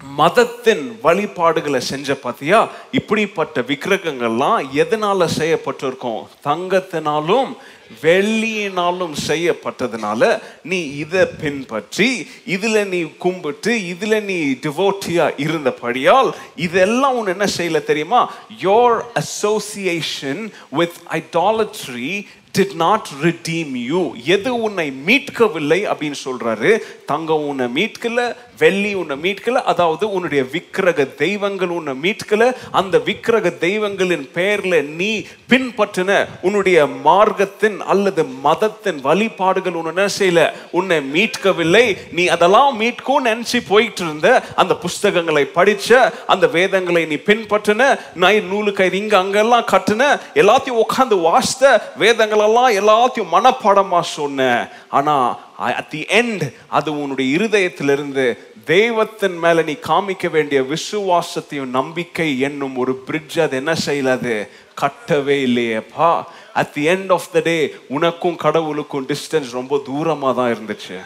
மதத்தின் 0.00 0.98
வழிபாடுகளை 1.02 1.80
செஞ்ச 1.80 2.16
பார்த்தியா 2.22 2.68
இப்படிப்பட்ட 2.92 3.60
விக்கிரகங்கள்லாம் 3.60 4.66
எதனால 4.72 5.26
செய்யப்பட்டிருக்கும்? 5.38 6.26
தங்கத்தினாலும் 6.44 7.56
வெள்ளியினாலும் 8.02 9.14
செய்யப்பட்டதுனால 9.26 10.40
நீ 10.62 10.86
இதை 10.86 11.26
பின்பற்றி 11.26 12.26
இதில் 12.44 12.88
நீ 12.88 13.02
கும்பிட்டு 13.02 13.86
இதில் 13.86 14.24
நீ 14.24 14.44
டிவோட்டியா 14.44 15.32
இருந்தபடியால் 15.38 16.34
இதெல்லாம் 16.56 17.16
உன் 17.16 17.26
என்ன 17.26 17.44
செய்யல 17.56 17.84
தெரியுமா? 17.84 18.30
Your 18.62 19.04
association 19.14 20.50
with 20.70 20.98
idolatry 21.10 22.26
did 22.58 22.74
not 22.74 23.08
redeem 23.22 23.74
you 23.74 24.14
எது 24.24 24.60
உன்னை 24.62 24.92
மீட்கவில்லை 25.06 25.86
அப்படின்னு 25.86 26.18
சொல்றாரு? 26.24 26.78
தங்கம் 27.06 27.46
உன்னை 27.46 27.66
மீட்கல 27.66 28.36
வெள்ளி 28.58 28.94
உன்னை 28.94 29.16
மீட்கல 29.16 29.62
அதாவது 29.62 30.12
உன்னுடைய 30.12 30.44
விக்கிரக 30.52 31.04
தெய்வங்கள் 31.04 31.68
உன்னை 31.68 31.94
மீட்கல 32.02 32.52
அந்த 32.70 32.98
விக்கிரக 32.98 33.50
தெய்வங்களின் 33.50 34.28
பெயர்ல 34.34 34.84
நீ 34.86 35.24
பின்பற்றின 35.48 36.26
உன்னுடைய 36.42 36.86
மார்க்கத்தின் 37.04 37.78
அல்லது 37.80 38.24
மதத்தின் 38.24 39.00
வழிபாடுகள் 39.00 39.72
உன்னை 39.72 39.92
என்ன 39.96 40.08
செய்யல? 40.18 40.52
உன்னை 40.70 40.98
மீட்கவில்லை. 41.00 41.96
நீ 42.10 42.26
அதெல்லாம் 42.26 42.80
மீட்கும் 42.80 43.26
நினைச்சு 43.26 43.58
போயிட்டு 43.68 44.02
இருந்த 44.02 44.42
அந்த 44.54 44.74
புஸ்தகங்களை 44.76 45.46
படிச்ச 45.54 46.10
அந்த 46.26 46.46
வேதங்களை 46.46 47.06
நீ 47.06 47.14
பின்பற்றின 47.14 47.98
நான் 48.14 48.44
நூலுக்கு 48.44 48.92
இங்க 48.92 49.16
அங்கெல்லாம் 49.18 49.68
கட்டின 49.72 50.20
எல்லாத்தையும் 50.34 50.82
உட்காந்து 50.84 51.20
வாசித்த 51.20 51.92
வேதங்களெல்லாம் 51.98 52.72
எல்லாத்தையும் 52.80 53.32
மனப்பாடமா 53.32 54.00
சொன்ன. 54.00 54.68
ஆனா 54.88 55.38
அட் 55.58 55.90
தி 55.90 56.04
எண்ட் 56.08 56.54
அது 56.68 57.02
உன்னுடைய 57.02 57.38
இருதயத்திலிருந்து 57.38 58.38
தெய்வத்தின் 58.64 59.38
மேல 59.38 59.62
நீ 59.62 59.72
காமிக்க 59.72 60.30
வேண்டிய 60.30 60.62
விசுவாசத்தையும் 60.62 61.74
நம்பிக்கை 61.78 62.40
என்னும் 62.40 62.76
ஒரு 62.76 62.94
பிரிட்ஜ் 62.94 63.40
அது 63.40 63.56
என்ன 63.56 63.72
செய்யலாது? 63.86 64.48
கட்டவே 64.80 65.36
இல்லையேப்பா. 65.48 66.24
At 66.52 66.72
the 66.72 66.86
end 66.86 67.12
of 67.12 67.32
the 67.32 67.40
day 67.40 67.74
உனக்கும் 67.88 68.36
கடவுளுக்கும் 68.36 69.06
டிஸ்டன்ஸ் 69.08 69.50
ரொம்ப 69.50 69.82
தூரமாக 69.86 70.34
தான் 70.34 70.54
இருந்துச்சு. 70.54 70.98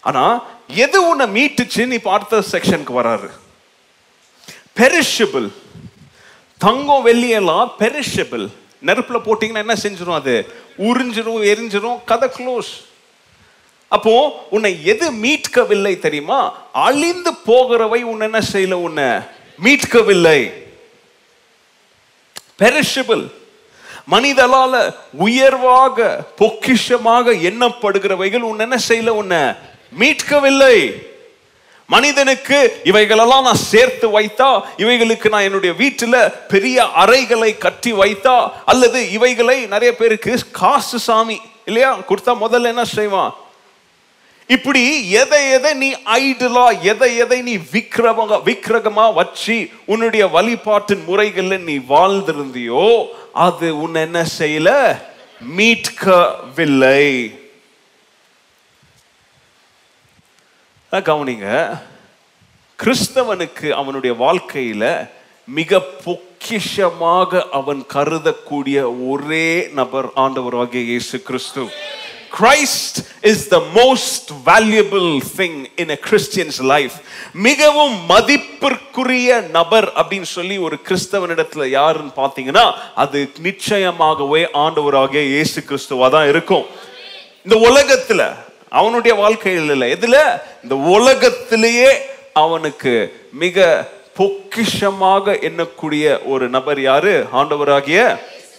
ஆனால் 0.00 0.42
எது 0.66 1.08
உன்னை 1.08 1.26
மீட்டுச்சுன்னு 1.36 1.86
நீ 1.86 2.00
அடுத்த 2.02 2.44
செக்ஷனுக்கு 2.52 2.92
வராரு. 3.00 3.30
பெரிஷபிள் 4.80 5.48
தங்கம் 6.58 7.06
வெள்ளியெல்லாம் 7.06 7.70
பெரிஷபிள் 7.78 8.48
நெருப்பில் 8.82 9.26
போட்டிங்கன்னா 9.26 9.64
என்ன 9.66 9.76
செஞ்சிடும் 9.82 10.20
அது? 10.20 10.54
உறிஞ்சிரும் 10.78 11.42
எரிஞ்சிரும் 11.52 12.04
கதை 12.04 12.28
க்ளோஸ் 12.28 12.72
அப்போ 13.88 14.46
உன்னை 14.50 14.84
எது 14.84 15.12
மீட்கவில்லை 15.12 15.98
தெரியுமா? 15.98 16.54
அழிந்து 16.72 17.34
போகிறவை 17.34 18.02
உன்னை 18.02 18.30
என்ன 18.32 18.46
செய்யல 18.52 18.72
உன்னை? 18.72 19.04
மீட்கவில்லை. 19.64 20.52
பெரிஷபிள் 22.58 23.30
மனிதலால 24.10 24.94
உயர்வாக 25.12 26.24
பொக்கிஷமாக 26.38 27.32
எண்ணப்படுகிறவைகள் 27.32 28.40
உன்னை 28.40 28.66
என்ன 28.70 28.82
செய்யல 28.88 29.08
உன்னை? 29.08 29.38
மீட்கவில்லை. 29.98 31.04
மனிதனுக்கு 31.86 32.80
இவைகளெல்லாம் 32.84 33.42
நான் 33.42 33.54
சேர்த்து 33.54 34.20
வைத்தா 34.20 34.62
இவைகளுக்கு 34.76 35.28
நான் 35.28 35.40
என்னுடைய 35.40 35.74
வீட்டில் 35.74 36.32
பெரிய 36.48 36.84
அறைகளை 36.84 37.58
கட்டி 37.58 37.92
வைத்தா 37.92 38.50
அல்லது 38.64 39.10
இவைகளை 39.10 39.66
நிறைய 39.66 39.96
பேருக்கு 39.96 40.38
காசு 40.52 40.98
சாமி 40.98 41.40
இல்லையா? 41.64 41.98
கொடுத்தா 41.98 42.32
முதல்ல 42.40 42.62
என்ன 42.62 42.84
செய்வான்? 42.84 43.34
இப்படி 44.48 45.10
எதை 45.10 45.50
எதை 45.50 45.74
நீ 45.74 45.92
ஐடலா 45.92 46.80
எதை 46.80 47.16
எதை 47.16 47.42
நீ 47.42 47.56
விக்கிரம 47.56 48.40
விக்கிரகமா 48.44 49.14
வச்சு 49.14 49.68
உன்னுடைய 49.84 50.26
வழிபாட்டின் 50.26 51.02
முறைகள்ல 51.08 51.58
நீ 51.58 51.76
வாழ்ந்திருந்தியோ 51.76 53.06
அது 53.32 53.80
உன் 53.80 53.94
என்ன 53.94 54.26
செய்யல? 54.38 55.00
மீட்கவில்லை. 55.56 57.38
கவனிங்க. 60.92 61.78
கிறிஸ்தவனுக்கு 62.78 63.70
அவனுடைய 63.70 64.16
வாழ்க்கையில 64.20 65.08
மிக 65.44 65.82
பொக்கிஷமாக 66.04 67.42
அவன் 67.50 67.84
கருதக்கூடிய 67.94 69.08
ஒரே 69.08 69.68
நபர் 69.74 70.06
ஆண்டவராகிய 70.16 70.84
இயேசு 70.84 71.22
கிறிஸ்து. 71.22 71.66
Christ 72.40 72.98
is 73.20 73.48
the 73.48 73.58
most 73.74 74.30
valuable 74.46 75.20
thing 75.36 75.66
in 75.76 75.88
a 75.88 75.98
Christian's 76.08 76.58
life 76.72 76.96
மிகவும் 77.32 77.96
மதிப்பிற்குரிய 78.06 79.40
நபர் 79.40 79.92
அப்படின்னு 80.00 80.28
சொல்லி 80.36 80.58
ஒரு 80.58 80.78
கிறிஸ்தவனிடத்துல 80.88 81.66
யாருன்னு 81.78 82.12
பார்த்தீங்கன்னா 82.16 82.72
அது 82.94 83.30
நிச்சயமாகவே 83.42 84.42
ஆண்டவராகிய 84.64 85.22
இயேசு 85.34 85.60
கிறிஸ்துவா 85.60 86.08
தான் 86.10 86.28
இருக்கும். 86.28 86.66
இந்த 87.44 87.56
உலகத்துல 87.68 88.22
அவனுடைய 88.68 89.16
வாழ்க்கையில் 89.16 89.70
இல்லை. 89.70 89.88
எதுல? 89.96 90.16
இந்த 90.62 90.74
உலகத்திலேயே 90.74 91.90
அவனுக்கு 92.32 92.94
மிக 93.32 93.88
பொக்கிஷமாக 94.18 95.34
எண்ணக்கூடிய 95.48 96.04
ஒரு 96.24 96.48
நபர் 96.48 96.80
யாரு? 96.80 97.26
ஆண்டவராகிய 97.32 98.00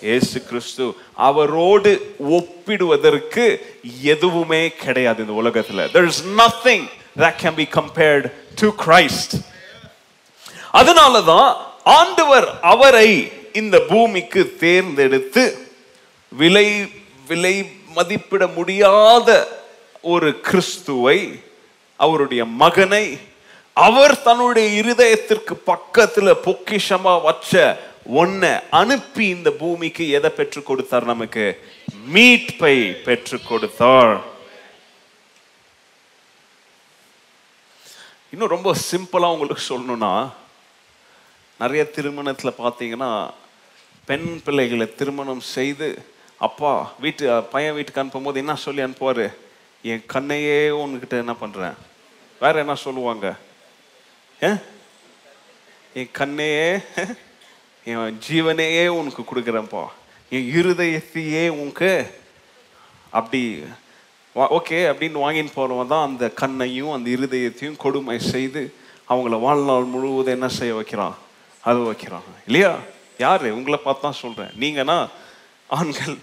இயேசு 0.01 0.43
கிறிஸ்து 0.43 0.85
அவரோடு 1.27 1.91
ஒப்பிடுவதற்கு 2.37 3.45
எதுவுமே 4.13 4.61
கிடையாது 4.83 5.19
இந்த 5.25 5.35
உலகத்துல. 5.43 5.91
There 5.91 6.09
is 6.13 6.21
nothing 6.43 6.81
that 7.15 7.33
can 7.43 7.55
be 7.55 7.65
compared 7.79 8.25
to 8.55 8.67
Christ. 8.85 9.31
அதனாலதான் 10.73 11.49
ஆண்டவர் 11.99 12.47
அவரை 12.73 13.09
இந்த 13.53 13.75
பூமிக்கு 13.89 14.41
தேர்ந்தெடுத்து 14.59 15.43
விலை 16.31 16.67
விலை 17.27 17.55
மதிப்பிட 17.95 18.47
முடியாத 18.47 19.29
ஒரு 20.01 20.29
கிறிஸ்துவை 20.41 21.19
அவருடைய 21.99 22.45
மகனை 22.45 23.05
அவர் 23.77 24.15
தன்னுடைய 24.23 24.67
இருதயத்திற்கு 24.81 25.53
பக்கத்துல 25.71 26.27
பொக்கிஷமா 26.45 27.21
வச்ச 27.21 27.51
ஒன்ன 28.13 28.63
அனுப்பி 28.69 29.27
இந்த 29.27 29.51
பூமிக்கு 29.51 30.09
எதை 30.09 30.29
பெற்றுக் 30.29 30.65
கொடுத்தார் 30.65 31.05
நமக்கு? 31.05 31.63
மீட்பை 32.13 32.91
பெற்று 32.91 33.41
கொடுத்தார். 33.41 34.21
இன்னும் 38.31 38.47
ரொம்ப 38.47 38.75
சிம்பிளா 38.91 39.31
உங்களுக்கு 39.31 39.63
சொல்லணும்னா 39.69 40.31
நிறைய 41.59 41.87
திருமணத்துல 41.95 42.53
பார்த்தீங்கன்னா 42.57 43.33
பெண் 44.05 44.41
பிள்ளைகளை 44.43 44.95
திருமணம் 44.95 45.39
செய்து 45.39 46.05
அப்பா 46.37 46.93
வீட்டு 46.99 47.43
பையன் 47.43 47.73
வீட்டுக்கு 47.73 48.03
அனுப்பும்போது 48.03 48.35
என்ன 48.35 48.55
சொல்லி 48.55 48.81
அனுப்புவாரு? 48.81 49.33
என் 49.81 50.03
கண்ணையே 50.13 50.59
உன்கிட்ட 50.69 51.09
என்ன 51.09 51.33
பண்றேன்? 51.33 51.73
வேற 52.39 52.59
என்ன 52.59 52.75
சொல்லுவாங்க? 52.75 53.35
ஏ? 54.43 54.49
என் 55.93 56.09
கண்ணையே 56.17 56.81
என் 57.89 58.19
ஜீவனையே 58.27 58.87
உனக்கு 58.87 59.21
கொடுக்குறேன்ப்பா. 59.21 59.83
என் 60.29 60.47
இருதயத்தையே 60.57 61.43
உனக்கு 61.47 61.91
அப்படி 63.09 63.41
ஓகே 64.35 64.79
அப்படின்னு 64.89 65.21
வாங்கின்னு 65.23 65.53
போகிறவன் 65.53 65.91
தான் 65.93 66.07
அந்த 66.07 66.25
கண்ணையும் 66.41 66.91
அந்த 66.95 67.07
இருதயத்தையும் 67.09 67.77
கொடுமை 67.83 68.17
செய்து 68.19 68.61
அவங்கள 69.09 69.39
வாழ்நாள் 69.45 69.91
முழுவதும் 69.93 70.33
என்ன 70.33 70.47
செய்ய 70.57 70.73
வைக்கிறான்? 70.73 71.15
அது 71.61 71.79
வைக்கிறான். 71.79 72.27
இல்லையா? 72.45 72.73
யார்? 73.17 73.45
உங்களை 73.59 73.79
பார்த்து 73.83 74.35
தான் 74.35 74.51
நீங்கன்னா 74.63 74.97
ஆண்கள். 75.67 76.17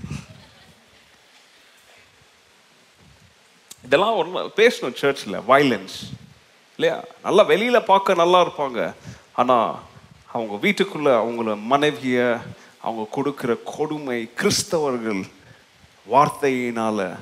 இதெல்லாம் 3.84 4.16
ஒன்று 4.20 4.44
பேசணும் 4.60 5.00
சர்ச்சில் 5.02 5.42
வயலன்ஸ் 5.48 5.96
இல்லையா? 6.76 7.00
நல்லா 7.22 7.42
வெளியில் 7.42 7.88
பார்க்க 7.90 8.22
நல்லா 8.22 8.38
இருப்பாங்க. 8.46 8.92
ஆனால் 9.32 9.74
அவங்க 10.34 10.56
வீட்டுக்குள்ளே 10.56 11.10
அவங்கள 11.10 11.62
மனைவியை 11.62 12.36
அவங்க 12.80 13.04
கொடுக்குற 13.16 13.62
கொடுமை 13.64 14.30
கிறிஸ்தவர்கள் 14.36 15.22
வார்த்தையினால் 16.10 17.18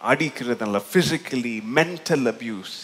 அடிக்கிறதுனால 0.00 0.82
ஃபிசிக்கலி 0.92 1.54
மென்டல் 1.74 2.26
அபியூஸ் 2.32 2.76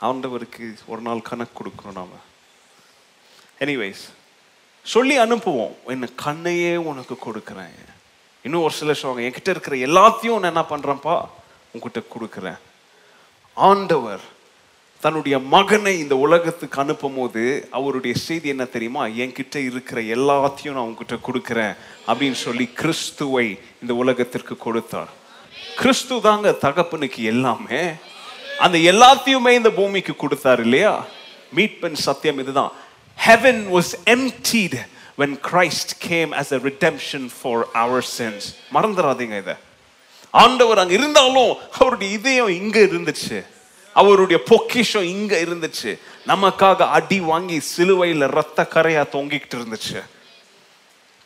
ஆண்டவருக்கு 0.00 0.74
ஒரு 0.86 1.00
நாள் 1.00 1.22
கணக்கு 1.22 1.54
கொடுக்கணும் 1.58 1.92
நாம். 1.92 2.16
எனிவைஸ் 3.58 4.02
சொல்லி 4.82 5.18
அனுப்புவோம். 5.18 5.76
என்ன 5.86 6.08
கண்ணையே 6.24 6.76
உனக்கு 6.76 7.16
கொடுக்குறேன். 7.26 7.78
இன்னும் 8.42 8.62
ஒரு 8.62 8.74
சில 8.74 8.94
சொல்லுவாங்க 8.94 9.28
என்கிட்ட 9.28 9.48
இருக்கிற 9.48 9.76
எல்லாத்தையும் 9.76 10.38
நான் 10.38 10.54
என்ன 10.54 10.64
பண்ணுறேன்ப்பா 10.70 11.28
உங்ககிட்ட 11.72 12.00
கொடுக்குறேன். 12.14 12.58
ஆண்டவர் 13.54 14.20
தன்னுடைய 15.06 15.38
மகனை 15.38 15.98
இந்த 15.98 16.16
உலகத்துக்கு 16.16 16.80
அனுப்பும் 16.80 17.14
போது 17.16 17.68
அவருடைய 17.70 18.16
செய்தி 18.16 18.48
என்ன 18.48 18.64
தெரியுமா? 18.64 19.06
என்கிட்ட 19.06 19.56
இருக்கிற 19.56 20.00
எல்லாத்தையும் 20.00 20.76
நான் 20.76 20.88
உங்ககிட்ட 20.88 21.16
கொடுக்குறேன் 21.26 21.76
அப்படின்னு 22.06 22.32
சொல்லி 22.32 22.68
கிறிஸ்துவை 22.80 23.58
இந்த 23.82 23.94
உலகத்திற்கு 23.94 24.56
கொடுத்தார். 24.56 25.08
கிறிஸ்து 25.76 26.20
தாங்க 26.20 26.50
தகப்பனுக்கு 26.50 27.22
எல்லாமே. 27.22 27.92
அந்த 28.58 28.78
எல்லாத்தையுமே 28.78 29.50
இந்த 29.50 29.70
பூமிக்கு 29.70 30.16
கொடுத்தார் 30.16 30.60
இல்லையா? 30.60 31.04
மீட்பன் 31.56 31.92
சத்தியம் 31.92 32.38
இதுதான். 32.38 32.72
Heaven 33.26 33.62
was 33.76 33.94
emptied 34.04 34.78
when 35.18 35.36
Christ 35.50 35.90
came 35.98 36.32
as 36.32 36.52
a 36.52 36.60
redemption 36.68 37.28
for 37.42 37.66
our 37.72 38.06
sins 38.18 38.46
மறந்துடாதீங்க 38.72 39.36
இதை. 39.36 39.54
ஆண்டவர் 40.30 40.78
அங்க 40.78 40.92
இருந்தாலும் 40.92 41.56
அவருடைய 41.78 42.18
இதயம் 42.18 42.48
இங்க 42.48 42.80
இருந்துச்சு. 42.80 43.44
அவருடைய 44.00 44.38
பொக்கிஷம் 44.50 45.08
இங்க 45.14 45.34
இருந்துச்சு. 45.36 45.90
நமக்காக 46.26 46.88
அடி 46.98 47.18
வாங்கி 47.30 47.58
சிலுவையில 47.76 48.26
ரத்த 48.38 48.68
கரையா 48.74 49.02
தொங்கிக்கிட்டு 49.14 49.56
இருந்துச்சு. 49.58 50.00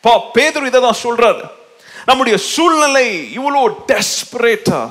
பா 0.03 0.13
பேதர் 0.35 0.65
இதை 0.65 0.79
தான் 0.81 1.01
சொல்றாரு. 1.03 1.43
நம்முடைய 2.05 2.37
சூழ்நிலை 2.53 3.07
இவ்வளோ 3.39 3.63
டெஸ்பரேட்டா 3.87 4.81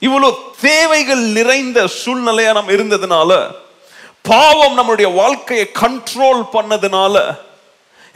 இவ்வளோ 0.00 0.28
தேவைகள் 0.60 1.22
நிறைந்த 1.38 1.78
சூழ்நிலையா 2.04 2.52
நம்ம 2.52 2.72
இருந்ததுனால 2.78 3.30
பாவம் 4.22 4.76
நம்மளுடைய 4.78 5.08
வாழ்க்கையை 5.14 5.66
கண்ட்ரோல் 5.80 6.42
பண்ணதுனால 6.52 7.16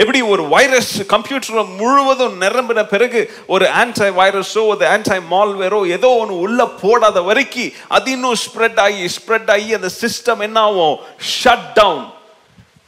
எப்படி 0.00 0.22
ஒரு 0.22 0.48
வைரஸ் 0.48 1.02
கம்ப்யூட்டர் 1.06 1.64
முழுவதும் 1.80 2.40
நிரம்பின 2.40 2.82
பிறகு 2.84 3.20
ஒரு 3.46 3.64
ஆன்டை 3.80 4.08
வைரஸோ 4.20 4.66
ஒரு 4.66 4.86
ஆன்டை 4.86 5.20
மால்வேரோ 5.30 5.88
ஏதோ 5.88 6.08
ஒன்று 6.08 6.38
உள்ள 6.38 6.66
போடாத 6.82 7.22
வரைக்கும் 7.22 7.72
அது 7.88 8.10
இன்னும் 8.10 8.36
ஸ்ப்ரெட் 8.46 8.80
ஆகி 8.80 9.10
ஸ்ப்ரெட் 9.16 9.50
ஆகி 9.50 9.74
அந்த 9.74 9.90
சிஸ்டம் 10.00 10.38
என்ன 10.38 10.60
ஆகும்? 10.60 10.96
ஷட் 11.42 11.68
டவுன் 11.74 12.04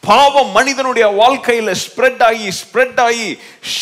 பாவம் 0.00 0.50
மனிதனுடைய 0.50 1.06
வாழ்க்கையில் 1.08 1.74
ஸ்ப்ரெட் 1.86 2.22
ஆகி 2.22 2.48
ஸ்ப்ரெட் 2.62 3.00
ஆகி 3.00 3.28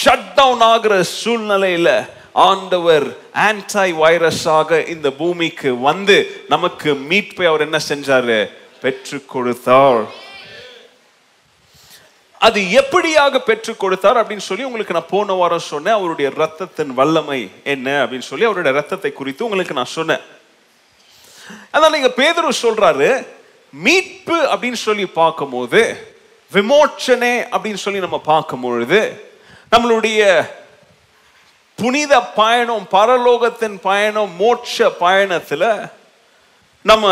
ஷட் 0.03 0.35
டவுன் 0.35 0.61
ஆகிற 0.61 1.03
சூழ்நிலையில் 1.03 1.93
ஆண்டவர் 2.33 3.07
ஆன்டை 3.35 3.89
வைரஸாக 4.03 4.89
இந்த 4.89 5.11
பூமிக்கு 5.11 5.79
வந்து 5.79 6.45
நமக்கு 6.49 6.95
மீட்பை 6.95 7.47
அவர் 7.47 7.61
என்ன 7.61 7.79
செஞ்சாரு? 7.89 8.39
பெற்றுக் 8.81 9.29
கொடுத்தார். 9.29 10.20
அது 12.41 12.61
எப்படியாக 12.81 13.39
பெற்றுக் 13.39 13.79
கொடுத்தார் 13.79 14.21
அப்படின்னு 14.21 14.49
சொல்லி 14.49 14.65
உங்களுக்கு 14.65 14.95
நான் 14.95 15.13
போன 15.15 15.33
வாரம் 15.33 15.69
சொன்னேன். 15.73 15.95
அவருடைய 15.95 16.29
ரத்தத்தின் 16.31 16.93
வல்லமை 17.01 17.41
என்ன 17.65 18.05
அப்படின்னு 18.05 18.29
சொல்லி 18.31 18.45
அவருடைய 18.45 18.81
ரத்தத்தை 18.81 19.13
குறித்து 19.13 19.45
உங்களுக்கு 19.45 19.75
நான் 19.75 19.97
சொன்னேன். 19.99 20.23
அதான் 21.73 21.95
நீங்க 21.97 22.11
பேதரு 22.17 22.53
சொல்றாரு 22.63 23.27
மீட்பு 23.71 24.37
அப்படின்னு 24.53 24.81
சொல்லி 24.87 25.07
பார்க்கும்போது 25.07 25.81
விமோச்சனே 26.53 27.35
அப்படின்னு 27.53 27.81
சொல்லி 27.85 28.01
நம்ம 28.01 28.19
பார்க்கும் 28.19 28.61
பொழுது 28.61 29.01
நம்மளுடைய 29.73 30.49
புனித 31.75 32.23
பயணம் 32.23 32.87
பரலோகத்தின் 32.93 33.77
பயணம் 33.83 34.33
மோட்ச 34.41 34.89
பயணத்துல 35.01 35.91
நம்ம 36.83 37.07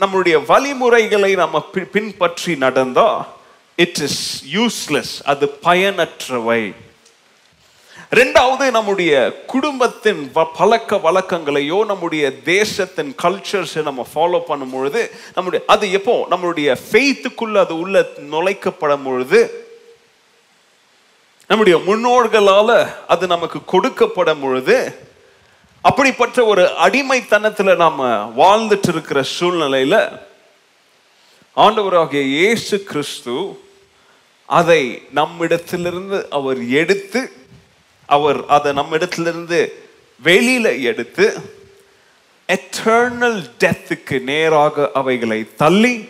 நம்மளுடைய 0.00 0.36
வழிமுறைகளை 0.46 1.34
நம்ம 1.34 1.60
பின்பற்றி 1.92 2.54
நடந்தோம் 2.54 3.24
இட் 3.76 3.98
இஸ் 3.98 4.44
யூஸ்லெஸ் 4.52 5.22
அது 5.24 5.46
பயனற்றவை. 5.64 6.74
ரெண்டாவது 8.12 8.70
நம்முடைய 8.70 9.12
குடும்பத்தின் 9.46 10.32
பழக்க 10.32 10.96
வழக்கங்களையோ 10.96 11.86
நம்முடைய 11.86 12.32
தேசத்தின் 12.44 13.14
கல்ச்சர்ஸை 13.22 13.82
நம்ம 13.82 14.06
ஃபாலோ 14.14 14.38
பண்ணும் 14.40 14.70
பொழுது 14.70 15.12
நம்முடைய 15.34 15.64
அது 15.66 15.92
எப்போ? 15.92 16.26
நம்மளுடைய 16.30 16.76
ஃபெய்த்துக்குள்ள 16.90 17.58
அது 17.58 17.78
உள்ள 17.78 18.06
நுழைக்கப்படும் 18.18 19.02
பொழுது 19.02 19.40
நம்முடைய 21.46 21.78
முன்னோர்களால் 21.78 22.92
அது 23.06 23.26
நமக்கு 23.26 23.58
கொடுக்கப்படும் 23.72 24.40
பொழுது 24.40 24.76
அப்படிப்பட்ட 25.84 26.44
ஒரு 26.44 26.74
அடிமைத்தனத்தில் 26.76 27.76
நாம் 27.76 28.00
வாழ்ந்துட்டு 28.36 28.88
இருக்கிற 28.88 29.22
சூழ்நிலையில் 29.22 30.00
ஆண்டவராகிய 31.56 32.22
இயேசு 32.22 32.84
கிறிஸ்து 32.84 33.36
அதை 34.46 35.02
நம்மிடத்திலிருந்து 35.10 36.30
அவர் 36.30 36.68
எடுத்து 36.68 37.32
அவர் 38.06 38.46
அதை 38.46 38.72
நம்மிடத்திலிருந்து 38.72 39.84
வெளியில 40.24 40.82
எடுத்து 40.82 41.34
எட்டர்னல் 42.48 43.50
டெத்துக்கு 43.58 44.22
நேராக 44.22 44.90
அவைகளை 44.94 45.54
தள்ளி 45.56 46.08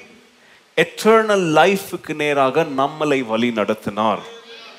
எட்டர்னல் 0.76 1.46
லைஃபுக்கு 1.58 2.14
நேராக 2.14 2.64
நம்மளை 2.64 3.26
வழி 3.26 3.50
நடத்தினார். 3.50 4.22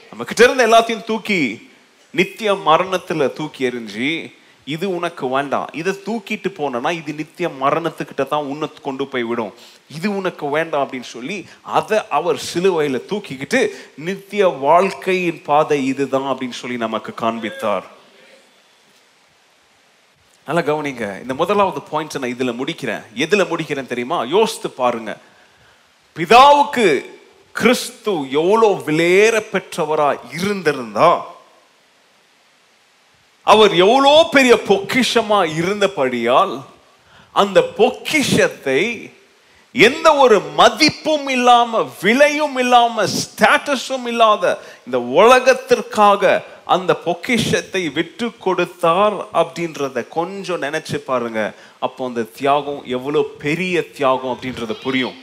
நம்ம 0.09 0.23
கிட்ட 0.23 0.43
இருந்த 0.43 0.67
எல்லாத்தையும் 0.67 1.03
தூக்கி 1.03 1.69
நித்திய 2.11 2.53
மரணத்துல 2.53 3.33
தூக்கி 3.33 3.69
எறிஞ்சு 3.69 4.31
இது 4.75 4.85
உனக்கு 4.97 5.25
வேண்டாம். 5.35 5.67
இதை 5.79 5.91
தூக்கிட்டு 6.05 6.49
போனனா 6.59 6.89
இது 6.99 7.11
நித்திய 7.19 7.47
மரணத்துக்கிட்ட 7.61 8.23
தான் 8.33 8.47
உன்னை 8.51 8.67
கொண்டு 8.87 9.07
போய் 9.11 9.27
விடும். 9.29 9.53
இது 9.97 10.07
உனக்கு 10.19 10.45
வேண்டாம் 10.55 10.83
அப்படின்னு 10.85 11.09
சொல்லி 11.15 11.37
அதை 11.79 11.99
அவர் 12.17 12.39
சிலுவையில் 12.49 13.05
தூக்கிக்கிட்டு 13.11 13.61
நித்திய 14.07 14.47
வாழ்க்கையின் 14.47 15.41
பாதை 15.49 15.79
இதுதான் 15.91 16.27
அப்படின்னு 16.31 16.59
சொல்லி 16.61 16.77
நமக்கு 16.85 17.13
காண்பித்தார். 17.23 17.87
நல்லா 20.47 20.61
கவனிங்க. 20.71 21.05
இந்த 21.21 21.33
முதலாவது 21.43 21.81
பாயிண்ட் 21.91 22.17
நான் 22.17 22.35
இதுல 22.35 22.51
முடிக்கிறேன். 22.59 23.05
எதுல 23.25 23.45
முடிக்கிறேன் 23.51 23.91
தெரியுமா? 23.93 24.19
யோசித்து 24.35 24.69
பாருங்க. 24.81 25.13
பிதாவுக்கு 26.17 26.87
கிறிஸ்து 27.61 28.13
எவ்வளோ 28.41 28.69
விலையேற 28.87 29.35
பெற்றவரா 29.53 30.09
இருந்திருந்தா 30.37 31.09
அவர் 33.51 33.73
எவ்வளோ 33.85 34.15
பெரிய 34.35 34.55
பொக்கிஷமா 34.69 35.39
இருந்தபடியால் 35.59 36.55
அந்த 37.41 37.59
பொக்கிஷத்தை 37.79 38.81
எந்த 39.75 40.07
ஒரு 40.23 40.37
மதிப்பும் 40.59 41.27
இல்லாம 41.37 41.81
விலையும் 42.01 42.57
இல்லாம 42.63 43.05
ஸ்டேட்டஸும் 43.17 44.05
இல்லாத 44.11 44.43
இந்த 44.85 44.99
உலகத்திற்காக 45.19 46.31
அந்த 46.75 46.91
பொக்கிஷத்தை 47.07 47.81
விட்டு 47.97 48.27
கொடுத்தார் 48.45 49.17
அப்படின்றத 49.41 50.03
கொஞ்சம் 50.17 50.63
நினைச்சு 50.65 50.97
பாருங்க. 51.09 51.41
அப்போ 51.85 52.01
அந்த 52.09 52.23
தியாகம் 52.37 52.81
எவ்வளோ 52.97 53.21
பெரிய 53.45 53.75
தியாகம் 53.97 54.33
அப்படின்றத 54.33 54.73
புரியும். 54.85 55.17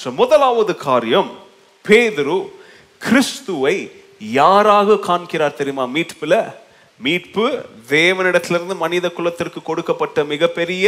ஸோ 0.00 0.08
முதலாவது 0.20 0.74
காரியம் 0.88 1.30
பேதுரு 1.84 2.38
கிறிஸ்துவை 3.06 3.76
யாராக 4.40 4.98
காண்கிறார் 5.08 5.58
தெரியுமா? 5.60 5.86
மீட்பில் 5.96 6.38
மீட்பு 7.04 7.44
தேவனிடத்திலிருந்து 7.88 8.74
மனித 8.76 9.06
குலத்திற்கு 9.10 9.62
கொடுக்கப்பட்ட 9.62 10.24
மிகப்பெரிய 10.24 10.84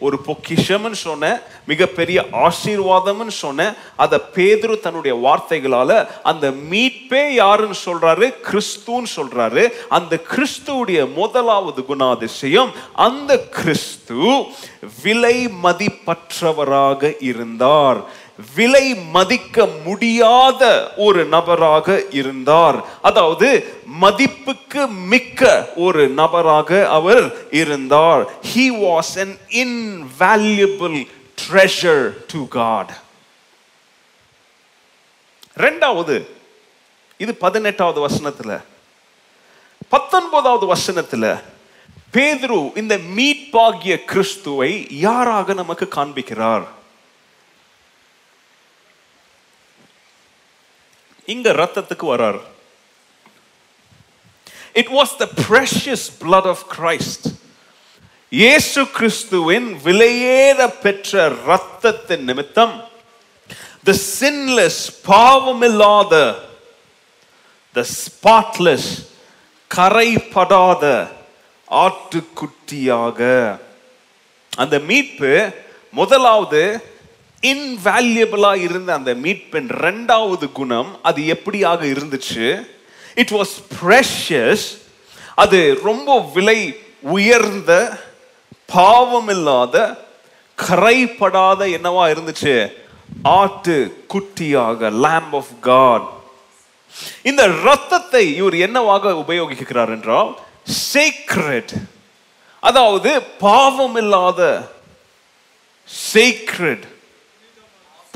ஒரு 0.00 0.18
பொக்கிஷம்னு 0.26 0.98
சொன்ன 1.04 1.40
மிகப்பெரிய 1.66 2.24
ஆசீர்வாதம்னு 2.32 3.32
சொன்ன 3.42 3.74
அதை 3.96 4.18
பேதுரு 4.34 4.80
தன்னுடைய 4.80 5.14
வார்த்தைகளால 5.24 6.06
அந்த 6.22 6.50
மீட்பே 6.70 7.22
யாருன்னு 7.40 7.82
சொல்றாரு? 7.84 8.26
கிறிஸ்துன்னு 8.48 9.10
சொல்றாரு. 9.16 9.64
அந்த 9.88 10.18
கிறிஸ்துவுடைய 10.34 11.00
முதலாவது 11.14 11.82
குணாதிசயம் 11.82 12.70
அந்த 12.92 13.38
கிறிஸ்து 13.38 14.42
விலை 15.02 15.36
மதிப்பற்றவராக 15.62 17.16
இருந்தார். 17.20 18.00
விலை 18.54 18.94
மதிக்க 18.94 19.66
முடியாத 19.66 20.92
ஒரு 20.96 21.24
நபராக 21.24 22.04
இருந்தார். 22.10 22.84
அதாவது 23.02 23.48
மதிப்புக்கு 23.86 24.88
மிக்க 24.88 25.72
ஒரு 25.76 26.08
நபராக 26.08 26.88
அவர் 26.88 27.24
இருந்தார். 27.50 28.22
He 28.54 28.66
was 28.84 29.14
an 29.24 29.36
invaluable 29.64 30.98
treasure 31.42 32.04
to 32.26 32.48
God 32.48 32.92
ரெண்டாவது 35.56 36.26
இது 37.18 37.34
பதினெட்டாவது 37.34 38.00
வசனத்தில். 38.00 38.56
பத்தொன்பதாவது 39.88 40.66
வசனத்தில் 40.66 41.28
பேதுரு 42.12 42.76
இந்த 42.76 42.94
மீட்பாகிய 43.16 44.04
கிறிஸ்துவை 44.04 44.86
யாராக 44.90 45.52
நமக்கு 45.52 45.88
காண்பிக்கிறார்? 45.96 46.66
இங்க 51.32 51.52
ரத்தத்துக்கு 51.62 52.06
வரார். 52.14 52.40
It 54.80 54.92
was 54.98 55.12
the 55.22 55.26
precious 55.46 56.02
blood 56.22 56.48
of 56.52 56.64
Christ 56.76 57.26
இயேசு 58.32 58.80
கிறிஸ்துவின் 58.96 59.68
விலையேற 59.86 60.60
பெற்ற 60.84 61.28
ரத்தத்தின் 61.50 62.24
நிமித்தம் 62.30 62.74
த 63.88 63.94
சின்லெஸ் 64.20 64.80
பாவமில்லாத 65.10 66.14
த 67.74 67.84
ஸ்பாட்லெஸ் 67.98 68.90
கரைப்படாத 69.70 70.84
ஆட்டுக்குட்டியாக. 71.84 73.20
அந்த 74.62 74.76
மீட்பு 74.90 75.32
முதலாவது 75.98 76.62
இன்வேல்யூபிளாக 77.42 78.56
இருந்த 78.56 78.92
அந்த 78.94 79.14
மீட்பெண் 79.14 79.68
ரெண்டாவது 79.86 80.52
குணம் 80.52 80.90
அது 81.02 81.22
எப்படியாக 81.34 81.82
இருந்துச்சு? 81.94 82.46
இட் 83.14 83.32
வாஸ் 83.38 83.54
ப்ரெஷஸ் 83.80 84.66
அது 85.34 85.78
ரொம்ப 85.82 86.20
விலை 86.34 86.60
உயர்ந்த 87.00 87.72
பாவமில்லாத 88.74 89.76
கரைப்படாத 90.58 91.60
என்னவா 91.76 92.04
இருந்துச்சு? 92.14 92.72
ஆட்டு 93.22 93.76
குட்டியாக 94.08 94.90
லேம்ப் 95.04 95.34
ஆஃப் 95.40 95.52
காட் 95.60 96.06
இந்த 97.22 97.46
ரத்தத்தை 97.46 98.34
இவர் 98.34 98.56
என்னவாக 98.56 99.12
உபயோகிக்கிறார் 99.24 99.90
என்றால் 99.90 100.30
சீக்ரெட் 100.92 101.74
அதாவது 102.62 103.10
பாவமில்லாத 103.40 104.40
சீக்ரெட் 106.12 106.86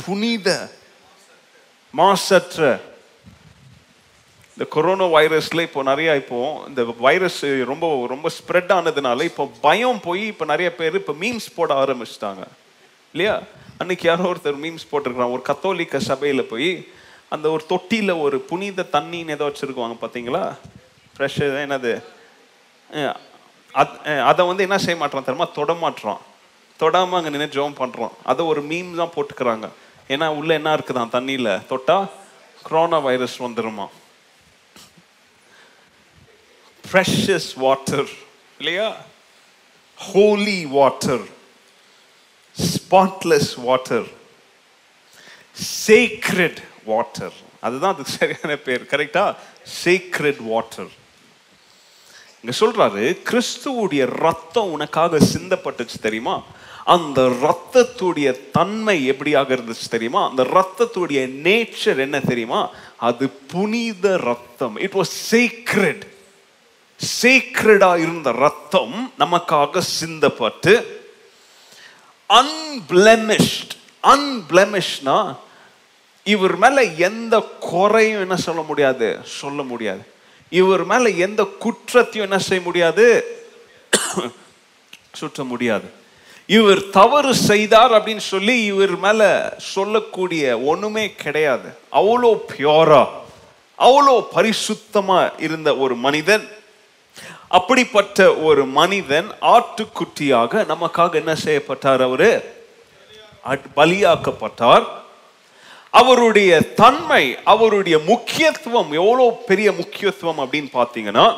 புனித. 0.06 0.48
மாசற்ற. 2.00 2.60
இந்த 4.54 4.64
கொரோனா 4.74 5.06
வைரஸ்ல 5.16 5.60
இப்போ 5.68 5.80
நிறைய 5.90 6.10
இப்போ 6.22 6.38
இந்த 6.70 6.82
வைரஸ் 7.06 7.40
ரொம்ப 7.70 7.84
ரொம்ப 8.12 8.30
ஸ்ப்ரெட் 8.38 8.72
ஆனதுனால 8.78 9.24
இப்போ 9.30 9.44
பயம் 9.66 10.00
போய் 10.06 10.24
இப்போ 10.32 10.44
நிறைய 10.52 10.68
பேர் 10.80 10.98
இப்போ 11.00 11.14
மீம்ஸ் 11.22 11.48
போட 11.58 11.70
ஆரம்பிச்சிட்டாங்க. 11.82 12.42
இல்லையா? 13.14 13.34
அன்னைக்கு 13.82 14.06
யாரோ 14.08 14.24
ஒருத்தர் 14.32 14.62
மீம்ஸ் 14.64 14.90
போட்டிருக்கிறான். 14.90 15.34
ஒரு 15.36 15.42
கத்தோலிக்க 15.50 16.00
சபையில் 16.10 16.50
போய் 16.52 16.70
அந்த 17.34 17.46
ஒரு 17.54 17.62
தொட்டியில் 17.72 18.20
ஒரு 18.26 18.36
புனித 18.50 18.86
தண்ணின்னு 18.94 19.34
ஏதோ 19.36 19.46
வச்சுருக்குவாங்க 19.48 19.96
பார்த்தீங்களா? 20.02 20.44
ஃப்ரெஷ் 21.14 21.38
என்னது? 21.64 21.92
அதை 24.30 24.42
வந்து 24.50 24.64
என்ன 24.66 24.78
செய்ய 24.84 24.96
மாட்டான் 25.02 25.26
தெரியுமா? 25.28 25.48
தொட 25.58 25.72
மாட்டுறான். 25.84 26.20
தொடாமல் 26.80 27.18
அங்கே 27.18 27.30
நின்று 27.32 27.56
ஜோம் 27.56 27.80
பண்ணுறான் 27.80 28.14
அதை 28.30 28.42
ஒரு 28.52 28.60
மீம் 28.70 28.92
தான் 29.00 29.14
போட்டுக்கிறாங்க. 29.16 29.66
ஏன்னா 30.10 30.26
உள்ள 30.26 30.54
என்ன 30.54 30.70
இருக்குதான்? 30.76 31.12
தண்ணியில். 31.16 31.52
தொட்டா 31.70 31.96
கொரோனா 32.62 32.98
வைரஸ் 32.98 33.42
வந்துருமா? 33.42 33.86
ஃப்ரெஷ்ஷஸ் 36.86 37.50
வாட்டர் 37.54 38.08
இல்லையா? 38.58 38.96
Holy 39.96 40.64
water 40.64 41.24
spotless 42.62 43.52
water 43.56 44.08
sacred 45.86 46.62
water 46.84 47.36
அதுதான் 47.60 47.94
அதுக்கு 47.94 48.12
சரியான 48.12 48.56
பேர். 48.56 48.82
கரெக்டா 48.82 49.36
சேக்ரெட் 49.84 50.42
வாட்டர் 50.42 50.90
இங்க 52.42 52.54
சொல்றாரு 52.60 53.04
கிறிஸ்துவுடைய 53.30 54.04
ரத்தம் 54.06 54.70
உனக்காக 54.70 55.18
சிந்தப்பட்டுச்சு 55.18 55.98
தெரியுமா? 56.00 56.36
அந்த 56.90 57.20
ரத்தத்துடைய 57.46 58.50
தன்மை 58.52 59.10
எப்படியாக 59.10 59.48
இருந்துச்சு 59.56 59.88
தெரியுமா? 59.90 60.28
அந்த 60.30 60.42
ரத்தத்துடைய 60.42 61.20
நேச்சர் 61.46 61.98
என்ன 61.98 62.20
தெரியுமா? 62.20 62.70
அது 62.96 63.28
புனித 63.28 64.16
ரத்தம் 64.16 64.76
இட் 64.76 64.92
வாஸ் 64.92 65.12
சேக்ரெட் 65.30 66.02
சீக்ரெடா 67.22 67.92
இருந்த 67.98 68.32
ரத்தம் 68.32 69.12
நமக்காக 69.18 69.82
சிந்தப்பட்டு 70.00 70.74
அன்பிளமிஷ்ட் 72.30 73.72
அன்பிளமிஷ்னா 74.02 75.36
இவர் 76.26 76.56
மேல 76.56 76.82
எந்த 76.82 77.34
குறையும் 77.60 78.20
என்ன 78.20 78.36
சொல்ல 78.36 78.62
முடியாது? 78.62 79.18
சொல்ல 79.40 79.62
முடியாது. 79.62 80.02
இவர் 80.50 80.84
மேல 80.84 81.08
எந்த 81.08 81.42
குற்றத்தையும் 81.58 82.30
என்ன 82.30 82.42
செய்ய 82.42 82.62
முடியாது? 82.64 83.06
சுற்ற 85.12 85.44
முடியாது. 85.44 85.88
இவர் 86.50 86.90
தவறு 86.90 87.34
செய்தார் 87.34 87.92
அப்படின்னு 87.92 88.16
சொல்லி 88.16 88.64
இவர் 88.64 88.98
மேல 88.98 89.54
சொல்லக்கூடிய 89.58 90.58
ஒண்ணுமே 90.58 91.12
கிடையாது. 91.12 91.68
அவ்வளோ 91.92 92.40
பியோரா 92.48 93.08
அவ்வளோ 93.78 94.26
பரிசுத்தமா 94.34 95.32
இருந்த 95.38 95.76
ஒரு 95.76 95.94
மனிதன். 95.94 96.48
அப்படிப்பட்ட 97.48 98.34
ஒரு 98.34 98.66
மனிதன் 98.66 99.30
ஆட்டுக்குட்டியாக 99.40 100.66
நமக்காக 100.66 101.14
என்ன 101.14 101.34
செய்யப்பட்டார் 101.34 102.02
அவரு? 102.02 102.54
அட்- 103.48 103.70
பலியாக்கப்பட்டார். 103.76 104.84
அவருடைய 105.90 106.60
தன்மை 106.60 107.38
அவருடைய 107.44 107.98
முக்கியத்துவம் 107.98 108.92
எவ்வளோ 108.92 109.42
பெரிய 109.46 109.72
முக்கியத்துவம் 109.72 110.38
அப்படின்னு 110.38 110.68
பார்த்தீங்கன்னா 110.74 111.36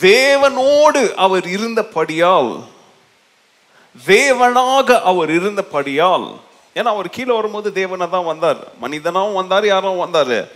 தேவனோடு 0.00 1.14
அவர் 1.14 1.48
இருந்தபடியால் 1.48 2.74
தேவனாக 4.04 5.00
அவர் 5.00 5.30
இருந்தபடியால் 5.30 6.34
ஏன்னா 6.74 6.90
அவர் 6.94 7.10
கீழே 7.10 7.34
வரும்போது 7.34 7.72
தேவனை 7.72 8.08
தான் 8.08 8.24
வந்தார். 8.24 8.58
மனிதனாகவும் 8.80 9.34
வந்தார் 9.34 9.66
யாரும் 9.66 9.96
வந்தார். 9.96 10.48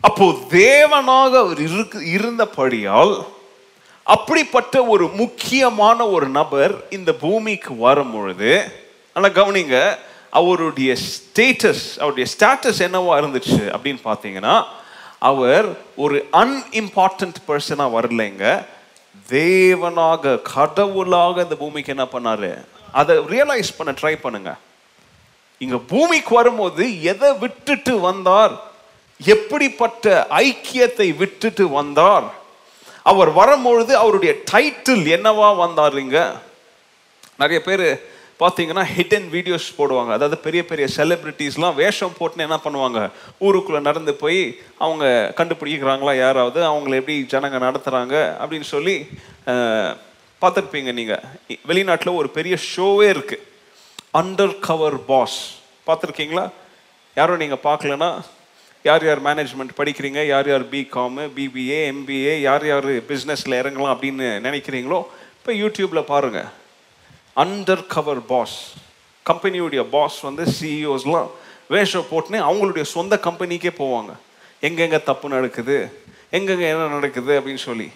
அப்போ 0.00 0.24
தேவனாக 0.50 1.32
அவர் 1.44 1.60
இருக்கு 1.60 2.10
இருந்தபடியால் 2.10 3.26
அப்படிப்பட்ட 4.02 4.84
ஒரு 4.84 5.08
முக்கியமான 5.08 6.06
ஒரு 6.06 6.28
நபர் 6.28 6.84
இந்த 6.90 7.12
பூமிக்கு 7.12 7.76
வரும் 7.76 8.12
பொழுது 8.12 8.72
கவனிங்க 9.16 9.96
அவருடைய 10.30 10.96
ஸ்டேட்டஸ் 10.96 11.98
அவருடைய 11.98 12.30
ஸ்டேட்டஸ் 12.38 12.78
என்னவா 12.78 13.14
இருந்துச்சு 13.20 13.74
அப்படின்னு 13.74 14.00
பார்த்தீங்கன்னா 14.04 14.64
அவர் 15.18 15.66
ஒரு 15.96 16.28
அன்இம்பார்ட்டன்ட் 16.32 17.34
பர்சனாக 17.48 17.94
வரலைங்க. 17.96 18.64
தேவனாக 19.28 20.42
கடவுளாக 20.42 21.42
இந்த 21.42 21.54
பூமிக்கு 21.54 21.96
என்ன 21.96 22.06
பண்ணாரு? 22.12 22.64
அதை 22.92 23.18
ரியலைஸ் 23.18 23.70
பண்ண 23.76 23.94
ட்ரை 24.02 24.14
பண்ணுங்க. 24.16 24.56
இங்க 25.58 25.76
பூமிக்கு 25.76 26.34
வரும்போது 26.34 27.02
எதை 27.02 27.34
விட்டுட்டு 27.34 28.00
வந்தார்? 28.00 28.70
எப்படிப்பட்ட 29.20 30.26
ஐக்கியத்தை 30.30 31.16
விட்டுட்டு 31.16 31.68
வந்தார்? 31.68 32.24
அவர் 33.02 33.30
வரும்பொழுது 33.32 33.96
அவருடைய 33.96 34.34
டைட்டில் 34.52 35.04
என்னவா 35.16 35.48
வந்தாருங்க 35.64 36.32
நிறைய 37.38 37.62
பேர் 37.62 38.11
பார்த்தீங்கன்னா 38.42 38.84
ஹிடன் 38.94 39.28
வீடியோஸ் 39.34 39.66
போடுவாங்க. 39.78 40.12
அதாவது 40.18 40.36
பெரிய 40.46 40.62
பெரிய 40.70 40.86
செலிப்ரிட்டிஸ்லாம் 40.96 41.76
வேஷம் 41.82 42.16
போட்டுன்னு 42.18 42.46
என்ன 42.48 42.58
பண்ணுவாங்க? 42.64 43.00
ஊருக்குள்ளே 43.46 43.80
நடந்து 43.88 44.12
போய் 44.22 44.40
அவங்க 44.84 45.04
கண்டுபிடிக்கிறாங்களா 45.40 46.14
யாராவது? 46.24 46.60
அவங்கள 46.70 46.94
எப்படி 47.00 47.16
ஜனங்க 47.34 47.58
நடத்துகிறாங்க 47.66 48.14
அப்படின்னு 48.40 48.68
சொல்லி 48.74 48.96
பார்த்துருப்பீங்க 50.42 50.92
நீங்கள் 50.98 51.24
வெளிநாட்டில் 51.70 52.18
ஒரு 52.20 52.28
பெரிய 52.38 52.54
ஷோவே 52.72 53.08
இருக்குது 53.14 53.44
அண்டர் 54.20 54.54
கவர் 54.68 54.96
பாஸ் 55.10 55.36
பார்த்துருக்கீங்களா? 55.88 56.46
யாரும் 57.16 57.42
நீங்கள் 57.42 57.64
பார்க்கலன்னா 57.68 58.10
யார் 58.84 59.04
யார் 59.06 59.20
மேனேஜ்மெண்ட் 59.26 59.78
படிக்கிறீங்க? 59.80 60.20
யார் 60.32 60.48
யார் 60.52 60.64
பிகாமு 60.72 61.24
பிபிஏ 61.36 61.78
எம்பிஏ 61.92 62.34
யார் 62.48 62.66
யார் 62.70 62.90
பிஸ்னஸில் 63.10 63.60
இறங்கலாம் 63.60 63.94
அப்படின்னு 63.94 64.28
நினைக்கிறீங்களோ 64.48 65.00
இப்போ 65.38 65.52
யூடியூப்பில் 65.62 66.10
பாருங்கள் 66.12 66.48
அண்டர் 67.36 67.86
கவர் 67.86 68.26
பாஸ் 68.26 68.72
கம்பெனியுடைய 69.30 69.82
பாஸ் 69.82 70.20
வந்து 70.20 70.44
சிஇஓஸ்லாம் 70.60 71.30
வேஷம் 71.68 72.06
போட்டுன்னு 72.10 72.38
அவங்களுடைய 72.48 72.82
சொந்த 72.82 73.18
கம்பெனிக்கே 73.22 73.70
போவாங்க. 73.78 74.12
எங்கெங்கே 74.60 75.02
தப்பு 75.02 75.28
நடக்குது? 75.28 76.04
எங்கெங்கே 76.30 76.68
என்ன 76.68 76.86
நடக்குது 76.86 77.40
அப்படின்னு 77.40 77.62
சொல்லி. 77.68 77.90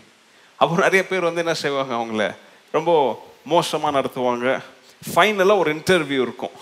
அப்புறம் 0.57 0.85
நிறைய 0.85 1.07
பேர் 1.07 1.21
வந்து 1.21 1.39
என்ன 1.39 1.55
செய்வாங்க 1.55 1.95
அவங்கள? 1.95 2.35
ரொம்ப 2.73 2.91
மோசமாக 3.45 4.01
நடத்துவாங்க. 4.01 4.61
ஃபைனலாக 5.15 5.59
ஒரு 5.59 5.75
இன்டர்வியூ 5.75 6.21
இருக்கும். 6.27 6.57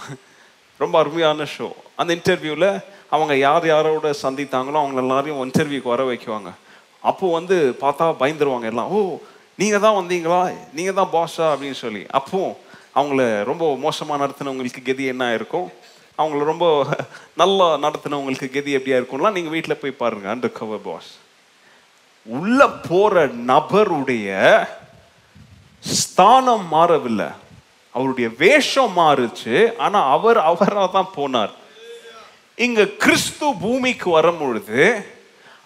ரொம்ப 0.78 0.98
அருமையான 0.98 1.46
ஷோ 1.58 1.72
அந்த 1.96 2.14
இன்டர்வியூவில் 2.14 2.82
அவங்க 3.08 3.36
யார் 3.36 3.66
யாரோட 3.66 4.10
சந்தித்தாங்களோ 4.22 4.80
அவங்க 4.82 5.00
எல்லாரையும் 5.00 5.50
இன்டர்வியூக்கு 5.50 5.92
வர 5.94 6.12
வைக்குவாங்க. 6.12 6.50
அப்போது 7.00 7.32
வந்து 7.32 7.76
பார்த்தா 7.80 8.04
பயந்துருவாங்க 8.20 8.64
எல்லாம். 8.64 8.88
ஓ 8.88 9.18
நீங்கள் 9.60 9.82
தான் 9.86 9.98
வந்தீங்களா? 10.00 10.40
நீங்கள் 10.76 10.98
தான் 11.00 11.12
பாஸா 11.16 11.44
அப்படின்னு 11.52 11.78
சொல்லி. 11.84 12.02
அப்போ 12.18 12.40
அவங்கள 12.98 13.20
ரொம்ப 13.50 13.64
மோசமாக 13.84 14.20
நடத்தினவங்களுக்கு 14.22 14.82
கதி 14.88 15.04
என்ன 15.12 15.24
இருக்கும் 15.38 15.68
அவங்கள 16.18 16.40
ரொம்ப 16.52 16.66
நல்லா 17.40 17.66
நடத்தினவங்களுக்கு 17.84 18.48
கதி 18.56 18.76
எப்படியா 18.78 18.98
இருக்கும்லாம் 18.98 19.36
நீங்கள் 19.36 19.54
வீட்டில் 19.56 19.80
போய் 19.82 20.00
பாருங்க 20.02 20.28
அண்டர் 20.34 20.58
கவர் 20.58 20.84
பாஸ் 20.88 21.10
உள்ள 22.26 22.60
போற 22.88 23.24
நபருடைய 23.50 24.28
ஸ்தானம் 25.98 26.66
மாறவில்லை. 26.74 27.30
அவருடைய 27.94 28.28
வேஷம் 28.42 28.94
மாறுச்சு 29.00 29.56
ஆனால் 29.84 30.06
அவர் 30.14 30.38
அவராக 30.50 30.86
தான் 30.94 31.10
போனார். 31.16 31.52
இங்க 32.66 32.86
கிறிஸ்து 33.02 33.46
பூமிக்கு 33.64 34.08
வரும் 34.10 34.40
பொழுது 34.42 34.80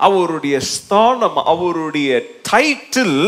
அவருடைய 0.06 0.56
ஸ்தானம் 0.74 1.38
அவருடைய 1.52 2.10
டைட்டில் 2.50 3.20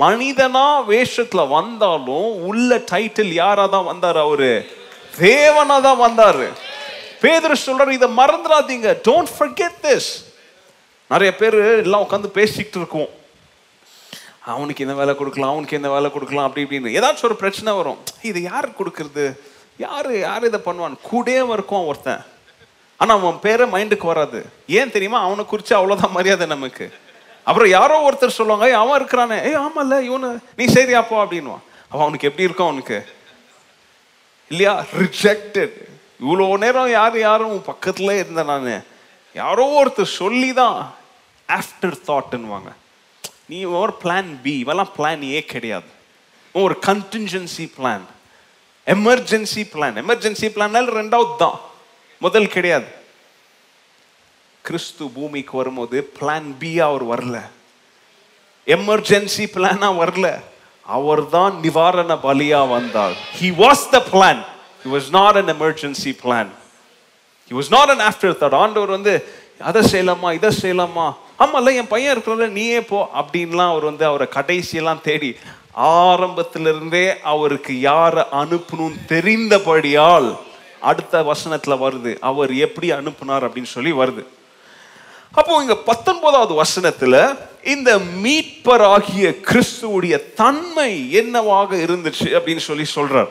மனிதனா 0.00 0.66
வேஷத்துல 0.88 1.48
வந்தாலும் 1.48 2.44
உள்ள 2.46 2.76
டைட்டில் 2.76 3.32
யாரா 3.32 3.66
தான் 3.66 3.84
வந்தார் 3.84 4.16
அவரு? 4.16 4.68
தேவனா 5.18 5.80
தான் 5.80 6.00
வந்தாரு. 6.00 6.48
பேதர் 7.20 7.62
சொல்றாரு 7.66 7.90
இதை 7.90 8.08
மறந்துடாதீங்க. 8.16 8.98
டோன்ட் 9.08 9.32
ஃபர்கெட் 9.38 9.76
திஸ் 9.82 10.10
நிறைய 11.06 11.36
பேர் 11.36 11.78
எல்லாம் 11.82 12.06
உட்காந்து 12.08 12.26
பேசிக்கிட்டு 12.26 12.78
இருக்கோம். 12.78 13.08
அவனுக்கு 14.44 14.84
இந்த 14.84 14.94
வேலை 14.94 15.14
கொடுக்கலாம் 15.14 15.50
அவனுக்கு 15.50 15.76
இந்த 15.76 15.88
வேலை 15.88 16.10
கொடுக்கலாம் 16.10 16.46
அப்படி 16.46 16.66
இப்படின்னு. 16.66 16.94
ஏதாச்சும் 16.98 17.24
ஒரு 17.24 17.36
பிரச்சனை 17.36 17.72
வரும். 17.72 17.98
இது 18.22 18.42
யார் 18.42 18.68
கொடுக்கறது? 18.68 19.38
யார் 19.76 20.18
யார் 20.18 20.44
இதை 20.44 20.60
பண்ணுவான் 20.64 20.96
கூடயே 21.10 21.52
இருக்கும் 21.52 21.86
ஒருத்தன். 21.86 22.24
ஆனால் 22.96 23.18
அவன் 23.18 23.38
பேரை 23.40 23.70
மைண்டுக்கு 23.70 24.06
வராது. 24.06 24.46
ஏன் 24.66 24.90
தெரியுமா? 24.90 25.20
அவனை 25.22 25.44
குறித்து 25.44 25.76
அவ்வளோதான் 25.76 26.10
மரியாதை 26.10 26.46
நமக்கு. 26.46 26.92
அப்புறம் 27.46 27.68
யாரோ 27.68 28.10
ஒருத்தர் 28.10 28.38
சொல்லுவாங்க 28.38 28.66
"ஏய், 28.66 28.72
அவன் 28.72 29.00
இருக்கிறானே. 29.00 29.42
ஏய் 29.42 29.56
ஆமால்ல 29.56 30.00
இவனு 30.00 30.40
நீ 30.56 30.64
சரி 30.66 30.92
அப்போ 30.92 31.24
அப்படின்வான் 31.24 31.62
அவன் 31.88 32.02
அவனுக்கு 32.02 32.28
எப்படி 32.28 32.42
இருக்கும் 32.42 32.66
அவனுக்கு? 32.66 32.98
இல்லையா? 34.50 34.84
ரிஜெக்டட் 34.98 35.76
இவ்வளோ 36.20 36.58
நேரம் 36.58 36.90
யார் 36.90 37.18
யாரும் 37.18 37.64
பக்கத்துல 37.66 38.10
இருந்தேன் 38.12 38.46
நான். 38.46 38.84
யாரோ 39.34 39.84
ஒருத்தர் 39.84 40.16
சொல்லி 40.16 40.52
தான் 40.52 40.78
ஆஃப்டர் 41.48 41.96
தாட்டுன்னுவாங்க 42.06 42.70
நீ 43.48 43.64
ஒரு 43.64 43.92
பிளான் 44.02 44.40
பி 44.42 44.64
இவெல்லாம் 44.64 44.92
பிளான் 44.98 45.22
ஏ 45.30 45.42
கிடையாது. 45.42 45.90
ஒரு 46.54 46.74
contingency 46.86 47.70
plan 47.78 48.04
emergency 48.86 49.62
plan 49.72 49.96
emergency 50.02 50.48
பிளான்னால 50.48 50.92
ரெண்டாவது 51.00 51.36
தான் 51.38 51.58
முதல் 52.22 52.48
கிடையாது. 52.48 52.88
கிறிஸ்து 54.62 55.04
பூமிக்கு 55.08 55.56
வரும்போது 55.56 56.12
பிளான் 56.20 56.54
பி 56.58 56.80
அவர் 56.80 57.04
வரல. 57.06 57.36
எமர்ஜென்சி 58.66 59.44
பிளானா 59.54 59.88
வரல. 60.02 60.40
அவர் 60.86 61.28
தான் 61.28 61.60
நிவாரண 61.60 62.14
பலியா 62.14 62.68
வந்தார். 62.68 63.16
He 63.40 63.48
was 63.62 63.84
the 63.90 64.02
plan 64.12 64.42
he 64.84 64.88
was 64.94 65.10
not 65.10 65.36
an 65.36 65.48
emergency 65.48 66.12
plan 66.22 66.50
he 67.48 67.54
was 67.58 67.70
not 67.70 67.90
an 67.94 68.04
afterthought 68.42 68.54
ஆண்டவர் 68.54 68.90
வந்து 68.90 69.14
அதை 69.58 69.82
செய்யலாமா 69.92 70.32
இதை 70.32 70.50
செய்யலாமா? 70.62 71.14
ஆமாம்ல 71.38 71.74
என் 71.74 71.88
பையன் 71.88 72.16
இருக்கிறத 72.16 72.48
நீயே 72.48 72.80
போ. 72.80 73.10
அப்படின்லாம் 73.14 73.72
அவர் 73.74 73.84
வந்து 73.84 74.04
அவரை 74.04 74.26
கடைசியெல்லாம் 74.34 75.00
தேடி 75.00 75.36
ஆரம்பத்திலிருந்தே 75.72 77.20
அவருக்கு 77.22 77.80
யாரை 77.80 78.24
அனுப்பணும்னு 78.32 78.98
தெரிந்தபடியால் 79.08 80.38
அடுத்த 80.80 81.22
வசனத்துல 81.22 81.74
வருது. 81.84 82.18
அவர் 82.20 82.54
எப்படி 82.54 82.90
அனுப்புனார் 82.90 83.46
அப்படின்னு 83.46 83.74
சொல்லி 83.76 83.92
வருது. 83.92 84.24
அப்போ 85.34 85.60
இங்க 85.60 85.76
பத்தொன்பதாவது 85.76 86.62
வசனத்துல 86.62 87.38
இந்த 87.64 87.98
மீட்பராகிய 87.98 89.36
கிறிஸ்துவுடைய 89.50 90.34
தன்மை 90.34 91.12
என்னவாக 91.12 91.76
இருந்துச்சு 91.76 92.24
அப்படின்னு 92.24 92.56
சொல்லி 92.56 92.86
சொல்றார். 92.94 93.28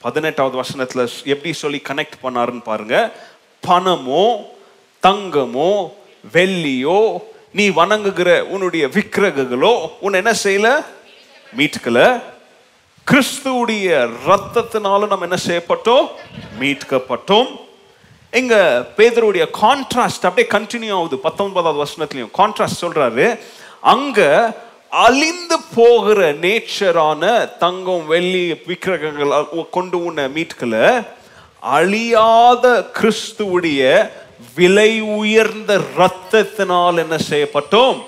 பதினெட்டாவது 0.00 0.62
வசனத்துல 0.62 1.08
எப்படி 1.24 1.52
சொல்லி 1.52 1.82
கனெக்ட் 1.88 2.18
பண்ணாருன்னு 2.22 2.62
பாருங்க. 2.62 3.12
பணமோ 3.66 4.36
தங்கமோ 5.02 5.90
வெள்ளியோ 6.32 7.18
நீ 7.52 7.68
வணங்குகிற 7.68 8.40
உன்னுடைய 8.40 8.86
விக்கிரகங்களோ 8.86 9.90
உன்னை 10.00 10.22
என்ன 10.24 10.36
செய்யல? 10.42 10.84
மீட்கல. 11.56 12.22
கிறிஸ்துவுடைய 13.10 14.10
ரத்தத்தினால 14.26 15.06
நம்ம 15.06 15.26
என்ன 15.30 15.38
செய்யப்பட்டோம்? 15.46 16.06
மீட்கப்பட்டோம். 16.60 17.63
இங்க 18.34 18.86
பேதருடைய 18.96 19.44
கான்ட்ராஸ்ட் 19.62 20.26
அப்படியே 20.28 20.46
கண்டினியூ 20.50 20.98
ஆகுது. 20.98 21.18
பத்தொன்பதாவது 21.18 21.78
வருஷத்துலயும் 21.82 22.30
கான்ட்ராஸ்ட் 22.38 22.80
சொல்றாரு. 22.80 23.38
அங்க 23.80 24.20
அழிந்து 24.90 25.56
போகிற 25.74 26.32
நேச்சரான 26.32 27.56
தங்கம் 27.58 28.06
வெள்ளி 28.06 28.54
விக்கிரகங்கள் 28.66 29.70
கொண்டு 29.70 30.04
உன்ன 30.04 30.28
மீட்கல. 30.28 31.06
அழியாத 31.60 32.90
கிறிஸ்துவுடைய 33.00 34.10
விலை 34.54 35.00
உயர்ந்த 35.00 35.80
ரத்தத்தினால் 35.98 36.98
என்ன 36.98 37.16
செய்யப்பட்டோம்? 37.30 38.00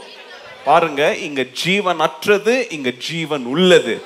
பாருங்க 0.64 1.14
இங்க 1.14 1.42
ஜீவன் 1.52 2.00
அற்றது 2.00 2.66
இங்க 2.70 2.90
ஜீவன் 2.90 3.44
உள்ளது. 3.44 4.02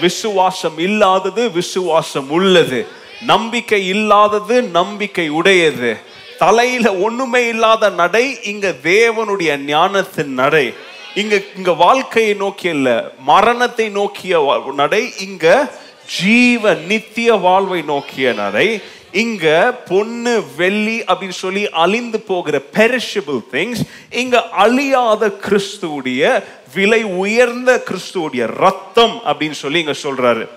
விசுவாசம் 0.00 0.78
இல்லாதது 0.78 1.50
விசுவாசம் 1.50 2.30
உள்ளது. 2.30 3.02
நம்பிக்கை 3.20 3.86
இல்லாதது 3.86 4.62
நம்பிக்கை 4.62 5.28
உடையது. 5.28 5.96
தலையில 6.38 6.94
ஒண்ணுமே 6.94 7.48
இல்லாத 7.48 7.88
நடை 7.88 8.38
இங்க 8.42 8.74
தேவனுடைய 8.82 9.56
ஞானத்தின் 9.56 10.32
நடை. 10.32 10.74
இங்க 11.14 11.42
இங்க 11.56 11.72
வாழ்க்கையை 11.72 12.34
நோக்கி 12.34 12.68
இல்ல 12.68 13.12
மரணத்தை 13.18 13.88
நோக்கிய 13.88 14.64
நடை 14.74 15.12
இங்க 15.18 15.74
ஜீவ 16.06 16.74
நித்திய 16.74 17.34
வாழ்வை 17.34 17.82
நோக்கிய 17.82 18.32
நடை. 18.32 18.82
இங்க 19.12 19.72
பொண்ணு 19.88 20.44
வெள்ளி 20.56 21.00
அப்படின்னு 21.00 21.28
சொல்லி 21.28 21.70
அழிந்து 21.70 22.20
போகிற 22.20 22.60
பெரிஷபிள் 22.72 23.40
திங்ஸ் 23.52 23.80
இங்க 24.10 24.48
அழியாத 24.48 25.26
கிறிஸ்துவுடைய 25.26 26.42
விலை 26.74 27.04
உயர்ந்த 27.04 27.82
கிறிஸ்துவுடைய 27.90 28.46
ரத்தம் 28.46 29.20
அப்படின்னு 29.26 29.50
சொல்லி 29.50 29.78
இங்க 29.78 29.94
சொல்றாரு. 30.02 30.48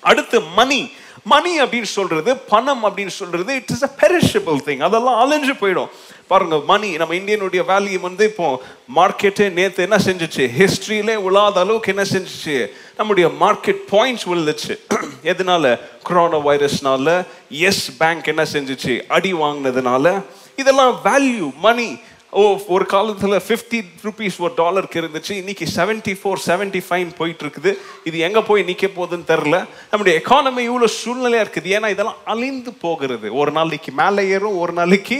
அடுத்து 0.00 0.40
மணி. 0.40 0.90
மணி 1.24 1.62
அப்படின்னு 1.62 1.82
சொல்றது 1.82 2.36
பணம் 2.36 2.84
அப்படின்னு 2.84 3.14
சொல்றது 3.20 3.54
it 3.54 3.70
is 3.70 3.82
a 3.82 3.90
perishable 4.00 4.58
thing 4.66 4.82
அதெல்லாம் 4.82 5.16
அலைஞ்சு 5.16 5.52
போயிடும். 5.52 5.88
பாருங்க 6.26 6.60
மணி 6.66 6.96
நம்ம 6.96 7.14
இந்தியனுடைய 7.14 7.62
வேல்யூ 7.68 8.00
வந்து 8.00 8.24
இப்போ 8.24 8.62
மார்க்கெட்டு 8.96 9.52
நேற்று 9.52 9.82
என்ன 9.82 9.96
செஞ்சுச்சு? 9.96 10.44
ஹிஸ்ட்ரியிலே 10.58 11.14
உலாத 11.14 11.60
அளவுக்கு 11.60 11.94
என்ன 11.96 12.02
செஞ்சுச்சு? 12.02 12.66
நம்முடைய 12.96 13.30
மார்க்கெட் 13.40 13.82
பாயிண்ட்ஸ் 13.90 14.26
விழுந்துச்சு. 14.26 14.78
எதனால? 15.24 15.80
கொரோனா 16.02 16.36
வைரஸ்னால 16.36 17.26
எஸ் 17.50 17.96
பேங்க் 17.96 18.26
என்ன 18.26 18.42
செஞ்சுச்சு? 18.52 19.02
அடி 19.08 19.34
வாங்கினதுனால. 19.34 20.22
இதெல்லாம் 20.56 21.00
வேல்யூ 21.04 21.54
மணி 21.54 21.98
ஓ 22.40 22.42
ஒரு 22.74 22.84
காலத்தில் 22.92 23.34
ஃபிஃப்டி 23.46 23.78
ருபீஸ் 24.04 24.36
ஒரு 24.44 24.54
டாலருக்கு 24.60 25.00
இருந்துச்சு. 25.00 25.32
இன்னைக்கு 25.40 25.64
74 25.74 26.14
ஃபோர் 26.20 26.40
செவன்டி 26.46 26.80
ஃபைவ் 26.86 27.10
போயிட்டு 27.18 27.42
இருக்குது 27.44 27.72
இது 28.08 28.16
எங்கே 28.26 28.40
போய் 28.48 28.64
நிற்க 28.68 28.86
போகுதுன்னு 28.96 29.28
தெரில 29.28 29.56
நம்முடைய 29.90 30.12
எக்கானமி 30.20 30.62
இவ்வளோ 30.68 30.88
சூழ்நிலையாக 31.00 31.44
இருக்குது. 31.44 31.68
ஏன்னா 31.76 31.88
இதெல்லாம் 31.94 32.22
அழிந்து 32.32 32.72
போகிறது. 32.84 33.28
ஒரு 33.40 33.52
நாளைக்கு 33.58 33.92
மேலே 34.00 34.24
ஏறும் 34.36 34.58
ஒரு 34.62 34.74
நாளைக்கு 34.80 35.18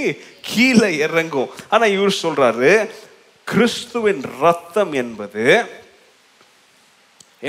கீழே 0.48 0.90
இறங்கும். 1.06 1.52
ஆனால் 1.70 1.94
இவர் 1.96 2.20
சொல்கிறாரு 2.22 2.72
கிறிஸ்துவின் 3.52 4.24
ரத்தம் 4.40 4.92
என்பது 5.02 5.46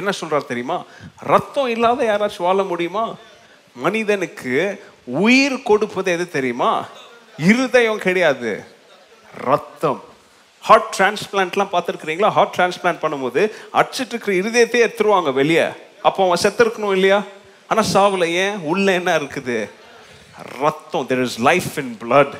என்ன 0.02 0.12
சொல்கிறார் 0.20 0.50
தெரியுமா? 0.52 0.80
ரத்தம் 1.34 1.74
இல்லாத 1.76 2.00
யாராச்சும் 2.12 2.48
வாழ 2.50 2.62
முடியுமா? 2.74 3.08
மனிதனுக்கு 3.88 4.56
உயிர் 5.24 5.60
கொடுப்பது 5.72 6.12
எது 6.18 6.28
தெரியுமா? 6.38 6.72
இருதயம் 7.52 8.06
கிடையாது. 8.08 8.54
ரத்தம். 9.38 10.04
ஹார்ட் 10.62 10.96
டிரான்ஸ்பிளான்ட்லாம் 10.98 11.68
பார்த்துருக்குறீங்களா? 11.72 12.28
ஹார்ட் 12.28 12.56
டிரான்ஸ்பிளான்ட் 12.58 13.04
பண்ணும்போது 13.04 13.52
அடிச்சிட்டு 13.74 14.14
இருக்கிற 14.14 14.38
இருதயத்தையே 14.38 14.90
எடுத்துருவாங்க 14.90 15.34
வெளியே. 15.34 15.66
அப்போ 16.02 16.26
அவன் 16.26 16.40
செத்துருக்கணும் 16.42 16.92
இல்லையா? 16.92 17.24
ஆனால் 17.68 17.86
சாவில் 17.94 18.26
ஏன்? 18.26 18.58
உள்ள 18.58 18.92
என்ன 18.92 19.18
இருக்குது? 19.18 19.70
ரத்தம். 20.60 21.06
There 21.10 21.22
is 21.22 21.40
life 21.40 21.78
in 21.78 21.98
blood 22.02 22.34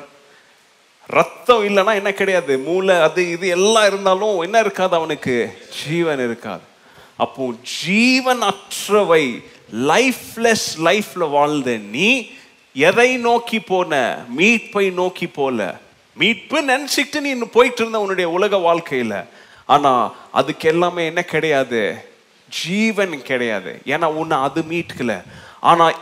ரத்தம் 1.08 1.68
இல்லைன்னா 1.68 1.94
என்ன 1.94 2.14
கிடையாது? 2.14 2.60
மூளை 2.60 3.00
அது 3.00 3.32
இது 3.32 3.48
எல்லாம் 3.48 3.86
இருந்தாலும் 3.86 4.40
என்ன 4.40 4.60
இருக்காது 4.60 4.96
அவனுக்கு? 4.96 5.58
ஜீவன் 5.86 6.20
இருக்காது. 6.20 6.62
அப்போ 7.18 7.52
ஜீவன் 7.84 8.42
அற்றவை 8.42 9.44
லைஃப்லெஸ் 9.74 10.68
லைஃப்ல 10.84 11.30
வாழ்ந்த 11.30 11.78
நீ 11.78 12.30
எதை 12.74 13.18
நோக்கி 13.18 13.60
போன? 13.60 14.18
மீட்பை 14.38 14.94
நோக்கி 14.94 15.28
போல. 15.28 15.84
மீட்பு 16.16 16.62
நினச்சிக்கிட்டு 16.62 17.20
நீ 17.20 17.30
இன்னும் 17.30 17.50
போயிட்டு 17.52 17.80
இருந்த 17.80 18.00
உன்னுடைய 18.00 18.30
உலக 18.30 18.58
வாழ்க்கையில். 18.58 19.24
ஆனால் 19.66 20.16
அதுக்கு 20.32 20.70
எல்லாமே 20.70 21.06
என்ன 21.06 21.24
கிடையாது? 21.24 22.10
ஜீவன் 22.50 23.22
கிடையாது. 23.22 23.82
ஏன்னா 23.86 24.06
உன்னை 24.06 24.38
அது 24.38 24.62
மீட்கல. 24.62 25.24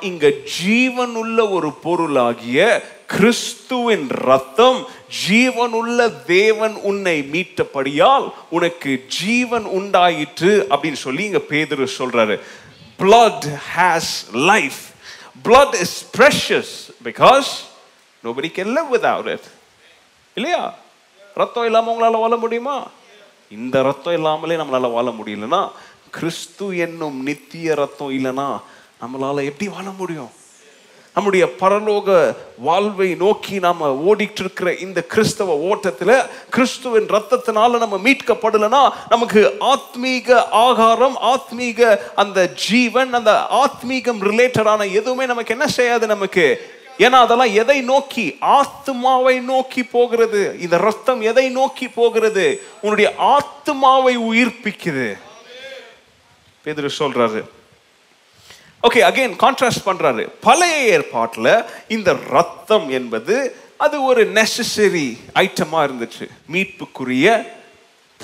இங்கே 0.01 0.41
ஜீவன் 0.59 1.15
ஜீவனுள்ள 1.15 1.51
ஒரு 1.51 1.71
பொருளாகிய 1.71 2.83
கிறிஸ்துவின் 3.07 4.07
ரத்தம் 4.09 4.87
ஜீவனுள்ள 5.29 6.25
தேவன் 6.25 6.73
உன்னை 6.73 7.29
மீட்டபடியால் 7.31 8.33
உனக்கு 8.49 9.05
ஜீவன் 9.07 9.63
உண்டாயிற்று 9.63 10.67
அப்படின்னு 10.69 10.93
சொல்லி 10.93 11.23
இங்கே 11.23 11.43
பேதுரு 11.49 11.87
சொல்கிறாரு 11.97 12.39
blood 12.99 13.59
has 13.75 14.03
life. 14.33 14.91
Blood 15.43 15.75
is 15.75 16.03
precious 16.17 16.91
because 17.03 17.65
nobody 18.23 18.49
can 18.49 18.73
live 18.73 18.89
without 18.91 19.27
it. 19.27 19.52
இல்லையா? 20.33 20.73
ரத்தம் 21.35 21.65
இல்லாமல் 21.65 21.93
உங்களால் 21.93 22.21
வாழ 22.21 22.35
முடியுமா? 22.35 22.87
இந்த 23.49 23.81
ரத்தம் 23.81 24.13
இல்லாமலே 24.13 24.55
நம்மளால் 24.55 24.91
வாழ 24.91 25.09
முடியலன்னா 25.09 25.69
கிறிஸ்து 26.09 26.77
என்னும் 26.77 27.23
நித்திய 27.23 27.75
ரத்தம் 27.75 28.09
இல்லைன்னா 28.09 28.47
நம்மளால் 29.01 29.43
எப்படி 29.43 29.67
வாழ 29.71 29.89
முடியும்? 29.89 30.31
நம்முடைய 31.15 31.45
பரலோக 31.59 32.35
வாழ்வை 32.57 33.15
நோக்கி 33.15 33.59
நாம் 33.59 33.81
ஓடிட்டு 34.09 34.39
இருக்கிற 34.39 34.73
இந்த 34.73 35.03
கிறிஸ்தவ 35.03 35.57
ஓட்டத்தில் 35.57 36.27
கிறிஸ்துவின் 36.49 37.07
ரத்தத்தினால 37.07 37.77
நம்ம 37.77 37.97
மீட்கப்படலைன்னா 37.97 38.93
நமக்கு 39.09 39.57
ஆத்மீக 39.59 40.45
ஆகாரம் 40.49 41.17
ஆத்மீக 41.21 41.99
அந்த 42.15 42.49
ஜீவன் 42.53 43.13
அந்த 43.13 43.47
ஆத்மீகம் 43.63 44.21
ரிலேட்டடான 44.21 44.91
எதுவுமே 44.91 45.25
நமக்கு 45.25 45.53
என்ன 45.53 45.67
செய்யாது 45.67 46.07
நமக்கு? 46.07 46.45
ஏன்னா 46.97 47.09
அதெல்லாம் 47.09 47.53
எதை 47.53 47.81
நோக்கி? 47.81 48.37
ஆத்மாவை 48.39 49.39
நோக்கி 49.39 49.83
போகிறது. 49.83 50.57
இந்த 50.59 50.77
ரத்தம் 50.77 51.21
எதை 51.21 51.49
நோக்கி 51.49 51.87
போகிறது? 51.87 52.63
உன்னுடைய 52.81 53.13
ஆத்மாவை 53.17 54.17
உயிர்ப்பிக்குது. 54.17 55.17
பேதுரு 56.65 56.89
சொல்றாரு. 56.99 57.43
ஓகே 58.83 58.95
அகைன் 58.95 59.35
கான்ட்ராஸ்ட் 59.35 59.85
பண்றாரு. 59.85 60.27
பழைய 60.41 60.75
ஏற்பாட்டில் 60.75 61.63
இந்த 61.87 62.15
ரத்தம் 62.29 62.89
என்பது 62.89 63.55
அது 63.77 64.03
ஒரு 64.03 64.31
நெசசரி 64.31 65.19
ஐட்டமா 65.35 65.71
இருந்துச்சு. 65.71 66.27
மீட்புக்குரிய 66.51 67.53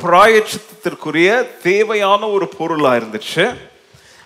பிராயச்சித்தத்திற்குரிய 0.04 1.48
தேவையான 1.64 2.28
ஒரு 2.28 2.48
பொருளா 2.48 2.94
இருந்துச்சு. 2.94 3.69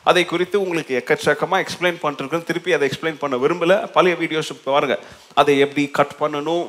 அதை 0.09 0.23
குறித்து 0.31 0.57
உங்களுக்கு 0.63 0.93
எக்கச்சக்கமாக 1.01 1.63
எக்ஸ்பிளைன் 1.63 1.99
பண்ணிருக்கேன் 2.03 2.47
திருப்பி 2.49 2.75
அதை 2.77 2.87
எக்ஸ்பிளைன் 2.89 3.21
பண்ண 3.23 3.35
விரும்பலை. 3.43 3.77
பழைய 3.97 4.15
வீடியோஸ் 4.21 4.51
பாருங்கள் 4.69 5.03
அதை 5.41 5.53
எப்படி 5.65 5.83
கட் 5.99 6.15
பண்ணணும்? 6.21 6.65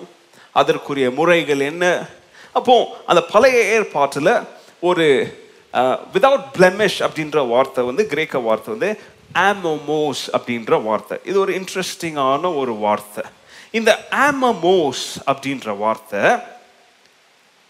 அதற்குரிய 0.61 1.07
முறைகள் 1.19 1.65
என்ன? 1.71 1.85
அப்போ 2.59 2.75
அந்த 3.11 3.21
பழைய 3.35 3.59
ஏற்பாட்டில் 3.77 4.35
ஒரு 4.89 5.07
விதவுட் 6.15 6.49
பிளெமிஷ் 6.57 6.99
அப்படின்ற 7.07 7.39
வார்த்தை 7.53 7.83
வந்து 7.91 8.03
கிரேக்க 8.13 8.39
வார்த்தை 8.49 8.71
வந்து 8.75 8.91
ஆமமோஸ் 9.49 10.25
அப்படின்ற 10.37 10.73
வார்த்தை. 10.89 11.17
இது 11.31 11.37
ஒரு 11.45 11.53
இன்ட்ரெஸ்டிங்கான 11.61 12.53
ஒரு 12.61 12.75
வார்த்தை. 12.85 13.25
இந்த 13.79 13.93
ஆமமோஸ் 14.27 15.07
அப்படின்ற 15.31 15.69
வார்த்தை 15.85 16.23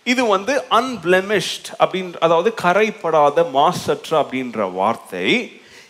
இது 0.06 0.22
வந்து 0.26 0.54
அன்பிளமிஷ்ட் 0.78 1.68
அப்படின்ற 1.82 2.16
அதாவது 2.26 2.50
கரைப்படாத 2.62 3.44
மாசற்ற 3.58 4.10
அப்படின்ற 4.22 4.58
வார்த்தை. 4.80 5.26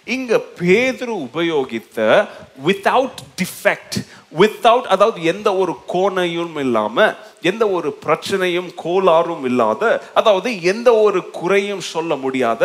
இங்க 0.06 0.32
பேதுரு 0.58 1.14
உபயோகித்த 1.26 1.98
வித்தவுட் 2.66 3.20
டிஃபெக்ட் 3.40 3.96
வித்தவுட் 4.40 4.88
அதாவது 4.94 5.18
எந்த 5.32 5.48
ஒரு 5.62 5.72
கோணையும் 5.92 6.56
இல்லாம 6.64 7.06
எந்த 7.50 7.64
ஒரு 7.76 7.90
பிரச்சனையும் 8.04 8.70
கோளாறும் 8.82 9.44
இல்லாத 9.50 9.82
அதாவது 10.20 10.50
எந்த 10.72 10.88
ஒரு 11.06 11.20
குறையும் 11.40 11.84
சொல்ல 11.92 12.14
முடியாத 12.24 12.62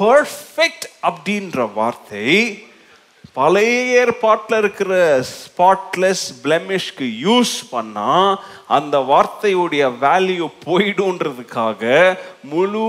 பர்ஃபெக்ட் 0.00 0.86
அப்படின்ற 1.08 1.66
வார்த்தை. 1.74 2.26
பழைய 3.36 4.00
ஏற்பாட்டில் 4.00 4.56
இருக்கிற 4.58 4.94
ஸ்பாட்லெஸ் 5.28 6.24
பிளமிஷ்க்கு 6.42 7.06
யூஸ் 7.26 7.54
பண்ணால் 7.70 8.32
அந்த 8.66 8.96
வார்த்தையுடைய 9.10 9.84
வேல்யூ 10.02 10.46
போயிடுன்றதுக்காக 10.66 11.82
முழு 12.52 12.84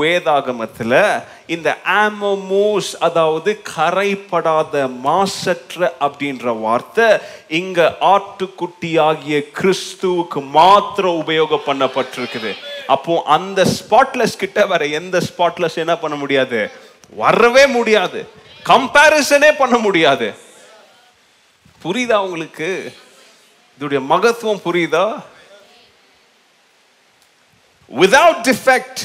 வேதாகமத்தில் 0.00 1.22
இந்த 1.46 1.78
ஆமமோஸ் 1.86 2.90
அதாவது 3.08 3.62
கரைப்படாத 3.76 4.84
மாசற்ற 5.08 5.92
அப்படின்ற 6.00 6.60
வார்த்தை 6.60 7.08
இங்க 7.62 7.96
ஆட்டுக்குட்டியாகிய 8.12 9.42
கிறிஸ்துவுக்கு 9.58 10.42
மாத்திரம் 10.60 11.18
உபயோகம் 11.24 11.66
பண்ணப்பட்டிருக்குது. 11.66 12.54
அப்போ 12.86 13.22
அந்த 13.38 13.60
ஸ்பாட்லெஸ் 13.78 14.40
கிட்ட 14.44 14.66
வேற 14.66 14.84
எந்த 14.86 15.18
ஸ்பாட்லெஸ் 15.30 15.82
என்ன 15.86 15.96
பண்ண 15.96 16.16
முடியாது? 16.16 16.62
வரவே 17.22 17.66
முடியாது. 17.66 18.22
கம்பேரிசனே 18.64 19.56
பண்ண 19.56 19.78
முடியாது. 19.78 20.34
புரியுதா 21.84 22.16
உங்களுக்கு? 22.26 22.94
இதோடைய 23.78 24.00
மகத்துவம் 24.06 24.64
புரியுதா? 24.64 25.22
விதவுட் 27.88 28.42
டிஃபெக்ட் 28.50 29.02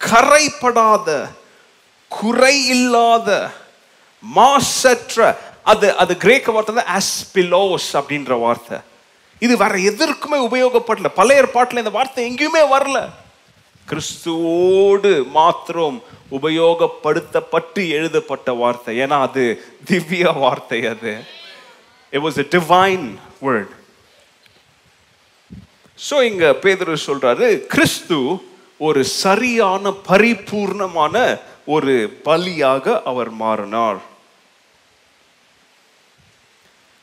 கரைப்படாத 0.00 1.28
குறை 2.08 2.66
இல்லாத 2.66 3.50
மாசற்ற 4.20 5.38
அது 5.62 5.96
அது 5.96 6.16
கிரேக்க 6.16 6.52
வார்த்தை 6.52 6.74
தான் 6.74 7.00
ஆஸ்பிலோஸ் 7.00 7.88
அப்படின்ற 7.92 8.38
வார்த்தை. 8.40 8.78
இது 9.38 9.56
வேற 9.56 9.76
எதற்குமே 9.76 10.38
உபயோகப்படல. 10.48 11.08
பழைய 11.08 11.42
ஏற்பாட்டில் 11.42 11.78
இந்த 11.78 11.90
வார்த்தை 11.90 12.34
எங்கேயுமே 12.34 12.62
வரல. 12.76 13.10
கிறிஸ்துவோடு 13.90 15.12
மாத்திரம் 15.38 15.98
உபயோகப்படுத்தப்பட்டு 16.38 17.82
எழுதப்பட்ட 17.96 18.52
வார்த்தை. 18.62 18.92
ஏன்னா 19.04 19.16
அது 19.28 19.44
திவ்ய 19.90 20.32
வார்த்தை 20.42 20.80
அது. 20.92 21.14
It 22.12 22.24
was 22.26 22.40
a 22.44 22.46
divine 22.56 23.06
word 23.48 23.74
so 26.08 26.18
இங்க 26.30 26.46
பேதர் 26.64 26.92
சொல்றாரு 27.08 27.48
கிறிஸ்து 27.72 28.18
ஒரு 28.86 29.00
சரியான 29.22 29.90
பரிபூர்ணமான 30.10 31.16
ஒரு 31.74 31.94
பலியாக 32.28 33.02
அவர் 33.10 33.30
மாறினார். 33.42 33.98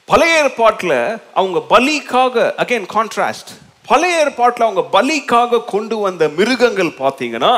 பழைய 0.10 0.40
ஏற்பாட்டில் 0.42 1.00
அவங்க 1.40 1.60
பலிக்காக 1.74 2.36
அகைன் 2.64 2.88
கான்ட்ராஸ்ட் 2.96 3.52
பழைய 3.90 4.22
ஏற்பாட்டில் 4.24 4.68
அவங்க 4.68 4.84
பலிக்காக 4.96 5.64
கொண்டு 5.74 5.98
வந்த 6.06 6.24
மிருகங்கள் 6.38 6.92
பார்த்தீங்கன்னா 7.02 7.54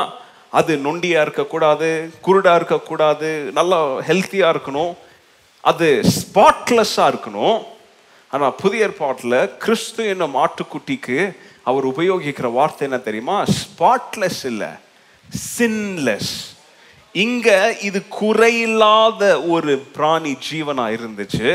அது 0.58 0.72
நொண்டியாக 0.86 1.24
இருக்கக்கூடாது 1.26 1.88
குருடாக 2.26 2.58
இருக்கக்கூடாது 2.60 3.28
நல்லா 3.58 3.78
ஹெல்த்தியாக 4.08 4.52
இருக்கணும். 4.54 4.92
அது 5.70 5.88
ஸ்பாட்லெஸ்ஸாக 6.16 7.10
இருக்கணும். 7.12 7.58
ஆனால் 8.34 8.56
புதிய 8.62 8.86
ஏற்பாட்டில் 8.88 9.38
கிறிஸ்து 9.64 10.02
என்னும் 10.12 10.36
ஆட்டுக்குட்டிக்கு 10.44 11.18
அவர் 11.70 11.84
உபயோகிக்கிற 11.92 12.48
வார்த்தை 12.58 12.84
என்ன 12.88 12.98
தெரியுமா? 13.08 13.36
ஸ்பாட்லெஸ் 13.60 14.42
இல்லை 14.52 14.70
சின்லெஸ் 15.56 16.34
இங்கே 17.24 17.58
இது 17.88 18.00
குறையில்லாத 18.20 19.22
ஒரு 19.54 19.72
பிராணி 19.96 20.32
ஜீவனாக 20.48 20.96
இருந்துச்சு. 20.98 21.50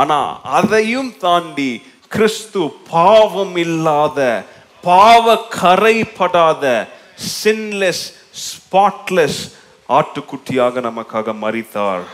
ஆனால் 0.00 0.30
அதையும் 0.58 1.12
தாண்டி 1.24 1.70
கிறிஸ்து 2.08 2.72
பாவம் 2.90 3.56
இல்லாத 3.56 4.44
பாவ 4.82 5.34
கரைப்படாத 5.34 6.88
சின்லெஸ் 7.44 8.04
ஸ்பாட்லெஸ் 8.46 9.40
ஆட்டுக்குட்டியாக 9.88 10.80
நமக்காக 10.80 11.34
மறித்தார் 11.40 12.04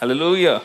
அலலூயா 0.00 0.60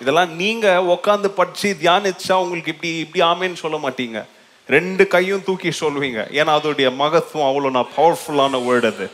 இதெல்லாம் 0.00 0.34
நீங்க 0.34 0.82
உட்காந்து 0.82 1.28
படிச்சு 1.28 1.76
தியானிச்சா 1.80 2.34
உங்களுக்கு 2.42 2.70
இப்படி 2.70 2.98
இப்படி 2.98 3.24
ஆமேன்னு 3.24 3.52
சொல்ல 3.52 3.76
மாட்டீங்க. 3.76 4.24
ரெண்டு 4.68 5.06
கையும் 5.06 5.44
தூக்கி 5.44 5.68
சொல்லுவீங்க 5.68 6.20
ஏன்னா 6.30 6.52
அதோடைய 6.58 6.96
மகத்துவம் 6.96 7.48
அவ்வளோ 7.50 7.70
நான் 7.70 7.92
பவர்ஃபுல்லான 7.96 8.60
வேர்டு 8.66 8.86
அது. 8.86 9.10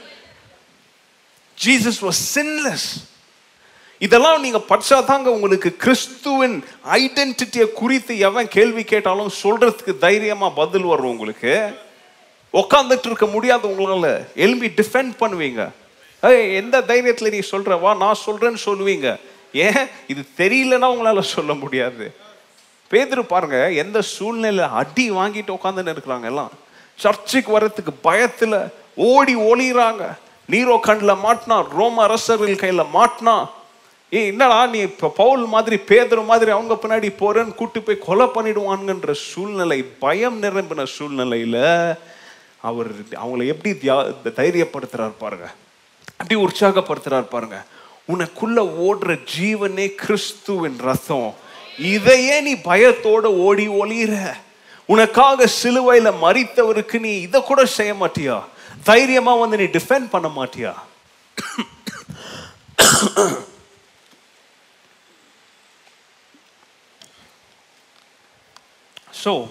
ஜீசஸ் 1.65 2.01
வாஸ் 2.03 2.21
சின்லெஸ் 2.35 2.89
இதெல்லாம் 3.99 4.41
நீங்க 4.41 4.61
படிச்சாதாங்க 4.69 5.25
உங்களுக்கு 5.37 5.77
கிறிஸ்துவின் 5.77 6.65
ஐடென்டிட்டியை 6.93 7.73
குறித்து 7.73 8.19
எவன் 8.19 8.49
கேள்வி 8.49 8.85
கேட்டாலும் 8.85 9.31
சொல்றதுக்கு 9.43 9.99
தைரியமா 9.99 10.49
பதில் 10.49 10.83
வரும் 10.83 11.09
உங்களுக்கு. 11.09 11.77
உட்காந்துட்டு 12.53 13.07
இருக்க 13.07 13.27
முடியாது 13.27 13.69
உங்களால. 13.69 14.35
எழும்பி 14.35 14.69
டிஃபெண்ட் 14.69 15.13
பண்ணுவீங்க. 15.21 15.71
எந்த 16.55 16.81
தைரியத்துல 16.81 17.31
நீ 17.31 17.39
சொல்ற? 17.51 17.81
வா 17.81 17.95
நான் 17.95 18.23
சொல்றேன்னு 18.27 18.57
சொல்லுவீங்க. 18.65 19.21
ஏன்? 19.53 19.89
இது 20.07 20.23
தெரியலன்னா 20.37 20.89
உங்களால 20.95 21.21
சொல்ல 21.21 21.55
முடியாது. 21.55 22.15
பேதுரு 22.91 23.23
பாருங்க 23.23 23.73
எந்த 23.73 24.01
சூழ்நிலை 24.01 24.65
அடி 24.65 25.11
வாங்கிட்டு 25.11 25.57
உட்காந்துன்னு 25.63 25.97
இருக்கிறாங்க 25.97 26.25
எல்லாம். 26.25 26.51
சர்ச்சுக்கு 26.95 27.53
வர்றதுக்கு 27.53 27.93
பயத்துல 28.11 28.71
ஓடி 28.95 29.37
ஒளிகிறாங்க 29.37 30.05
நீரோ 30.49 30.81
கண்ணில் 30.81 31.23
மாட்டினா 31.25 31.65
ரோம 31.77 32.03
அரசர்கள் 32.03 32.57
கையில் 32.57 32.85
மாட்டினா 32.95 33.49
ஏ 34.15 34.27
என்னடா 34.27 34.67
நீ 34.67 34.79
இப்போ 34.79 35.09
பவுல் 35.17 35.45
மாதிரி 35.45 35.77
பேதர் 35.77 36.21
மாதிரி 36.23 36.51
அவங்க 36.51 36.75
பின்னாடி 36.83 37.09
போறேன்னு 37.21 37.55
கூட்டு 37.55 37.83
போய் 37.83 38.05
கொலை 38.09 38.27
பண்ணிடுவான்ங்கன்ற 38.27 39.13
சூழ்நிலை 39.13 39.83
பயம் 39.83 40.43
நிரம்பின 40.43 40.87
சூழ்நிலையில 40.97 41.57
அவர் 42.69 42.91
அவங்கள 43.23 43.47
எப்படி 43.47 43.73
தியா 43.81 43.97
தைரியப்படுத்துறாரு 44.41 45.15
பாருங்க. 45.19 45.47
அப்படி 46.17 46.37
உற்சாகப்படுத்துறாரு 46.41 47.27
பாருங்க. 47.35 47.59
உனக்குள்ள 48.15 48.59
ஓடுற 48.87 49.11
ஜீவனே 49.35 49.87
கிறிஸ்துவின் 50.03 50.79
ரசம் 50.79 51.35
இதையே 51.79 52.41
நீ 52.41 52.53
பயத்தோட 52.55 53.25
ஓடி 53.47 53.69
ஒளியிற. 53.69 54.15
உனக்காக 54.87 55.49
சிலுவையில 55.63 56.13
மறித்தவருக்கு 56.25 56.99
நீ 57.01 57.21
இதை 57.21 57.43
கூட 57.43 57.67
செய்ய 57.67 57.95
மாட்டியா? 57.95 58.37
தைரியமா 58.85 59.35
வந்து 59.35 59.57
நீ 59.57 59.65
டிஃபெண்ட் 59.65 60.09
பண்ண 60.15 60.29
மாட்டியா? 60.39 60.73
ஸோ 69.25 69.47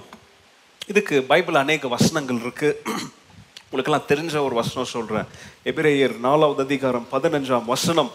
இதுக்கு 0.87 1.23
பைபிள் 1.23 1.55
அநேக 1.55 1.87
வசனங்கள் 1.87 2.39
இருக்கு. 2.39 2.81
உங்களுக்கெல்லாம் 3.71 4.09
தெரிஞ்ச 4.09 4.43
ஒரு 4.43 4.55
வசனம் 4.55 4.85
சொல்றேன். 4.85 5.25
எபிரேயர் 5.65 6.19
நாலாவது 6.19 6.63
அதிகாரம் 6.63 7.07
பதினஞ்சாம் 7.11 7.65
வசனம். 7.65 8.11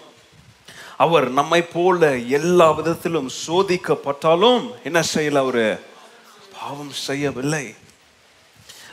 அவர் 0.97 1.31
நம்மை 1.31 1.63
போல 1.63 2.17
எல்லா 2.17 2.71
விதத்திலும் 2.71 3.31
சோதிக்கப்பட்டாலும் 3.47 4.71
என்ன 4.85 5.03
செய்யல 5.15 5.37
அவரு? 5.37 5.79
பாவம் 6.61 6.91
செய்யவில்லை. 6.91 7.75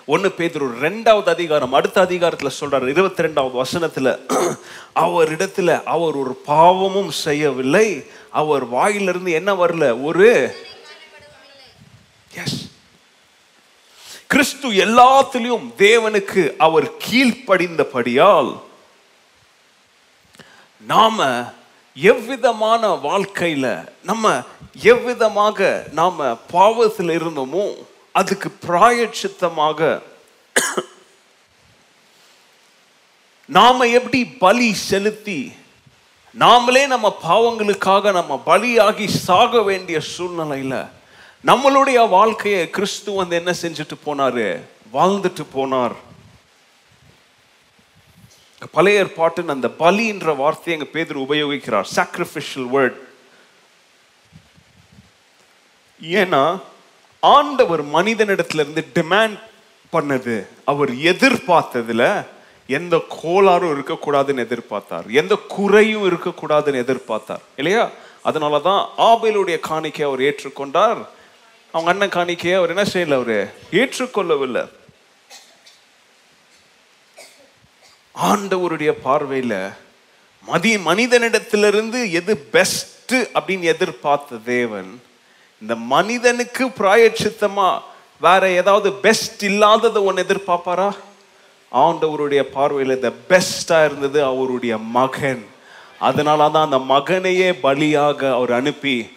ஒன்னு 0.05 0.27
பேதுரு 0.27 0.67
ரெண்டாவது 0.81 1.29
அதிகாரம் 1.29 1.73
அடுத்த 1.73 2.03
அதிகாரத்துல 2.03 2.49
சொல்றாரு 2.59 2.88
இருபத்தி 2.88 3.23
ரெண்டாவது 3.23 3.55
வசனத்துல. 3.63 4.19
அவரிடத்துல 4.95 5.84
அவர் 5.84 6.15
ஒரு 6.15 6.34
பாவமும் 6.45 7.11
செய்யவில்லை. 7.11 8.05
அவர் 8.31 8.65
வாயிலிருந்து 8.65 9.31
என்ன 9.31 9.53
வரல? 9.53 10.03
ஒரு 10.03 10.55
எஸ் 12.38 12.57
கிறிஸ்து 14.27 14.68
எல்லாத்திலையும் 14.85 15.68
தேவனுக்கு 15.80 16.41
அவர் 16.59 16.88
கீழ்ப்படிந்தபடியால் 17.03 18.51
நாம 20.84 21.19
எவ்விதமான 21.97 22.89
வாழ்க்கையில 23.03 23.65
நம்ம 24.01 24.26
எவ்விதமாக 24.91 25.69
நாம 25.93 26.27
பாவத்தில் 26.53 27.14
இருந்தோமோ 27.18 27.65
அதுக்கு 28.15 28.49
பிராயச்சித்தமாக 28.65 29.80
நாம 33.49 33.88
எப்படி 33.97 34.19
பலி 34.39 34.69
செலுத்தி 34.88 35.39
நாமளே 36.35 36.84
நம்ம 36.88 37.07
பாவங்களுக்காக 37.23 38.11
நம்ம 38.11 38.34
பலியாகி 38.45 39.05
சாக 39.26 39.61
வேண்டிய 39.61 39.97
சூழ்நிலையில 40.09 40.76
நம்மளுடைய 41.47 42.09
வாழ்க்கையை 42.09 42.69
கிறிஸ்து 42.69 43.11
வந்து 43.11 43.35
என்ன 43.35 43.55
செஞ்சுட்டு 43.61 43.97
போனாரு? 44.05 44.61
வாழ்ந்துட்டு 44.93 45.45
போனார். 45.55 45.95
பழைய 48.71 48.99
ஏற்பாட்டின் 48.99 49.49
அந்த 49.49 49.67
பலின்ற 49.67 50.35
வார்த்தையை 50.35 50.87
எங்க 50.87 50.91
பேதர் 50.91 51.19
உபயோகிக்கிறார். 51.19 51.85
சாக்ரிஃபிஷியல் 51.95 52.69
வேர்ட் 52.73 53.05
ஏன்னா 56.01 56.59
ஆண்டவர் 57.19 57.85
மனிதனிடத்துல 57.85 58.53
இருந்து 58.53 58.85
டிமாண்ட் 58.93 59.39
பண்ணது 59.91 60.47
அவர் 60.65 60.91
எதிர்பார்த்ததுல 60.91 62.25
எந்த 62.67 62.97
கோளாறும் 62.97 63.81
இருக்கக்கூடாதுன்னு 63.81 64.47
எதிர்பார்த்தார். 64.47 65.09
எந்த 65.09 65.35
குறையும் 65.47 66.11
இருக்கக்கூடாதுன்னு 66.11 66.83
எதிர்பார்த்தார். 66.85 67.41
இல்லையா? 67.55 67.89
அதனாலதான் 68.25 68.87
ஆபேலுடைய 68.97 69.59
காணிக்கை 69.59 70.05
அவர் 70.05 70.19
ஏற்றுக்கொண்டார். 70.19 71.07
அவங்க 71.77 71.91
அண்ணன் 71.91 72.09
காணிக்கையை 72.09 72.55
அவர் 72.55 72.69
என்ன 72.69 72.83
செய்யல 72.83 73.13
அவரு? 73.13 73.49
ஏற்றுக்கொள்ளவில்லை. 73.71 74.69
ஆண்டவருடைய 78.21 78.91
பார்வையில 79.05 79.73
மதி 80.45 80.77
மனிதனிடத்திலிருந்து 80.77 82.11
எது 82.11 82.37
பெஸ்ட் 82.37 83.13
அப்படின்னு 83.13 83.61
எதிர்பார்த்த 83.61 84.35
தேவன் 84.35 85.01
இந்த 85.61 85.75
மனிதனுக்கு 85.75 86.65
பிராயச்சித்தமா 86.65 87.81
வேற 88.21 88.49
ஏதாவது 88.49 88.91
பெஸ்ட் 88.93 89.43
இல்லாததை 89.43 90.01
ஒன்று 90.01 90.23
எதிர்பார்ப்பாரா? 90.23 90.95
ஆண்டவருடைய 91.71 92.41
பார்வையில் 92.41 92.95
இந்த 92.95 93.13
பெஸ்டா 93.29 93.85
இருந்தது 93.85 94.23
அவருடைய 94.23 94.77
மகன். 94.77 95.45
அதனால 95.99 96.49
தான் 96.49 96.71
அந்த 96.71 96.79
மகனையே 96.93 97.51
பலியாக 97.63 98.33
அவர் 98.33 98.51
அனுப்பி 98.51 99.15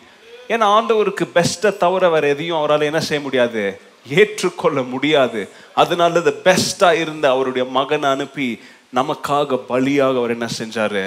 ஏன்னா 0.51 0.67
ஆண்டவருக்கு 0.77 1.25
பெஸ்ட்டை 1.35 1.77
தவிர 1.77 2.09
வேற 2.09 2.29
எதையும் 2.29 2.57
அவரால் 2.57 2.81
என்ன 2.81 3.01
செய்ய 3.01 3.23
முடியாது? 3.23 3.81
ஏற்றுக்கொள்ள 4.07 4.83
முடியாது. 4.83 5.49
அதனால 5.75 6.19
இந்த 6.19 6.33
பெஸ்டா 6.45 6.93
இருந்த 7.01 7.31
அவருடைய 7.31 7.69
மகனை 7.69 8.11
அனுப்பி 8.11 8.61
நமக்காக 8.95 9.59
பலியாக 9.69 10.17
அவர் 10.17 10.31
என்ன 10.31 10.49
செஞ்சாரு? 10.59 11.05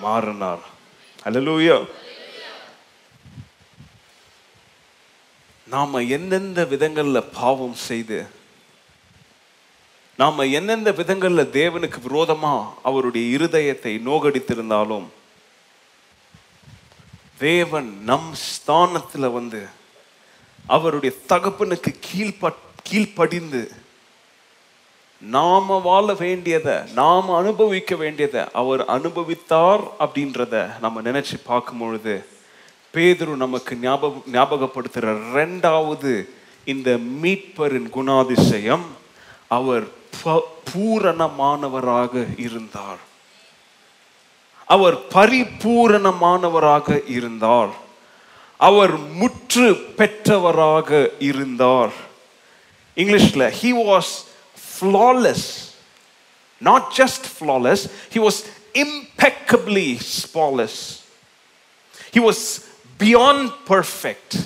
மாறினார். 0.00 0.64
அலலூயோ 1.24 1.78
நாம 5.68 6.02
எந்தெந்த 6.02 6.62
விதங்கள்ல 6.62 7.24
பாவம் 7.40 7.74
செய்து 7.74 8.26
நாம 10.16 10.44
எந்தெந்த 10.44 10.90
விதங்கள்ல 10.92 11.42
தேவனுக்கு 11.58 11.98
விரோதமா 12.08 12.54
அவருடைய 12.82 13.38
இருதயத்தை 13.38 13.92
நோகடித்திருந்தாலும் 14.08 15.06
தேவன் 17.38 17.98
நம் 18.04 18.34
ஸ்தானத்தில் 18.34 19.30
வந்து 19.30 19.66
அவருடைய 20.66 21.16
தகப்பனுக்கு 21.28 21.94
கீழ்ப 22.00 22.52
கீழ்ப்படிந்து 22.82 23.62
நாம 25.22 25.78
வாழ 25.78 26.14
வேண்டியதை 26.14 26.92
நாம் 26.94 27.30
அனுபவிக்க 27.30 27.94
வேண்டியதை 27.94 28.44
அவர் 28.52 28.84
அனுபவித்தார் 28.84 29.82
அப்படின்றத 29.98 30.78
நம்ம 30.80 31.02
நினைச்சு 31.02 31.36
பார்க்கும் 31.44 31.78
பொழுது 31.78 32.14
பேதுரு 32.94 33.36
நமக்கு 33.36 33.76
ஞாபகம் 33.76 34.24
ஞாபகப்படுத்துகிற 34.32 35.12
ரெண்டாவது 35.34 36.12
இந்த 36.64 36.90
மீட்பரின் 37.22 37.88
குணாதிசயம் 37.94 38.86
அவர் 39.48 39.84
ப- 40.22 40.44
பூரணமானவராக 40.70 42.38
இருந்தார். 42.38 43.00
அவர் 44.68 44.96
பரிபூரணமானவராக 45.14 46.88
இருந்தார் 47.06 47.72
அவர் 48.60 48.94
முற்று 49.20 49.66
பெற்றவராக 49.98 50.90
இருந்தார் 51.20 51.94
இங்கிலீஷில் 52.96 53.46
he 53.60 53.70
was 53.82 54.12
flawless 54.68 55.48
not 56.62 56.88
just 57.00 57.26
flawless 57.34 57.84
he 58.14 58.20
was 58.20 58.40
impeccably 58.84 59.88
spotless 60.14 60.80
he 62.14 62.22
was 62.28 62.44
beyond 63.00 63.52
perfect 63.68 64.36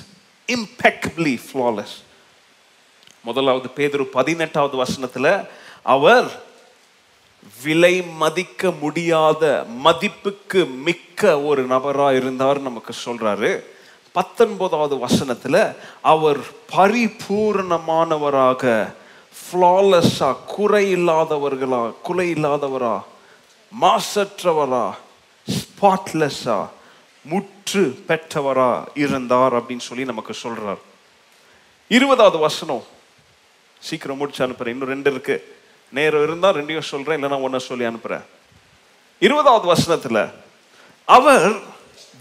impeccably 0.49 1.35
flawless 1.47 1.97
முதலாவது 3.25 3.69
பேதரு 3.77 4.05
பதினெட்டாவது 4.11 4.77
வசனத்தில் 4.77 5.33
அவர் 5.87 6.29
விலை 7.63 8.03
மதிக்க 8.03 8.71
முடியாத 8.71 9.67
மதிப்புக்கு 9.69 10.67
மிக்க 10.67 11.41
ஒரு 11.41 11.67
நபராக 11.67 12.17
இருந்தார் 12.17 12.61
நமக்கு 12.61 12.95
சொல்றாரு. 13.05 13.65
பத்தொன்பதாவது 14.13 14.97
வசனத்துல 14.97 15.75
அவர் 16.03 16.39
பரிபூர்ணமானவராக 16.77 18.93
ஃப்ளாலெஸ்ஸா 19.39 20.37
குறை 20.47 20.95
இல்லாதவர்களா 20.95 21.95
குறை 22.03 22.33
இல்லாதவரா 22.33 23.01
மாசற்றவரா 23.81 24.93
ஸ்பாட்லெஸ்ஸா 25.51 26.69
முற்று 27.25 28.05
பெற்றவரா 28.09 28.85
இருந்தார் 28.95 29.55
அப்படின்னு 29.55 29.79
சொல்லி 29.79 30.05
நமக்கு 30.05 30.35
சொல்றார். 30.43 30.79
இருபதாவது 31.89 32.39
வசனம். 32.39 32.83
சீக்கிரம் 33.79 34.17
முடிச்சு 34.17 34.47
அனுப்புறேன். 34.47 34.67
இன்னும் 34.67 34.89
ரெண்டு 34.89 35.11
இருக்கு. 35.11 35.58
நேரம் 35.93 36.23
இருந்தால் 36.23 36.55
ரெண்டையும் 36.55 36.91
சொல்கிறேன் 36.93 37.25
இல்லைனா 37.25 37.41
ஒன்றை 37.41 37.61
சொல்லி 37.61 37.85
அனுப்புகிறேன் 37.85 38.27
இருபதாவது 39.19 39.67
வசனத்தில் 39.67 40.29
அவர் 41.05 41.53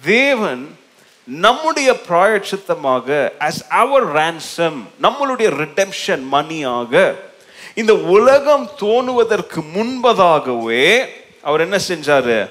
தேவன் 0.02 0.78
நம்முடைய 1.24 2.00
பிராயச்சித்தமாக 2.10 3.32
அஸ் 3.40 3.62
அவர் 3.70 4.14
ரேன்சம் 4.14 4.80
நம்மளுடைய 5.02 5.50
ரிடெம்ஷன் 5.54 6.24
மணியாக 6.32 7.16
இந்த 7.76 7.96
உலகம் 7.96 8.70
தோணுவதற்கு 8.80 9.64
முன்பதாகவே 9.74 11.06
அவர் 11.42 11.60
என்ன 11.60 11.80
செஞ்சாரு? 11.88 12.50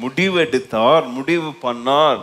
முடிவெடுத்தார் 0.00 1.06
முடிவு 1.06 1.48
பண்ணார். 1.62 2.20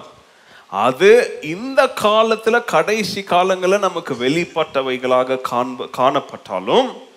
அது 0.68 1.40
இந்த 1.42 1.88
காலத்தில் 1.88 2.64
கடைசி 2.64 3.24
காலங்களில் 3.24 3.80
நமக்கு 3.80 4.14
வெளிப்பட்டவைகளாக 4.14 5.42
காண்ப 5.42 5.90
காணப்பட்டாலும் 5.98 7.08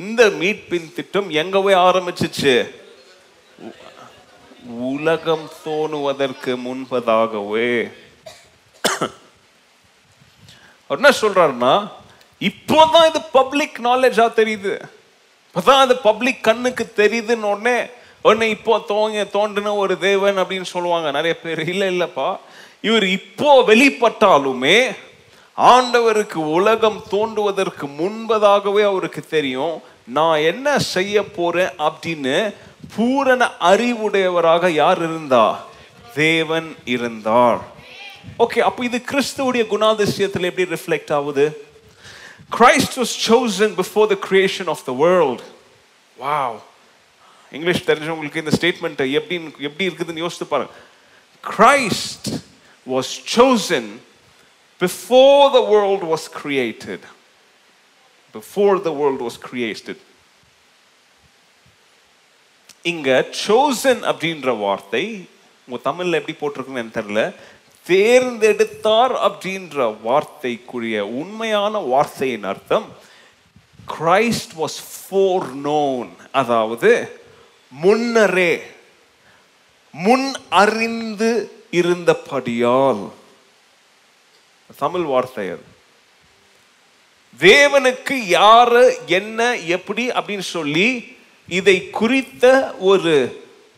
இந்த 0.00 0.22
மீட்பின் 0.40 0.88
திட்டம் 0.94 1.28
எங்க 1.40 1.60
போய் 1.60 1.82
ஆரம்பிச்சிச்சு? 1.88 2.54
உலகம் 4.92 5.46
தோணுவதற்கு 5.64 6.52
முன்பதாகவே. 6.66 7.70
என்ன 10.94 11.10
சொல்றாருன்னா 11.20 11.74
இப்போதான் 12.48 13.06
இது 13.08 13.20
பப்ளிக் 13.38 13.78
நாலேஜா 13.84 14.26
தெரியுது. 14.40 14.74
இப்போதான் 15.54 15.84
அது 15.84 15.94
பப்ளிக் 16.08 16.42
கண்ணுக்கு 16.48 16.84
தெரியுதுன்னு 16.96 17.48
உடனே 17.52 17.78
உடனே 18.22 18.46
இப்போ 18.56 18.74
தோங்க 18.88 19.30
தோன்றின 19.30 19.74
ஒரு 19.74 19.94
தேவன் 19.98 20.38
அப்படின்னு 20.38 20.72
சொல்லுவாங்க. 20.74 21.10
நிறைய 21.10 21.34
பேர் 21.42 21.68
இல்லை 21.68 21.88
இல்லைப்பா. 21.94 22.28
இவர் 22.88 23.06
இப்போ 23.18 23.50
வெளிப்பட்டாலுமே 23.70 24.78
ஆண்டவருக்கு 25.58 26.34
உலகம் 26.34 27.02
தோன்றுவதற்கு 27.08 27.86
முன்பதாகவே 27.86 28.82
அவருக்கு 28.82 29.20
தெரியும் 29.20 29.82
நான் 30.06 30.38
என்ன 30.38 30.78
செய்ய 30.78 31.24
போறேன் 31.24 31.70
அப்படின்னு 31.78 32.54
பூரண 32.96 33.50
அறிவுடையவராக 33.60 34.68
யார் 34.68 34.96
இருந்தா? 34.96 35.64
தேவன் 36.14 36.76
இருந்தார். 36.84 37.60
ஓகே 38.38 38.58
அப்போ 38.58 38.84
இது 38.84 39.02
கிறிஸ்துவுடைய 39.10 39.64
குணாதிசயத்தில் 39.70 40.48
எப்படி 40.50 40.64
ரிஃப்ளெக்ட் 40.70 41.12
ஆகுது? 41.12 41.66
Christ 42.58 42.96
was 42.96 43.14
chosen 43.28 43.74
before 43.80 44.06
the 44.06 44.16
creation 44.30 44.68
of 44.68 44.84
the 44.84 44.92
world 44.92 45.40
wow 46.20 46.56
English 47.52 47.88
தெரிஞ்சவங்களுக்கு 47.88 48.36
இந்த 48.36 48.56
ஸ்டேட்மெண்ட்டை 48.60 49.10
எப்படி 49.10 49.50
எப்படி 49.58 49.88
இருக்குதுன்னு 49.88 50.24
யோசித்து 50.24 50.46
பாருங்க. 50.46 50.72
Christ 51.44 52.28
was 52.90 53.12
chosen 53.36 54.00
before 54.80 55.50
the 55.50 55.62
world 55.62 56.02
was 56.04 56.28
created. 56.30 57.00
Before 58.34 58.78
the 58.78 58.92
world 58.92 59.20
was 59.20 59.36
created. 59.38 59.98
இங்க 62.84 63.10
chosen 63.44 63.98
அப்படின்ற 64.10 64.48
வார்த்தை 64.58 65.04
உங்க 65.68 65.78
தமிழ்ல 65.84 66.18
எப்படி 66.20 66.34
போட்டிருக்குன்னு 66.36 66.82
எனக்கு 66.82 66.98
தெரியல 66.98 67.22
தேர்ந்தெடுத்தார் 67.86 69.14
அப்படின்ற 69.26 69.76
வார்த்தைக்குரிய 70.02 70.98
உண்மையான 71.20 71.80
வார்த்தையின் 71.92 72.46
அர்த்தம் 72.52 72.86
கிரைஸ்ட் 73.94 74.54
வாஸ் 74.60 74.78
ஃபோர் 74.90 75.48
நோன் 75.68 76.10
அதாவது 76.40 76.92
முன்னரே 77.72 78.52
முன் 79.94 80.28
அறிந்து 80.62 81.30
இருந்தபடியால் 81.80 83.02
தமிழ் 84.78 85.02
வார்த்தை 85.02 85.50
அது 85.50 85.64
தேவனுக்கு 87.40 88.14
யாரு 88.28 88.96
என்ன 89.06 89.54
எப்படி 89.66 90.08
அப்படின்னு 90.08 90.46
சொல்லி 90.48 91.16
இதை 91.48 91.90
குறித்த 91.90 92.74
ஒரு 92.78 93.14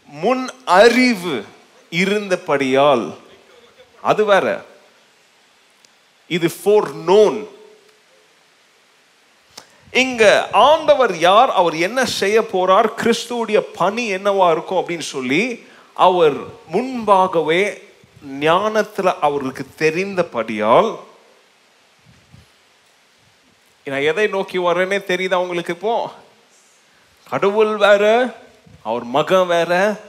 முன் 0.09 0.51
அறிவு 0.65 1.45
இருந்தபடியால் 1.93 3.07
அது 4.03 4.25
வேற. 4.25 4.65
இது 6.31 6.51
ஃபோர் 6.65 6.95
நோன் 7.05 7.39
இங்க 9.93 10.49
ஆண்டவர் 10.53 11.17
யார் 11.19 11.51
அவர் 11.51 11.77
என்ன 11.77 12.05
செய்ய 12.05 12.41
போறார் 12.53 12.89
கிறிஸ்துவுடைய 12.97 13.61
பணி 13.75 14.13
என்னவா 14.13 14.51
இருக்கும் 14.51 14.79
அப்படின்னு 14.79 15.07
சொல்லி 15.09 15.43
அவர் 15.97 16.37
முன்பாகவே 16.69 17.63
ஞானத்தில் 18.27 19.21
அவருக்கு 19.21 19.67
தெரிந்தபடியால் 19.79 20.99
நான் 23.87 24.01
எதை 24.01 24.27
நோக்கி 24.27 24.59
வரேனே 24.59 24.99
தெரியுதா 25.05 25.33
அவங்களுக்கு 25.33 25.73
இப்போ? 25.73 26.13
கடவுள் 27.31 27.77
வேற 27.77 28.35
அவர் 28.83 29.05
மகன் 29.05 29.47
வேற. 29.47 30.01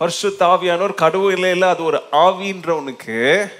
பர்சு 0.00 0.32
தாவியானோர் 0.38 0.94
கடவுள் 0.94 1.32
இல்லை 1.32 1.50
இல்லை 1.50 1.68
அது 1.68 1.84
ஒரு 1.84 2.02
ஆவின்றவனுக்கு 2.12 3.50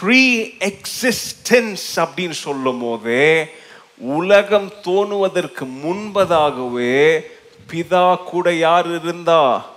ப்ரீ 0.00 0.40
எக்ஸிஸ்டன்ஸ் 0.42 1.96
அப்படின்னு 1.96 2.30
சொல்லும் 2.30 2.80
போதே 2.80 3.54
உலகம் 3.98 4.72
தோணுவதற்கு 4.82 5.64
முன்பதாகவே 5.84 7.20
பிதா 7.72 8.22
கூட 8.22 8.52
யார் 8.52 8.86
இருந்தா? 8.86 9.70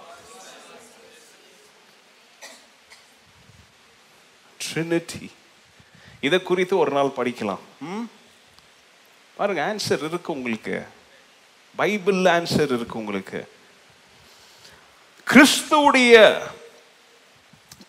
ட்ரினிட்டி 4.74 5.30
இதை 6.22 6.44
குறித்து 6.44 6.78
ஒரு 6.78 6.92
நாள் 6.92 7.12
படிக்கலாம். 7.18 7.60
ம்? 7.80 8.06
பாருங்க 9.38 9.76
ஆன்சர் 9.76 10.04
இருக்கு 10.04 10.34
உங்களுக்கு. 10.34 10.82
பைபிள் 11.76 12.16
ஆன்சர் 12.16 12.72
இருக்கு 12.72 12.98
உங்களுக்கு. 12.98 13.48
கிறிஸ்துவுடைய 15.28 16.42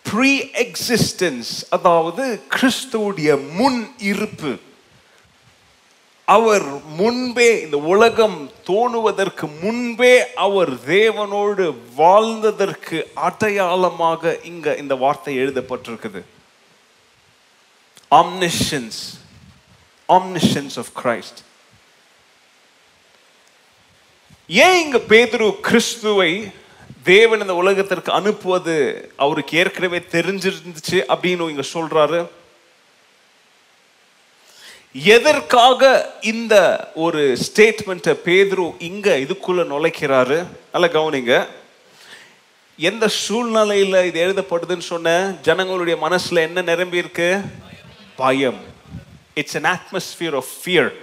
ப்ரீ 0.03 0.39
எக்ஸிஸ்டன்ஸ் 0.39 1.63
அதாவது 1.69 2.43
கிறிஸ்துவுடைய 2.49 3.53
முன் 3.53 3.93
இருப்பு 3.97 4.59
அவர் 6.25 6.85
முன்பே 6.85 7.61
இந்த 7.61 7.77
உலகம் 7.77 8.51
தோணுவதற்கு 8.67 9.59
முன்பே 9.61 10.33
அவர் 10.33 10.73
தேவனோடு 10.73 11.75
வாழ்ந்ததற்கு 11.97 13.03
அடையாளமாக 13.13 14.39
இங்க 14.43 14.75
இந்த 14.75 14.95
வார்த்தை 14.95 15.37
எழுதப்பட்டிருக்குது. 15.37 16.21
Omniscience 18.13 18.99
omniscience 20.07 20.77
of 20.77 20.85
Christ. 21.03 21.35
ஏன் 24.47 24.83
இங்க 24.83 24.97
பேதுரு 24.97 25.59
கிறிஸ்துவை 25.59 26.51
தேவன் 27.03 27.41
இந்த 27.41 27.55
உலகத்திற்கு 27.55 28.11
அனுப்புவது? 28.11 28.75
அவருக்கு 29.15 29.57
ஏற்கனவே 29.57 29.97
தெரிஞ்சிருந்துச்சு 29.97 31.03
அப்படின்னு 31.07 31.49
இங்க 31.49 31.61
சொல்றாரு. 31.73 32.27
எதற்காக 34.93 36.13
இந்த 36.21 36.91
ஒரு 36.95 37.37
ஸ்டேட்மெண்ட்டை 37.37 38.15
பேதுரு 38.25 38.81
இங்க 38.81 39.15
இதுக்குள்ள 39.15 39.63
நுழைக்கிறாரு? 39.71 40.45
நல்லா 40.71 40.87
கவனிங்க. 40.87 41.47
எந்த 42.77 43.09
சூழ்நிலையில 43.27 44.05
இது 44.05 44.19
எழுதப்படுதுன்னு 44.27 44.87
சொன்ன? 44.91 45.33
ஜனங்களுடைய 45.41 46.07
மனசுல 46.09 46.35
என்ன 46.35 46.61
நிரம்பி 46.61 46.97
இருக்கு 46.97 47.41
பயம். 48.15 48.59
It's 49.33 49.57
an 49.57 49.63
atmosphere 49.63 50.35
of 50.35 50.51
fear 50.65 50.93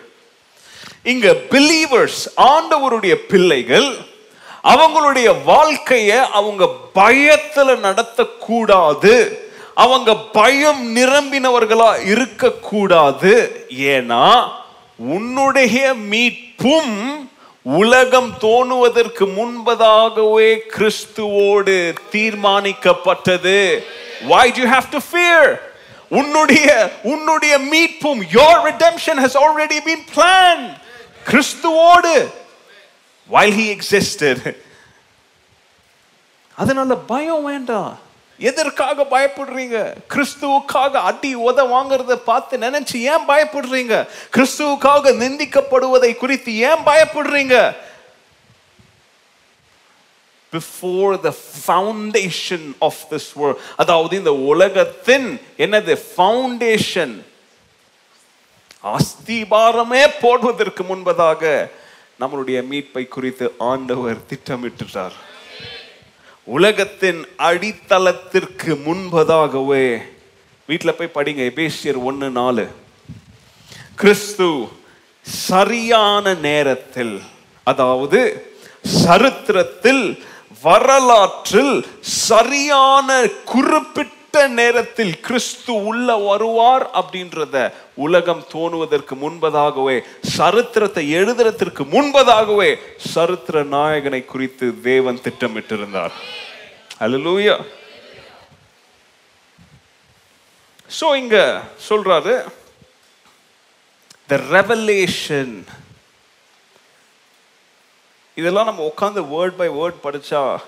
இங்க 1.02 1.32
பிலீவர்ஸ் 1.50 2.22
ஆண்டவருடைய 2.36 3.14
பிள்ளைகள் 3.14 3.96
அவங்களுடைய 4.64 5.34
வாழ்க்கைய 5.46 6.18
அவங்க 6.30 6.70
பயத்துல 6.94 7.76
நடத்தக்கூடாது. 7.86 9.38
அவங்க 9.74 10.16
பயம் 10.16 10.96
நிரம்பினவர்களா 10.96 12.06
இருக்கக்கூடாது. 12.06 13.66
ஏன்னா 13.68 14.50
உன்னுடைய 14.96 15.94
மீட்பும் 15.94 17.30
உலகம் 17.62 18.34
தோணுவதற்கு 18.40 19.24
முன்பதாகவே 19.34 20.58
கிறிஸ்துவோடு 20.76 21.94
தீர்மானிக்கப்பட்டது. 22.12 23.84
Why 24.28 24.50
do 24.50 24.60
you 24.62 24.70
have 24.70 24.88
to 24.90 24.98
fear? 25.12 25.69
உன்னுடைய 26.10 26.90
உன்னுடைய 27.02 27.58
மீட்பும் 27.58 28.22
your 28.32 28.54
redemption 28.68 29.16
has 29.18 29.34
already 29.36 29.80
been 29.80 30.02
planned. 30.14 30.76
கிறிஸ்துவோடு 31.26 32.30
while 33.30 33.52
he 33.58 33.78
existed. 33.78 34.56
அதனால 36.56 36.94
பயம் 36.94 37.44
வேண்டாம். 37.44 37.98
எதற்காக 38.38 39.02
பயப்படுறீங்க? 39.10 39.94
கிறிஸ்துவுக்காக 40.14 40.90
அடி 40.90 41.36
உத 41.36 41.64
வாங்குறத 41.74 42.14
பார்த்து 42.14 42.58
நினைச்சு 42.58 42.96
ஏன் 42.96 43.28
பயப்படுறீங்க? 43.28 44.08
கிறிஸ்துவுக்காக 44.36 45.12
நிந்திக்கப்படுவதை 45.22 46.16
குறித்து 46.16 46.56
ஏன் 46.56 46.84
பயப்படுறீங்க? 46.86 47.76
Before 50.52 51.20
the 51.20 51.30
foundation 51.56 52.74
of 52.82 53.02
this 53.12 53.30
world 53.36 53.60
அதாவது 53.76 54.16
இந்த 54.16 54.32
உலகத்தின் 54.46 55.28
என்னது? 55.58 55.94
ஃபவுண்டேஷன் 56.08 57.14
அஸ்திபாரமே 58.84 60.04
போடுவதற்கு 60.20 60.84
முன்பதாக 60.84 61.42
நம்மளுடைய 62.20 62.58
மீட்பை 62.62 63.08
குறித்து 63.08 63.46
ஆண்டவர் 63.62 64.18
திட்டமிட்டுட்டார் 64.30 65.16
உலகத்தின் 66.48 67.20
அடித்தளத்திற்கு 67.38 68.72
முன்பதாகவே 68.86 69.84
வீட்டில் 70.68 70.96
போய் 70.96 71.14
படிங்க 71.14 71.42
எபேசியர் 71.50 71.98
ஒன்று 72.02 72.30
நாலு. 72.30 72.64
கிறிஸ்து 73.94 74.48
சரியான 75.46 76.34
நேரத்தில் 76.40 77.14
அதாவது 77.66 78.20
சரித்திரத்தில் 78.84 80.04
வரலாற்றில் 80.62 81.76
சரியான 82.26 83.08
குறிப்பிட்ட 83.44 84.16
நேரத்தில் 84.48 85.20
கிறிஸ்து 85.20 85.72
உள்ள 85.90 86.16
வருவார் 86.16 86.84
அப்படின்றத 86.90 87.56
உலகம் 87.94 88.44
தோணுவதற்கு 88.52 89.14
முன்பதாகவே 89.14 89.96
சரித்திரத்தை 90.36 91.04
எழுதுறதற்கு 91.12 91.84
முன்பதாகவே 91.94 92.70
சரித்திர 93.14 93.62
நாயகனை 93.76 94.24
குறித்து 94.24 94.66
தேவன் 94.82 95.20
திட்டமிட்டிருந்தார். 95.24 96.14
அலலூயா 97.00 97.56
சோ 101.00 101.08
இங்க 101.16 101.36
சொல்றாரு 101.88 102.34
த 104.26 104.40
ரெவலேஷன் 104.50 105.54
இதெல்லாம் 108.34 108.64
நம்ம 108.64 108.92
உட்காந்து 108.96 109.34
வேர்ட் 109.34 109.56
பை 109.56 109.68
வேர்ட் 109.68 109.94
படித்தா 110.02 110.58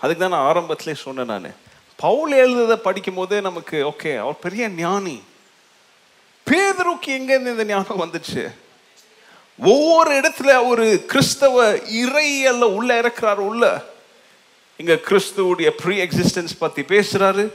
அதுக்கு 0.00 0.28
தான் 0.28 0.30
நான் 0.30 0.56
ஆரம்பத்திலே 0.56 0.94
சொன்னேன் 0.94 1.24
நான். 1.24 1.54
பவுல் 1.96 2.32
எழுதுறதை 2.32 2.74
படிக்கும் 2.74 3.14
போதே 3.14 3.40
நமக்கு 3.40 3.86
ஓகே 3.86 4.18
அவர் 4.18 4.38
பெரிய 4.38 4.68
ஞானி. 4.68 5.22
பேதருக்கு 6.50 7.06
எங்கேருந்து 7.06 7.46
இந்த 7.46 7.64
ஞானம் 7.64 8.00
வந்துச்சு? 8.00 8.54
ஒவ்வொரு 9.58 10.14
இடத்துல 10.14 10.66
ஒரு 10.66 11.04
கிறிஸ்தவ 11.06 11.72
இறையல்ல 11.76 12.60
உள்ள 12.60 13.00
இறக்குறாரு 13.00 13.34
உள்ள. 13.34 13.84
இங்க 14.76 14.94
கிறிஸ்துவுடைய 14.94 15.68
ப்ரீ 15.68 16.00
எக்ஸிஸ்டன்ஸ் 16.00 16.48
பத்தி 16.58 16.82
பேசுறாரு. 16.82 17.52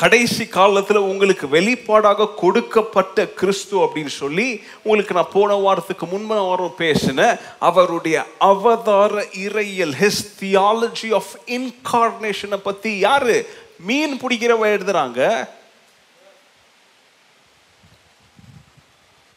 கடைசி 0.00 0.46
காலத்தில் 0.46 0.96
உங்களுக்கு 0.96 1.46
வெளிப்பாடாக 1.46 2.34
கொடுக்கப்பட்ட 2.34 3.26
கிறிஸ்து 3.26 3.78
அப்படின்னு 3.78 4.06
சொல்லி 4.06 4.62
உங்களுக்கு 4.82 5.14
நான் 5.14 5.28
போன 5.32 5.54
வாரத்துக்கு 5.54 6.06
முன்ன 6.06 6.26
வாரம் 6.26 6.74
பேசினேன் 6.76 7.36
அவருடைய 7.58 8.24
அவதார 8.38 9.22
இறையல் 9.22 9.92
ஹிஸ் 10.00 10.24
தியாலஜி 10.40 11.14
ஆஃப் 11.14 11.32
இன்கார்னேஷனை 11.46 12.56
பற்றி 12.56 12.98
யாரு? 12.98 13.48
மீன் 13.78 14.20
பிடிக்கிறவ 14.20 14.64
எழுதுறாங்க. 14.66 15.48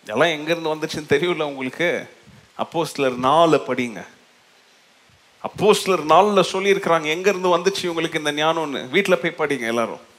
இதெல்லாம் 0.04 0.34
எங்கேருந்து 0.36 0.78
வந்துச்சுன்னு 0.78 1.10
தெரியல 1.10 1.42
உங்களுக்கு. 1.42 2.10
அப்போஸ்லர் 2.58 3.16
நாலு 3.16 3.62
படிங்க. 3.68 4.06
அப்போஸ்லர் 5.44 6.04
நாலில் 6.04 6.52
சொல்லியிருக்கிறாங்க 6.54 7.12
எங்கேருந்து 7.18 7.56
வந்துச்சு 7.56 7.88
உங்களுக்கு 7.88 8.18
இந்த 8.18 8.32
ஞானம்னு? 8.32 8.90
வீட்டில் 8.90 9.20
போய் 9.20 9.48
படிங்க 9.48 9.68
எல்லாரும். 9.68 10.12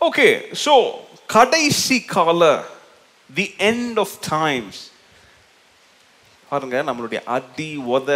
ஓகே 0.00 0.40
ஸோ 0.64 0.90
கடைசி 1.26 2.00
கால 2.00 2.64
தி 3.34 3.54
எண்ட் 3.58 3.98
ஆஃப் 3.98 4.16
டைம்ஸ் 4.28 4.90
பாருங்க 6.50 6.82
நம்மளுடைய 6.82 7.24
அடி 7.24 7.78
உத 7.78 8.10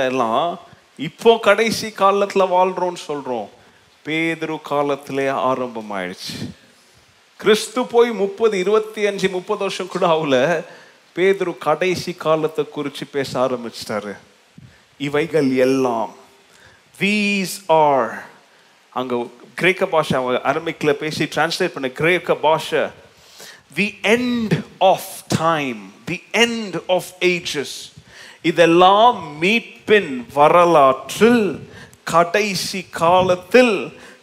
இப்போ 0.96 1.38
கடைசி 1.38 1.90
காலத்தில் 1.90 2.42
வாழ்கிறோன்னு 2.42 2.94
சொல்கிறோம் 2.94 3.50
பேதரு 4.04 4.62
காலத்திலே 4.62 5.26
ஆரம்பமாயிடுச்சு. 5.28 6.54
கிறிஸ்து 7.36 7.86
போய் 7.86 8.10
முப்பது 8.10 8.58
இருபத்தி 8.58 9.06
அஞ்சு 9.06 9.28
முப்பது 9.28 9.60
வருஷம் 9.60 9.88
கூட 9.88 10.06
ஆகல. 10.06 10.64
பேதுரு 11.16 11.58
கடைசி 11.58 12.12
காலத்தை 12.12 12.68
குறித்து 12.68 13.06
பேச 13.06 13.48
ஆரம்பிச்சிட்டாரு. 13.48 14.16
இவைகள் 14.98 15.56
எல்லாம் 15.56 16.14
தீஸ் 17.00 17.56
ஆர் 17.66 18.24
அங்கே 18.90 19.26
கிரேக்க 19.56 19.86
பாஷை 19.86 20.14
அவங்க 20.18 20.40
அரமிக்கில் 20.50 20.98
பேசி 20.98 21.24
டிரான்ஸ்லேட் 21.34 21.74
பண்ண 21.74 21.88
கிரேக்க 22.00 22.34
பாஷை. 22.36 22.82
The 23.74 23.86
end 24.14 24.54
of 24.84 25.10
time 25.38 25.80
the 26.04 26.18
end 26.44 26.76
of 26.88 27.10
ages 27.24 27.74
இதெல்லாம் 28.42 29.18
மீட்பின் 29.42 30.12
வரலாற்றில் 30.34 31.44
கடைசி 32.04 32.80
காலத்தில் 32.94 33.74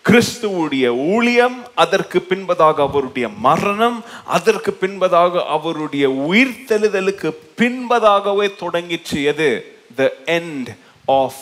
கிறிஸ்துவுடைய 0.06 0.86
ஊழியம் 1.14 1.58
அதற்கு 1.76 2.20
பின்பதாக 2.30 2.78
அவருடைய 2.82 3.28
மரணம் 3.40 3.98
அதற்கு 4.28 4.72
பின்பதாக 4.82 5.44
அவருடைய 5.48 6.06
உயிர்த்தெழுதலுக்கு 6.30 7.30
பின்பதாகவே 7.62 8.48
தொடங்கிச்சு 8.64 9.18
எது 9.24 9.50
த 9.96 10.06
எண்ட் 10.36 10.70
ஆஃப் 11.16 11.42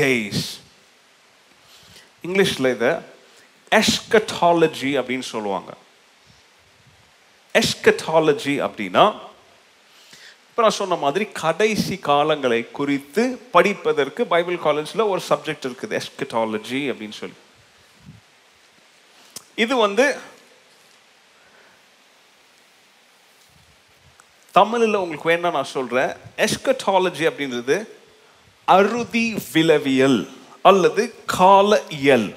டேஸ் 0.00 0.44
இங்கிலீஷில் 2.24 2.70
இதை 2.70 2.92
எஸ்கட்டாலஜி 3.80 4.90
அப்படின்னு 5.00 5.26
சொல்லுவாங்க. 5.34 5.70
எஸ்கட்டாலஜி 7.54 8.54
அப்படின்னா 8.66 9.04
இப்போ 10.48 10.62
நான் 10.62 10.78
சொன்ன 10.78 10.94
மாதிரி 10.94 11.24
கடைசி 11.26 11.94
காலங்களை 12.06 12.70
குறித்து 12.70 13.22
படிப்பதற்கு 13.52 14.26
பைபிள் 14.32 14.58
காலேஜில் 14.64 15.10
ஒரு 15.12 15.22
சப்ஜெக்ட் 15.28 15.66
இருக்குது 15.68 15.98
எஸ்கட்டாலஜி 16.00 16.80
அப்படின்னு 16.92 17.16
சொல்லி. 17.20 17.38
இது 19.54 19.76
வந்து 19.76 20.06
தமிழில் 24.52 25.00
உங்களுக்கு 25.02 25.30
வேணா 25.30 25.52
நான் 25.56 25.74
சொல்கிறேன் 25.76 26.12
எஸ்கட்டாலஜி 26.36 27.24
அப்படின்றது 27.30 27.76
அறுதி 28.64 29.26
விளவியல் 29.52 30.20
அல்லது 30.62 31.02
கால 31.38 31.80
இயல். 31.88 32.28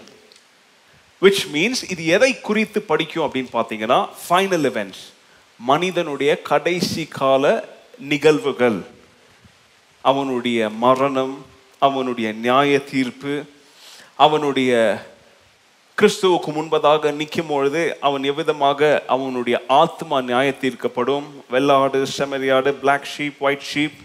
விச் 1.22 1.44
மீன்ஸ் 1.54 1.92
இது 1.92 2.06
எதை 2.06 2.42
குறித்து 2.42 2.82
படிக்கும் 2.82 3.32
அப்படின்னு 3.32 3.54
பார்த்தீங்கன்னா 3.54 4.08
ஃபைனல் 4.30 4.66
இவெண்ட்ஸ் 4.70 5.04
மனிதனுடைய 5.60 6.42
கடைசி 6.42 7.06
கால 7.06 7.68
நிகழ்வுகள். 8.00 8.86
அவனுடைய 10.02 10.70
மரணம் 10.70 11.46
அவனுடைய 11.80 12.32
நியாய 12.32 12.80
தீர்ப்பு 12.80 13.44
அவனுடைய 14.16 14.72
கிறிஸ்துவுக்கு 16.02 16.52
முன்பதாக 16.56 17.14
நிற்கும் 17.14 17.48
பொழுது 17.48 17.98
அவன் 18.02 18.24
எவ்விதமாக 18.24 19.06
அவனுடைய 19.06 19.64
ஆத்மா 19.68 20.22
நியாய 20.22 20.54
தீர்க்கப்படும்? 20.62 21.24
வெள்ளாடு 21.50 22.08
செமரியாடு 22.18 22.72
பிளாக் 22.72 23.08
ஷீப் 23.18 23.40
ஒயிட் 23.40 23.68
ஷீப் 23.74 24.00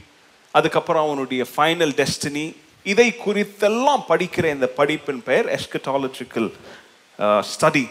அதுக்கப்புறம் 0.50 1.06
அவனுடைய 1.06 1.46
ஃபைனல் 1.56 1.94
டெஸ்டினி 2.00 2.56
இதை 2.84 3.16
குறித்தெல்லாம் 3.26 4.04
படிக்கிற 4.08 4.50
இந்த 4.50 4.72
படிப்பின் 4.76 5.22
பெயர் 5.24 5.60
எஸ்கட்டாலஜிக்கல் 5.60 6.50
ஸ்டடி. 7.50 7.84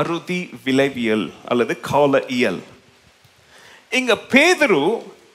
அறுதி 0.00 0.40
விளைவியல் 0.64 1.26
அல்லது 1.48 1.74
கால 1.90 2.22
இயல். 2.38 2.62
இங்க 3.98 4.14
பேதுரு 4.32 4.82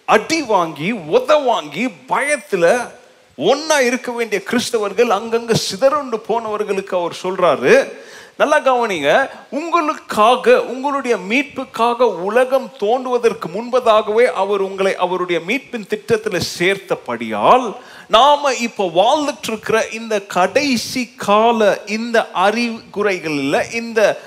அடி 0.06 0.42
வாங்கி 0.52 0.90
உத 0.94 1.44
வாங்கி 1.46 1.86
பயத்துல 2.12 2.66
ஒன்னா 3.38 3.78
இருக்க 3.90 4.10
வேண்டிய 4.12 4.40
கிறிஸ்தவர்கள் 4.50 5.12
அங்கங்க 5.18 5.54
சிதறண்டு 5.68 6.18
போனவர்களுக்கு 6.28 6.94
அவர் 7.00 7.16
சொல்றாரு. 7.24 7.74
நல்லா 8.38 8.58
கவனிங்க 8.68 9.10
உங்களுக்காக 9.60 10.56
உங்களுடைய 10.74 11.16
மீட்புக்காக 11.30 12.08
உலகம் 12.30 12.70
தோன்றுவதற்கு 12.78 13.48
முன்பதாகவே 13.56 14.26
அவர் 14.44 14.62
உங்களை 14.68 14.94
அவருடைய 15.06 15.42
மீட்பின் 15.48 15.88
திட்டத்தில் 15.88 16.48
சேர்த்தபடியால் 16.58 17.68
நாம 18.10 18.54
இப்ப 18.54 18.86
வாழ்ந்துட்டு 18.86 19.48
இருக்கிற 19.48 19.88
இந்த 19.88 20.22
கடைசி 20.22 21.14
கால 21.16 21.84
இந்த 21.88 22.30
அறிகுறைகள்ல 22.34 23.72
இந்த 23.72 24.20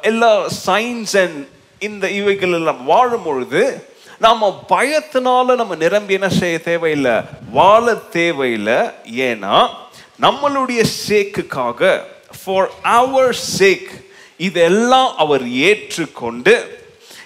எல்லா 0.00 0.46
சயின்ஸ் 0.66 1.16
அண்ட் 1.16 1.46
இந்த 1.78 2.10
இவைகள் 2.10 2.52
எல்லாம் 2.52 2.84
வாழும் 2.84 3.22
பொழுது 3.22 3.82
நாம 4.18 4.64
பயத்தினால 4.68 5.56
நம்ம 5.56 5.74
நிரம்பி 5.74 6.14
என்ன 6.14 6.28
செய்ய 6.28 6.58
தேவையில்லை? 6.58 7.20
வாழ 7.52 7.94
தேவையில்லை. 7.94 8.90
ஏன்னா 9.06 9.68
நம்மளுடைய 10.20 10.84
சேக்குக்காக 11.08 12.00
ஃபார் 12.44 12.70
அவர் 12.82 13.36
சேக் 13.58 13.90
இதெல்லாம் 14.36 15.16
அவர் 15.16 15.48
ஏற்றுக்கொண்டு 15.48 16.78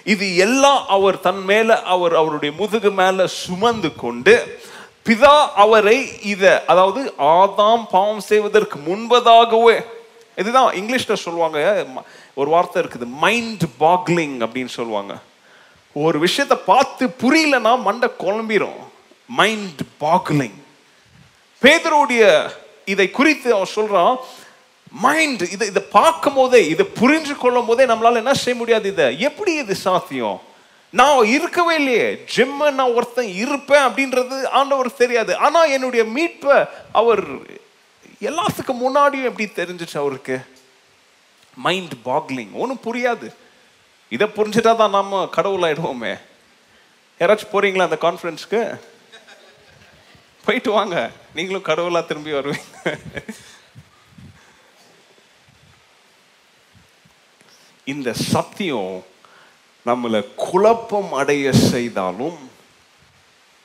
இது 0.03 0.35
எல்லாம் 0.35 0.87
அவர் 0.87 1.19
தன் 1.19 1.43
மேல 1.43 1.81
அவர் 1.81 2.15
அவருடைய 2.15 2.55
முதுகு 2.57 2.91
மேல 2.91 3.27
சுமந்து 3.27 3.95
கொண்டு 3.95 4.57
பிதா 5.05 5.47
அவரை 5.55 6.19
இத 6.21 6.63
அதாவது 6.67 7.13
ஆதாம் 7.17 7.85
பாவம் 7.91 8.19
செய்வதற்கு 8.19 8.79
முன்பதாகவே 8.79 9.83
இதுதான் 10.37 10.73
இங்கிலீஷ்ல 10.73 11.13
சொல்லுவாங்க 11.13 11.59
ஒரு 12.33 12.49
வார்த்தை 12.49 12.83
இருக்குது 12.83 13.05
மைண்ட் 13.05 13.63
பாக்லிங் 13.79 14.37
அப்படின்னு 14.45 14.65
சொல்லுவாங்க. 14.65 15.13
ஒரு 15.93 16.19
விஷயத்தை 16.19 16.57
பார்த்து 16.65 17.07
புரியலன்னா 17.21 17.81
மண்டை 17.81 18.09
குழம்பிரும். 18.19 18.79
மைண்ட் 19.25 19.81
பாக்லிங் 20.01 20.57
பேதருடைய 21.61 22.23
இதை 22.85 23.11
குறித்து 23.11 23.53
அவன் 23.53 23.75
சொல்றான் 23.75 24.15
மைண்ட் 24.91 25.41
இதை 25.51 25.67
இதை 25.67 25.83
பார்க்கும் 25.91 26.33
போதே 26.33 26.67
இதை 26.67 26.85
புரிஞ்சு 26.99 27.37
கொள்ளும் 27.37 27.65
போதே 27.65 27.85
நம்மளால 27.85 28.15
என்ன 28.15 28.33
செய்ய 28.33 28.59
முடியாது 28.59 28.87
இதை? 28.87 29.19
எப்படி 29.19 29.53
இது 29.53 29.75
சாத்தியம்? 29.75 30.41
நான் 30.91 31.25
இருக்கவே 31.25 31.75
இல்லையே. 31.75 32.25
ஜிம்ம 32.35 32.71
நான் 32.71 32.93
ஒருத்தன் 32.93 33.27
இருப்பேன் 33.27 33.85
அப்படின்றது 33.87 34.45
ஆண்டவர் 34.45 34.95
தெரியாது. 34.95 35.37
ஆனால் 35.37 35.69
என்னுடைய 35.69 36.05
மீட்பை 36.05 36.65
அவர் 36.91 37.23
எல்லாத்துக்கும் 38.21 38.81
முன்னாடியும் 38.85 39.29
எப்படி 39.29 39.47
தெரிஞ்சிச்சு 39.55 39.97
அவருக்கு? 39.97 40.45
மைண்ட் 41.55 41.93
பாக்லிங் 42.05 42.51
ஒன்றும் 42.51 42.85
புரியாது. 42.85 43.33
இதை 44.09 44.27
புரிஞ்சுட்டா 44.35 44.75
தான் 44.75 44.89
நாம் 44.89 45.11
கடவுளாயிடுவோமே. 45.11 46.19
யாராச்சும் 47.19 47.53
போறீங்களா 47.53 47.87
அந்த 47.87 47.97
கான்ஃபரன்ஸ்க்கு 48.01 48.79
போயிட்டு 50.45 50.71
வாங்க. 50.71 51.11
நீங்களும் 51.33 51.61
கடவுளாக 51.61 52.05
திரும்பி 52.05 52.31
வருவீங்க. 52.31 52.97
இந்த 57.85 58.13
சத்தியம் 58.13 59.05
நம்மளை 59.85 60.19
குழப்பம் 60.35 61.11
அடைய 61.13 61.53
செய்தாலும் 61.53 62.37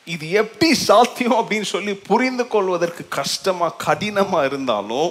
இது 0.04 0.30
எப்படி 0.30 0.74
சாத்தியம் 0.74 1.32
அப்படின்னு 1.32 1.68
சொல்லி 1.74 1.94
புரிந்து 1.94 2.46
கொள்வதற்கு 2.46 3.04
கஷ்டமாக 3.08 3.78
கடினமாக 3.84 4.46
இருந்தாலும் 4.46 5.10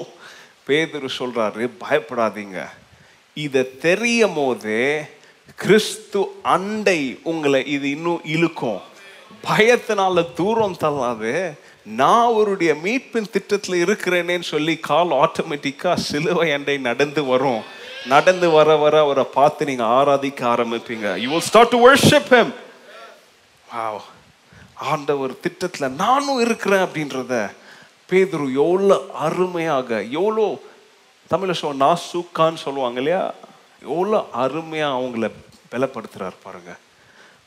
பேதர் 0.65 1.15
சொல்கிறாரு 1.19 1.69
பயப்படாதீங்க. 1.81 2.60
இதை 3.34 3.77
தெரியும் 3.77 4.34
போதே 4.34 5.02
கிறிஸ்து 5.56 6.22
அண்டை 6.41 7.19
உங்களை 7.23 7.65
இது 7.65 7.90
இன்னும் 7.90 8.22
இழுக்கும். 8.23 8.80
பயத்தினால 9.48 10.26
தூரம் 10.36 10.77
தள்ளாது. 10.80 11.34
நான் 11.84 12.26
அவருடைய 12.26 12.76
மீட்பின் 12.84 13.31
திட்டத்தில் 13.31 13.86
இருக்கிறேனேன்னு 13.86 14.48
சொல்லி 14.53 14.77
கால் 14.77 15.07
ஆட்டோமேட்டிக்காக 15.07 15.95
சிலுவை 15.95 16.52
அண்டை 16.52 16.77
நடந்து 16.77 17.26
வரும். 17.26 17.61
நடந்து 18.14 18.48
வர 18.57 18.76
வர 18.84 18.95
அவரை 19.06 19.26
பார்த்து 19.38 19.69
நீங்க 19.69 19.86
ஆராதிக்க 19.99 20.41
ஆரம்பிப்பீங்க. 20.53 21.07
You 21.23 21.30
will 21.31 21.48
start 21.49 21.73
to 21.76 21.80
worship 21.88 22.31
him 22.36 22.53
wow 23.73 24.02
ஆண்டவர் 24.91 25.34
திட்டத்துல 25.45 25.88
நானும் 26.03 26.41
இருக்கிறேன் 26.45 26.86
அப்படின்றத 26.86 27.34
பேதுரு 28.11 28.45
எவ்வளோ 28.64 28.98
அருமையாக 29.26 29.90
எவ்வளோ 30.19 30.45
தமிழ்ல 31.31 31.56
சொல்ல 31.61 31.81
நாசூக்கான்னு 31.86 32.60
சொல்லுவாங்க 32.65 32.99
இல்லையா? 33.02 33.23
எவ்வளோ 33.81 34.19
அருமையாக 34.44 34.98
அவங்கள 34.98 35.27
பலப்படுத்துறாரு 35.72 36.38
பாருங்க. 36.44 36.72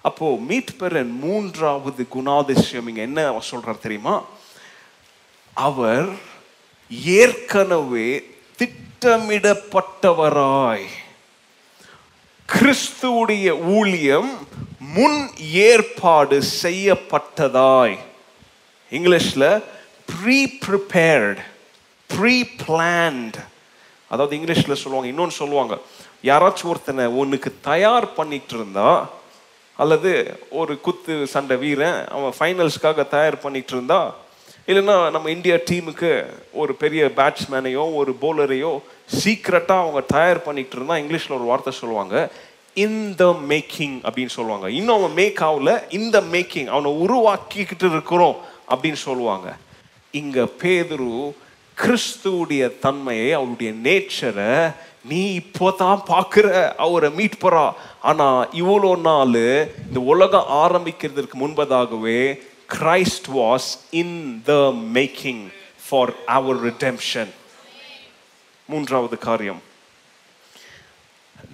அப்போ 0.08 0.26
மீட் 0.48 0.70
பெறன் 0.78 1.10
மூன்றாவது 1.24 2.02
குணாதிசயம் 2.14 2.88
இங்க 2.90 3.02
என்ன 3.08 3.24
அவர் 3.30 3.82
தெரியுமா? 3.86 4.14
அவர் 5.66 6.08
ஏற்கனவே 7.22 8.08
திட்டமிடப்பட்டவராய். 9.02 10.84
கிறிஸ்துவுடைய 12.48 13.46
ஊழியம் 13.76 14.28
முன் 14.96 15.18
ஏற்பாடு 15.70 16.36
செய்யப்பட்டதாய். 16.62 17.96
இங்கிலீஷ்ல 18.92 19.44
ப்ரீ 20.12 20.38
ப்ரிப்பேர்ட் 20.66 21.40
ப்ரீ 22.10 22.36
பிளான்ட் 22.62 23.38
அதாவது 24.10 24.36
இங்கிலீஷ்ல 24.38 24.76
சொல்லுவாங்க 24.82 25.12
இன்னொன்று 25.12 25.40
சொல்லுவாங்க. 25.42 25.74
யாராச்சும் 26.30 26.72
ஒருத்தனை 26.74 27.06
ஒன்றுக்கு 27.22 27.52
தயார் 27.70 28.08
பண்ணிட்டு 28.14 28.54
இருந்தா 28.54 28.90
அல்லது 29.78 30.12
ஒரு 30.50 30.80
குத்து 30.80 31.14
சண்டை 31.36 31.56
வீரன் 31.64 32.00
அவன் 32.16 32.38
ஃபைனல்ஸ்க்காக 32.40 33.08
தயார் 33.16 33.44
பண்ணிட்டு 33.46 33.74
இருந்தா 33.76 34.02
இல்லைன்னா 34.70 34.96
நம்ம 35.14 35.26
இந்தியா 35.30 35.56
டீமுக்கு 35.68 36.10
ஒரு 36.60 36.72
பெரிய 36.82 37.02
பேட்ஸ்மேனையோ 37.16 37.84
ஒரு 38.00 38.12
போலரையோ 38.20 38.70
சீக்ரெட்டாக 39.08 39.84
அவங்க 39.84 40.00
தயார் 40.14 40.46
பண்ணிட்டு 40.46 40.76
இருந்தால் 40.76 41.00
இங்கிலீஷில் 41.02 41.38
ஒரு 41.38 41.46
வார்த்தை 41.50 41.72
சொல்லுவாங்க 41.80 42.16
இந்த 42.76 43.24
மேக்கிங் 43.50 43.96
அப்படின்னு 44.04 44.34
சொல்லுவாங்க. 44.38 44.66
இன்னும் 44.78 44.98
அவன் 44.98 45.16
மேக் 45.20 45.40
ஆகல 45.48 45.72
இந்த 45.98 46.16
மேக்கிங் 46.34 46.70
அவனை 46.74 46.90
உருவாக்கிக்கிட்டு 47.04 47.88
இருக்கிறோம் 47.92 48.36
அப்படின்னு 48.72 49.00
சொல்லுவாங்க. 49.08 49.48
இங்கே 50.14 50.44
பேதுரு 50.62 51.10
கிறிஸ்துவுடைய 51.76 52.62
தன்மையை 52.80 53.28
அவருடைய 53.32 53.70
நேச்சரை 53.86 54.54
நீ 55.10 55.20
இப்போ 55.34 55.68
தான் 55.82 56.02
பார்க்குற 56.08 56.46
அவரை 56.76 57.10
மீட் 57.18 57.38
போகிறா 57.44 57.64
ஆனால் 58.10 58.40
இவ்வளோ 58.62 58.90
நாள் 59.08 59.38
இந்த 59.86 60.00
உலகம் 60.12 60.50
ஆரம்பிக்கிறதுக்கு 60.64 61.38
முன்பதாகவே 61.42 62.20
Christ 62.74 63.28
was 63.38 63.68
in 64.02 64.18
the 64.50 64.54
making 64.98 65.42
for 65.86 66.12
our 66.36 66.60
redemption 66.68 67.32
மூன்றாவது 68.64 69.18
காரியம். 69.18 69.62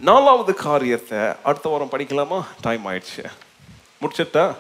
நாலாவது 0.01 0.55
காரியத்தை 0.55 1.19
அடுத்த 1.43 1.69
வாரம் 1.69 1.91
படிக்கலாமா? 1.91 2.45
டைம் 2.61 2.87
ஆயிடுச்சு. 2.87 3.31
முடிச்சிட்டா? 4.01 4.55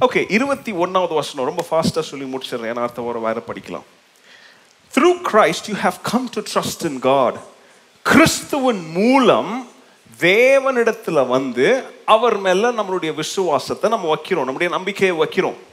ஓகே 0.00 0.24
இருபத்தி 0.28 0.72
ஒன்றாவது 0.72 1.14
வசனம். 1.14 1.44
ரொம்ப 1.44 1.66
ஃபாஸ்ட்டாக 1.70 2.00
சொல்லி 2.00 2.36
முடிச்சிடுறேன். 2.36 2.72
ஏன்னா 2.72 2.82
அடுத்த 2.82 3.02
வாரம் 3.02 3.22
வேற 3.22 3.42
படிக்கலாம். 3.46 3.82
Through 4.94 5.20
Christ 5.32 5.66
you 5.66 5.74
have 5.74 6.00
come 6.02 6.30
to 6.30 6.40
trust 6.40 6.84
in 6.84 6.98
God 6.98 7.34
கிறிஸ்துவின் 8.02 8.90
மூலம் 8.90 9.70
தேவனிடத்தில் 10.18 11.26
வந்து 11.26 11.84
அவர் 12.04 12.36
மேல 12.36 12.72
நம்மளுடைய 12.72 13.14
விசுவாசத்தை 13.14 13.90
நம்ம 13.90 14.14
வைக்கிறோம். 14.14 14.44
நம்முடைய 14.44 14.72
நம்பிக்கையை 14.72 15.16
வைக்கிறோம். 15.16 15.66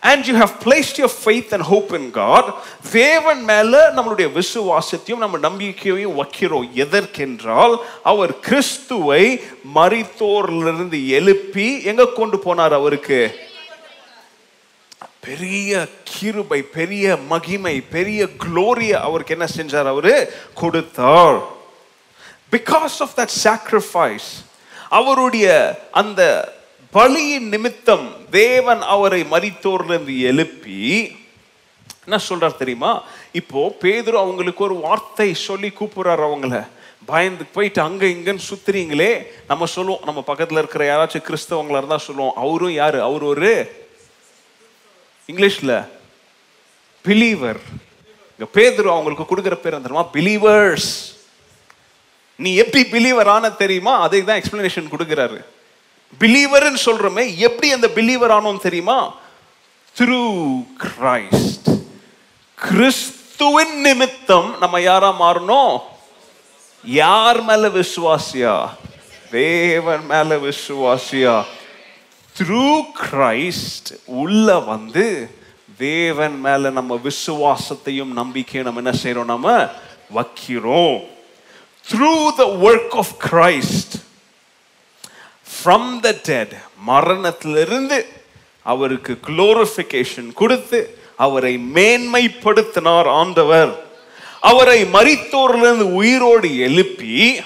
And 0.00 0.24
you 0.24 0.38
have 0.38 0.50
placed 0.64 0.96
your 0.96 1.10
faith 1.24 1.54
and 1.54 1.64
hope 1.64 1.92
in 1.92 2.10
God 2.10 2.54
தேவன் 2.90 3.42
மேல 3.42 3.92
நம்மளுடைய 3.92 4.32
விசுவாசத்தையும் 4.32 5.16
நம்ம 5.16 5.38
நம்பிக்கையையும் 5.38 6.22
வைக்கிறோம். 6.22 6.70
எதற்கென்றால் 6.74 7.76
அவர் 8.02 8.40
கிறிஸ்துவை 8.40 9.40
மறித்தோர்லிருந்து 9.74 11.08
எழுப்பி 11.08 11.82
எங்க 11.82 12.06
கொண்டு 12.06 12.36
போனார் 12.36 12.70
அவருக்கு? 12.70 13.48
பெரிய 15.20 15.86
கிருபை 16.04 16.62
பெரிய 16.62 17.16
மகிமை 17.16 17.80
பெரிய 17.80 18.28
குளோரிய 18.36 19.00
அவருக்கு 19.00 19.36
என்ன 19.38 19.48
செஞ்சார் 19.56 19.86
அவரு? 19.86 20.32
கொடுத்தார். 20.54 21.40
பிகாஸ் 22.50 22.98
ஆஃப் 22.98 23.12
தட் 23.16 23.28
சாக்ரிஃபைஸ் 23.44 24.44
அவருடைய 24.88 25.78
அந்த 25.90 26.52
பழியின் 26.94 27.48
நிமித்தம் 27.48 28.12
தேவன் 28.30 28.80
அவரை 28.80 29.22
மறித்தோர்லேருந்து 29.22 30.18
எழுப்பி 30.18 31.16
என்ன 32.04 32.18
சொல்றார் 32.28 32.56
தெரியுமா? 32.56 33.02
இப்போ 33.32 33.76
பேதுரு 33.80 34.12
அவங்களுக்கு 34.12 34.64
ஒரு 34.64 34.74
வார்த்தை 34.74 35.34
சொல்லி 35.34 35.68
கூப்பிடுறாரு 35.68 36.24
அவங்கள. 36.28 36.68
பயந்து 37.06 37.44
போயிட்டு 37.44 37.82
அங்க 37.82 38.06
இங்கன்னு 38.06 38.48
சுத்துறீங்களே. 38.50 39.22
நம்ம 39.46 39.66
சொல்லுவோம் 39.66 40.04
நம்ம 40.04 40.24
பக்கத்துல 40.26 40.58
இருக்கிற 40.58 40.82
யாராச்சும் 40.90 41.26
கிறிஸ்தவங்களா 41.28 41.76
இருந்தா 41.76 41.96
சொல்லுவோம் 41.96 42.34
அவரும் 42.34 42.72
யாரு? 42.72 43.02
அவர் 43.02 43.22
ஒரு 43.22 43.72
இங்கிலீஷ்ல 45.28 45.88
பிலீவர் 47.04 47.60
இங்கே 48.38 48.50
பேதுரு 48.54 48.90
அவங்களுக்கு 48.90 49.30
கொடுக்குற 49.30 49.54
பேர் 49.54 49.80
தெரியுமா? 49.80 50.06
பிலீவர்ஸ் 50.12 50.90
நீ 52.36 52.54
எப்படி 52.54 52.82
பிலீவர் 52.90 53.26
ஆன 53.26 53.50
தெரியுமா? 53.50 54.00
அதுக்கு 54.00 54.26
தான் 54.26 54.40
எக்ஸ்பிளனேஷன் 54.40 54.92
கொடுக்குறாரு. 54.96 55.44
பிலீவர்னு 56.18 56.76
சொல்றோமே 56.84 57.36
எப்படி 57.36 57.72
அந்த 57.72 57.88
பிலீவர் 57.94 58.32
ஆனோம் 58.38 58.60
தெரியுமா? 58.60 59.14
த்ரூ 59.98 60.64
கிரைஸ்ட் 60.78 61.82
கிறிஸ்துவின் 62.56 63.80
நிமித்தம் 63.80 64.58
நம்ம 64.60 64.80
யாரா 64.80 65.20
மாறணும்? 65.20 65.78
யார் 66.84 67.42
மேல 67.42 67.68
விசுவாசியா? 67.68 68.68
தேவன் 69.30 70.06
மேல 70.06 70.36
விசுவாசியா? 70.36 71.44
த்ரூ 72.38 72.80
கிரைஸ்ட் 73.02 73.90
உள்ள 74.04 74.58
வந்து 74.58 75.38
தேவன் 75.78 76.40
மேல 76.40 76.70
நம்ம 76.70 77.00
விசுவாசத்தையும் 77.04 78.12
நம்பிக்கையும் 78.12 78.74
நம்ம 78.74 78.90
என்ன 78.90 78.98
செய்யறோம் 79.02 79.24
நம்ம 79.24 79.68
வைக்கிறோம். 80.14 81.06
Through 81.92 82.34
the 82.36 82.44
work 82.44 82.94
of 82.94 83.14
Christ 83.30 83.99
from 85.64 86.00
the 86.00 86.14
dead 86.22 86.54
மரணத்திலிருந்து 86.76 88.06
அவருக்கு 88.62 89.18
குளோரிஃபிகேஷன் 89.26 90.32
கொடுத்து 90.32 90.98
அவரை 91.16 91.60
மேன்மைப்படுத்தினார் 91.74 93.20
ஆண்டவர். 93.20 93.88
அவரை 94.40 94.84
மரித்தோரிலிருந்து 94.84 96.00
உயிரோடு 96.00 96.58
எழுப்பி 96.58 97.42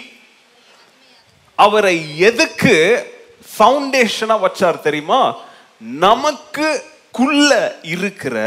அவரை 1.55 2.19
எதுக்கு 2.19 3.07
ஃபவுண்டேஷனா 3.53 4.31
வச்சார் 4.45 4.81
தெரியுமா? 4.81 5.37
நமக்குள்ள 5.79 7.79
இருக்கிற 7.83 8.39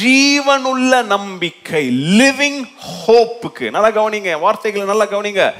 ஜீவனுள்ள 0.00 1.04
நம்பிக்கை 1.04 2.08
லிவிங் 2.18 2.66
ஹோப்புக்கு 3.06 3.70
நல்லா 3.70 3.88
கவனிங்க 3.88 4.40
வார்த்தைகளை 4.40 4.86
நல்லா 4.86 5.06
கவனிங்க. 5.06 5.54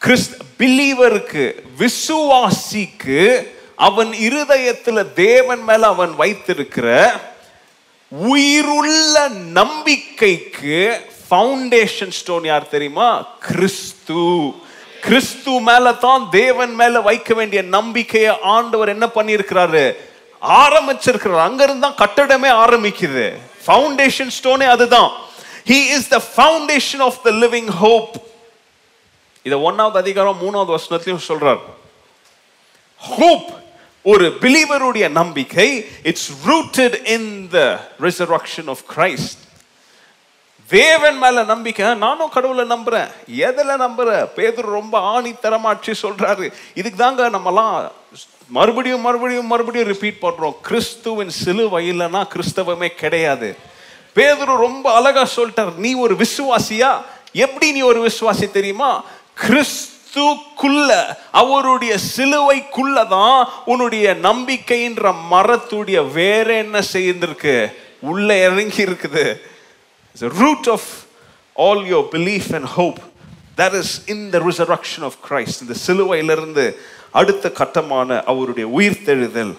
கிறிஸ்த 0.00 0.34
பிலீவருக்கு 0.58 1.54
விசுவாசிக்கு 1.78 3.46
அவன் 3.76 4.12
இருதயத்தில் 4.12 5.12
தேவன் 5.14 5.62
மேல 5.62 5.86
அவன் 5.86 6.16
வைத்திருக்கிற 6.16 7.12
உயிருள்ள 8.08 9.28
நம்பிக்கைக்கு 9.28 11.00
ஃபவுண்டேஷன் 11.30 12.10
ஸ்டோன் 12.10 12.44
யார் 12.44 12.68
தெரியுமா? 12.68 13.22
கிறிஸ்து. 13.22 14.52
கிறிஸ்து 15.00 15.50
மேல 15.50 15.92
தான் 15.92 16.28
தேவன் 16.30 16.74
மேல 16.74 17.00
வைக்க 17.00 17.34
வேண்டிய 17.34 17.62
நம்பிக்கையை 17.62 18.38
ஆண்டவர் 18.42 18.88
என்ன 18.88 19.06
பண்ணியிருக்கிறாரு? 19.14 19.96
ஆரம்பிச்சிருக்கிறார். 20.42 21.46
அங்கிருந்து 21.48 21.88
தான் 21.88 22.00
கட்டடமே 22.00 22.50
ஆரம்பிக்குது. 22.64 23.36
ஃபவுண்டேஷன் 23.66 24.30
ஸ்டோனே 24.42 24.66
அதுதான். 24.66 25.10
He 25.66 25.80
is 25.96 26.08
the 26.08 26.22
foundation 26.36 26.98
of 26.98 27.22
the 27.22 27.30
living 27.30 27.70
hope 27.70 28.28
இத 29.42 29.56
ஒன்னாவது 29.56 29.96
அதிகாரம் 29.96 30.38
மூணாவது 30.40 30.76
வசனத்திலையும் 30.76 31.28
சொல்றார். 31.28 31.60
ஹோப் 32.98 33.48
ஒரு 34.02 34.36
பிலீவருடைய 34.40 35.10
நம்பிக்கை 35.10 35.88
it's 36.02 36.32
rooted 36.46 37.06
in 37.06 37.48
the 37.50 37.88
resurrection 38.00 38.66
of 38.66 38.84
Christ 38.96 39.38
தேவன் 40.68 41.18
மேல 41.18 41.42
நம்பிக்கை 41.42 41.94
நானும் 41.94 42.28
கடவுளை 42.28 42.78
நம்புறேன். 42.78 43.10
எதில் 43.26 43.80
நம்புறேன் 43.80 44.24
பேதர் 44.24 44.64
ரொம்ப 44.64 45.20
ஆணித்தரமாச்சு 45.20 45.94
சொல்றாரு. 46.02 46.52
இதுக்கு 46.74 46.98
தாங்க 46.98 47.30
நம்மலாம் 47.30 47.90
மறுபடியும் 48.48 49.00
மறுபடியும் 49.00 49.46
மறுபடியும் 49.46 49.88
ரிப்பீட் 49.88 50.22
பண்றோம். 50.22 50.60
கிறிஸ்துவின் 50.62 51.30
சிலுவை 51.30 51.90
இல்லைன்னா 51.90 52.24
கிறிஸ்தவமே 52.28 52.88
கிடையாது. 52.88 53.56
பேதுரு 54.14 54.56
ரொம்ப 54.56 54.94
அழகா 54.94 55.28
சொல்லிட்டார் 55.36 55.74
நீ 55.74 55.94
ஒரு 55.94 56.14
விசுவாசியா? 56.14 57.02
எப்படி 57.32 57.72
நீ 57.72 57.80
ஒரு 57.80 58.10
விசுவாசி 58.10 58.50
தெரியுமா? 58.50 59.04
கிறிஸ்துக்குள்ள 59.42 60.90
அவருடைய 61.30 61.96
சிலுவைக்குள்ள 62.16 63.08
தான் 63.08 63.48
உன்னுடைய 63.64 64.16
நம்பிக்கைன்ற 64.22 65.14
மரத்துடைய 65.30 66.12
வேற 66.12 66.54
என்ன 66.54 66.82
செய்திருக்கு? 66.92 67.72
உள்ள 68.00 68.28
இறங்கி 68.46 68.84
இருக்குது. 68.84 69.38
Root 70.40 70.68
of 70.68 70.88
all 71.54 71.84
your 71.92 72.08
belief 72.12 72.54
and 72.54 72.64
hope 72.64 72.98
there 73.56 73.78
is 73.78 74.02
in 74.06 74.30
the 74.30 74.38
resurrection 74.38 75.04
of 75.04 75.16
Christ 75.28 75.62
இந்த 75.62 75.74
சிலுவையிலிருந்து 75.86 76.74
அடுத்த 77.10 77.50
கட்டமான 77.50 78.22
அவருடைய 78.22 78.68
உயிர்த்தெழுதல். 78.78 79.54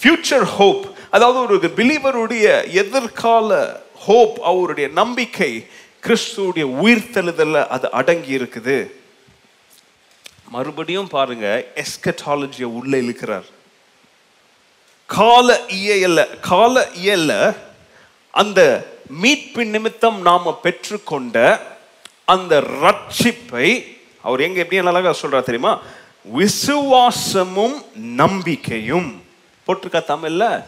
ஃபியூச்சர் 0.00 0.46
ஹோப் 0.58 0.84
அதாவது 1.10 1.38
ஒரு 1.40 1.70
பிலீவருடைய 1.76 2.46
எதிர்கால 2.72 3.80
ஹோப் 4.06 4.38
அவருடைய 4.42 4.88
நம்பிக்கை 4.88 5.66
கிறிஸ்துடைய 6.02 6.64
உயிர்த்தெழுதலில் 6.82 7.66
அது 7.66 7.90
அடங்கி 7.90 8.38
இருக்குது. 8.38 8.95
மறுபடியும் 10.48 11.08
பாருங்க 11.08 11.64
எஸ்கட்டாலஜியை 11.74 12.62
உள்ளே 12.62 13.00
இழுக்கிறார். 13.00 13.44
கால 15.06 15.60
இயல 15.68 16.40
கால 16.40 16.88
இயல 17.04 17.56
அந்த 18.30 18.86
மீட்பின் 19.22 19.66
நிமித்தம் 19.66 20.20
நாம் 20.20 20.58
பெற்றுக்கொண்ட 20.62 21.60
அந்த 22.24 22.60
ரட்சிப்பை 22.60 23.96
அவர் 24.22 24.40
எங்க 24.40 24.58
எப்படி 24.58 24.86
அழகா 24.86 25.14
சொல்றார் 25.22 25.42
தெரியுமா? 25.42 25.80
விசுவாசமும் 26.22 27.84
நம்பிக்கையும். 27.94 29.22
போட்டிருக்கா 29.66 30.02
தமிழ்ல? 30.08 30.64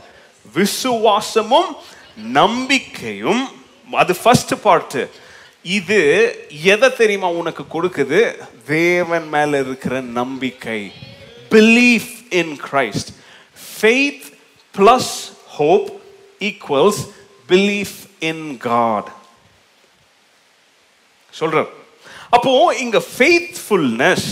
விசுவாசமும் 0.54 1.76
நம்பிக்கையும். 2.16 3.48
அது 3.92 4.16
ஃபர்ஸ்ட் 4.16 4.54
பார்ட்டு 4.54 5.08
இது 5.62 6.00
எதை 6.62 6.92
தெரியுமா 6.92 7.28
உனக்கு 7.30 7.62
கொடுக்குது? 7.62 8.48
தேவன் 8.66 9.28
மேல 9.28 9.60
இருக்கிற 9.60 10.00
நம்பிக்கை. 10.00 10.92
Belief 11.50 12.08
in 12.30 12.60
Christ 12.70 13.10
faith 13.80 14.22
plus 14.76 15.32
hope 15.46 16.00
equals 16.40 17.10
belief 17.48 17.98
in 18.18 18.56
God 18.56 19.12
சொல்றார். 21.40 21.68
அப்போ 22.30 22.74
இங்க 22.74 23.02
ஃபெய்த்ஃபுல்னஸ் 23.18 24.28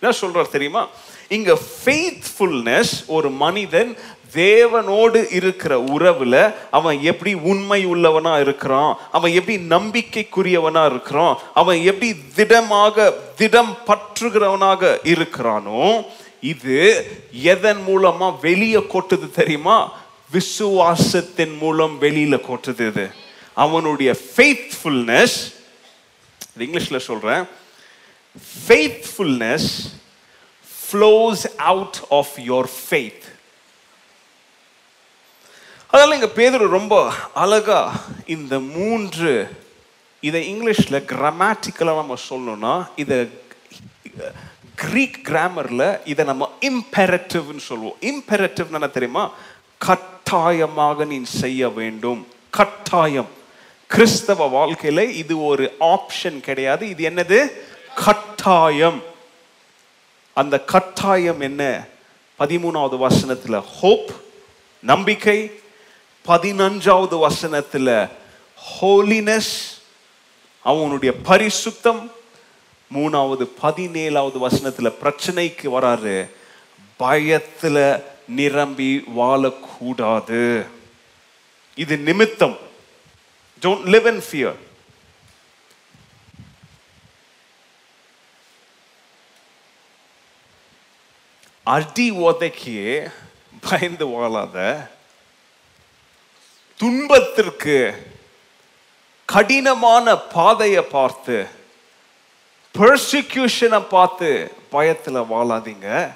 என்ன 0.00 0.16
சொல்றார் 0.20 0.48
தெரியுமா? 0.48 0.88
இங்க 1.28 1.58
ஃபெய்த்ஃபுல்னஸ் 1.84 3.04
ஒரு 3.06 3.30
மனிதன் 3.30 3.96
தேவனோடு 4.34 5.32
இருக்கிற 5.32 5.78
உறவுல 5.80 6.54
அவன் 6.70 7.02
எப்படி 7.02 7.34
உண்மை 7.34 7.86
உள்ளவனா 7.86 8.40
இருக்கிறான்? 8.40 8.98
அவன் 9.12 9.32
எப்படி 9.32 9.58
நம்பிக்கைக்குரியவனா 9.58 10.86
இருக்கிறான்? 10.90 11.38
அவன் 11.54 11.82
எப்படி 11.82 12.14
திடமாக 12.34 13.10
திடம் 13.36 13.76
பற்றுகிறவனாக 13.86 14.96
இருக்கிறானோ 15.04 16.04
இது 16.40 17.06
எதன் 17.42 17.84
மூலமா 17.86 18.40
வெளியே 18.40 18.76
கொட்டுது 18.76 19.30
தெரியுமா? 19.30 19.92
விசுவாசத்தின் 20.32 21.58
மூலம் 21.58 22.00
வெளியில 22.00 22.40
கொட்டுது 22.40 22.86
இது. 22.86 23.10
அவனுடைய 23.54 24.16
ஃபெய்த்ஃபுல்னஸ் 24.36 25.54
இங்கிலீஷ்ல 26.58 26.96
சொல்றேன். 26.96 27.44
Faithfulness 28.68 29.68
flows 30.92 31.44
out 31.56 31.96
of 32.10 32.32
your 32.36 32.70
faith 32.90 33.21
அதனால் 35.92 36.12
இங்கே 36.12 36.26
பேதர் 36.26 36.68
ரொம்ப 36.68 37.12
அழகாக 37.34 37.98
இந்த 38.26 38.58
மூன்று 38.58 39.48
இதை 40.20 40.54
இங்கிலீஷில் 40.54 41.04
கிராமட்டிக்கலாக 41.12 42.00
நம்ம 42.00 42.16
சொல்லணும்னா 42.30 42.88
இதை 42.96 43.28
க்ரீக் 44.82 45.20
கிராமரில் 45.22 46.00
இதை 46.04 46.24
நம்ம 46.24 46.50
இம்பெரட்டிவ்னு 46.60 47.56
சொல்லுவோம். 47.56 47.96
இம்பெரட்டிவ் 48.00 48.72
என்ன 48.72 48.86
தெரியுமா? 48.86 49.30
கட்டாயமாக 49.78 51.04
நீ 51.04 51.22
செய்ய 51.22 51.68
வேண்டும். 51.68 52.26
கட்டாயம். 52.50 53.28
கிறிஸ்தவ 53.86 54.46
வாழ்க்கையில் 54.46 55.14
இது 55.14 55.44
ஒரு 55.44 55.76
ஆப்ஷன் 55.80 56.40
கிடையாது. 56.40 56.88
இது 56.88 57.08
என்னது? 57.08 57.50
கட்டாயம். 57.94 59.02
அந்த 60.34 60.60
கட்டாயம் 60.60 61.40
என்ன? 61.40 61.86
பதிமூணாவது 62.38 62.98
வசனத்தில் 62.98 63.60
ஹோப் 63.80 64.10
நம்பிக்கை 64.80 65.60
பதினஞ்சாவது 66.26 67.18
வசனத்தில் 67.18 68.06
ஹோலினஸ் 68.80 69.78
அவனுடைய 70.62 71.14
பரிசுத்தம். 71.24 72.10
மூணாவது 72.94 73.48
பதினேழாவது 73.62 74.38
வசனத்தில் 74.38 74.90
பிரச்சனைக்கு 74.90 75.62
வராரு. 75.62 76.30
பயத்தில் 76.96 78.02
நிரம்பி 78.26 79.04
வாழக்கூடாது. 79.16 80.66
இது 81.74 81.96
நிமித்தம். 81.96 82.58
டோன்ட் 83.60 83.84
லிவ் 83.84 84.06
இன் 84.06 84.22
ஃபியர் 84.30 84.56
அடி 91.64 92.10
உதைக்கு 92.10 93.10
பயந்து 93.68 94.06
வாழாத. 94.06 94.90
துன்பத்திற்கு 96.82 97.94
கடினமான 99.26 100.16
பாதையை 100.16 100.82
பார்த்து 100.82 101.46
பெர்சிக்யூஷனை 102.78 103.82
பார்த்து 103.90 104.52
பயத்தில் 104.70 105.14
வாழாதீங்க. 105.14 106.10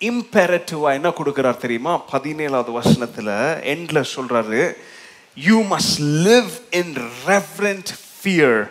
இம்பெரட்டிவா 0.00 0.94
என்ன 0.94 1.08
கொடுக்குறார் 1.08 1.56
தெரியுமா? 1.56 2.00
பதினேழாவது 2.12 2.72
வசனத்தில் 2.72 3.26
எண்ட்ல 3.72 4.04
சொல்றாரு 4.16 4.76
you 5.34 5.62
must 5.62 6.00
live 6.00 6.50
in 6.70 6.94
reverent 7.26 7.92
fear 8.22 8.68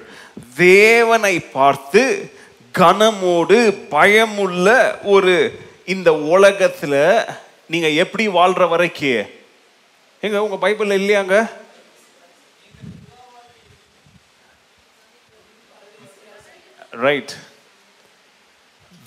தேவனை 0.56 1.40
பார்த்து 1.40 2.32
கனமோடு 2.74 3.88
பயமுள்ள 3.90 5.00
ஒரு 5.04 5.60
இந்த 5.86 6.14
உலகத்தில் 6.14 7.26
நீங்கள் 7.68 7.94
எப்படி 7.94 8.28
வாழ்கிற 8.28 8.66
வரைக்கும் 8.68 9.35
எங்க 10.22 10.44
உங்க 10.44 10.70
பைபிள்ல 10.70 10.94
இல்லையாங்க 10.94 11.36
ரைட் 16.92 17.34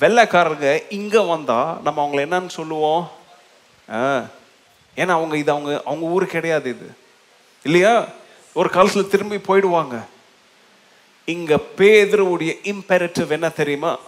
வெள்ளைக்காரங்க 0.00 0.82
இங்க 0.88 1.22
வந்தா 1.22 1.80
நம்ம 1.82 2.06
அவங்கள 2.06 2.18
என்னன்னு 2.18 2.48
சொல்லுவோம்? 2.48 3.08
ஆ, 3.92 4.24
ஏன்னா 4.96 5.08
அவங்க 5.08 5.36
இது 5.36 5.50
அவங்க 5.50 5.82
அவங்க 5.84 6.06
ஊரு 6.06 6.26
கிடையாது 6.26 6.70
இது. 6.70 6.94
இல்லையா? 7.64 8.06
ஒரு 8.52 8.70
காலத்தில் 8.70 9.08
திரும்பி 9.08 9.36
போயிடுவாங்க. 9.36 9.96
இங்க 11.24 11.56
பேதருடைய 11.76 12.56
இம்பெரட்டிவ் 12.62 13.30
என்ன 13.30 13.48
தெரியுமா? 13.48 13.98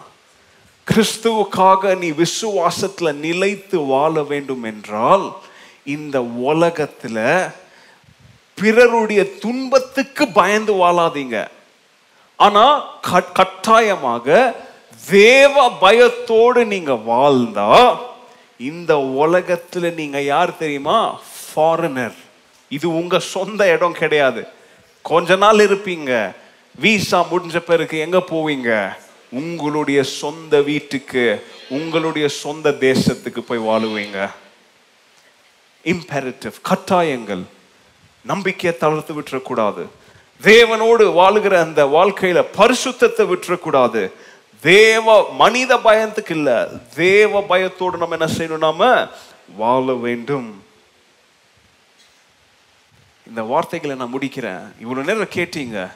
கிறிஸ்துவுக்காக 0.87 1.99
நீ 1.99 2.11
விசுவாசத்துல 2.11 3.13
நிலைத்து 3.15 3.79
வாழ 3.79 4.23
வேண்டும் 4.23 4.63
என்றால் 4.63 5.37
இந்த 5.85 6.23
உலகத்தில் 6.23 7.49
பிறருடைய 8.55 9.37
துன்பத்துக்கு 9.39 10.29
பயந்து 10.29 10.73
வாழாதீங்க. 10.75 11.49
ஆனால் 12.37 13.01
கட்டாயமாக 13.33 14.57
தேவ 15.07 15.71
பயத்தோடு 15.71 16.65
நீங்க 16.65 16.93
வாழ்ந்தா 16.93 17.99
இந்த 18.57 18.99
உலகத்தில் 18.99 19.95
நீங்க 19.95 20.23
யார் 20.23 20.57
தெரியுமா? 20.57 21.21
ஃபாரினர் 21.55 22.17
இது 22.69 22.95
உங்க 22.95 23.19
சொந்த 23.19 23.69
இடம் 23.69 23.93
கிடையாது. 23.93 24.47
கொஞ்ச 25.03 25.37
நாள் 25.37 25.57
இருப்பீங்க. 25.57 26.35
வீசா 26.81 27.25
முடிஞ்ச 27.33 27.59
பிறகு 27.59 27.99
எங்க 27.99 28.19
போவீங்க? 28.19 28.93
உங்களுடைய 29.31 30.03
சொந்த 30.03 30.61
வீட்டுக்கு 30.61 31.47
உங்களுடைய 31.69 32.29
சொந்த 32.29 32.71
தேசத்துக்கு 32.71 33.39
போய் 33.39 33.59
வாழுவீங்க. 33.59 34.31
இம்பெரட்டிவ் 35.85 36.53
கட்டாயங்கள். 36.69 37.45
நம்பிக்கையை 38.25 38.79
தளர்த்து 38.79 39.21
விட்டுறக்கூடாது. 39.21 39.87
தேவனோடு 40.43 41.13
வாழுகிற 41.13 41.55
அந்த 41.55 41.85
வாழ்க்கையில 41.85 42.45
பரிசுத்தத்தை 42.57 43.27
விட்டுறக்கூடாது. 43.27 44.13
தேவ 44.61 45.33
மனித 45.33 45.77
பயத்துக்கு 45.77 46.31
இல்ல. 46.31 46.69
தேவ 46.95 47.43
பயத்தோடு 47.43 47.99
நம்ம 47.99 48.17
என்ன 48.17 48.33
செய்யணும்? 48.37 48.59
நாம 48.59 49.07
வாழ 49.57 49.93
வேண்டும். 49.93 50.65
இந்த 53.27 53.43
வார்த்தைகளை 53.43 53.97
நான் 53.97 54.15
முடிக்கிறேன். 54.19 54.73
இவ்வளவு 54.81 55.13
நேரம் 55.13 55.29
கேட்டீங்க. 55.35 55.91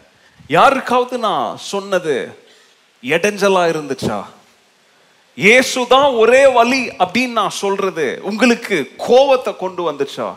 யாருக்காவது 0.49 1.19
நான் 1.19 1.57
சொன்னது 1.57 2.39
இடைஞ்சலா 3.03 3.69
இருந்துச்சா? 3.73 4.25
இயேசுதான் 5.39 6.11
ஒரே 6.17 6.43
வழி 6.53 6.83
அப்படின்னு 6.99 7.33
நான் 7.33 7.61
சொல்றது. 7.61 8.07
உங்களுக்கு 8.23 8.77
கோவத்தை 9.05 9.53
கொண்டு 9.57 9.83
வந்துச்சா 9.83 10.31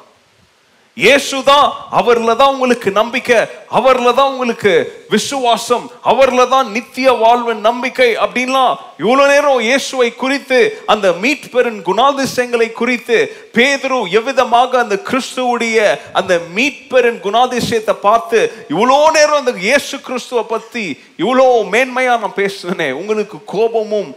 இயேசுதான் 0.98 1.66
அவர்ல 1.92 2.36
தான் 2.36 2.54
உங்களுக்கு 2.54 2.90
நம்பிக்கை 2.92 3.40
அவர்ல 3.72 4.14
தான் 4.14 4.30
உங்களுக்கு 4.30 4.72
விசுவாசம் 5.10 5.84
அவர்ல 6.04 6.48
தான் 6.48 6.72
நித்திய 6.72 7.12
வாழ்வின் 7.14 7.62
நம்பிக்கை 7.62 8.08
அப்படின்லாம் 8.16 8.72
இவ்வளவு 9.00 9.28
நேரம் 9.28 9.60
இயேசுவை 9.60 10.10
குறித்து 10.16 10.60
அந்த 10.86 11.08
மீட்பெரின் 11.22 11.82
குணாதிசயங்களை 11.82 12.70
குறித்து 12.72 13.18
பேதரும் 13.54 14.08
எவ்விதமாக 14.12 14.80
அந்த 14.80 14.96
கிறிஸ்துவுடைய 15.10 15.78
அந்த 16.14 16.40
மீட்பெரின் 16.56 17.20
குணாதிசயத்தை 17.20 17.96
பார்த்து 18.02 18.40
இவ்வளோ 18.70 18.98
நேரம் 19.14 19.38
அந்த 19.38 19.54
இயேசு 19.62 19.98
கிறிஸ்துவை 20.00 20.46
பத்தி 20.48 20.86
இவ்வளோ 21.20 21.46
மேன்மையா 21.72 22.16
நான் 22.20 22.40
பேசுனேன் 22.40 22.92
உங்களுக்கு 22.94 23.40
கோபமும் 23.46 24.10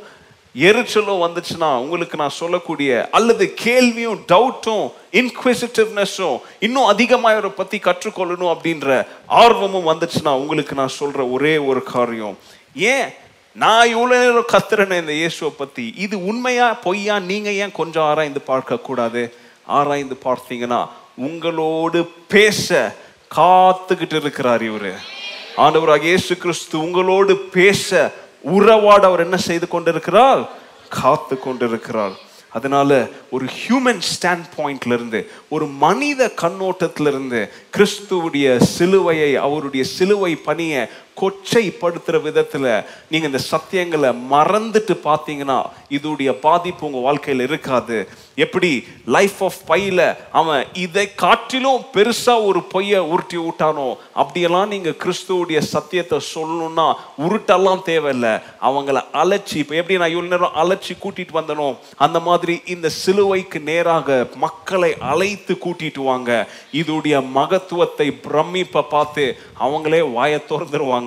எரிச்சலும் 0.54 1.22
வந்துச்சுன்னா 1.24 1.76
உங்களுக்கு 1.76 2.16
நான் 2.16 2.38
சொல்லக்கூடிய 2.38 3.08
அல்லது 3.10 3.54
கேள்வியும் 3.54 4.20
டவுட்டும் 4.28 4.90
இன்குவிசிட்டிவ்னஸும் 5.12 6.38
இன்னும் 6.60 6.84
அதிகமாக 6.84 7.36
இவரை 7.36 7.50
பற்றி 7.50 7.78
கற்றுக்கொள்ளணும் 7.78 8.52
அப்படின்ற 8.54 9.06
ஆர்வமும் 9.26 9.86
வந்துச்சுன்னா 9.86 10.28
உங்களுக்கு 10.28 10.74
நான் 10.74 10.88
சொல்கிற 10.88 11.26
ஒரே 11.26 11.58
ஒரு 11.58 11.82
காரியம். 11.82 12.38
ஏன்? 12.74 13.08
நான் 13.52 13.96
இவ்வளோ 13.96 14.08
நேரம் 14.08 14.50
கத்துறேனே 14.52 14.98
இந்த 14.98 15.12
இயேசுவை 15.12 15.52
பற்றி 15.56 15.94
இது 15.96 16.26
உண்மையா 16.26 16.74
பொய்யா? 16.74 17.18
நீங்கள் 17.18 17.54
ஏன் 17.54 17.72
கொஞ்சம் 17.72 18.02
ஆராய்ந்து 18.02 18.40
பார்க்கக்கூடாது? 18.46 19.32
ஆராய்ந்து 19.66 20.16
பார்த்தீங்கன்னா 20.24 20.88
உங்களோடு 21.16 22.10
பேச 22.28 22.94
காத்துக்கிட்டு 23.36 24.14
இருக்கிறார் 24.14 24.62
இவர். 24.62 25.18
ஆண்டவராக 25.56 26.02
இயேசு 26.02 26.36
கிறிஸ்து 26.36 26.82
உங்களோடு 26.82 27.36
பேச 27.36 28.12
உறவாட 28.42 29.06
அவர் 29.06 29.20
என்ன 29.20 29.36
செய்து 29.36 29.68
கொண்டிருக்கிறார்? 29.68 30.48
காத்து 30.88 31.38
கொண்டிருக்கிறார். 31.38 32.12
அதனால 32.48 33.08
ஒரு 33.30 33.44
ஹியூமன் 33.44 34.00
ஸ்டாண்ட் 34.10 34.44
பாயிண்ட்ல 34.56 34.92
இருந்து 34.92 35.30
ஒரு 35.48 35.66
மனித 35.66 36.32
கண்ணோட்டத்திலிருந்து 36.42 37.48
கிறிஸ்துவுடைய 37.76 38.60
சிலுவையை 38.78 39.34
அவருடைய 39.34 39.84
சிலுவை 39.84 40.36
பணியை 40.36 40.86
கொச்சைப்படுத்துகிற 41.20 42.18
விதத்துல 42.26 42.84
நீங்க 43.10 43.26
இந்த 43.26 43.38
சத்தியங்களை 43.50 44.16
மறந்துட்டு 44.30 44.98
பார்த்தீங்கன்னா 45.04 45.62
இதோடைய 45.90 46.32
பாதிப்பு 46.32 46.90
உங்க 46.90 47.12
வாழ்க்கையில 47.12 47.40
இருக்காது. 47.40 48.08
எப்படி? 48.34 48.84
லைஃப் 49.06 49.44
ஆஃப் 49.44 49.60
பையில 49.68 50.16
அவன் 50.32 50.66
இதை 50.72 51.14
காட்டிலும் 51.14 51.84
பெருசா 51.94 52.44
ஒரு 52.44 52.62
பொய்ய 52.74 52.96
உருட்டி 52.96 53.36
விட்டானோ? 53.36 53.96
அப்படியெல்லாம் 54.14 54.68
நீங்க 54.68 54.88
கிறிஸ்துவோடைய 54.88 55.58
சத்தியத்தை 55.58 56.20
சொல்லணும்னா 56.34 56.94
உருட்டெல்லாம் 57.18 57.82
தேவையில்லை. 57.82 58.30
அவங்கள 58.62 59.02
அழைச்சி 59.12 59.54
இப்போ 59.54 59.74
எப்படி 59.74 59.98
நான் 59.98 60.16
இவ்வளோ 60.16 60.28
நேரம் 60.28 60.56
அழைச்சி 60.56 60.92
கூட்டிட்டு 61.02 61.32
வந்தனோ? 61.34 61.76
அந்த 61.96 62.20
மாதிரி 62.20 62.60
இந்த 62.66 62.88
சிலுவைக்கு 62.88 63.60
நேராக 63.60 64.28
மக்களை 64.36 64.96
அழைத்து 65.00 65.58
கூட்டிட்டு 65.64 66.02
வாங்க. 66.02 66.48
இதோடைய 66.72 67.28
மகத்துவத்தை 67.28 68.18
பிரமிப்பை 68.22 68.82
பார்த்து 68.88 69.36
அவங்களே 69.60 70.12
வாயை 70.12 70.40
திறந்துருவாங்க. 70.48 70.99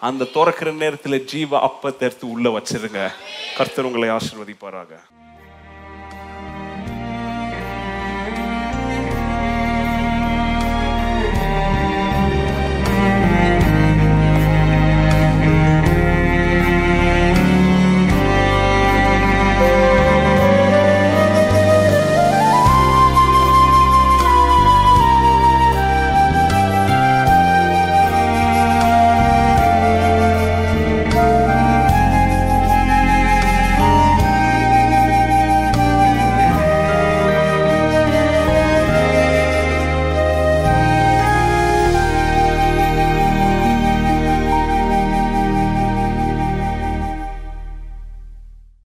அந்த 0.00 0.24
திறக்கிற 0.24 0.72
நேரத்தில் 0.72 1.24
ஜீவ 1.24 1.58
அப்பத்தை 1.66 2.00
எடுத்து 2.00 2.30
உள்ள 2.30 2.58
வச்சிருங்க. 2.58 3.12
கர்த்தர் 3.56 3.84
உங்களை 3.84 4.08
ஆசிர்வதிப்பாராக. 4.08 5.00